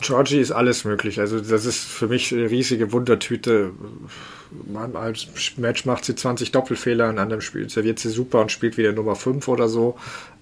Georgie 0.01 0.39
ist 0.39 0.51
alles 0.51 0.86
möglich. 0.86 1.20
Also 1.20 1.39
das 1.39 1.66
ist 1.66 1.80
für 1.80 2.07
mich 2.07 2.34
eine 2.34 2.49
riesige 2.49 2.91
Wundertüte. 2.91 3.72
Man 4.72 4.95
als 4.95 5.28
Match 5.57 5.86
macht 5.86 6.05
sie 6.05 6.16
20 6.16 6.51
Doppelfehler, 6.51 7.10
in 7.10 7.20
einem 7.20 7.41
Spiel 7.41 7.70
serviert 7.70 7.99
sie 7.99 8.10
super 8.10 8.41
und 8.41 8.51
spielt 8.51 8.78
wieder 8.78 8.91
Nummer 8.93 9.16
5 9.16 9.47
oder 9.47 9.70
so 9.70 9.95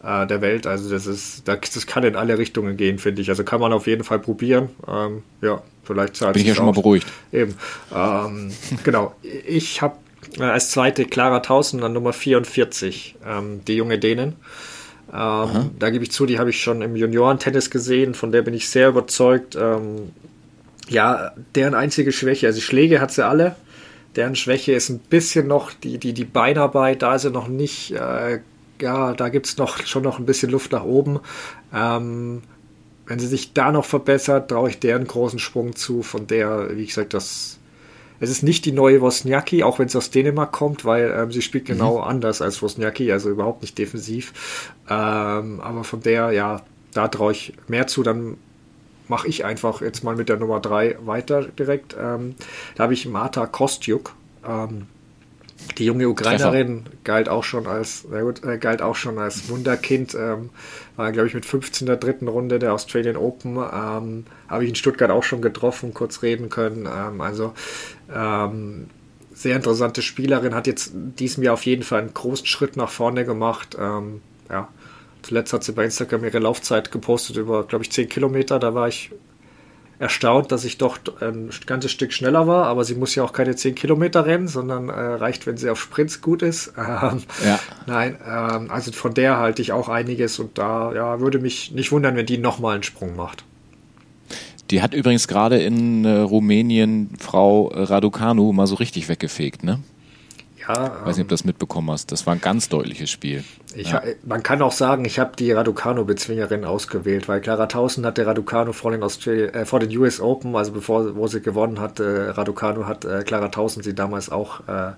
äh, 0.04 0.26
der 0.28 0.42
Welt. 0.42 0.66
Also 0.66 0.90
das 0.90 1.06
ist, 1.06 1.48
das 1.48 1.88
kann 1.88 2.04
in 2.04 2.16
alle 2.16 2.38
Richtungen 2.38 2.78
gehen, 2.78 3.00
finde 3.00 3.22
ich. 3.22 3.30
Also 3.30 3.44
kann 3.44 3.60
man 3.60 3.74
auf 3.74 3.88
jeden 3.88 4.04
Fall 4.04 4.20
probieren. 4.20 4.70
Ähm, 4.88 5.24
ja, 5.42 5.62
vielleicht 5.84 6.16
zahlt 6.16 6.34
Bin 6.34 6.42
ich 6.42 6.48
ja 6.48 6.56
schon 6.56 6.66
mal 6.66 6.72
beruhigt. 6.72 7.08
Eben. 7.32 7.56
Ähm, 7.94 8.52
genau. 8.84 9.16
Ich 9.46 9.82
habe 9.82 9.98
äh, 10.38 10.44
als 10.44 10.72
zweite 10.72 11.06
Clara 11.06 11.40
Tausen 11.40 11.84
an 11.84 11.94
Nummer 11.94 12.14
44, 12.14 13.16
ähm, 13.26 13.62
die 13.66 13.76
junge 13.76 14.00
Dänen. 14.00 14.36
Ähm, 15.14 15.72
da 15.80 15.90
gebe 15.90 16.04
ich 16.04 16.12
zu, 16.12 16.26
die 16.26 16.40
habe 16.40 16.50
ich 16.50 16.62
schon 16.62 16.82
im 16.82 16.96
Juniorentennis 16.96 17.70
gesehen, 17.70 18.14
von 18.14 18.32
der 18.32 18.42
bin 18.42 18.54
ich 18.54 18.70
sehr 18.70 18.90
überzeugt. 18.90 19.56
Ähm, 19.56 20.12
ja, 20.90 21.32
deren 21.56 21.74
einzige 21.74 22.12
Schwäche, 22.12 22.48
also 22.48 22.62
Schläge 22.62 23.00
hat 23.00 23.12
sie 23.12 23.26
alle. 23.26 23.56
Deren 24.16 24.36
Schwäche 24.36 24.74
ist 24.74 24.90
ein 24.90 25.00
bisschen 25.00 25.48
noch 25.48 25.72
die, 25.72 25.98
die, 25.98 26.14
die 26.14 26.26
Beinarbeit, 26.26 27.02
da 27.02 27.16
ist 27.16 27.22
sie 27.22 27.32
noch 27.32 27.48
nicht, 27.48 27.92
äh, 27.92 28.40
ja, 28.82 29.14
da 29.14 29.30
gibt 29.30 29.46
es 29.46 29.58
noch, 29.58 29.86
schon 29.86 30.04
noch 30.04 30.20
ein 30.20 30.26
bisschen 30.26 30.52
Luft 30.52 30.72
nach 30.72 30.84
oben. 30.84 31.20
Ähm, 31.74 32.42
wenn 33.06 33.20
sie 33.20 33.28
sich 33.28 33.54
da 33.54 33.72
noch 33.72 33.86
verbessert, 33.86 34.50
traue 34.50 34.70
ich 34.70 34.80
deren 34.80 35.08
großen 35.08 35.40
Sprung 35.40 35.76
zu, 35.76 36.04
von 36.04 36.28
der, 36.28 36.76
wie 36.76 36.86
gesagt, 36.86 37.14
das 37.14 37.57
es 38.20 38.30
ist 38.30 38.44
nicht 38.44 38.66
die 38.66 38.72
neue 38.72 39.02
Wozniacki, 39.02 39.64
auch 39.64 39.80
wenn 39.80 39.88
es 39.88 39.96
aus 39.96 40.10
Dänemark 40.10 40.52
kommt, 40.52 40.86
weil 40.86 41.14
ähm, 41.16 41.32
sie 41.32 41.42
spielt 41.42 41.66
genau 41.66 41.98
mhm. 41.98 42.04
anders 42.04 42.42
als 42.42 42.62
Wozniacki, 42.62 43.12
also 43.12 43.30
überhaupt 43.30 43.62
nicht 43.62 43.78
defensiv. 43.78 44.74
Ähm, 44.90 45.60
aber 45.62 45.84
von 45.84 46.02
der, 46.02 46.32
ja, 46.32 46.62
da 46.94 47.08
traue 47.08 47.32
ich 47.32 47.54
mehr 47.68 47.88
zu. 47.88 48.04
Dann 48.04 48.38
mache 49.08 49.28
ich 49.28 49.46
einfach 49.46 49.82
jetzt 49.82 50.04
mal 50.04 50.16
mit 50.16 50.30
der 50.30 50.38
Nummer 50.38 50.60
3 50.60 50.98
weiter 51.06 51.44
direkt. 51.44 51.96
Ähm, 52.00 52.36
da 52.76 52.84
habe 52.84 52.94
ich 52.94 53.08
Marta 53.08 53.46
Kostjuk. 53.46 54.16
Ähm, 54.48 54.88
die 55.78 55.86
junge 55.86 56.08
Ukrainerin 56.08 56.86
Treffer. 56.86 56.98
galt 57.04 57.30
auch 57.30 57.44
schon 57.44 57.68
als, 57.68 58.06
na 58.10 58.22
gut, 58.22 58.44
äh, 58.44 58.58
galt 58.58 58.82
auch 58.82 58.96
schon 58.96 59.18
als 59.20 59.50
Wunderkind. 59.50 60.16
Ähm, 60.16 60.50
war, 60.96 61.12
glaube 61.12 61.28
ich, 61.28 61.34
mit 61.34 61.46
15 61.46 61.86
der 61.88 61.98
dritten 61.98 62.28
Runde 62.28 62.60
der 62.60 62.74
Australian 62.74 63.18
Open. 63.18 63.58
Ähm, 63.58 64.26
Habe 64.48 64.64
ich 64.64 64.70
in 64.70 64.76
Stuttgart 64.76 65.12
auch 65.12 65.24
schon 65.24 65.42
getroffen, 65.42 65.94
kurz 65.94 66.22
reden 66.22 66.50
können. 66.50 66.88
Ähm, 66.92 67.22
also 67.22 67.54
ähm, 68.14 68.88
sehr 69.34 69.56
interessante 69.56 70.02
Spielerin, 70.02 70.56
hat 70.56 70.66
jetzt 70.68 70.92
diesem 70.94 71.44
Jahr 71.44 71.54
auf 71.54 71.66
jeden 71.66 71.84
Fall 71.84 72.02
einen 72.02 72.14
großen 72.14 72.48
Schritt 72.48 72.76
nach 72.76 72.90
vorne 72.90 73.24
gemacht. 73.24 73.78
Ähm, 73.80 74.22
ja, 74.50 74.68
zuletzt 75.22 75.54
hat 75.54 75.64
sie 75.64 75.74
bei 75.74 75.86
Instagram 75.86 76.24
ihre 76.24 76.40
Laufzeit 76.40 76.92
gepostet 76.92 77.38
über, 77.38 77.64
glaube 77.64 77.84
ich, 77.84 77.92
10 77.92 78.10
Kilometer. 78.10 78.58
Da 78.58 78.74
war 78.74 78.88
ich 78.88 79.12
erstaunt, 80.00 80.52
dass 80.52 80.64
ich 80.64 80.78
doch 80.78 81.00
ein 81.22 81.50
ganzes 81.66 81.92
Stück 81.92 82.14
schneller 82.14 82.48
war, 82.48 82.66
aber 82.68 82.84
sie 82.84 82.96
muss 82.96 83.16
ja 83.16 83.24
auch 83.24 83.34
keine 83.34 83.56
10 83.56 83.76
Kilometer 83.76 84.26
rennen, 84.26 84.48
sondern 84.48 84.90
äh, 84.90 84.94
reicht, 84.94 85.48
wenn 85.48 85.58
sie 85.58 85.70
auf 85.70 85.80
Sprints 85.80 86.22
gut 86.22 86.42
ist. 86.42 86.74
Ähm, 86.88 87.24
ja. 87.46 87.60
Nein, 87.86 88.18
ähm, 88.26 88.72
also 88.72 88.92
von 88.92 89.14
der 89.14 89.38
halte 89.38 89.62
ich 89.62 89.72
auch 89.72 89.90
einiges 89.90 90.40
und 90.40 90.58
da 90.58 90.94
ja, 90.94 91.20
würde 91.20 91.38
mich 91.38 91.72
nicht 91.72 91.92
wundern, 91.92 92.16
wenn 92.16 92.26
die 92.26 92.38
nochmal 92.38 92.76
einen 92.76 92.84
Sprung 92.84 93.16
macht. 93.16 93.44
Die 94.72 94.82
hat 94.82 94.94
übrigens 94.94 95.28
gerade 95.28 95.58
in 95.60 96.06
äh, 96.06 96.20
Rumänien 96.20 97.10
Frau 97.20 97.68
Raducanu 97.68 98.54
mal 98.54 98.68
so 98.68 98.76
richtig 98.76 99.10
weggefegt, 99.10 99.64
ne? 99.64 99.80
Ja. 100.68 101.06
Weiß 101.06 101.16
nicht, 101.16 101.24
ob 101.24 101.30
du 101.30 101.34
das 101.34 101.46
mitbekommen 101.46 101.92
hast. 101.92 102.12
Das 102.12 102.26
war 102.26 102.34
ein 102.34 102.42
ganz 102.42 102.70
deutliches 102.70 103.10
Spiel. 103.10 103.44
Ich, 103.74 103.92
ja. 103.92 104.02
Man 104.24 104.44
kann 104.44 104.62
auch 104.62 104.72
sagen, 104.72 105.06
ich 105.06 105.20
habe 105.20 105.36
die 105.38 105.52
Raducano-Bezwingerin 105.52 106.66
ausgewählt, 106.66 107.28
weil 107.28 107.42
Clara 107.42 107.68
Tausen 107.68 108.06
hatte 108.06 108.26
Raducano 108.26 108.74
vor 108.74 108.92
den, 108.92 109.04
Australia, 109.04 109.48
äh, 109.48 109.66
vor 109.66 109.80
den 109.80 109.96
US 109.98 110.20
Open, 110.20 110.56
also 110.56 110.72
bevor 110.72 111.16
wo 111.16 111.28
sie 111.28 111.42
gewonnen 111.42 111.80
hat, 111.80 112.00
äh, 112.00 112.30
Raducano 112.30 112.86
hat 112.86 113.06
äh, 113.06 113.24
Clara 113.24 113.50
Tausen 113.50 113.84
sie 113.84 113.94
damals 113.94 114.30
auch 114.30 114.62
äh, 114.68 114.92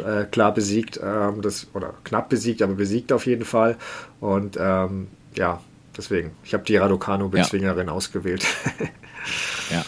äh, 0.00 0.24
klar 0.24 0.52
besiegt, 0.52 1.00
ähm, 1.02 1.42
das, 1.42 1.68
oder 1.74 1.94
knapp 2.04 2.28
besiegt, 2.28 2.62
aber 2.62 2.74
besiegt 2.74 3.12
auf 3.12 3.26
jeden 3.26 3.44
Fall. 3.44 3.76
Und 4.20 4.56
ähm, 4.60 5.08
ja, 5.34 5.60
deswegen, 5.96 6.32
ich 6.44 6.54
habe 6.54 6.64
die 6.64 6.76
Raducano-Bezwingerin 6.76 7.86
ja. 7.86 7.92
ausgewählt. 7.92 8.44
ja. 9.70 9.84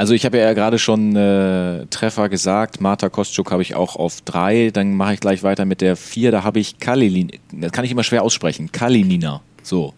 Also 0.00 0.14
ich 0.14 0.24
habe 0.24 0.38
ja 0.38 0.54
gerade 0.54 0.78
schon 0.78 1.14
äh, 1.14 1.84
Treffer 1.90 2.30
gesagt. 2.30 2.80
Marta 2.80 3.10
Kostschuk 3.10 3.52
habe 3.52 3.60
ich 3.60 3.74
auch 3.74 3.96
auf 3.96 4.22
drei. 4.22 4.70
Dann 4.70 4.94
mache 4.94 5.12
ich 5.12 5.20
gleich 5.20 5.42
weiter 5.42 5.66
mit 5.66 5.82
der 5.82 5.94
vier. 5.94 6.32
Da 6.32 6.42
habe 6.42 6.58
ich 6.58 6.78
Kalilin. 6.78 7.30
Das 7.52 7.70
kann 7.70 7.84
ich 7.84 7.90
immer 7.90 8.02
schwer 8.02 8.22
aussprechen. 8.22 8.72
Kalinina. 8.72 9.42
So. 9.62 9.92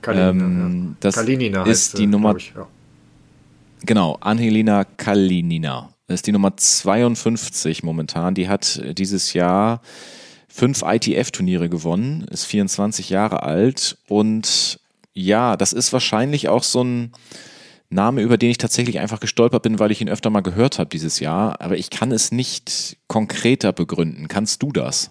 Kalinina, 0.00 0.44
ähm. 0.44 0.96
Das 1.00 1.16
Kalinina 1.16 1.62
ist 1.62 1.66
heißt, 1.66 1.98
die 1.98 2.06
Nummer. 2.06 2.36
Ich, 2.36 2.52
ja. 2.54 2.68
Genau, 3.84 4.16
Angelina 4.20 4.84
Kalinina. 4.84 5.88
Das 6.06 6.20
ist 6.20 6.28
die 6.28 6.32
Nummer 6.32 6.56
52 6.56 7.82
momentan. 7.82 8.36
Die 8.36 8.48
hat 8.48 8.80
dieses 8.96 9.32
Jahr 9.32 9.80
fünf 10.46 10.84
ITF-Turniere 10.86 11.68
gewonnen, 11.68 12.28
ist 12.30 12.44
24 12.44 13.10
Jahre 13.10 13.42
alt 13.42 13.98
und 14.06 14.78
ja, 15.14 15.56
das 15.56 15.72
ist 15.72 15.92
wahrscheinlich 15.92 16.48
auch 16.48 16.62
so 16.62 16.84
ein 16.84 17.12
Name, 17.88 18.22
über 18.22 18.36
den 18.36 18.50
ich 18.50 18.58
tatsächlich 18.58 18.98
einfach 18.98 19.20
gestolpert 19.20 19.62
bin, 19.62 19.78
weil 19.78 19.90
ich 19.90 20.00
ihn 20.00 20.08
öfter 20.08 20.30
mal 20.30 20.40
gehört 20.40 20.78
habe 20.78 20.90
dieses 20.90 21.20
Jahr, 21.20 21.60
aber 21.60 21.76
ich 21.76 21.90
kann 21.90 22.12
es 22.12 22.32
nicht 22.32 22.98
konkreter 23.06 23.72
begründen. 23.72 24.28
Kannst 24.28 24.62
du 24.62 24.72
das? 24.72 25.10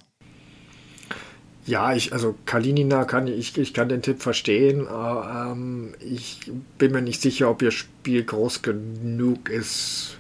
Ja, 1.66 1.96
ich, 1.96 2.14
also 2.14 2.36
Kalinina 2.46 3.06
kann 3.06 3.28
ich, 3.28 3.58
ich 3.58 3.74
kann 3.74 3.90
den 3.90 4.04
Tipp 4.04 4.22
verstehen. 4.22 4.86
Äh, 4.86 5.52
ähm, 5.52 5.96
ich 6.00 6.52
bin 6.78 6.92
mir 6.92 7.02
nicht 7.02 7.22
sicher, 7.22 7.50
ob 7.50 7.62
ihr 7.64 7.72
Spiel 7.72 8.24
groß 8.24 8.62
genug 8.62 9.50
ist 9.50 10.18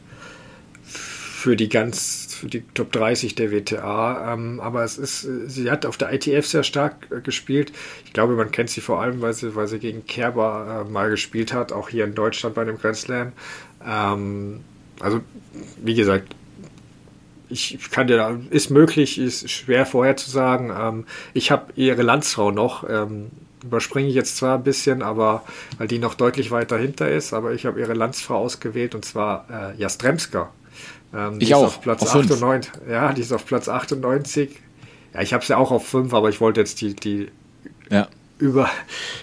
für 0.82 1.56
die 1.56 1.70
ganz 1.70 2.25
für 2.36 2.48
die 2.48 2.64
Top 2.74 2.92
30 2.92 3.36
der 3.36 3.52
WTA. 3.52 4.34
Ähm, 4.34 4.60
aber 4.60 4.84
es 4.84 4.98
ist, 4.98 5.22
sie 5.22 5.72
hat 5.72 5.86
auf 5.86 5.98
der 5.98 6.14
ITF 6.14 6.46
sehr 6.46 6.64
stark 6.64 7.08
äh, 7.12 7.22
gespielt. 7.22 7.72
Ich 8.06 8.14
glaube, 8.14 8.36
man 8.36 8.52
kennt 8.52 8.70
sie 8.70 8.82
vor 8.82 9.02
allem, 9.02 9.22
weil 9.22 9.34
sie, 9.34 9.56
weil 9.56 9.68
sie 9.68 9.80
gegen 9.80 10.06
Kerber 10.06 10.86
äh, 10.86 10.92
mal 10.92 11.10
gespielt 11.10 11.54
hat, 11.54 11.72
auch 11.72 11.90
hier 11.90 12.06
in 12.06 12.16
Deutschland 12.16 12.56
bei 12.56 12.64
dem 12.64 12.78
Grand 12.78 12.98
Slam. 12.98 13.32
Ähm, 13.86 14.62
also, 15.00 15.22
wie 15.84 15.96
gesagt, 15.96 16.36
ich 17.50 17.92
kann 17.92 18.08
dir 18.08 18.18
da, 18.18 18.38
ist 18.50 18.70
möglich, 18.70 19.20
ist 19.20 19.50
schwer 19.50 19.86
vorherzusagen. 19.86 20.72
Ähm, 20.78 21.06
ich 21.34 21.52
habe 21.52 21.72
ihre 21.76 22.02
Landsfrau 22.02 22.52
noch, 22.52 22.88
ähm, 22.90 23.32
überspringe 23.64 24.10
ich 24.10 24.16
jetzt 24.16 24.38
zwar 24.38 24.58
ein 24.58 24.64
bisschen, 24.64 25.02
aber 25.02 25.44
weil 25.78 25.88
die 25.88 26.00
noch 26.00 26.14
deutlich 26.14 26.52
weiter 26.52 26.78
hinter 26.78 27.10
ist, 27.10 27.34
aber 27.34 27.54
ich 27.54 27.66
habe 27.66 27.80
ihre 27.80 27.94
Landsfrau 27.94 28.38
ausgewählt 28.38 28.96
und 28.96 29.06
zwar 29.06 29.46
äh, 29.50 29.80
Jastremska. 29.80 30.52
Ähm, 31.14 31.38
ich 31.40 31.54
auch. 31.56 31.64
Auf 31.64 31.82
Platz 31.82 32.02
auf 32.04 32.16
98. 32.16 32.72
Ja, 32.90 33.14
die 33.14 33.22
ist 33.22 33.32
auf 33.32 33.46
Platz 33.46 33.70
98. 33.70 34.50
Ja, 35.14 35.22
ich 35.22 35.34
habe 35.34 35.42
es 35.42 35.48
ja 35.48 35.58
auch 35.58 35.72
auf 35.72 35.88
5, 35.88 36.14
aber 36.14 36.30
ich 36.30 36.42
wollte 36.42 36.60
jetzt 36.60 36.82
die, 36.82 36.94
die 36.94 37.30
ja. 37.90 38.08
über, 38.38 38.70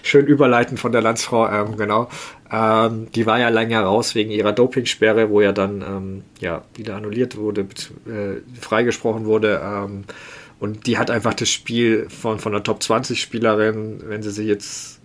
schön 0.01 0.25
überleiten 0.25 0.77
von 0.77 0.91
der 0.91 1.01
Landsfrau, 1.01 1.47
ähm, 1.47 1.77
genau. 1.77 2.09
Ähm, 2.51 3.07
die 3.13 3.25
war 3.25 3.39
ja 3.39 3.49
länger 3.49 3.81
raus 3.81 4.15
wegen 4.15 4.31
ihrer 4.31 4.53
Dopingsperre, 4.53 5.29
wo 5.29 5.41
ja 5.41 5.51
dann 5.51 5.81
ähm, 5.81 6.23
ja, 6.39 6.63
wieder 6.75 6.95
annulliert 6.95 7.37
wurde, 7.37 7.61
äh, 7.61 8.41
freigesprochen 8.59 9.25
wurde. 9.25 9.61
Ähm, 9.63 10.03
und 10.59 10.87
die 10.87 10.97
hat 10.97 11.11
einfach 11.11 11.33
das 11.33 11.49
Spiel 11.49 12.07
von, 12.09 12.39
von 12.39 12.53
der 12.53 12.63
Top 12.63 12.81
20 12.81 13.21
Spielerin, 13.21 14.01
wenn 14.05 14.23
sie 14.23 14.31
sich 14.31 14.47
jetzt, 14.47 14.99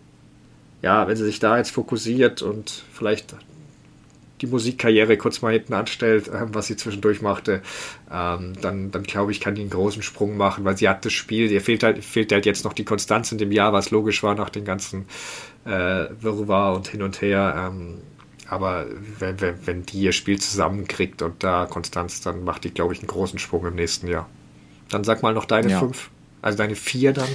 ja, 0.82 1.08
wenn 1.08 1.16
sie 1.16 1.24
sich 1.24 1.40
da 1.40 1.56
jetzt 1.58 1.70
fokussiert 1.70 2.42
und 2.42 2.84
vielleicht 2.92 3.34
die 4.40 4.46
Musikkarriere 4.46 5.16
kurz 5.16 5.42
mal 5.42 5.52
hinten 5.52 5.74
anstellt, 5.74 6.28
äh, 6.28 6.46
was 6.52 6.66
sie 6.66 6.76
zwischendurch 6.76 7.22
machte, 7.22 7.62
ähm, 8.10 8.54
dann, 8.60 8.90
dann 8.90 9.02
glaube 9.02 9.32
ich, 9.32 9.40
kann 9.40 9.54
die 9.54 9.62
einen 9.62 9.70
großen 9.70 10.02
Sprung 10.02 10.36
machen, 10.36 10.64
weil 10.64 10.76
sie 10.76 10.88
hat 10.88 11.04
das 11.04 11.12
Spiel, 11.12 11.50
ihr 11.50 11.60
fehlt 11.60 11.82
halt, 11.82 12.04
fehlt 12.04 12.32
halt 12.32 12.46
jetzt 12.46 12.64
noch 12.64 12.72
die 12.72 12.84
Konstanz 12.84 13.32
in 13.32 13.38
dem 13.38 13.52
Jahr, 13.52 13.72
was 13.72 13.90
logisch 13.90 14.22
war 14.22 14.34
nach 14.34 14.50
den 14.50 14.64
ganzen 14.64 15.06
äh, 15.64 16.06
Wirrwarr 16.20 16.74
und 16.74 16.88
hin 16.88 17.02
und 17.02 17.20
her. 17.20 17.70
Ähm, 17.70 17.98
aber 18.48 18.86
wenn, 19.18 19.40
wenn, 19.40 19.66
wenn 19.66 19.86
die 19.86 20.00
ihr 20.00 20.12
Spiel 20.12 20.40
zusammenkriegt 20.40 21.20
und 21.20 21.44
da 21.44 21.66
Konstanz, 21.66 22.22
dann 22.22 22.44
macht 22.44 22.64
die, 22.64 22.70
glaube 22.70 22.94
ich, 22.94 23.00
einen 23.00 23.08
großen 23.08 23.38
Sprung 23.38 23.66
im 23.66 23.74
nächsten 23.74 24.08
Jahr. 24.08 24.28
Dann 24.88 25.04
sag 25.04 25.22
mal 25.22 25.34
noch 25.34 25.44
deine 25.44 25.70
ja. 25.70 25.78
fünf, 25.78 26.08
also 26.40 26.56
deine 26.56 26.74
vier 26.74 27.12
dann. 27.12 27.28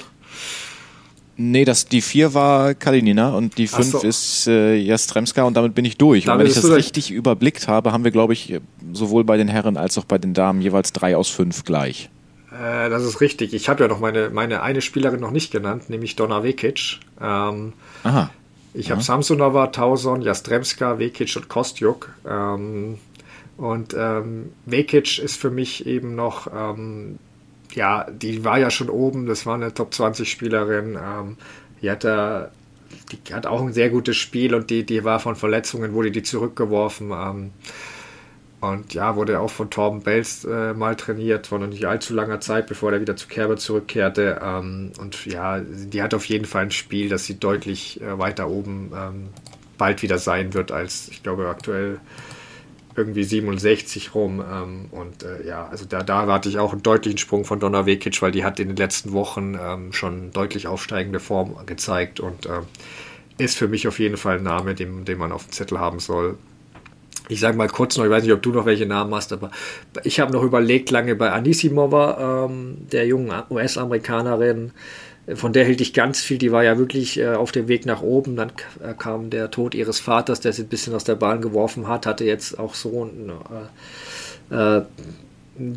Nee, 1.36 1.66
das, 1.66 1.88
die 1.88 2.02
vier 2.02 2.34
war 2.34 2.76
Kalinina 2.76 3.36
und 3.36 3.58
die 3.58 3.68
fünf 3.68 3.88
so. 3.88 4.00
ist 4.02 4.48
äh, 4.48 4.76
Jastremska 4.76 5.44
und 5.44 5.56
damit 5.56 5.74
bin 5.74 5.84
ich 5.84 5.98
durch. 5.98 6.26
Damit 6.26 6.46
und 6.46 6.46
wenn 6.46 6.52
ich 6.52 6.62
das 6.62 6.72
richtig 6.72 7.12
überblickt 7.12 7.68
habe, 7.68 7.92
haben 7.92 8.04
wir, 8.04 8.12
glaube 8.12 8.34
ich, 8.34 8.60
sowohl 8.92 9.24
bei 9.24 9.38
den 9.38 9.48
Herren 9.48 9.76
als 9.76 9.98
auch 9.98 10.06
bei 10.06 10.20
den 10.20 10.36
Damen 10.36 10.62
jeweils 10.62 10.94
drei 10.94 11.18
aus 11.18 11.30
fünf 11.30 11.64
gleich. 11.64 12.10
Äh, 12.52 12.90
das 12.90 13.04
ist 13.04 13.20
richtig. 13.20 13.54
Ich 13.54 13.68
habe 13.68 13.84
ja 13.84 13.88
noch 13.88 14.00
meine, 14.00 14.30
meine 14.30 14.62
eine 14.62 14.82
Spielerin 14.82 15.20
noch 15.20 15.32
nicht 15.32 15.52
genannt, 15.52 15.90
nämlich 15.90 16.16
Donna 16.16 16.44
Vekic. 16.44 17.00
Ähm, 17.20 17.74
Aha. 18.04 18.30
Ich 18.76 18.92
habe 18.92 19.02
Samsonova, 19.02 19.68
Tauson, 19.68 20.22
Jastremska, 20.22 21.00
Vekic 21.00 21.36
und 21.36 21.48
Kostjuk. 21.48 22.14
Ähm, 22.28 22.98
und 23.58 23.96
ähm, 23.98 24.52
Vekic 24.66 25.20
ist 25.20 25.38
für 25.38 25.52
mich 25.52 25.86
eben 25.86 26.16
noch 26.16 26.48
ähm, 26.48 27.20
ja, 27.76 28.06
die 28.10 28.44
war 28.44 28.60
ja 28.60 28.70
schon 28.70 28.90
oben, 28.90 29.26
das 29.26 29.46
war 29.46 29.56
eine 29.56 29.74
Top 29.74 29.94
20 29.94 30.30
Spielerin. 30.30 30.98
Ähm, 31.02 31.38
die 31.82 31.90
hat 31.90 32.04
da 32.04 32.52
die 33.12 33.34
hat 33.34 33.46
auch 33.46 33.62
ein 33.62 33.74
sehr 33.74 33.90
gutes 33.90 34.18
Spiel 34.18 34.54
und 34.56 34.70
die, 34.70 34.86
die 34.86 35.04
war 35.04 35.20
von 35.20 35.36
Verletzungen, 35.36 35.94
wurde 35.94 36.12
die 36.12 36.24
zurückgeworfen. 36.24 37.12
Ähm, 37.12 37.52
und 38.62 38.94
ja, 38.94 39.18
wurde 39.18 39.42
auch 39.42 39.50
von 39.50 39.70
Torben 39.70 40.02
Bells 40.04 40.46
äh, 40.46 40.74
mal 40.74 40.96
trainiert, 40.96 41.48
vor 41.48 41.60
noch 41.60 41.68
nicht 41.68 41.86
allzu 41.86 42.14
langer 42.14 42.40
Zeit, 42.40 42.68
bevor 42.68 42.94
er 42.94 43.02
wieder 43.02 43.18
zu 43.18 43.28
Kerber 43.28 43.58
zurückkehrte. 43.58 44.40
Ähm, 44.42 44.94
und 45.00 45.26
ja, 45.26 45.60
die 45.60 46.02
hat 46.02 46.14
auf 46.14 46.26
jeden 46.26 46.46
Fall 46.46 46.64
ein 46.64 46.72
Spiel, 46.72 47.10
das 47.10 47.26
sie 47.26 47.40
deutlich 47.40 48.02
äh, 48.02 48.18
weiter 48.18 48.48
oben 48.48 48.92
ähm, 48.96 49.30
bald 49.78 50.02
wieder 50.02 50.18
sein 50.18 50.54
wird, 50.54 50.72
als 50.72 51.10
ich 51.10 51.24
glaube 51.24 51.50
aktuell 51.50 52.00
irgendwie 52.96 53.24
67 53.24 54.16
rum. 54.16 54.42
Ähm, 54.42 54.86
und 54.92 55.24
äh, 55.24 55.48
ja, 55.48 55.68
also 55.68 55.86
da, 55.86 56.04
da 56.04 56.28
warte 56.28 56.50
ich 56.50 56.60
auch 56.60 56.74
einen 56.74 56.84
deutlichen 56.84 57.18
Sprung 57.18 57.46
von 57.46 57.60
Donna 57.60 57.86
Vekic, 57.86 58.22
weil 58.22 58.32
die 58.32 58.44
hat 58.44 58.60
in 58.60 58.70
den 58.70 58.78
letzten 58.78 59.14
Wochen 59.14 59.58
ähm, 59.60 59.94
schon 59.94 60.32
deutlich 60.32 60.68
aufsteigende 60.68 61.20
Form 61.20 61.56
gezeigt 61.66 62.20
und 62.20 62.46
äh, 62.46 62.62
ist 63.38 63.58
für 63.58 63.68
mich 63.68 63.88
auf 63.88 64.00
jeden 64.00 64.18
Fall 64.18 64.38
ein 64.38 64.44
Name, 64.44 64.76
den, 64.76 65.06
den 65.06 65.18
man 65.18 65.32
auf 65.32 65.46
dem 65.46 65.52
Zettel 65.52 65.80
haben 65.80 66.00
soll 66.00 66.38
ich 67.30 67.40
sage 67.40 67.58
mal 67.58 67.70
kurz 67.70 67.98
noch, 67.98 68.06
ich 68.06 68.12
weiß 68.12 68.24
nicht, 68.24 68.34
ob 68.34 68.42
du 68.42 68.52
noch 68.52 68.66
welche 68.66 68.86
Namen 68.86 69.14
hast, 69.16 69.32
aber 69.32 69.52
ich 70.04 70.20
habe 70.20 70.34
noch 70.34 70.44
überlegt 70.44 70.92
lange 70.92 71.16
bei 71.16 71.32
Anisimova, 71.32 72.46
ähm, 72.46 72.78
der 72.92 73.08
jungen 73.08 73.32
US-Amerikanerin, 73.50 74.72
von 75.36 75.54
der 75.54 75.66
hielt 75.66 75.82
ich 75.82 75.94
ganz 75.94 76.22
viel, 76.22 76.38
die 76.38 76.52
war 76.52 76.64
ja 76.64 76.78
wirklich 76.78 77.18
äh, 77.18 77.34
auf 77.34 77.52
dem 77.52 77.68
Weg 77.68 77.86
nach 77.86 78.02
oben, 78.02 78.36
dann 78.36 78.52
äh, 78.84 78.94
kam 78.98 79.30
der 79.30 79.52
Tod 79.52 79.74
ihres 79.74 80.00
Vaters, 80.00 80.42
der 80.42 80.52
sie 80.52 80.64
ein 80.64 80.68
bisschen 80.68 80.94
aus 80.94 81.06
der 81.06 81.16
Bahn 81.16 81.42
geworfen 81.42 81.88
hat, 81.88 82.06
hatte 82.06 82.26
jetzt 82.26 82.60
auch 82.60 82.76
so 82.76 83.10
äh, 84.52 84.56
äh, 84.56 84.82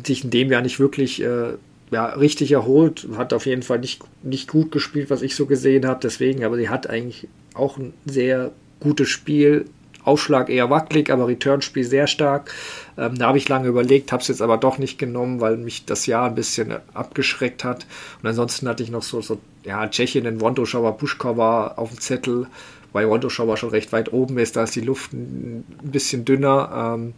sich 0.05 0.23
in 0.23 0.31
dem 0.31 0.51
Jahr 0.51 0.61
nicht 0.61 0.79
wirklich 0.79 1.21
äh, 1.21 1.53
ja, 1.91 2.07
richtig 2.07 2.51
erholt, 2.51 3.07
hat 3.15 3.31
auf 3.31 3.45
jeden 3.45 3.63
Fall 3.63 3.79
nicht, 3.79 4.01
nicht 4.21 4.49
gut 4.49 4.71
gespielt, 4.71 5.09
was 5.09 5.21
ich 5.21 5.35
so 5.35 5.45
gesehen 5.45 5.87
habe, 5.87 5.99
deswegen, 6.03 6.43
aber 6.43 6.57
sie 6.57 6.69
hat 6.69 6.89
eigentlich 6.89 7.29
auch 7.53 7.77
ein 7.77 7.93
sehr 8.05 8.51
gutes 8.81 9.07
Spiel, 9.07 9.65
Aufschlag 10.07 10.49
eher 10.49 10.69
wackelig, 10.69 11.09
aber 11.09 11.27
Returnspiel 11.27 11.83
sehr 11.83 12.07
stark. 12.07 12.53
Ähm, 12.97 13.17
da 13.17 13.27
habe 13.27 13.37
ich 13.37 13.49
lange 13.49 13.67
überlegt, 13.67 14.11
habe 14.11 14.21
es 14.21 14.29
jetzt 14.29 14.41
aber 14.41 14.57
doch 14.57 14.77
nicht 14.77 14.97
genommen, 14.97 15.41
weil 15.41 15.57
mich 15.57 15.85
das 15.85 16.05
Jahr 16.05 16.27
ein 16.27 16.35
bisschen 16.35 16.73
abgeschreckt 16.93 17.63
hat. 17.63 17.85
Und 18.21 18.29
ansonsten 18.29 18.67
hatte 18.67 18.83
ich 18.83 18.89
noch 18.89 19.03
so, 19.03 19.21
so 19.21 19.39
ja, 19.63 19.87
Tschechien 19.87 20.25
in 20.25 20.39
Wondoschowa, 20.39 20.91
Puschkova 20.91 21.73
auf 21.75 21.89
dem 21.89 21.99
Zettel, 21.99 22.47
weil 22.93 23.09
Wondoschowa 23.09 23.57
schon 23.57 23.69
recht 23.69 23.91
weit 23.91 24.13
oben 24.13 24.37
ist, 24.37 24.55
da 24.55 24.63
ist 24.63 24.75
die 24.75 24.81
Luft 24.81 25.11
ein, 25.13 25.65
bisschen 25.83 26.23
dünner. 26.23 26.95
Ähm, 26.95 27.13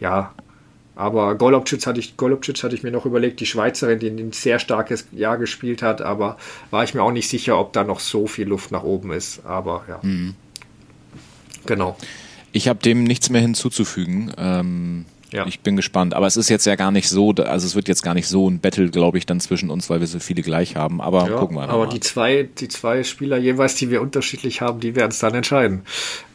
ja, 0.00 0.32
aber 0.96 1.34
Golobcic 1.34 1.86
hatte, 1.86 2.00
ich, 2.00 2.16
Golobcic 2.16 2.62
hatte 2.62 2.74
ich 2.74 2.82
mir 2.82 2.90
noch 2.90 3.06
überlegt, 3.06 3.40
die 3.40 3.46
Schweizerin, 3.46 3.98
die 3.98 4.08
ein 4.08 4.32
sehr 4.32 4.58
starkes 4.58 5.06
Jahr 5.12 5.38
gespielt 5.38 5.82
hat, 5.82 6.02
aber 6.02 6.36
war 6.70 6.84
ich 6.84 6.94
mir 6.94 7.02
auch 7.02 7.12
nicht 7.12 7.28
sicher, 7.28 7.58
ob 7.58 7.72
da 7.72 7.84
noch 7.84 8.00
so 8.00 8.26
viel 8.26 8.48
Luft 8.48 8.70
nach 8.70 8.82
oben 8.82 9.12
ist. 9.12 9.44
Aber 9.44 9.84
ja. 9.88 9.98
Mhm. 10.02 10.34
Genau. 11.66 11.96
Ich 12.52 12.68
habe 12.68 12.80
dem 12.80 13.04
nichts 13.04 13.30
mehr 13.30 13.40
hinzuzufügen. 13.40 14.32
Ähm, 14.36 15.04
ja. 15.32 15.46
Ich 15.46 15.60
bin 15.60 15.76
gespannt. 15.76 16.14
Aber 16.14 16.26
es 16.26 16.36
ist 16.36 16.48
jetzt 16.48 16.66
ja 16.66 16.74
gar 16.74 16.90
nicht 16.90 17.08
so, 17.08 17.30
also 17.30 17.66
es 17.66 17.74
wird 17.74 17.88
jetzt 17.88 18.02
gar 18.02 18.14
nicht 18.14 18.26
so 18.26 18.48
ein 18.48 18.58
Battle, 18.58 18.90
glaube 18.90 19.18
ich, 19.18 19.26
dann 19.26 19.40
zwischen 19.40 19.70
uns, 19.70 19.88
weil 19.88 20.00
wir 20.00 20.06
so 20.06 20.18
viele 20.18 20.42
gleich 20.42 20.76
haben. 20.76 21.00
Aber 21.00 21.28
ja, 21.28 21.36
gucken 21.36 21.56
wir 21.56 21.66
mal. 21.66 21.72
Aber 21.72 21.86
die 21.86 22.00
zwei, 22.00 22.48
die 22.58 22.68
zwei 22.68 23.04
Spieler 23.04 23.36
jeweils, 23.36 23.76
die 23.76 23.90
wir 23.90 24.02
unterschiedlich 24.02 24.60
haben, 24.60 24.80
die 24.80 24.96
werden 24.96 25.10
es 25.10 25.18
dann 25.20 25.34
entscheiden. 25.34 25.82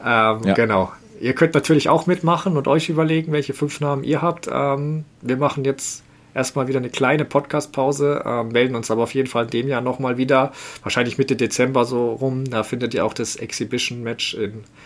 Ähm, 0.02 0.44
ja. 0.44 0.54
Genau. 0.54 0.92
Ihr 1.20 1.34
könnt 1.34 1.54
natürlich 1.54 1.90
auch 1.90 2.08
mitmachen 2.08 2.58
und 2.58 2.68
euch 2.68 2.90
überlegen, 2.90 3.32
welche 3.32 3.54
fünf 3.54 3.80
Namen 3.80 4.04
ihr 4.04 4.22
habt. 4.22 4.50
Ähm, 4.52 5.06
wir 5.22 5.38
machen 5.38 5.66
jetzt 5.66 6.05
erstmal 6.36 6.68
wieder 6.68 6.80
eine 6.80 6.90
kleine 6.90 7.26
Podcast-Pause, 7.26 8.24
äh, 8.26 8.44
melden 8.44 8.76
uns 8.76 8.92
aber 8.92 9.04
auf 9.04 9.16
jeden 9.16 9.28
Fall 9.28 9.46
in 9.46 9.50
dem 9.50 9.68
Jahr 9.68 9.82
nochmal 9.82 10.18
wieder, 10.18 10.52
wahrscheinlich 10.84 11.18
Mitte 11.18 11.36
Dezember 11.36 11.86
so 11.86 12.12
rum. 12.12 12.46
Da 12.46 12.64
findet 12.64 12.94
ja 12.94 13.04
auch 13.04 13.14
das 13.14 13.36
Exhibition-Match, 13.38 14.38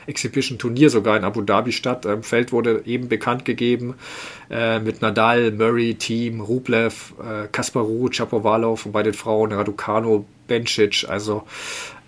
Exhibition-Turnier 0.07 0.89
sogar 0.89 1.17
in 1.17 1.23
Abu 1.23 1.41
Dhabi 1.41 1.71
statt. 1.71 2.05
Im 2.05 2.23
Feld 2.23 2.51
wurde 2.51 2.83
eben 2.85 3.09
bekannt 3.09 3.43
gegeben 3.43 3.95
äh, 4.49 4.79
mit 4.79 5.01
Nadal, 5.01 5.51
Murray, 5.51 5.95
Team, 5.95 6.39
Rublev, 6.39 7.13
äh, 7.19 7.47
Kasparu, 7.51 8.09
Chapovalov 8.09 8.85
und 8.85 8.91
bei 8.91 9.03
den 9.03 9.13
Frauen 9.13 9.51
Raducano, 9.51 10.25
Bencic. 10.47 11.05
Also 11.09 11.43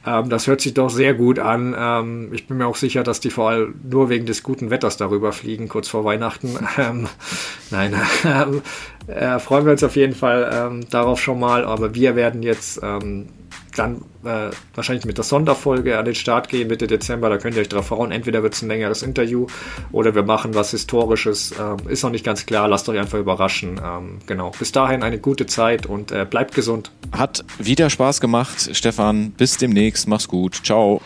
ähm, 0.06 0.30
das 0.30 0.48
hört 0.48 0.62
sich 0.62 0.74
doch 0.74 0.90
sehr 0.90 1.14
gut 1.14 1.38
an. 1.38 1.76
Ähm, 1.78 2.30
ich 2.34 2.48
bin 2.48 2.58
mir 2.58 2.66
auch 2.66 2.76
sicher, 2.76 3.04
dass 3.04 3.20
die 3.20 3.30
vor 3.30 3.50
allem 3.50 3.76
nur 3.84 4.10
wegen 4.10 4.26
des 4.26 4.42
guten 4.42 4.70
Wetters 4.70 4.98
darüber 4.98 5.32
fliegen, 5.32 5.68
kurz 5.68 5.88
vor 5.88 6.04
Weihnachten. 6.04 6.58
Ähm, 6.78 7.08
nein, 7.70 7.94
äh, 9.08 9.40
freuen 9.40 9.66
wir 9.66 9.72
uns 9.72 9.84
auf 9.84 9.96
jeden 9.96 10.16
Fall 10.16 10.50
ähm, 10.54 10.90
darauf 10.90 11.22
schon 11.22 11.40
mal. 11.40 11.66
Aber 11.66 11.96
wir 11.96 12.16
werden 12.16 12.44
jetzt 12.44 12.80
ähm, 12.84 13.28
dann 13.76 14.02
äh, 14.24 14.50
wahrscheinlich 14.76 15.06
mit 15.06 15.18
der 15.18 15.24
Sonderfolge 15.24 15.98
an 15.98 16.06
den 16.06 16.16
Start 16.16 16.50
gehen 16.50 16.68
Mitte 16.68 16.88
Dezember. 16.88 17.30
Da 17.30 17.38
könnt 17.38 17.56
ihr 17.56 17.62
euch 17.62 17.70
darauf 17.70 17.88
freuen. 17.88 18.12
Entweder 18.12 18.44
wird 18.44 18.54
es 18.54 18.62
ein 18.62 18.68
längeres 18.68 19.02
Interview 19.02 19.48
oder 19.92 20.16
wir 20.16 20.24
machen 20.24 20.54
was 20.54 20.72
Historisches. 20.72 21.54
Ähm, 21.60 21.78
ist 21.88 22.04
noch 22.04 22.12
nicht 22.12 22.26
ganz 22.26 22.46
klar. 22.46 22.68
Lasst 22.68 22.88
euch 22.90 23.00
einfach 23.00 23.20
überraschen. 23.20 23.80
Ähm, 23.84 24.20
genau. 24.26 24.52
Bis 24.58 24.72
dahin 24.72 25.04
eine 25.04 25.20
gute 25.20 25.46
Zeit 25.46 25.86
und 25.86 26.12
äh, 26.12 26.26
bleibt 26.30 26.54
gesund. 26.54 26.92
Hat 27.12 27.44
wieder 27.60 27.90
Spaß 27.90 28.22
gemacht, 28.22 28.76
Stefan. 28.76 29.32
Bis 29.32 29.58
demnächst. 29.58 30.08
Mach's 30.08 30.28
gut. 30.28 30.62
Ciao. 30.64 31.02